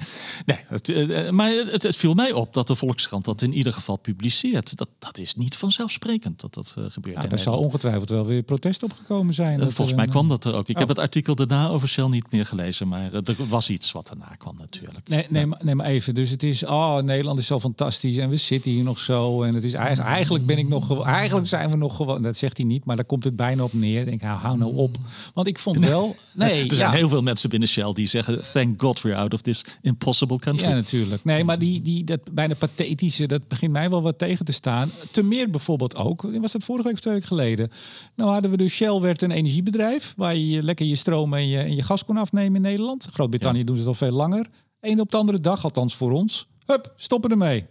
nee 0.46 0.58
het, 0.68 0.90
eh, 0.90 1.30
maar 1.30 1.52
het, 1.52 1.84
het 1.84 1.96
viel 1.96 2.14
mij 2.14 2.32
op 2.32 2.54
dat 2.54 2.68
de 2.68 2.76
Volkskrant 2.76 3.26
dat 3.26 3.42
in 3.42 3.54
ieder 3.54 3.74
geval 3.74 3.98
publiceert. 3.98 4.78
Dat, 4.78 4.90
dat 5.00 5.18
is 5.18 5.36
niet 5.36 5.56
vanzelfsprekend 5.56 6.42
dat 6.42 6.54
dat 6.54 6.76
eh, 6.78 6.84
gebeurt. 6.90 7.24
Ja, 7.24 7.30
daar 7.30 7.40
zal 7.40 7.58
ongetwijfeld 7.58 8.10
wel 8.10 8.26
weer 8.26 8.44
protest 8.44 8.84
opgekomen 8.84 9.34
zijn. 9.34 9.60
Eh, 9.60 9.66
er 9.66 9.72
Volgens 9.72 9.96
mij 9.96 10.06
een, 10.06 10.12
kwam 10.12 10.28
dat 10.28 10.46
er 10.46 10.56
ook. 10.56 10.68
Ik 10.68 10.80
Oh. 10.80 10.88
heb 10.88 10.98
het 10.98 11.00
artikel 11.00 11.36
daarna 11.36 11.68
over 11.68 11.88
Shell 11.88 12.08
niet 12.08 12.32
meer 12.32 12.46
gelezen, 12.46 12.88
maar 12.88 13.14
eh, 13.14 13.28
er 13.28 13.36
was 13.48 13.70
iets 13.70 13.92
wat 13.92 14.08
daarna 14.08 14.36
kwam 14.36 14.56
natuurlijk. 14.58 15.10
Nee, 15.10 15.26
nee, 15.30 15.46
maar, 15.46 15.60
nee, 15.64 15.76
maar 15.76 15.86
even. 15.86 16.16
Dus 16.16 16.30
het 16.30 16.44
is, 16.44 16.66
oh, 16.66 16.98
Nederland 16.98 17.40
is 17.40 17.46
zo 17.46 17.60
fantastisch 17.60 18.18
en 18.18 18.30
we 18.30 18.38
zitten 18.38 18.72
hier 18.72 18.84
nog 18.84 19.00
zo. 19.00 19.44
En 19.44 19.54
het 19.54 19.64
is 19.64 19.74
eigenlijk, 19.74 20.10
eigenlijk 20.10 20.46
ben 20.46 20.58
ik 20.58 20.68
nog 20.68 20.86
gewoon, 20.86 21.06
eigenlijk 21.06 21.48
zijn 21.48 21.72
we 21.72 21.78
nog 21.78 21.96
gewoon, 21.96 22.22
dat 22.22 22.38
zegt 22.38 22.58
hij 22.58 22.66
niet, 22.66 22.86
maar 22.86 22.96
daar 22.96 23.06
komt 23.06 23.24
het 23.24 23.36
bijna 23.36 23.64
op 23.64 23.74
neer. 23.74 24.00
Ik 24.00 24.06
denk, 24.06 24.22
hou, 24.22 24.40
hou 24.40 24.58
nou 24.58 24.76
op. 24.76 24.98
Want 25.34 25.48
ik 25.48 25.60
vond 25.60 25.78
wel, 25.78 26.16
nee, 26.34 26.64
er 26.70 26.76
zijn 26.76 26.92
ja, 26.92 26.98
heel 26.98 27.10
veel 27.10 27.22
mensen 27.22 27.50
binnen 27.50 27.70
Shell 27.70 27.94
die 27.94 28.08
zeggen: 28.08 28.42
Thank 28.54 28.82
God 28.82 28.99
we're 29.02 29.16
out 29.16 29.34
of 29.34 29.42
this 29.42 29.66
impossible 29.82 30.40
country. 30.40 30.68
Ja, 30.68 30.74
natuurlijk. 30.74 31.24
Nee, 31.24 31.44
maar 31.44 31.60
die, 31.60 31.82
die, 31.82 32.04
dat 32.04 32.20
bijna 32.32 32.54
pathetische, 32.54 33.28
dat 33.28 33.48
begint 33.48 33.72
mij 33.72 33.90
wel 33.90 34.02
wat 34.02 34.18
tegen 34.18 34.46
te 34.46 34.52
staan. 34.52 34.92
Te 35.12 35.24
meer 35.24 35.50
bijvoorbeeld 35.50 35.96
ook, 35.96 36.22
was 36.22 36.52
dat 36.52 36.64
vorige 36.64 36.84
week 36.84 36.94
of 36.94 37.00
twee 37.00 37.14
weken 37.14 37.28
geleden? 37.28 37.72
Nou 38.16 38.32
hadden 38.32 38.52
we 38.52 38.58
dus 38.58 38.74
Shell 38.74 39.00
werd 39.00 39.22
een 39.22 39.32
energiebedrijf, 39.32 40.14
waar 40.18 40.36
je 40.36 40.64
lekker 40.64 40.86
je 40.86 40.96
stroom 40.96 41.34
en 41.34 41.48
je, 41.48 41.58
en 41.58 41.76
je 41.76 41.84
gas 41.84 42.06
kon 42.06 42.18
afnemen 42.18 42.56
in 42.56 42.62
Nederland. 42.62 43.08
Groot-Brittannië 43.14 43.60
Ja. 43.60 43.66
doen 43.66 43.76
ze 43.76 43.82
het 43.82 43.90
al 43.90 44.08
veel 44.08 44.12
langer. 44.12 44.48
Eén 44.82 45.00
op 45.00 45.12
de 45.12 45.18
andere 45.18 45.40
dag, 45.40 45.64
althans 45.64 45.96
voor 45.96 46.12
ons. 46.12 46.48
Hup, 46.66 46.94
stoppen 46.96 47.32
ermee. 47.32 47.66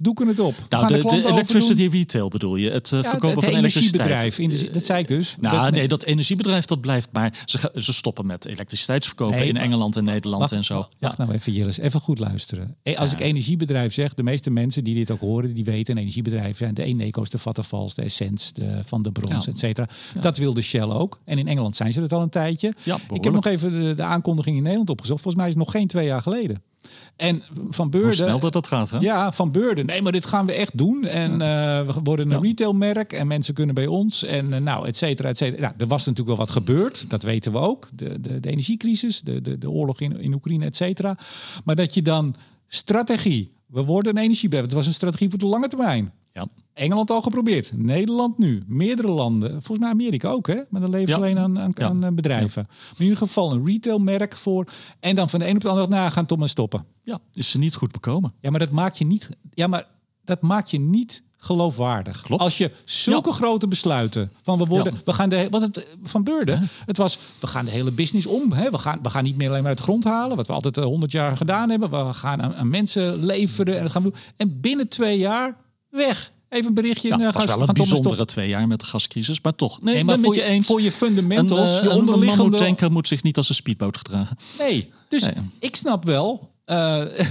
Doeken 0.00 0.26
het 0.28 0.38
op. 0.40 0.54
Nou, 0.68 0.86
gaan 0.86 1.00
de, 1.00 1.08
de 1.08 1.26
electricity 1.28 1.88
retail 1.92 2.28
bedoel 2.28 2.56
je? 2.56 2.70
Het 2.70 2.90
uh, 2.90 3.02
Ja, 3.02 3.10
verkopen 3.10 3.36
het 3.36 3.44
van 3.44 3.54
elektriciteit. 3.54 4.10
energiebedrijf. 4.10 4.72
Dat 4.72 4.84
zei 4.84 5.00
ik 5.00 5.08
dus. 5.08 5.36
Nou, 5.40 5.56
Dat- 5.62 5.70
nee, 5.72 5.88
dat 5.88 6.02
energiebedrijf 6.04 6.64
dat 6.64 6.80
blijft, 6.80 7.08
maar 7.12 7.42
ze, 7.44 7.72
ze 7.76 7.92
stoppen 7.92 8.26
met 8.26 8.44
elektriciteitsverkopen 8.46 9.38
Nee, 9.38 9.48
in 9.48 9.56
Engeland 9.56 9.96
en 9.96 10.04
Nederland 10.04 10.40
Wacht, 10.40 10.52
en 10.52 10.64
zo. 10.64 10.74
wacht, 10.74 10.88
wacht 10.98 11.18
nou 11.18 11.32
even, 11.32 11.52
Jillis. 11.52 11.78
Even 11.78 12.00
goed 12.00 12.18
luisteren. 12.18 12.76
Eh, 12.82 12.98
Als 12.98 13.10
Ja. 13.10 13.16
ik 13.16 13.22
energiebedrijf 13.22 13.92
zeg, 13.92 14.14
de 14.14 14.22
meeste 14.22 14.50
mensen 14.50 14.84
die 14.84 14.94
dit 14.94 15.10
ook 15.10 15.20
horen, 15.20 15.54
die 15.54 15.64
weten 15.64 15.94
een 15.94 16.00
energiebedrijf 16.00 16.56
zijn 16.56 16.74
de 16.74 16.82
Eneco's, 16.82 17.30
de 17.30 17.38
Vattenfalls, 17.38 17.94
de 17.94 18.02
Essence, 18.02 18.52
de 18.54 18.80
Van 18.86 19.02
de 19.02 19.12
Brons, 19.12 19.44
Ja. 19.44 19.50
et 19.50 19.58
cetera. 19.58 19.88
Ja. 20.14 20.20
Dat 20.20 20.36
wil 20.36 20.54
de 20.54 20.62
Shell 20.62 20.82
ook. 20.82 21.20
En 21.24 21.38
in 21.38 21.48
Engeland 21.48 21.76
zijn 21.76 21.92
ze 21.92 22.00
het 22.00 22.12
al 22.12 22.22
een 22.22 22.28
tijdje. 22.28 22.72
Ja, 22.82 22.98
ik 23.12 23.24
heb 23.24 23.32
nog 23.32 23.46
even 23.46 23.72
de, 23.72 23.94
de 23.94 24.02
aankondiging 24.02 24.56
in 24.56 24.62
Nederland 24.62 24.90
opgezocht. 24.90 25.20
Volgens 25.22 25.42
mij 25.42 25.52
is 25.52 25.58
het 25.58 25.64
nog 25.64 25.72
geen 25.74 25.86
twee 25.86 26.06
jaar 26.06 26.22
geleden. 26.22 26.62
En 27.16 27.42
Van 27.70 27.84
Hoe 27.84 27.88
Beurden... 27.88 28.14
snel 28.14 28.38
dat 28.38 28.52
dat 28.52 28.66
gaat, 28.66 28.90
hè? 28.90 28.98
Ja, 28.98 29.32
van 29.32 29.52
Beurden. 29.52 29.86
Nee, 29.86 30.02
maar 30.02 30.12
dit 30.12 30.26
gaan 30.26 30.46
we 30.46 30.52
echt 30.52 30.78
doen. 30.78 31.04
En 31.04 31.32
eh, 31.32 31.38
we 31.86 31.94
worden 32.02 32.30
een 32.30 32.42
Ja. 32.42 32.48
retailmerk 32.48 33.12
en 33.12 33.26
mensen 33.26 33.54
kunnen 33.54 33.74
bij 33.74 33.86
ons. 33.86 34.24
En 34.24 34.52
eh, 34.52 34.60
nou, 34.60 34.86
et 34.86 34.96
cetera, 34.96 35.28
et 35.28 35.36
cetera. 35.36 35.60
Nou, 35.62 35.74
er 35.78 35.86
was 35.86 36.06
natuurlijk 36.06 36.36
wel 36.36 36.46
wat 36.46 36.54
gebeurd. 36.54 37.10
Dat 37.10 37.22
weten 37.22 37.52
we 37.52 37.58
ook. 37.58 37.88
De, 37.94 38.20
de, 38.20 38.40
de 38.40 38.50
energiecrisis, 38.50 39.20
de, 39.20 39.40
de, 39.40 39.58
de 39.58 39.70
oorlog 39.70 40.00
in, 40.00 40.20
in 40.20 40.34
Oekraïne, 40.34 40.64
et 40.64 40.76
cetera. 40.76 41.18
Maar 41.64 41.76
dat 41.76 41.94
je 41.94 42.02
dan 42.02 42.34
strategie... 42.68 43.56
We 43.68 43.84
worden 43.84 44.16
een 44.16 44.22
energiebedrijf. 44.22 44.64
Het 44.64 44.74
was 44.74 44.86
een 44.86 44.94
strategie 44.94 45.30
voor 45.30 45.38
de 45.38 45.46
lange 45.46 45.68
termijn. 45.68 46.12
Ja. 46.32 46.46
Engeland 46.74 47.10
al 47.10 47.22
geprobeerd. 47.22 47.70
Nederland 47.74 48.38
nu. 48.38 48.62
Meerdere 48.66 49.10
landen. 49.10 49.50
Volgens 49.50 49.78
mij 49.78 49.88
Amerika 49.88 50.28
ook, 50.28 50.46
hè? 50.46 50.60
Maar 50.70 50.80
dan 50.80 50.90
leveren 50.90 51.14
ze 51.14 51.20
Ja. 51.20 51.26
alleen 51.26 51.38
aan, 51.38 51.58
aan, 51.58 51.70
Ja. 51.74 51.86
aan 51.86 52.04
eh, 52.04 52.10
bedrijven. 52.12 52.66
Maar 52.68 52.94
in 52.98 53.02
ieder 53.04 53.18
geval 53.18 53.52
een 53.52 53.66
retailmerk 53.66 54.36
voor. 54.36 54.66
En 55.00 55.14
dan 55.14 55.28
van 55.30 55.38
de 55.38 55.48
een 55.48 55.54
op 55.54 55.60
de 55.60 55.68
andere 55.68 55.88
dag 55.88 55.98
na 56.00 56.10
gaan 56.10 56.26
tot 56.26 56.38
maar 56.38 56.48
stoppen. 56.48 56.84
ja, 57.04 57.18
is 57.32 57.50
ze 57.50 57.58
niet 57.58 57.74
goed 57.74 57.92
bekomen. 57.92 58.32
Ja, 58.40 58.50
maar 58.50 58.58
dat 58.60 58.70
maakt 58.70 58.98
je 58.98 59.04
niet. 59.04 59.28
Ja, 59.54 59.66
maar 59.66 59.86
dat 60.24 60.40
maakt 60.42 60.70
je 60.70 60.78
niet 60.80 61.22
geloofwaardig. 61.36 62.22
Klopt. 62.22 62.42
Als 62.42 62.58
je 62.58 62.70
zulke 62.84 63.28
Ja. 63.28 63.34
grote 63.34 63.68
besluiten 63.68 64.32
van 64.42 64.58
we 64.58 64.64
worden, 64.64 64.92
Ja. 64.94 65.00
we 65.04 65.12
gaan 65.12 65.28
de 65.28 65.46
wat 65.50 65.60
het 65.60 65.96
van 66.02 66.24
Beurden, 66.24 66.68
het 66.86 66.96
was 66.96 67.18
we 67.40 67.46
gaan 67.46 67.64
de 67.64 67.70
hele 67.70 67.90
business 67.92 68.26
om. 68.26 68.52
Hè? 68.52 68.70
We 68.70 68.78
gaan 68.78 68.98
we 69.02 69.10
gaan 69.10 69.24
niet 69.24 69.36
meer 69.36 69.48
alleen 69.48 69.60
maar 69.60 69.68
uit 69.68 69.76
de 69.78 69.82
grond 69.84 70.04
halen, 70.04 70.36
wat 70.36 70.46
we 70.46 70.52
altijd 70.52 70.76
eh, 70.76 70.84
honderd 70.84 71.12
jaar 71.12 71.36
gedaan 71.36 71.70
hebben. 71.70 72.06
We 72.06 72.12
gaan 72.12 72.42
aan, 72.42 72.54
aan 72.54 72.68
mensen 72.68 73.24
leveren 73.24 73.76
en 73.76 73.82
dat 73.82 73.92
gaan 73.92 74.02
we 74.02 74.10
doen. 74.10 74.20
En 74.36 74.60
binnen 74.60 74.88
twee 74.88 75.18
jaar 75.18 75.56
weg. 75.90 76.32
Even 76.48 76.66
een 76.68 76.74
berichtje. 76.74 77.08
Ja, 77.08 77.18
eh, 77.18 77.24
het 77.26 77.34
was 77.34 77.44
wel 77.44 77.60
een 77.68 77.74
bijzondere 77.74 78.24
twee 78.24 78.48
jaar 78.48 78.66
met 78.66 78.80
de 78.80 78.86
gascrisis, 78.86 79.40
maar 79.42 79.54
toch. 79.54 79.82
Nee, 79.82 80.04
maar 80.04 80.18
voor 80.18 80.34
je 80.34 80.42
eens. 80.42 80.66
voor 80.66 80.82
je 80.82 80.92
fundamentals, 80.92 81.68
een, 81.68 81.74
je 81.74 81.80
eh, 81.80 81.84
een 81.94 81.98
onderliggende... 81.98 82.42
mammoetanker 82.42 82.90
moet 82.92 83.08
zich 83.08 83.22
niet 83.22 83.36
als 83.36 83.48
een 83.48 83.54
speedboot 83.54 83.96
gedragen. 83.96 84.36
Nee, 84.58 84.90
dus 85.08 85.22
Nee. 85.22 85.34
ik 85.60 85.76
snap 85.76 86.04
wel. 86.04 86.48
eh, 86.64 86.76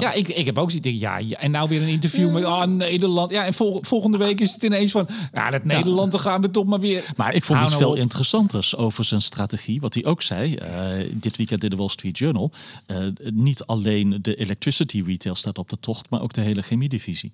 ja, 0.00 0.12
ik, 0.12 0.28
ik 0.28 0.46
heb 0.46 0.58
ook 0.58 0.70
zoiets. 0.70 0.88
Ja, 1.00 1.18
ja, 1.18 1.36
en 1.38 1.50
nou 1.50 1.68
weer 1.68 1.82
een 1.82 1.88
interview 1.88 2.32
met 2.32 2.44
ah, 2.44 2.66
Nederland. 2.66 3.30
Ja, 3.30 3.44
en 3.44 3.54
vol- 3.54 3.78
volgende 3.82 4.18
week 4.18 4.40
is 4.40 4.52
het 4.52 4.62
ineens 4.62 4.90
van. 4.90 5.08
Ja, 5.32 5.50
dat 5.50 5.64
Nederland, 5.64 6.10
dan 6.12 6.20
gaan 6.20 6.40
we 6.40 6.50
toch 6.50 6.64
maar 6.64 6.80
weer. 6.80 7.04
Maar 7.16 7.34
ik 7.34 7.44
vond 7.44 7.60
iets 7.60 7.68
nou 7.70 7.82
veel 7.82 7.90
op. 7.92 7.96
interessanters 7.96 8.76
over 8.76 9.04
zijn 9.04 9.22
strategie. 9.22 9.80
Wat 9.80 9.94
hij 9.94 10.04
ook 10.04 10.22
zei, 10.22 10.54
eh, 10.54 10.86
dit 11.12 11.36
weekend 11.36 11.64
in 11.64 11.70
de 11.70 11.76
Wall 11.76 11.88
Street 11.88 12.18
Journal. 12.18 12.50
eh, 12.86 12.96
niet 13.32 13.64
alleen 13.64 14.18
de 14.22 14.34
electricity 14.34 15.02
retail 15.06 15.34
staat 15.34 15.58
op 15.58 15.68
de 15.70 15.76
tocht, 15.80 16.10
maar 16.10 16.22
ook 16.22 16.32
de 16.32 16.40
hele 16.40 16.62
chemiedivisie. 16.62 17.32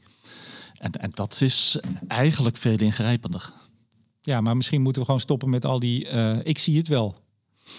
En, 0.85 0.91
en 0.93 1.11
dat 1.15 1.41
is 1.41 1.79
eigenlijk 2.09 2.57
veel 2.57 2.79
ingrijpender. 2.79 3.53
Ja, 4.23 4.41
maar 4.41 4.57
misschien 4.57 4.83
moeten 4.83 5.01
we 5.01 5.07
gewoon 5.07 5.21
stoppen 5.21 5.51
met 5.51 5.65
al 5.65 5.79
die. 5.79 6.09
eh, 6.09 6.39
ik 6.43 6.59
zie 6.59 6.77
het 6.77 6.89
wel. 6.89 7.23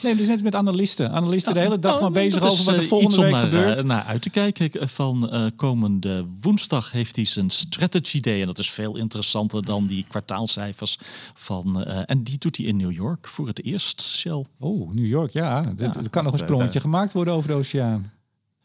Nee, 0.03 0.11
dat 0.13 0.21
is 0.21 0.27
net 0.27 0.43
met 0.43 0.55
analisten. 0.55 1.11
Analisten 1.11 1.53
de 1.53 1.59
hele 1.59 1.79
dag 1.79 1.91
Nou, 1.91 2.01
maar 2.03 2.11
bezig 2.11 2.41
dat 2.41 2.51
is, 2.51 2.59
over 2.59 2.65
wat 2.71 2.75
er 2.75 2.81
eh, 2.81 2.87
volgende 2.89 3.13
iets 3.13 3.17
om 3.17 3.23
week 3.23 3.33
naar, 3.33 3.43
gebeurt. 3.49 3.79
eh, 3.79 3.83
naar 3.85 4.03
uit 4.03 4.21
te 4.21 4.29
kijken. 4.29 4.89
Van 4.89 5.29
eh, 5.29 5.45
komende 5.55 6.25
woensdag 6.41 6.91
heeft 6.91 7.15
hij 7.15 7.25
zijn 7.25 7.49
strategy 7.49 8.19
day. 8.19 8.39
En 8.41 8.45
dat 8.47 8.59
is 8.59 8.69
veel 8.71 8.97
interessanter 8.97 9.65
dan 9.65 9.85
die 9.87 10.05
kwartaalcijfers 10.07 10.97
van. 11.33 11.83
eh, 11.83 12.01
en 12.05 12.23
die 12.23 12.37
doet 12.37 12.57
hij 12.57 12.65
in 12.65 12.77
New 12.77 12.91
York 12.91 13.27
voor 13.27 13.47
het 13.47 13.63
eerst, 13.63 14.01
Shell. 14.01 14.45
Oh, 14.59 14.91
New 14.93 15.05
York, 15.07 15.31
ja. 15.31 15.65
Er- 15.77 15.97
Er 15.97 16.09
kan 16.09 16.23
nog 16.23 16.33
een 16.33 16.39
sprongetje 16.39 16.79
gemaakt 16.79 17.13
worden 17.13 17.33
over 17.33 17.49
de 17.49 17.55
oceaan. 17.55 18.11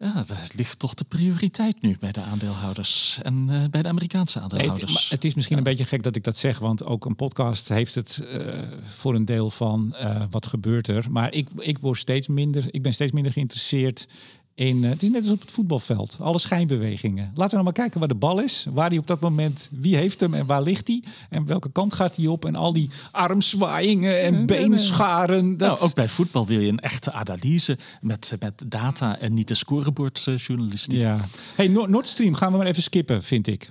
Ja, 0.02 0.22
daar 0.26 0.48
ligt 0.54 0.78
toch 0.78 0.94
de 0.94 1.04
prioriteit 1.04 1.82
nu 1.82 1.96
bij 2.00 2.12
de 2.12 2.20
aandeelhouders 2.20 3.18
en 3.22 3.46
eh, 3.48 3.64
bij 3.70 3.82
de 3.82 3.88
Amerikaanse 3.88 4.38
Nee, 4.38 4.48
het, 4.48 4.52
aandeelhouders. 4.52 4.92
maar 4.92 5.18
het 5.18 5.24
is 5.24 5.34
misschien 5.34 5.56
een 5.58 5.62
beetje 5.62 5.84
gek 5.84 6.02
dat 6.02 6.16
ik 6.16 6.24
dat 6.24 6.36
zeg, 6.36 6.58
want 6.58 6.84
ook 6.84 7.04
een 7.04 7.16
podcast 7.16 7.68
heeft 7.68 7.94
het 7.94 8.24
eh, 8.32 8.58
voor 8.82 9.14
een 9.14 9.24
deel 9.24 9.50
van 9.50 9.94
eh, 9.94 10.22
wat 10.30 10.46
gebeurt 10.46 10.88
er. 10.88 11.06
Maar 11.10 11.32
ik, 11.32 11.48
ik 11.56 11.78
word 11.78 11.98
steeds 11.98 12.28
minder, 12.28 12.74
ik 12.74 12.82
ben 12.82 12.94
steeds 12.94 13.12
minder 13.12 13.32
geïnteresseerd 13.32 14.06
in. 14.54 14.84
eh, 14.84 14.90
het 14.90 15.02
is 15.02 15.08
net 15.08 15.22
als 15.22 15.32
op 15.32 15.40
het 15.40 15.50
voetbalveld, 15.50 16.16
alle 16.20 16.38
schijnbewegingen. 16.38 17.24
Laten 17.24 17.44
we 17.44 17.52
nou 17.52 17.64
maar 17.64 17.72
kijken 17.72 17.98
waar 17.98 18.08
de 18.08 18.14
bal 18.14 18.40
is, 18.40 18.66
waar 18.72 18.88
hij 18.88 18.98
op 18.98 19.06
dat 19.06 19.20
moment, 19.20 19.68
wie 19.70 19.96
heeft 19.96 20.20
hem 20.20 20.34
en 20.34 20.46
waar 20.46 20.62
ligt 20.62 20.86
hij 20.86 21.02
en 21.30 21.46
welke 21.46 21.72
kant 21.72 21.94
gaat 21.94 22.16
hij 22.16 22.26
op 22.26 22.44
en 22.44 22.54
al 22.54 22.72
die 22.72 22.90
armzwaaiingen 23.10 24.20
en 24.20 24.46
beenscharen. 24.46 25.56
Dat, 25.56 25.68
nou, 25.68 25.80
ook 25.80 25.94
bij 25.94 26.08
voetbal 26.08 26.46
wil 26.46 26.60
je 26.60 26.68
een 26.68 26.80
echte 26.80 27.12
analyse 27.12 27.78
met, 28.00 28.36
met 28.40 28.64
data 28.66 29.18
en 29.18 29.34
niet 29.34 29.48
de 29.48 29.54
scorebordjournalistiek. 29.54 30.98
ja. 31.00 31.14
ja. 31.14 31.24
Hey, 31.54 31.68
Nord 31.68 31.90
Nord 31.90 32.06
Stream 32.08 32.34
gaan 32.34 32.52
we 32.52 32.58
maar 32.58 32.66
even 32.66 32.82
skippen, 32.82 33.22
vind 33.22 33.46
ik. 33.46 33.68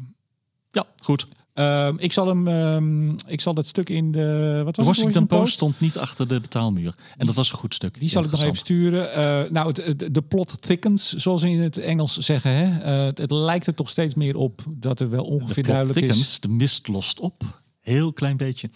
goed. 1.04 1.28
Ehm, 1.60 1.96
ik 1.98 2.12
zal 2.12 2.28
hem, 2.28 2.48
ehm, 2.48 3.10
ik 3.28 3.42
zal 3.42 3.54
dat 3.54 3.68
stuk 3.68 3.90
in 3.90 4.12
de 4.12 4.62
wat 4.66 4.76
De 4.76 4.84
was 4.84 4.98
het, 4.98 5.06
Washington 5.06 5.28
Post 5.28 5.54
stond 5.54 5.80
niet 5.80 5.98
achter 5.98 6.28
de 6.28 6.40
betaalmuur. 6.40 6.96
En 7.18 7.26
dat 7.26 7.36
was 7.36 7.52
een 7.52 7.58
goed 7.58 7.74
stuk. 7.74 8.00
Die 8.00 8.10
zal 8.10 8.24
ik 8.24 8.32
nog 8.32 8.44
even 8.44 8.56
sturen. 8.56 9.14
Eh, 9.14 9.52
nou, 9.52 9.74
de 10.12 10.22
plot 10.28 10.62
thickens, 10.62 11.14
zoals 11.14 11.42
ze 11.42 11.50
in 11.50 11.60
het 11.60 11.78
Engels 11.78 12.18
zeggen. 12.18 12.52
Hè? 12.52 12.80
Eh, 12.80 13.06
het, 13.06 13.18
het 13.18 13.32
lijkt 13.32 13.68
er 13.68 13.74
toch 13.74 13.90
steeds 13.90 14.16
meer 14.16 14.36
op 14.36 14.64
dat 14.70 15.00
er 15.00 15.10
wel 15.10 15.24
De 15.24 15.30
ongeveer 15.30 15.64
duidelijk 15.64 16.00
thickens, 16.00 16.20
is. 16.20 16.40
de 16.40 16.50
mist 16.50 16.88
lost 16.88 17.20
op. 17.20 17.44
Heel 17.82 18.14
klein 18.14 18.38
beetje. 18.38 18.70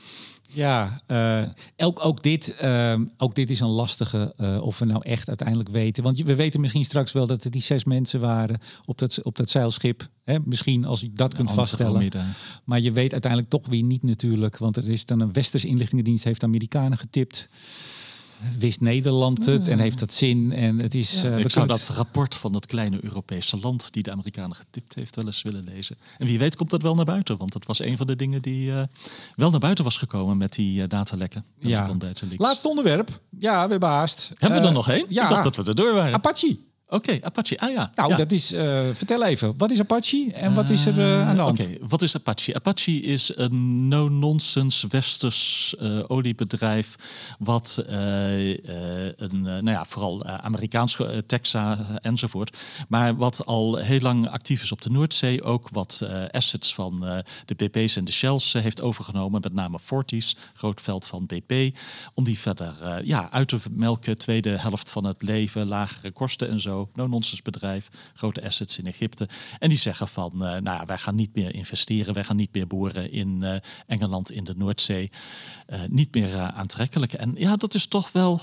Ja, 0.53 1.01
eh, 1.07 1.43
ook, 1.77 2.05
ook, 2.05 2.23
dit, 2.23 2.55
eh, 2.55 2.99
ook 3.17 3.35
dit 3.35 3.49
is 3.49 3.59
een 3.59 3.67
lastige 3.67 4.33
eh, 4.37 4.61
of 4.61 4.79
we 4.79 4.85
nou 4.85 5.01
echt 5.03 5.27
uiteindelijk 5.27 5.69
weten. 5.69 6.03
Want 6.03 6.21
we 6.21 6.35
weten 6.35 6.61
misschien 6.61 6.85
straks 6.85 7.11
wel 7.11 7.27
dat 7.27 7.43
er 7.43 7.51
die 7.51 7.61
zes 7.61 7.83
mensen 7.83 8.19
waren 8.19 8.59
op 8.85 8.97
dat, 8.97 9.23
op 9.23 9.35
dat 9.35 9.49
zeilschip. 9.49 10.07
Hè? 10.23 10.37
Misschien 10.45 10.85
als 10.85 11.01
je 11.01 11.11
dat 11.13 11.33
kunt 11.33 11.51
vaststellen. 11.51 12.09
Maar 12.63 12.79
je 12.79 12.91
weet 12.91 13.11
uiteindelijk 13.11 13.51
toch 13.51 13.67
weer 13.67 13.83
niet 13.83 14.03
natuurlijk. 14.03 14.57
Want 14.57 14.77
er 14.77 14.89
is 14.89 15.05
dan 15.05 15.19
een 15.19 15.33
Westerse 15.33 15.67
inlichtingendienst 15.67 16.23
heeft 16.23 16.43
Amerikanen 16.43 16.97
getipt. 16.97 17.47
Wist 18.59 18.81
Nederland 18.81 19.45
het 19.45 19.67
en 19.67 19.79
heeft 19.79 19.99
dat 19.99 20.13
zin? 20.13 20.51
En 20.53 20.79
het 20.79 20.95
is. 20.95 21.23
eh, 21.23 21.35
we 21.35 21.39
Ik 21.39 21.49
zou 21.51 21.67
dat 21.67 21.87
rapport 21.87 22.35
van 22.35 22.51
dat 22.51 22.65
kleine 22.65 22.97
Europese 23.01 23.59
land 23.59 23.93
die 23.93 24.03
de 24.03 24.11
Amerikanen 24.11 24.55
getipt 24.55 24.95
heeft 24.95 25.15
wel 25.15 25.25
eens 25.25 25.41
willen 25.41 25.63
lezen. 25.63 25.97
En 26.17 26.27
wie 26.27 26.39
weet 26.39 26.55
komt 26.55 26.69
dat 26.69 26.81
wel 26.81 26.95
naar 26.95 27.05
buiten, 27.05 27.37
want 27.37 27.53
dat 27.53 27.65
was 27.65 27.79
een 27.79 27.97
van 27.97 28.07
de 28.07 28.15
dingen 28.15 28.41
die 28.41 28.71
eh, 28.71 28.83
wel 29.35 29.49
naar 29.51 29.59
buiten 29.59 29.83
was 29.83 29.97
gekomen 29.97 30.37
met 30.37 30.53
die 30.53 30.81
eh, 30.83 30.89
datalekken. 30.89 31.45
Ja. 31.59 31.85
Laatste 32.39 32.67
onderwerp. 32.67 33.21
Ja, 33.39 33.63
we 33.65 33.71
hebben 33.71 33.89
haast. 33.89 34.27
Hebben 34.37 34.49
we 34.49 34.63
Eh, 34.63 34.69
er 34.69 34.73
nog 34.73 34.89
één? 34.89 35.05
Ja. 35.09 35.23
Ik 35.23 35.29
dacht 35.29 35.43
dat 35.43 35.55
we 35.55 35.63
er 35.63 35.75
door 35.75 35.93
waren. 35.93 36.13
Apache. 36.13 36.57
Oké, 36.93 37.17
Apache. 37.21 37.59
Ah 37.59 37.71
ja. 37.71 37.91
Nou, 37.95 38.09
ja. 38.09 38.17
dat 38.17 38.31
is. 38.31 38.51
eh, 38.51 38.81
vertel 38.93 39.23
even. 39.23 39.53
Wat 39.57 39.71
is 39.71 39.79
Apache 39.79 40.31
en 40.33 40.53
wat 40.53 40.69
is 40.69 40.85
er 40.85 40.99
eh, 40.99 41.27
aan 41.27 41.35
de 41.35 41.41
hand? 41.41 41.59
Oké, 41.59 41.69
wat 41.81 42.01
is 42.01 42.15
Apache? 42.15 42.53
Apache 42.55 42.91
is 42.91 43.31
een 43.35 43.87
no-nonsense 43.87 44.87
westers 44.87 45.75
eh, 45.79 45.99
oliebedrijf. 46.07 46.95
Wat 47.39 47.83
eh, 47.87 48.51
eh, 48.51 49.13
een, 49.17 49.47
eh, 49.47 49.53
nou 49.53 49.69
ja, 49.69 49.85
vooral 49.85 50.23
eh, 50.23 50.33
Amerikaans, 50.35 50.99
eh, 50.99 51.17
Texas 51.17 51.77
eh, 51.79 51.95
enzovoort. 52.01 52.57
Maar 52.87 53.15
wat 53.15 53.45
al 53.45 53.75
heel 53.75 53.99
lang 53.99 54.29
actief 54.29 54.63
is 54.63 54.71
op 54.71 54.81
de 54.81 54.89
Noordzee. 54.89 55.43
Ook 55.43 55.69
wat 55.71 56.01
eh, 56.03 56.23
assets 56.31 56.73
van 56.73 57.05
eh, 57.07 57.17
de 57.45 57.55
BP's 57.55 57.95
en 57.95 58.05
de 58.05 58.11
Shells 58.11 58.53
eh, 58.53 58.61
heeft 58.61 58.81
overgenomen. 58.81 59.41
Met 59.41 59.53
name 59.53 59.79
Fortis, 59.79 60.35
groot 60.53 60.81
veld 60.81 61.07
van 61.07 61.25
BP. 61.25 61.77
Om 62.13 62.23
die 62.23 62.39
verder 62.39 62.73
eh, 62.81 62.95
ja, 63.03 63.31
uit 63.31 63.47
te 63.47 63.57
melken. 63.71 64.17
Tweede 64.17 64.49
helft 64.49 64.91
van 64.91 65.05
het 65.05 65.21
leven, 65.21 65.67
lagere 65.67 66.11
kosten 66.11 66.49
en 66.49 66.59
zo. 66.61 66.82
No-nonsense 66.93 67.43
bedrijf, 67.43 67.89
grote 68.13 68.43
assets 68.43 68.77
in 68.77 68.85
Egypte. 68.85 69.27
En 69.59 69.69
die 69.69 69.77
zeggen 69.77 70.07
van, 70.07 70.31
eh, 70.31 70.39
nou 70.39 70.63
ja, 70.63 70.85
wij 70.85 70.97
gaan 70.97 71.15
niet 71.15 71.35
meer 71.35 71.55
investeren. 71.55 72.13
Wij 72.13 72.23
gaan 72.23 72.35
niet 72.35 72.53
meer 72.53 72.67
boren 72.67 73.11
in 73.11 73.43
eh, 73.43 73.55
Engeland, 73.87 74.31
in 74.31 74.43
de 74.43 74.53
Noordzee. 74.55 75.11
Eh, 75.65 75.79
niet 75.89 76.13
meer 76.13 76.37
aantrekkelijk. 76.39 77.13
En 77.13 77.33
ja, 77.37 77.55
dat 77.55 77.73
is 77.73 77.87
toch 77.87 78.11
wel 78.11 78.41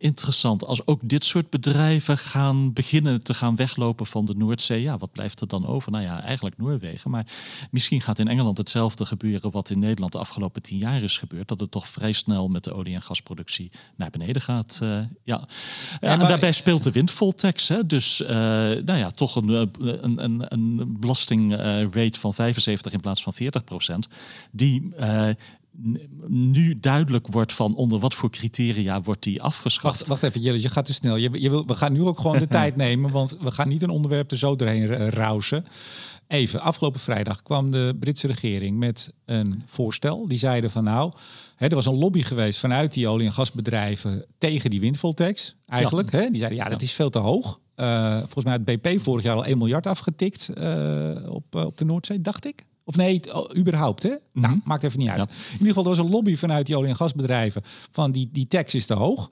interessant. 0.00 0.66
Als 0.66 0.86
ook 0.86 1.00
dit 1.02 1.24
soort 1.24 1.50
bedrijven 1.50 2.18
gaan 2.18 2.72
beginnen 2.72 3.22
te 3.22 3.34
gaan 3.34 3.56
weglopen 3.56 4.06
van 4.06 4.24
de 4.24 4.34
Noordzee, 4.34 4.82
ja, 4.82 4.98
wat 4.98 5.12
blijft 5.12 5.40
er 5.40 5.48
dan 5.48 5.66
over? 5.66 5.92
Nou 5.92 6.04
ja, 6.04 6.22
eigenlijk 6.22 6.58
Noorwegen. 6.58 7.10
Maar 7.10 7.26
misschien 7.70 8.00
gaat 8.00 8.18
in 8.18 8.28
Engeland 8.28 8.58
hetzelfde 8.58 9.06
gebeuren 9.06 9.50
wat 9.50 9.70
in 9.70 9.78
Nederland 9.78 10.12
de 10.12 10.18
afgelopen 10.18 10.62
tien 10.62 10.78
jaar 10.78 11.02
is 11.02 11.18
gebeurd. 11.18 11.48
Dat 11.48 11.60
het 11.60 11.70
toch 11.70 11.88
vrij 11.88 12.12
snel 12.12 12.48
met 12.48 12.64
de 12.64 12.72
olie- 12.72 12.94
en 12.94 13.02
gasproductie 13.02 13.70
naar 13.96 14.10
beneden 14.10 14.42
gaat. 14.42 14.78
eh, 14.82 14.88
ja. 14.88 15.06
ja, 15.24 15.46
en 16.00 16.18
maar- 16.18 16.28
daarbij 16.28 16.52
speelt 16.52 16.84
de 16.84 16.90
windvoltax. 16.90 17.68
Hè? 17.68 17.86
Dus 17.86 18.22
eh, 18.22 18.36
nou 18.84 18.94
ja, 18.94 19.10
toch 19.10 19.36
een, 19.36 19.48
eh, 19.50 19.60
een, 19.80 20.24
een, 20.24 20.44
een 20.48 20.96
belastingrate 21.00 22.18
van 22.18 22.34
75 22.34 22.92
in 22.92 23.00
plaats 23.00 23.22
van 23.22 23.34
40 23.34 23.64
procent. 23.64 24.08
Die 24.50 24.92
nu 26.26 26.80
duidelijk 26.80 27.26
wordt 27.26 27.52
van 27.52 27.74
onder 27.74 27.98
wat 27.98 28.14
voor 28.14 28.30
criteria 28.30 29.00
wordt 29.00 29.22
die 29.22 29.42
afgeschaft. 29.42 29.96
Wacht, 29.96 30.08
wacht 30.08 30.22
even, 30.22 30.40
Jelle, 30.40 30.60
je 30.60 30.68
gaat 30.68 30.84
te 30.84 30.92
snel. 30.92 31.16
Je, 31.16 31.30
je 31.32 31.50
wil, 31.50 31.66
we 31.66 31.74
gaan 31.74 31.92
nu 31.92 32.02
ook 32.02 32.18
gewoon 32.18 32.38
de 32.38 32.46
tijd 32.58 32.76
nemen, 32.76 33.10
want 33.10 33.36
we 33.40 33.50
gaan 33.50 33.68
niet 33.68 33.82
een 33.82 33.90
onderwerp 33.90 34.30
er 34.30 34.38
zo 34.38 34.56
doorheen 34.56 34.90
eh, 34.90 35.08
rausen. 35.08 35.64
Even, 36.26 36.60
afgelopen 36.60 37.00
vrijdag 37.00 37.42
kwam 37.42 37.70
de 37.70 37.96
Britse 37.98 38.26
regering 38.26 38.78
met 38.78 39.12
een 39.24 39.62
voorstel. 39.66 40.28
Die 40.28 40.38
zeiden 40.38 40.70
van 40.70 40.84
nou, 40.84 41.12
hè, 41.56 41.66
er 41.66 41.74
was 41.74 41.86
een 41.86 41.98
lobby 41.98 42.22
geweest 42.22 42.58
vanuit 42.58 42.94
die 42.94 43.08
olie- 43.08 43.26
en 43.26 43.32
gasbedrijven 43.32 44.24
tegen 44.38 44.70
die 44.70 44.80
windvoltax. 44.80 45.56
Eigenlijk, 45.66 46.12
hè? 46.12 46.28
die 46.30 46.38
zeiden 46.38 46.58
ja, 46.58 46.68
dat 46.68 46.82
is 46.82 46.92
veel 46.92 47.10
te 47.10 47.18
hoog. 47.18 47.60
Eh, 47.80 48.16
volgens 48.16 48.44
mij 48.44 48.52
had 48.52 48.64
BP 48.64 49.00
vorig 49.00 49.24
jaar 49.24 49.36
al 49.36 49.44
1 49.44 49.58
miljard 49.58 49.86
afgetikt 49.86 50.48
eh, 50.48 51.16
op, 51.28 51.44
eh, 51.50 51.64
op 51.64 51.78
de 51.78 51.84
Noordzee, 51.84 52.20
dacht 52.20 52.46
ik. 52.46 52.66
Of 52.90 52.96
nee, 52.96 53.20
oh, 53.34 53.56
überhaupt, 53.56 54.02
hè? 54.02 54.10
Nou, 54.32 54.60
maakt 54.64 54.82
even 54.82 54.98
niet 54.98 55.08
uit. 55.08 55.18
Ja. 55.18 55.24
In 55.24 55.52
ieder 55.52 55.66
geval, 55.66 55.82
er 55.82 55.88
was 55.88 55.98
een 55.98 56.10
lobby 56.10 56.36
vanuit 56.36 56.66
die 56.66 56.76
olie- 56.76 56.88
en 56.88 56.96
gasbedrijven 56.96 57.62
van 57.90 58.12
die, 58.12 58.28
die 58.32 58.46
tax 58.46 58.74
is 58.74 58.86
te 58.86 58.94
hoog. 58.94 59.30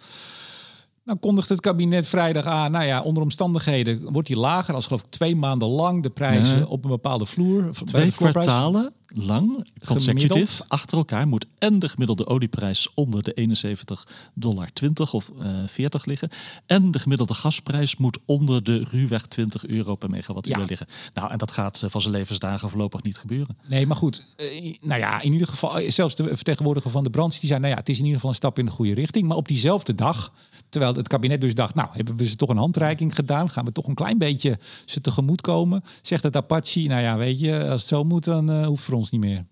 Dan 1.05 1.19
kondigt 1.19 1.49
het 1.49 1.61
kabinet 1.61 2.07
vrijdag 2.07 2.45
aan, 2.45 2.71
nou 2.73 2.85
ja, 2.85 3.03
onder 3.03 3.23
omstandigheden 3.23 4.13
wordt 4.13 4.29
die 4.29 4.37
lager 4.37 4.75
als 4.75 4.87
geloof 4.87 5.03
ik 5.03 5.11
twee 5.11 5.37
maanden 5.37 5.69
lang 5.69 6.03
de 6.03 6.11
prijzen 6.11 6.59
Ja. 6.59 6.65
op 6.65 6.85
een 6.85 6.91
bepaalde 6.91 7.27
vloer. 7.27 7.71
Twee 7.85 8.13
kwartalen 8.13 8.93
lang 9.09 9.67
consecutief 9.87 10.63
achter 10.69 10.99
elkaar 10.99 11.29
moet 11.29 11.47
en 11.59 11.79
de 11.79 11.89
gemiddelde 11.89 12.27
olieprijs 12.27 12.95
onder 12.95 13.23
de 13.23 13.33
71 13.33 14.07
dollar 14.35 14.73
20 14.73 15.13
of 15.13 15.31
uh, 15.41 15.47
40 15.67 16.05
liggen. 16.05 16.29
En 16.67 16.91
de 16.91 16.99
gemiddelde 16.99 17.35
gasprijs 17.35 17.97
moet 17.97 18.19
onder 18.25 18.65
de 18.65 18.87
ruwweg 18.91 19.27
20 19.27 19.67
euro 19.67 19.95
per 19.95 20.11
megawattuur 20.11 20.65
liggen. 20.67 20.87
Nou, 21.15 21.31
en 21.31 21.39
dat 21.39 21.53
gaat 21.53 21.87
van 21.89 22.01
zijn 22.01 22.15
levensdagen 22.15 22.69
voorlopig 22.71 23.03
niet 23.03 23.19
gebeuren. 23.19 23.57
Nee, 23.67 23.87
maar 23.87 23.97
goed. 23.97 24.27
nou 24.81 25.01
ja, 25.01 25.21
in 25.21 25.33
ieder 25.33 25.49
geval, 25.49 25.91
zelfs 25.91 26.15
de 26.15 26.27
vertegenwoordiger 26.27 26.91
van 26.91 27.05
de 27.05 27.11
branche 27.11 27.41
die 27.41 27.49
zei, 27.49 27.61
nou 27.61 27.73
ja, 27.73 27.79
het 27.79 27.89
is 27.89 27.97
in 27.97 28.03
ieder 28.03 28.17
geval 28.17 28.31
een 28.31 28.37
stap 28.37 28.59
in 28.59 28.65
de 28.65 28.71
goede 28.71 28.95
richting. 28.95 29.27
Maar 29.27 29.37
op 29.37 29.49
diezelfde 29.49 29.95
dag 29.95 30.33
Terwijl 30.69 30.95
het 30.95 31.09
kabinet 31.09 31.41
dus 31.41 31.55
dacht, 31.55 31.75
nou, 31.75 31.89
hebben 31.93 32.17
we 32.17 32.27
ze 32.27 32.37
toch 32.37 32.49
een 32.49 32.57
handreiking 32.57 33.15
gedaan? 33.15 33.51
Gaan 33.51 33.65
we 33.65 33.73
toch 33.73 33.87
een 33.87 33.95
klein 33.95 34.19
beetje 34.19 34.59
ze 34.85 35.01
tegemoet 35.01 35.41
komen? 35.41 35.85
Zegt 36.03 36.23
het 36.23 36.37
Apache, 36.37 36.81
nou 36.81 37.03
ja, 37.03 37.17
weet 37.17 37.41
je, 37.41 37.69
als 37.69 37.81
het 37.81 37.91
zo 37.91 38.05
moet, 38.05 38.25
dan 38.25 38.51
uh, 38.51 38.67
hoeft 38.67 38.85
ons 38.99 39.11
niet 39.11 39.21
meer. 39.21 39.47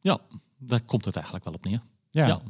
Ja, 0.00 0.18
daar 0.58 0.82
komt 0.82 1.04
het 1.04 1.14
eigenlijk 1.14 1.44
wel 1.44 1.54
op 1.54 1.64
neer. 1.64 1.82
ja. 2.10 2.42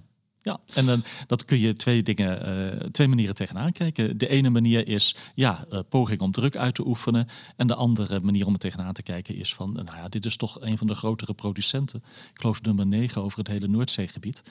ja. 0.43 0.61
en 0.74 0.86
dan 0.86 1.05
dat 1.26 1.45
kun 1.45 1.59
je 1.59 1.72
twee 1.72 2.03
dingen, 2.03 2.49
uh, 2.49 2.86
twee 2.88 3.09
manieren 3.09 3.34
tegenaan 3.34 3.72
kijken. 3.72 4.18
De 4.18 4.28
ene 4.28 4.51
manier 4.51 4.88
is 4.88 5.16
ja, 5.34 5.64
uh, 5.70 5.80
poging 5.88 6.20
om 6.20 6.30
druk 6.30 6.57
uit 6.57 6.74
te 6.74 6.86
oefenen. 6.86 7.26
En 7.57 7.66
de 7.66 7.74
andere 7.74 8.20
manier 8.20 8.47
om 8.47 8.53
er 8.53 8.59
tegenaan 8.59 8.93
te 8.93 9.03
kijken 9.03 9.34
is 9.34 9.55
van, 9.55 9.72
nou 9.72 9.97
ja, 9.97 10.09
dit 10.09 10.26
is 10.26 10.36
toch 10.36 10.61
een 10.61 10.78
van 10.78 10.86
de 10.86 10.95
grotere 10.95 11.34
producenten. 11.34 12.03
Ik 12.07 12.40
geloof 12.40 12.62
nummer 12.62 12.86
9 12.86 13.22
over 13.22 13.38
het 13.38 13.49
hele 13.49 13.68
Noordzeegebied. 13.68 14.43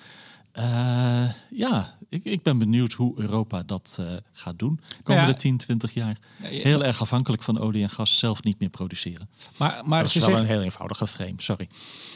Uh, 0.58 1.30
ja, 1.50 1.96
ik, 2.10 2.24
ik 2.24 2.44
ben 2.44 2.58
benieuwd 2.58 2.94
hoe 2.94 3.14
Europa 3.18 3.64
dat 3.64 3.98
uh, 4.00 4.06
gaat 4.32 4.60
doen. 4.60 4.80
Komende 5.04 5.32
ja, 5.32 5.38
10, 5.38 5.58
20 5.58 5.94
jaar. 5.94 6.18
Heel 6.42 6.84
erg 6.84 7.02
afhankelijk 7.02 7.44
van 7.44 7.60
olie 7.60 7.84
en 7.84 7.90
gas 7.90 8.20
zelf 8.20 8.44
niet 8.44 8.60
meer 8.60 8.70
produceren. 8.70 9.30
Maar, 9.58 9.82
maar 9.86 10.02
dat 10.02 10.08
is 10.08 10.16
wel 10.16 10.30
zegt... 10.30 10.40
een 10.40 10.46
heel 10.46 10.62
eenvoudige 10.62 11.08
frame, 11.08 11.34
sorry. 11.38 11.68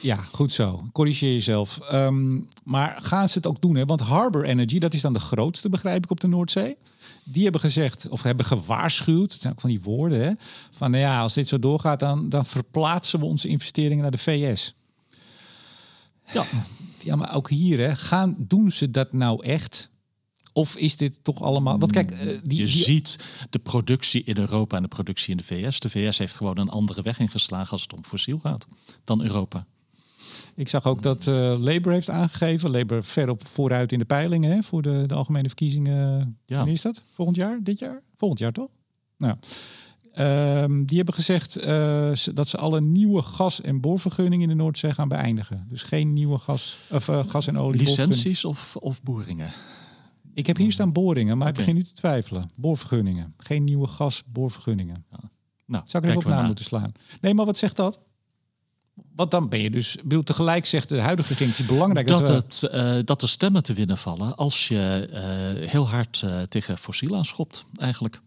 Ja, 0.02 0.16
goed 0.16 0.52
zo. 0.52 0.88
Corrigeer 0.92 1.34
jezelf. 1.34 1.80
Um, 1.92 2.48
maar 2.64 2.98
gaan 3.02 3.30
ze 3.30 3.38
het 3.38 3.48
ook 3.48 3.62
doen? 3.62 3.76
Hè? 3.76 3.86
Want 3.86 4.02
Harbor 4.02 4.44
Energy, 4.44 4.80
dat 4.80 4.94
is 4.94 5.02
dan 5.02 5.14
de 5.14 5.20
grootste, 5.20 5.70
begrijp 5.70 6.04
ik, 6.04 6.12
op 6.12 6.20
de 6.20 6.28
Noordzee. 6.28 6.78
Die 7.24 7.44
hebben 7.44 7.62
gezegd, 7.62 8.08
of 8.10 8.24
hebben 8.24 8.46
gewaarschuwd, 8.46 9.32
het 9.32 9.42
zijn 9.42 9.54
ook 9.54 9.62
van 9.62 9.70
die 9.70 9.82
woorden, 9.82 10.22
hè, 10.22 10.32
van 10.72 10.92
nou 10.92 11.04
ja, 11.04 11.20
als 11.20 11.34
dit 11.34 11.48
zo 11.48 11.60
doorgaat, 11.60 12.00
dan, 12.00 12.30
dan 12.30 12.46
verplaatsen 12.46 13.20
we 13.20 13.26
onze 13.26 13.48
investeringen 13.48 14.02
naar 14.02 14.12
de 14.12 14.18
VS. 14.18 14.74
Ja, 16.34 16.46
ja, 17.04 17.16
maar 17.16 17.36
ook 17.36 17.50
hier, 17.50 17.80
hè, 17.80 17.96
gaan, 17.96 18.36
doen 18.38 18.72
ze 18.72 18.92
dat 18.92 19.14
nou 19.14 19.46
echt? 19.46 19.90
Of 20.54 20.76
is 20.76 20.98
dit 20.98 21.20
toch 21.22 21.42
allemaal. 21.42 21.80
Want 21.80 21.92
kijk, 21.92 22.12
uh, 22.12 22.40
die, 22.44 22.60
je 22.60 22.68
ziet 22.68 23.20
de 23.50 23.60
productie 23.60 24.24
in 24.24 24.38
Europa 24.38 24.76
en 24.76 24.82
de 24.82 24.88
productie 24.88 25.32
in 25.32 25.38
de 25.38 25.44
VS. 25.44 25.80
De 25.80 25.90
VS 25.90 26.18
heeft 26.18 26.36
gewoon 26.36 26.58
een 26.58 26.70
andere 26.70 27.02
weg 27.02 27.20
ingeslagen 27.20 27.72
als 27.72 27.82
het 27.82 27.94
om 27.94 28.04
fossiel 28.06 28.38
gaat 28.38 28.68
dan 29.04 29.22
Europa. 29.22 29.66
Ik 30.56 30.70
zag 30.70 30.86
ook 30.86 31.02
dat 31.02 31.26
uh, 31.26 31.36
Labour 31.36 31.92
heeft 31.92 32.10
aangegeven. 32.10 32.72
Labour 32.72 33.04
ver 33.04 33.30
op 33.30 33.48
vooruit 33.48 33.92
in 33.92 34.00
de 34.00 34.06
peilingen 34.06 34.52
hè, 34.52 34.64
voor 34.64 34.82
de, 34.82 35.04
de 35.06 35.14
algemene 35.14 35.48
verkiezingen. 35.48 36.38
Ja. 36.46 36.56
Wanneer 36.56 36.74
is 36.74 36.82
dat? 36.82 37.02
Volgend 37.14 37.38
jaar? 37.38 37.60
Dit 37.64 37.80
jaar? 37.80 38.02
Volgend 38.18 38.40
jaar 38.40 38.52
toch? 38.52 38.70
Nou. 39.18 39.36
Ehm, 40.16 40.86
die 40.86 40.98
hebben 40.98 41.14
gezegd 41.14 41.66
uh, 41.66 42.12
dat 42.34 42.48
ze 42.48 42.58
alle 42.58 42.82
nieuwe 42.82 43.22
gas- 43.22 43.62
en 43.62 43.82
boorvergunningen 43.82 44.50
in 44.50 44.58
de 44.58 44.64
Noordzee 44.64 44.94
gaan 44.94 45.08
beëindigen. 45.08 45.66
Dus 45.70 45.84
geen 45.84 46.14
nieuwe 46.14 46.38
gas, 46.38 46.90
of, 46.92 47.08
uh, 47.08 47.28
gas 47.28 47.48
en 47.48 47.58
olie. 47.58 47.80
Licenties 47.80 48.46
of, 48.46 48.76
of 48.76 49.04
boringen? 49.04 49.50
Ik 50.34 50.48
heb 50.48 50.58
hier 50.58 50.72
staan 50.72 50.92
boringen, 50.92 51.38
maar 51.38 51.48
okay. 51.48 51.50
ik 51.50 51.56
begin 51.56 51.76
nu 51.76 51.84
te 51.84 51.94
twijfelen. 51.94 52.50
Boorvergunningen. 52.56 53.34
Geen 53.38 53.64
nieuwe 53.64 53.88
gas, 53.88 54.24
boorvergunningen. 54.26 55.06
Ja. 55.12 55.20
Nou, 55.66 55.84
Zou 55.88 56.04
ik 56.04 56.10
er 56.10 56.18
even 56.18 56.32
op 56.32 56.38
na 56.38 56.46
moeten 56.46 56.66
slaan? 56.66 56.92
Nee, 57.22 57.34
maar 57.34 57.46
wat 57.46 57.58
zegt 57.58 57.76
dat? 57.76 58.00
Want 59.16 59.32
dan 59.32 59.50
ben 59.50 59.60
je 59.60 59.70
dus, 59.70 59.98
bedoel, 60.04 60.24
tegelijk 60.24 60.66
zegt 60.66 60.90
de 60.90 61.00
huidige 61.00 61.30
regering, 61.30 61.58
het 61.58 61.66
is 61.66 61.72
belangrijk 61.72 62.08
dat, 62.08 62.26
dat, 62.26 62.62
het, 62.62 62.72
uh, 62.74 62.96
dat 63.04 63.22
er 63.22 63.30
stemmen 63.30 63.64
te 63.64 63.74
winnen 63.74 63.98
vallen 63.98 64.36
als 64.36 64.68
je 64.68 65.10
uh, 65.12 65.70
heel 65.70 65.88
hard 65.88 66.22
uh, 66.26 66.42
tegen 66.42 66.78
fossiel 66.78 67.16
aanschopt, 67.16 67.66
eigenlijk. 67.76 68.22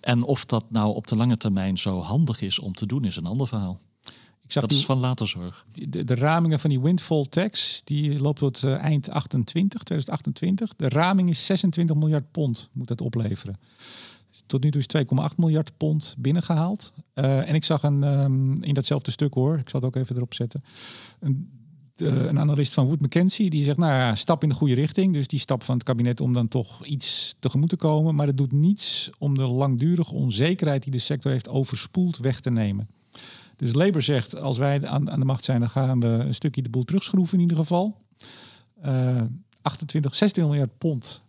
En 0.00 0.22
of 0.22 0.44
dat 0.44 0.64
nou 0.68 0.94
op 0.94 1.06
de 1.06 1.16
lange 1.16 1.36
termijn 1.36 1.78
zo 1.78 1.98
handig 1.98 2.40
is 2.40 2.58
om 2.58 2.74
te 2.74 2.86
doen, 2.86 3.04
is 3.04 3.16
een 3.16 3.26
ander 3.26 3.48
verhaal. 3.48 3.80
Ik 4.44 4.58
zag 4.58 4.66
dat 4.66 4.78
is 4.78 4.84
van 4.84 4.98
later 4.98 5.28
zorg. 5.28 5.66
De, 5.88 6.04
de, 6.04 6.14
ramingen 6.14 6.60
van 6.60 6.70
die 6.70 6.80
windfall 6.80 7.26
tax, 7.28 7.80
die 7.84 8.18
loopt 8.18 8.38
tot 8.38 8.62
uh, 8.62 8.74
eind 8.74 9.10
28, 9.10 9.82
2028. 9.82 10.76
De 10.76 10.88
raming 10.88 11.28
is 11.28 11.46
26 11.46 11.96
miljard 11.96 12.30
pond, 12.30 12.68
moet 12.72 12.88
dat 12.88 13.00
opleveren. 13.00 13.58
Tot 14.46 14.62
nu 14.62 14.70
toe 14.70 14.80
is 14.86 15.04
2,8 15.32 15.36
miljard 15.36 15.76
pond 15.76 16.14
binnengehaald. 16.18 16.92
Uh, 17.14 17.48
en 17.48 17.54
ik 17.54 17.64
zag 17.64 17.82
een, 17.82 18.02
um, 18.02 18.62
in 18.62 18.74
datzelfde 18.74 19.10
stuk 19.10 19.34
hoor, 19.34 19.58
ik 19.58 19.68
zal 19.68 19.80
het 19.80 19.88
ook 19.88 20.02
even 20.02 20.16
erop 20.16 20.34
zetten, 20.34 20.64
een 21.20 21.50
uh, 21.96 22.24
een 22.24 22.38
analist 22.38 22.72
van 22.72 22.86
Wood 22.86 23.00
Mackenzie 23.00 23.50
die 23.50 23.64
zegt, 23.64 23.78
nou 23.78 23.92
ja, 23.92 24.14
stap 24.14 24.42
in 24.42 24.48
de 24.48 24.54
goede 24.54 24.74
richting. 24.74 25.12
Dus 25.12 25.26
die 25.26 25.38
stap 25.38 25.62
van 25.62 25.74
het 25.74 25.84
kabinet 25.84 26.20
om 26.20 26.32
dan 26.32 26.48
toch 26.48 26.84
iets 26.84 27.34
tegemoet 27.38 27.68
te 27.68 27.76
komen. 27.76 28.14
Maar 28.14 28.26
het 28.26 28.36
doet 28.36 28.52
niets 28.52 29.10
om 29.18 29.34
de 29.34 29.46
langdurige 29.46 30.14
onzekerheid 30.14 30.82
die 30.82 30.92
de 30.92 30.98
sector 30.98 31.30
heeft 31.30 31.48
overspoeld 31.48 32.18
weg 32.18 32.40
te 32.40 32.50
nemen. 32.50 32.88
Dus 33.56 33.74
Labour 33.74 34.02
zegt, 34.02 34.36
als 34.36 34.58
wij 34.58 34.86
aan, 34.86 35.10
aan 35.10 35.18
de 35.18 35.24
macht 35.24 35.44
zijn, 35.44 35.60
dan 35.60 35.70
gaan 35.70 36.00
we 36.00 36.06
een 36.06 36.34
stukje 36.34 36.62
de 36.62 36.68
boel 36.68 36.84
terugschroeven 36.84 37.34
in 37.34 37.42
ieder 37.42 37.56
geval. 37.56 37.96
Uh, 38.84 39.22
28, 39.62 40.14
16 40.14 40.44
miljard 40.44 40.78
pond 40.78 41.22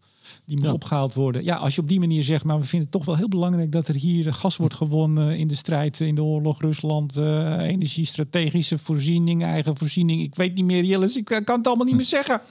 die 0.46 0.62
moet 0.62 0.74
opgehaald 0.74 1.14
worden. 1.14 1.44
Ja, 1.44 1.56
als 1.56 1.76
je 1.76 1.82
op 1.82 1.88
die 1.88 2.00
manier 2.00 2.24
zegt, 2.24 2.44
maar 2.44 2.60
we 2.60 2.66
vinden 2.66 2.90
het 2.90 2.98
toch 2.98 3.06
wel 3.06 3.16
heel 3.16 3.28
belangrijk 3.28 3.72
dat 3.72 3.88
er 3.88 3.96
hier 3.96 4.34
gas 4.34 4.58
wordt 4.58 4.74
gewonnen 4.74 5.38
in 5.38 5.48
de 5.48 5.56
strijd 5.56 6.00
in 6.00 6.16
de 6.16 6.24
oorlog 6.24 6.62
Rusland, 6.62 7.18
uh, 7.18 7.58
energiestrategische 7.60 8.78
voorziening, 8.78 9.44
eigen 9.44 9.78
voorziening. 9.78 10.22
Ik 10.22 10.36
weet 10.36 10.54
niet 10.54 10.66
meer, 10.66 10.84
Jillis, 10.84 11.16
ik 11.16 11.26
kan 11.26 11.58
het 11.58 11.68
allemaal 11.68 11.86
niet 11.86 11.96
meer 11.96 12.06
zeggen. 12.06 12.42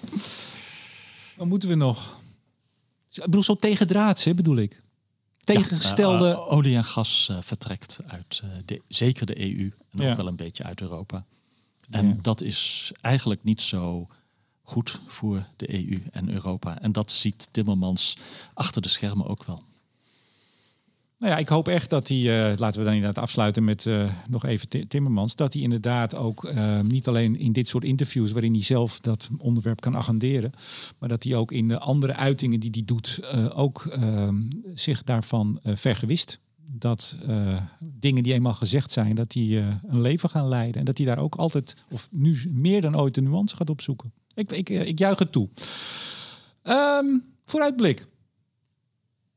Wat 1.37 1.47
moeten 1.47 1.69
we 1.69 1.75
nog? 1.75 2.21
Ik 3.11 3.25
bedoel, 3.25 3.43
zo 3.43 3.55
tegendraads, 3.55 4.25
hè, 4.25 4.35
bedoel 4.35 4.57
ik. 4.57 4.83
Tegengestelde. 5.45 6.27
Ja, 6.27 6.33
uh, 6.33 6.53
olie 6.53 6.77
en 6.77 6.85
gas 6.85 7.29
uh, 7.31 7.37
vertrekt 7.41 8.01
uit 8.07 8.43
de, 8.65 8.83
zeker 8.89 9.27
de 9.27 9.41
EU 9.41 9.73
en 9.91 10.11
ook 10.11 10.17
wel 10.17 10.27
een 10.27 10.37
beetje 10.37 10.65
uit 10.65 10.81
Europa. 10.81 11.25
En 11.91 12.19
dat 12.23 12.41
is 12.43 12.93
eigenlijk 13.01 13.45
niet 13.45 13.63
zo 13.63 14.07
goed 14.63 15.01
voor 15.07 15.47
de 15.57 15.75
EU 15.75 16.03
en 16.11 16.31
Europa. 16.31 16.81
En 16.81 16.93
dat 16.93 17.13
ziet 17.13 17.49
Timmermans 17.53 18.17
achter 18.55 18.83
de 18.83 18.89
schermen 18.89 19.27
ook 19.27 19.45
wel. 19.45 19.63
Nou 21.23 21.35
ja, 21.35 21.41
ik 21.41 21.49
hoop 21.49 21.69
echt 21.69 21.91
dat 21.91 22.09
hij, 22.09 22.19
uh, 22.19 22.59
laten 22.59 22.81
we 22.81 22.87
dan 22.87 22.95
inderdaad 22.95 23.23
afsluiten 23.23 23.65
met 23.65 23.85
uh, 23.85 24.13
nog 24.29 24.45
even 24.45 24.89
Timmermans, 24.89 25.35
dat 25.35 25.53
hij 25.53 25.63
inderdaad 25.63 26.17
ook 26.17 26.45
uh, 26.45 26.81
niet 26.81 27.09
alleen 27.09 27.39
in 27.39 27.53
dit 27.53 27.69
soort 27.69 27.85
interviews 27.85 28.33
waarin 28.33 28.53
hij 28.53 28.63
zelf 28.63 29.01
dat 29.01 29.29
onderwerp 29.39 29.81
kan 29.81 29.97
agenderen, 29.97 30.53
maar 30.99 31.09
dat 31.09 31.23
hij 31.23 31.35
ook 31.35 31.53
in 31.53 31.69
de 31.69 31.79
andere 31.79 32.15
uitingen 32.15 32.61
die 32.61 32.71
hij 32.71 32.83
doet 32.85 33.21
ook 33.55 33.87
ehm, 33.87 34.43
zich 34.75 35.05
daarvan 35.05 35.61
vergewist. 35.65 36.39
Dat 36.57 37.17
dingen 37.81 38.23
die 38.23 38.33
eenmaal 38.33 38.55
gezegd 38.55 38.93
zijn, 38.93 39.15
dat 39.15 39.33
hij 39.33 39.79
een 39.87 40.01
leven 40.01 40.31
gaan 40.31 40.49
leiden 40.49 40.81
en 40.81 40.85
dat 40.85 40.97
hij 40.97 41.07
daar 41.07 41.19
ook 41.19 41.35
altijd, 41.35 41.77
of 41.91 42.09
nu 42.11 42.37
meer 42.53 42.81
dan 42.81 42.97
ooit, 42.97 43.15
de 43.15 43.23
nuance 43.23 43.57
gaat 43.57 43.71
opzoeken. 43.71 44.13
Ik, 44.35 44.53
ik, 44.53 44.69
ik 44.69 44.99
juich 44.99 45.19
het 45.19 45.33
toe. 45.33 45.49
Um, 46.65 47.25
vooruitblik. 47.45 48.07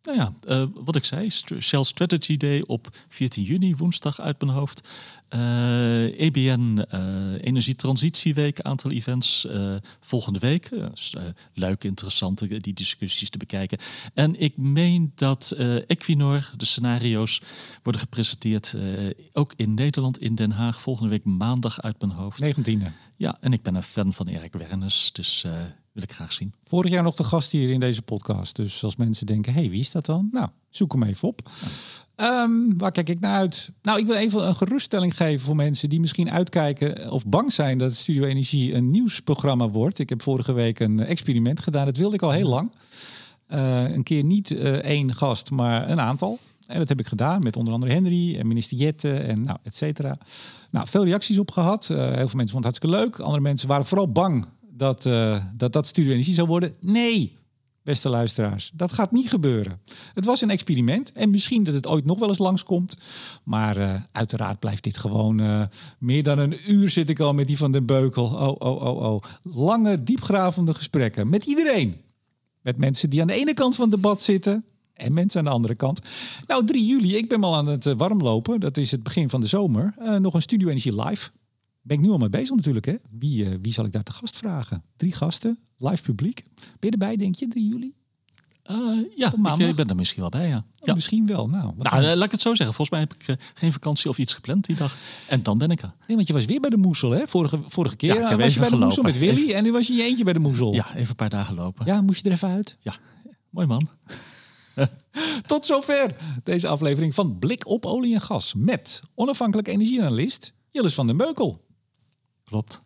Nou 0.01 0.17
ja, 0.17 0.33
uh, 0.47 0.65
wat 0.73 0.95
ik 0.95 1.05
zei, 1.05 1.29
Shell 1.59 1.83
Strategy 1.83 2.37
Day 2.37 2.63
op 2.67 2.87
14 3.07 3.43
juni, 3.43 3.75
woensdag 3.75 4.21
uit 4.21 4.41
mijn 4.41 4.51
hoofd. 4.51 4.87
Eh, 5.27 6.19
EBN 6.19 6.85
eh, 6.89 7.14
Energietransitieweek, 7.45 8.61
aantal 8.61 8.91
events 8.91 9.47
volgende 9.99 10.39
week. 10.39 10.69
leuk, 11.53 11.83
interessante 11.83 12.59
die 12.59 12.73
discussies 12.73 13.29
te 13.29 13.37
bekijken. 13.37 13.77
En 14.13 14.39
ik 14.39 14.57
meen 14.57 15.11
dat 15.15 15.55
Equinor, 15.87 16.51
de 16.57 16.65
scenario's, 16.65 17.41
worden 17.83 18.01
gepresenteerd 18.01 18.75
ook 19.31 19.53
in 19.55 19.73
Nederland, 19.73 20.17
in 20.17 20.35
Den 20.35 20.51
Haag, 20.51 20.81
volgende 20.81 21.09
week 21.09 21.23
maandag 21.23 21.81
uit 21.81 21.99
mijn 21.99 22.11
hoofd. 22.11 22.49
19e. 22.49 23.05
Ja, 23.15 23.37
en 23.39 23.53
ik 23.53 23.61
ben 23.61 23.75
een 23.75 23.83
fan 23.83 24.13
van 24.13 24.27
Erik 24.27 24.53
Wernes, 24.53 25.09
dus 25.13 25.43
uh, 25.45 25.51
wil 25.91 26.03
ik 26.03 26.11
graag 26.11 26.33
zien. 26.33 26.53
Vorig 26.63 26.91
jaar 26.91 27.03
nog 27.03 27.15
de 27.15 27.23
gast 27.23 27.51
hier 27.51 27.69
in 27.69 27.79
deze 27.79 28.01
podcast. 28.01 28.55
Dus 28.55 28.83
als 28.83 28.95
mensen 28.95 29.25
denken, 29.25 29.53
hé, 29.53 29.59
hey, 29.59 29.69
wie 29.69 29.79
is 29.79 29.91
dat 29.91 30.05
dan? 30.05 30.29
Nou, 30.31 30.49
zoek 30.69 30.93
hem 30.93 31.03
even 31.03 31.27
op. 31.27 31.49
Um, 32.18 32.78
waar 32.78 32.91
kijk 32.91 33.09
ik 33.09 33.20
naar 33.20 33.38
uit? 33.38 33.70
Nou, 33.82 33.99
ik 33.99 34.05
wil 34.05 34.16
even 34.16 34.47
een 34.47 34.55
geruststelling 34.55 35.18
geven 35.18 35.45
voor 35.45 35.55
mensen 35.55 35.89
die 35.89 35.99
misschien 35.99 36.32
uitkijken 36.32 37.11
of 37.11 37.26
bang 37.26 37.53
zijn 37.53 37.78
dat 37.78 37.93
Studio 37.93 38.24
Energie 38.24 38.74
een 38.74 38.91
nieuwsprogramma 38.91 39.70
wordt. 39.70 39.99
Ik 39.99 40.09
heb 40.09 40.22
vorige 40.22 40.53
week 40.53 40.80
een 40.80 40.99
experiment 40.99 41.59
gedaan. 41.59 41.86
Dat 41.86 41.97
wilde 41.97 42.16
ik 42.16 42.22
al 42.22 42.32
heel 42.32 42.47
lang. 42.47 42.72
Uh, 43.49 43.89
een 43.89 44.03
keer 44.03 44.24
niet 44.24 44.49
uh, 44.49 44.74
één 44.74 45.13
gast, 45.13 45.51
maar 45.51 45.89
een 45.89 45.99
aantal. 45.99 46.39
En 46.68 46.80
dat 46.80 46.89
heb 46.89 46.99
ik 46.99 47.07
gedaan 47.07 47.39
met 47.39 47.55
onder 47.55 47.74
andere 47.74 47.91
Henry 47.91 48.39
en 48.39 48.47
minister 48.47 48.78
Jette 48.78 49.13
en 49.13 49.41
nou, 49.41 49.57
et 49.63 49.76
cetera. 49.76 50.18
Nou, 50.72 50.88
veel 50.88 51.03
reacties 51.03 51.38
op 51.38 51.51
gehad. 51.51 51.89
Uh, 51.91 51.97
heel 51.97 52.13
veel 52.13 52.16
mensen 52.16 52.36
vonden 52.36 52.55
het 52.55 52.63
hartstikke 52.63 52.95
leuk. 52.95 53.20
Andere 53.20 53.41
mensen 53.41 53.68
waren 53.68 53.86
vooral 53.86 54.11
bang 54.11 54.45
dat, 54.70 55.09
dat 55.55 55.74
dat 55.74 55.88
Studio 55.88 56.11
Energie 56.11 56.34
zou 56.34 56.47
worden. 56.47 56.74
Nee, 56.80 57.38
beste 57.86 58.09
luisteraars. 58.09 58.71
Dat 58.73 58.91
gaat 58.91 59.11
niet 59.11 59.29
gebeuren. 59.29 59.81
Het 60.13 60.25
was 60.25 60.41
een 60.41 60.49
experiment 60.49 61.11
en 61.11 61.29
misschien 61.29 61.63
dat 61.63 61.73
het 61.73 61.88
ooit 61.88 62.05
nog 62.05 62.19
wel 62.19 62.27
eens 62.27 62.38
langskomt. 62.38 62.97
Maar 63.43 63.77
uh, 63.77 64.01
uiteraard 64.11 64.59
blijft 64.59 64.83
dit 64.83 64.97
gewoon 64.97 65.41
uh, 65.41 65.63
meer 65.99 66.23
dan 66.23 66.39
een 66.39 66.71
uur 66.71 66.89
zit 66.89 67.09
ik 67.09 67.19
al 67.19 67.33
met 67.33 67.47
die 67.47 67.57
van 67.57 67.71
den 67.71 67.86
Beukel. 67.86 68.25
Oh, 68.25 68.55
oh, 68.59 68.81
oh, 68.81 69.13
oh. 69.13 69.23
Lange, 69.41 70.03
diepgravende 70.03 70.73
gesprekken 70.73 71.29
met 71.29 71.45
iedereen. 71.45 71.95
Met 72.61 72.77
mensen 72.77 73.09
die 73.09 73.21
aan 73.21 73.27
de 73.27 73.33
ene 73.33 73.53
kant 73.53 73.75
van 73.75 73.83
het 73.83 73.93
debat 73.93 74.21
zitten 74.21 74.65
en 74.93 75.13
mensen 75.13 75.39
aan 75.39 75.45
de 75.45 75.51
andere 75.51 75.75
kant. 75.75 76.01
Nou, 76.47 76.65
3 76.65 76.86
juli, 76.86 77.15
ik 77.15 77.29
ben 77.29 77.43
al 77.43 77.55
aan 77.55 77.67
het 77.67 77.93
warmlopen. 77.97 78.59
Dat 78.59 78.77
is 78.77 78.91
het 78.91 79.03
begin 79.03 79.29
van 79.29 79.41
de 79.41 79.47
zomer. 79.47 79.93
Nog 80.19 80.33
een 80.33 80.41
Studio 80.41 80.67
Energie 80.67 81.03
live 81.03 81.29
ben 81.86 81.97
ik 81.97 82.03
nu 82.03 82.09
al 82.09 82.17
mee 82.17 82.29
bezig 82.29 82.55
natuurlijk. 82.55 82.86
Hè? 82.86 82.95
Wie, 83.09 83.45
uh, 83.45 83.57
wie 83.61 83.73
zal 83.73 83.86
ik 83.86 83.91
daar 83.91 84.03
te 84.03 84.11
gast 84.11 84.38
vragen? 84.38 84.83
Drie 84.95 85.13
gasten, 85.13 85.59
live 85.77 86.03
publiek. 86.03 86.43
Ben 86.55 86.75
je 86.79 86.91
erbij, 86.91 87.15
denk 87.15 87.36
je, 87.36 87.47
3 87.47 87.67
juli? 87.67 87.93
Uh, 88.71 89.05
ja, 89.15 89.27
ik, 89.27 89.57
ik, 89.67 89.75
ben 89.75 89.88
er 89.88 89.95
misschien 89.95 90.21
wel 90.21 90.29
bij, 90.29 90.47
ja. 90.47 90.65
Oh, 90.79 90.93
Misschien 90.93 91.27
wel. 91.27 91.49
Nou, 91.49 91.73
nou 91.77 92.03
laat 92.03 92.25
ik 92.25 92.31
het 92.31 92.41
zo 92.41 92.55
zeggen. 92.55 92.75
Volgens 92.75 92.89
mij 92.89 92.99
heb 92.99 93.13
ik 93.13 93.27
uh, 93.27 93.36
geen 93.53 93.73
vakantie 93.73 94.09
of 94.09 94.17
iets 94.17 94.33
gepland 94.33 94.65
die 94.65 94.75
dag. 94.75 94.97
En 95.27 95.43
dan 95.43 95.57
ben 95.57 95.71
ik 95.71 95.81
er. 95.81 95.93
Nee, 96.07 96.15
want 96.15 96.27
je 96.27 96.33
was 96.33 96.45
weer 96.45 96.59
bij 96.59 96.69
de 96.69 96.77
Moesel, 96.77 97.11
hè? 97.11 97.27
Vorige, 97.27 97.59
vorige 97.67 97.95
keer 97.95 98.15
ja, 98.15 98.38
was 98.38 98.53
je 98.53 98.59
bij 98.59 98.69
de 98.69 98.75
Moesel 98.75 99.03
met 99.03 99.17
Willy. 99.17 99.41
Even... 99.41 99.55
En 99.55 99.63
nu 99.63 99.71
was 99.71 99.88
je 99.88 99.93
je 99.93 100.03
eentje 100.03 100.23
bij 100.23 100.33
de 100.33 100.39
Moesel. 100.39 100.73
Ja, 100.73 100.95
even 100.95 101.09
een 101.09 101.15
paar 101.15 101.29
dagen 101.29 101.55
lopen. 101.55 101.86
Ja, 101.86 102.01
moest 102.01 102.23
je 102.23 102.29
er 102.29 102.36
even 102.36 102.49
uit? 102.49 102.77
Ja, 102.79 102.95
mooi 103.49 103.67
man. 103.67 103.89
Tot 105.45 105.65
zover 105.65 106.15
deze 106.43 106.67
aflevering 106.67 107.13
van 107.13 107.39
Blik 107.39 107.67
op 107.67 107.86
olie 107.86 108.13
en 108.13 108.21
gas. 108.21 108.53
Met 108.57 109.01
onafhankelijk 109.15 109.67
energieanalist 109.67 110.53
Jillis 110.71 110.93
van 110.93 111.07
den 111.07 111.15
Meukel. 111.15 111.64
Klopt. 112.45 112.81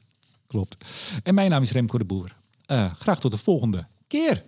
Klopt. 0.48 0.86
En 1.24 1.34
mijn 1.34 1.50
naam 1.50 1.62
is 1.62 1.72
Remco 1.72 1.98
de 1.98 2.06
Boer. 2.06 2.36
Uh, 2.68 2.94
graag 2.94 3.20
tot 3.20 3.32
de 3.32 3.38
volgende 3.38 3.88
keer. 4.08 4.44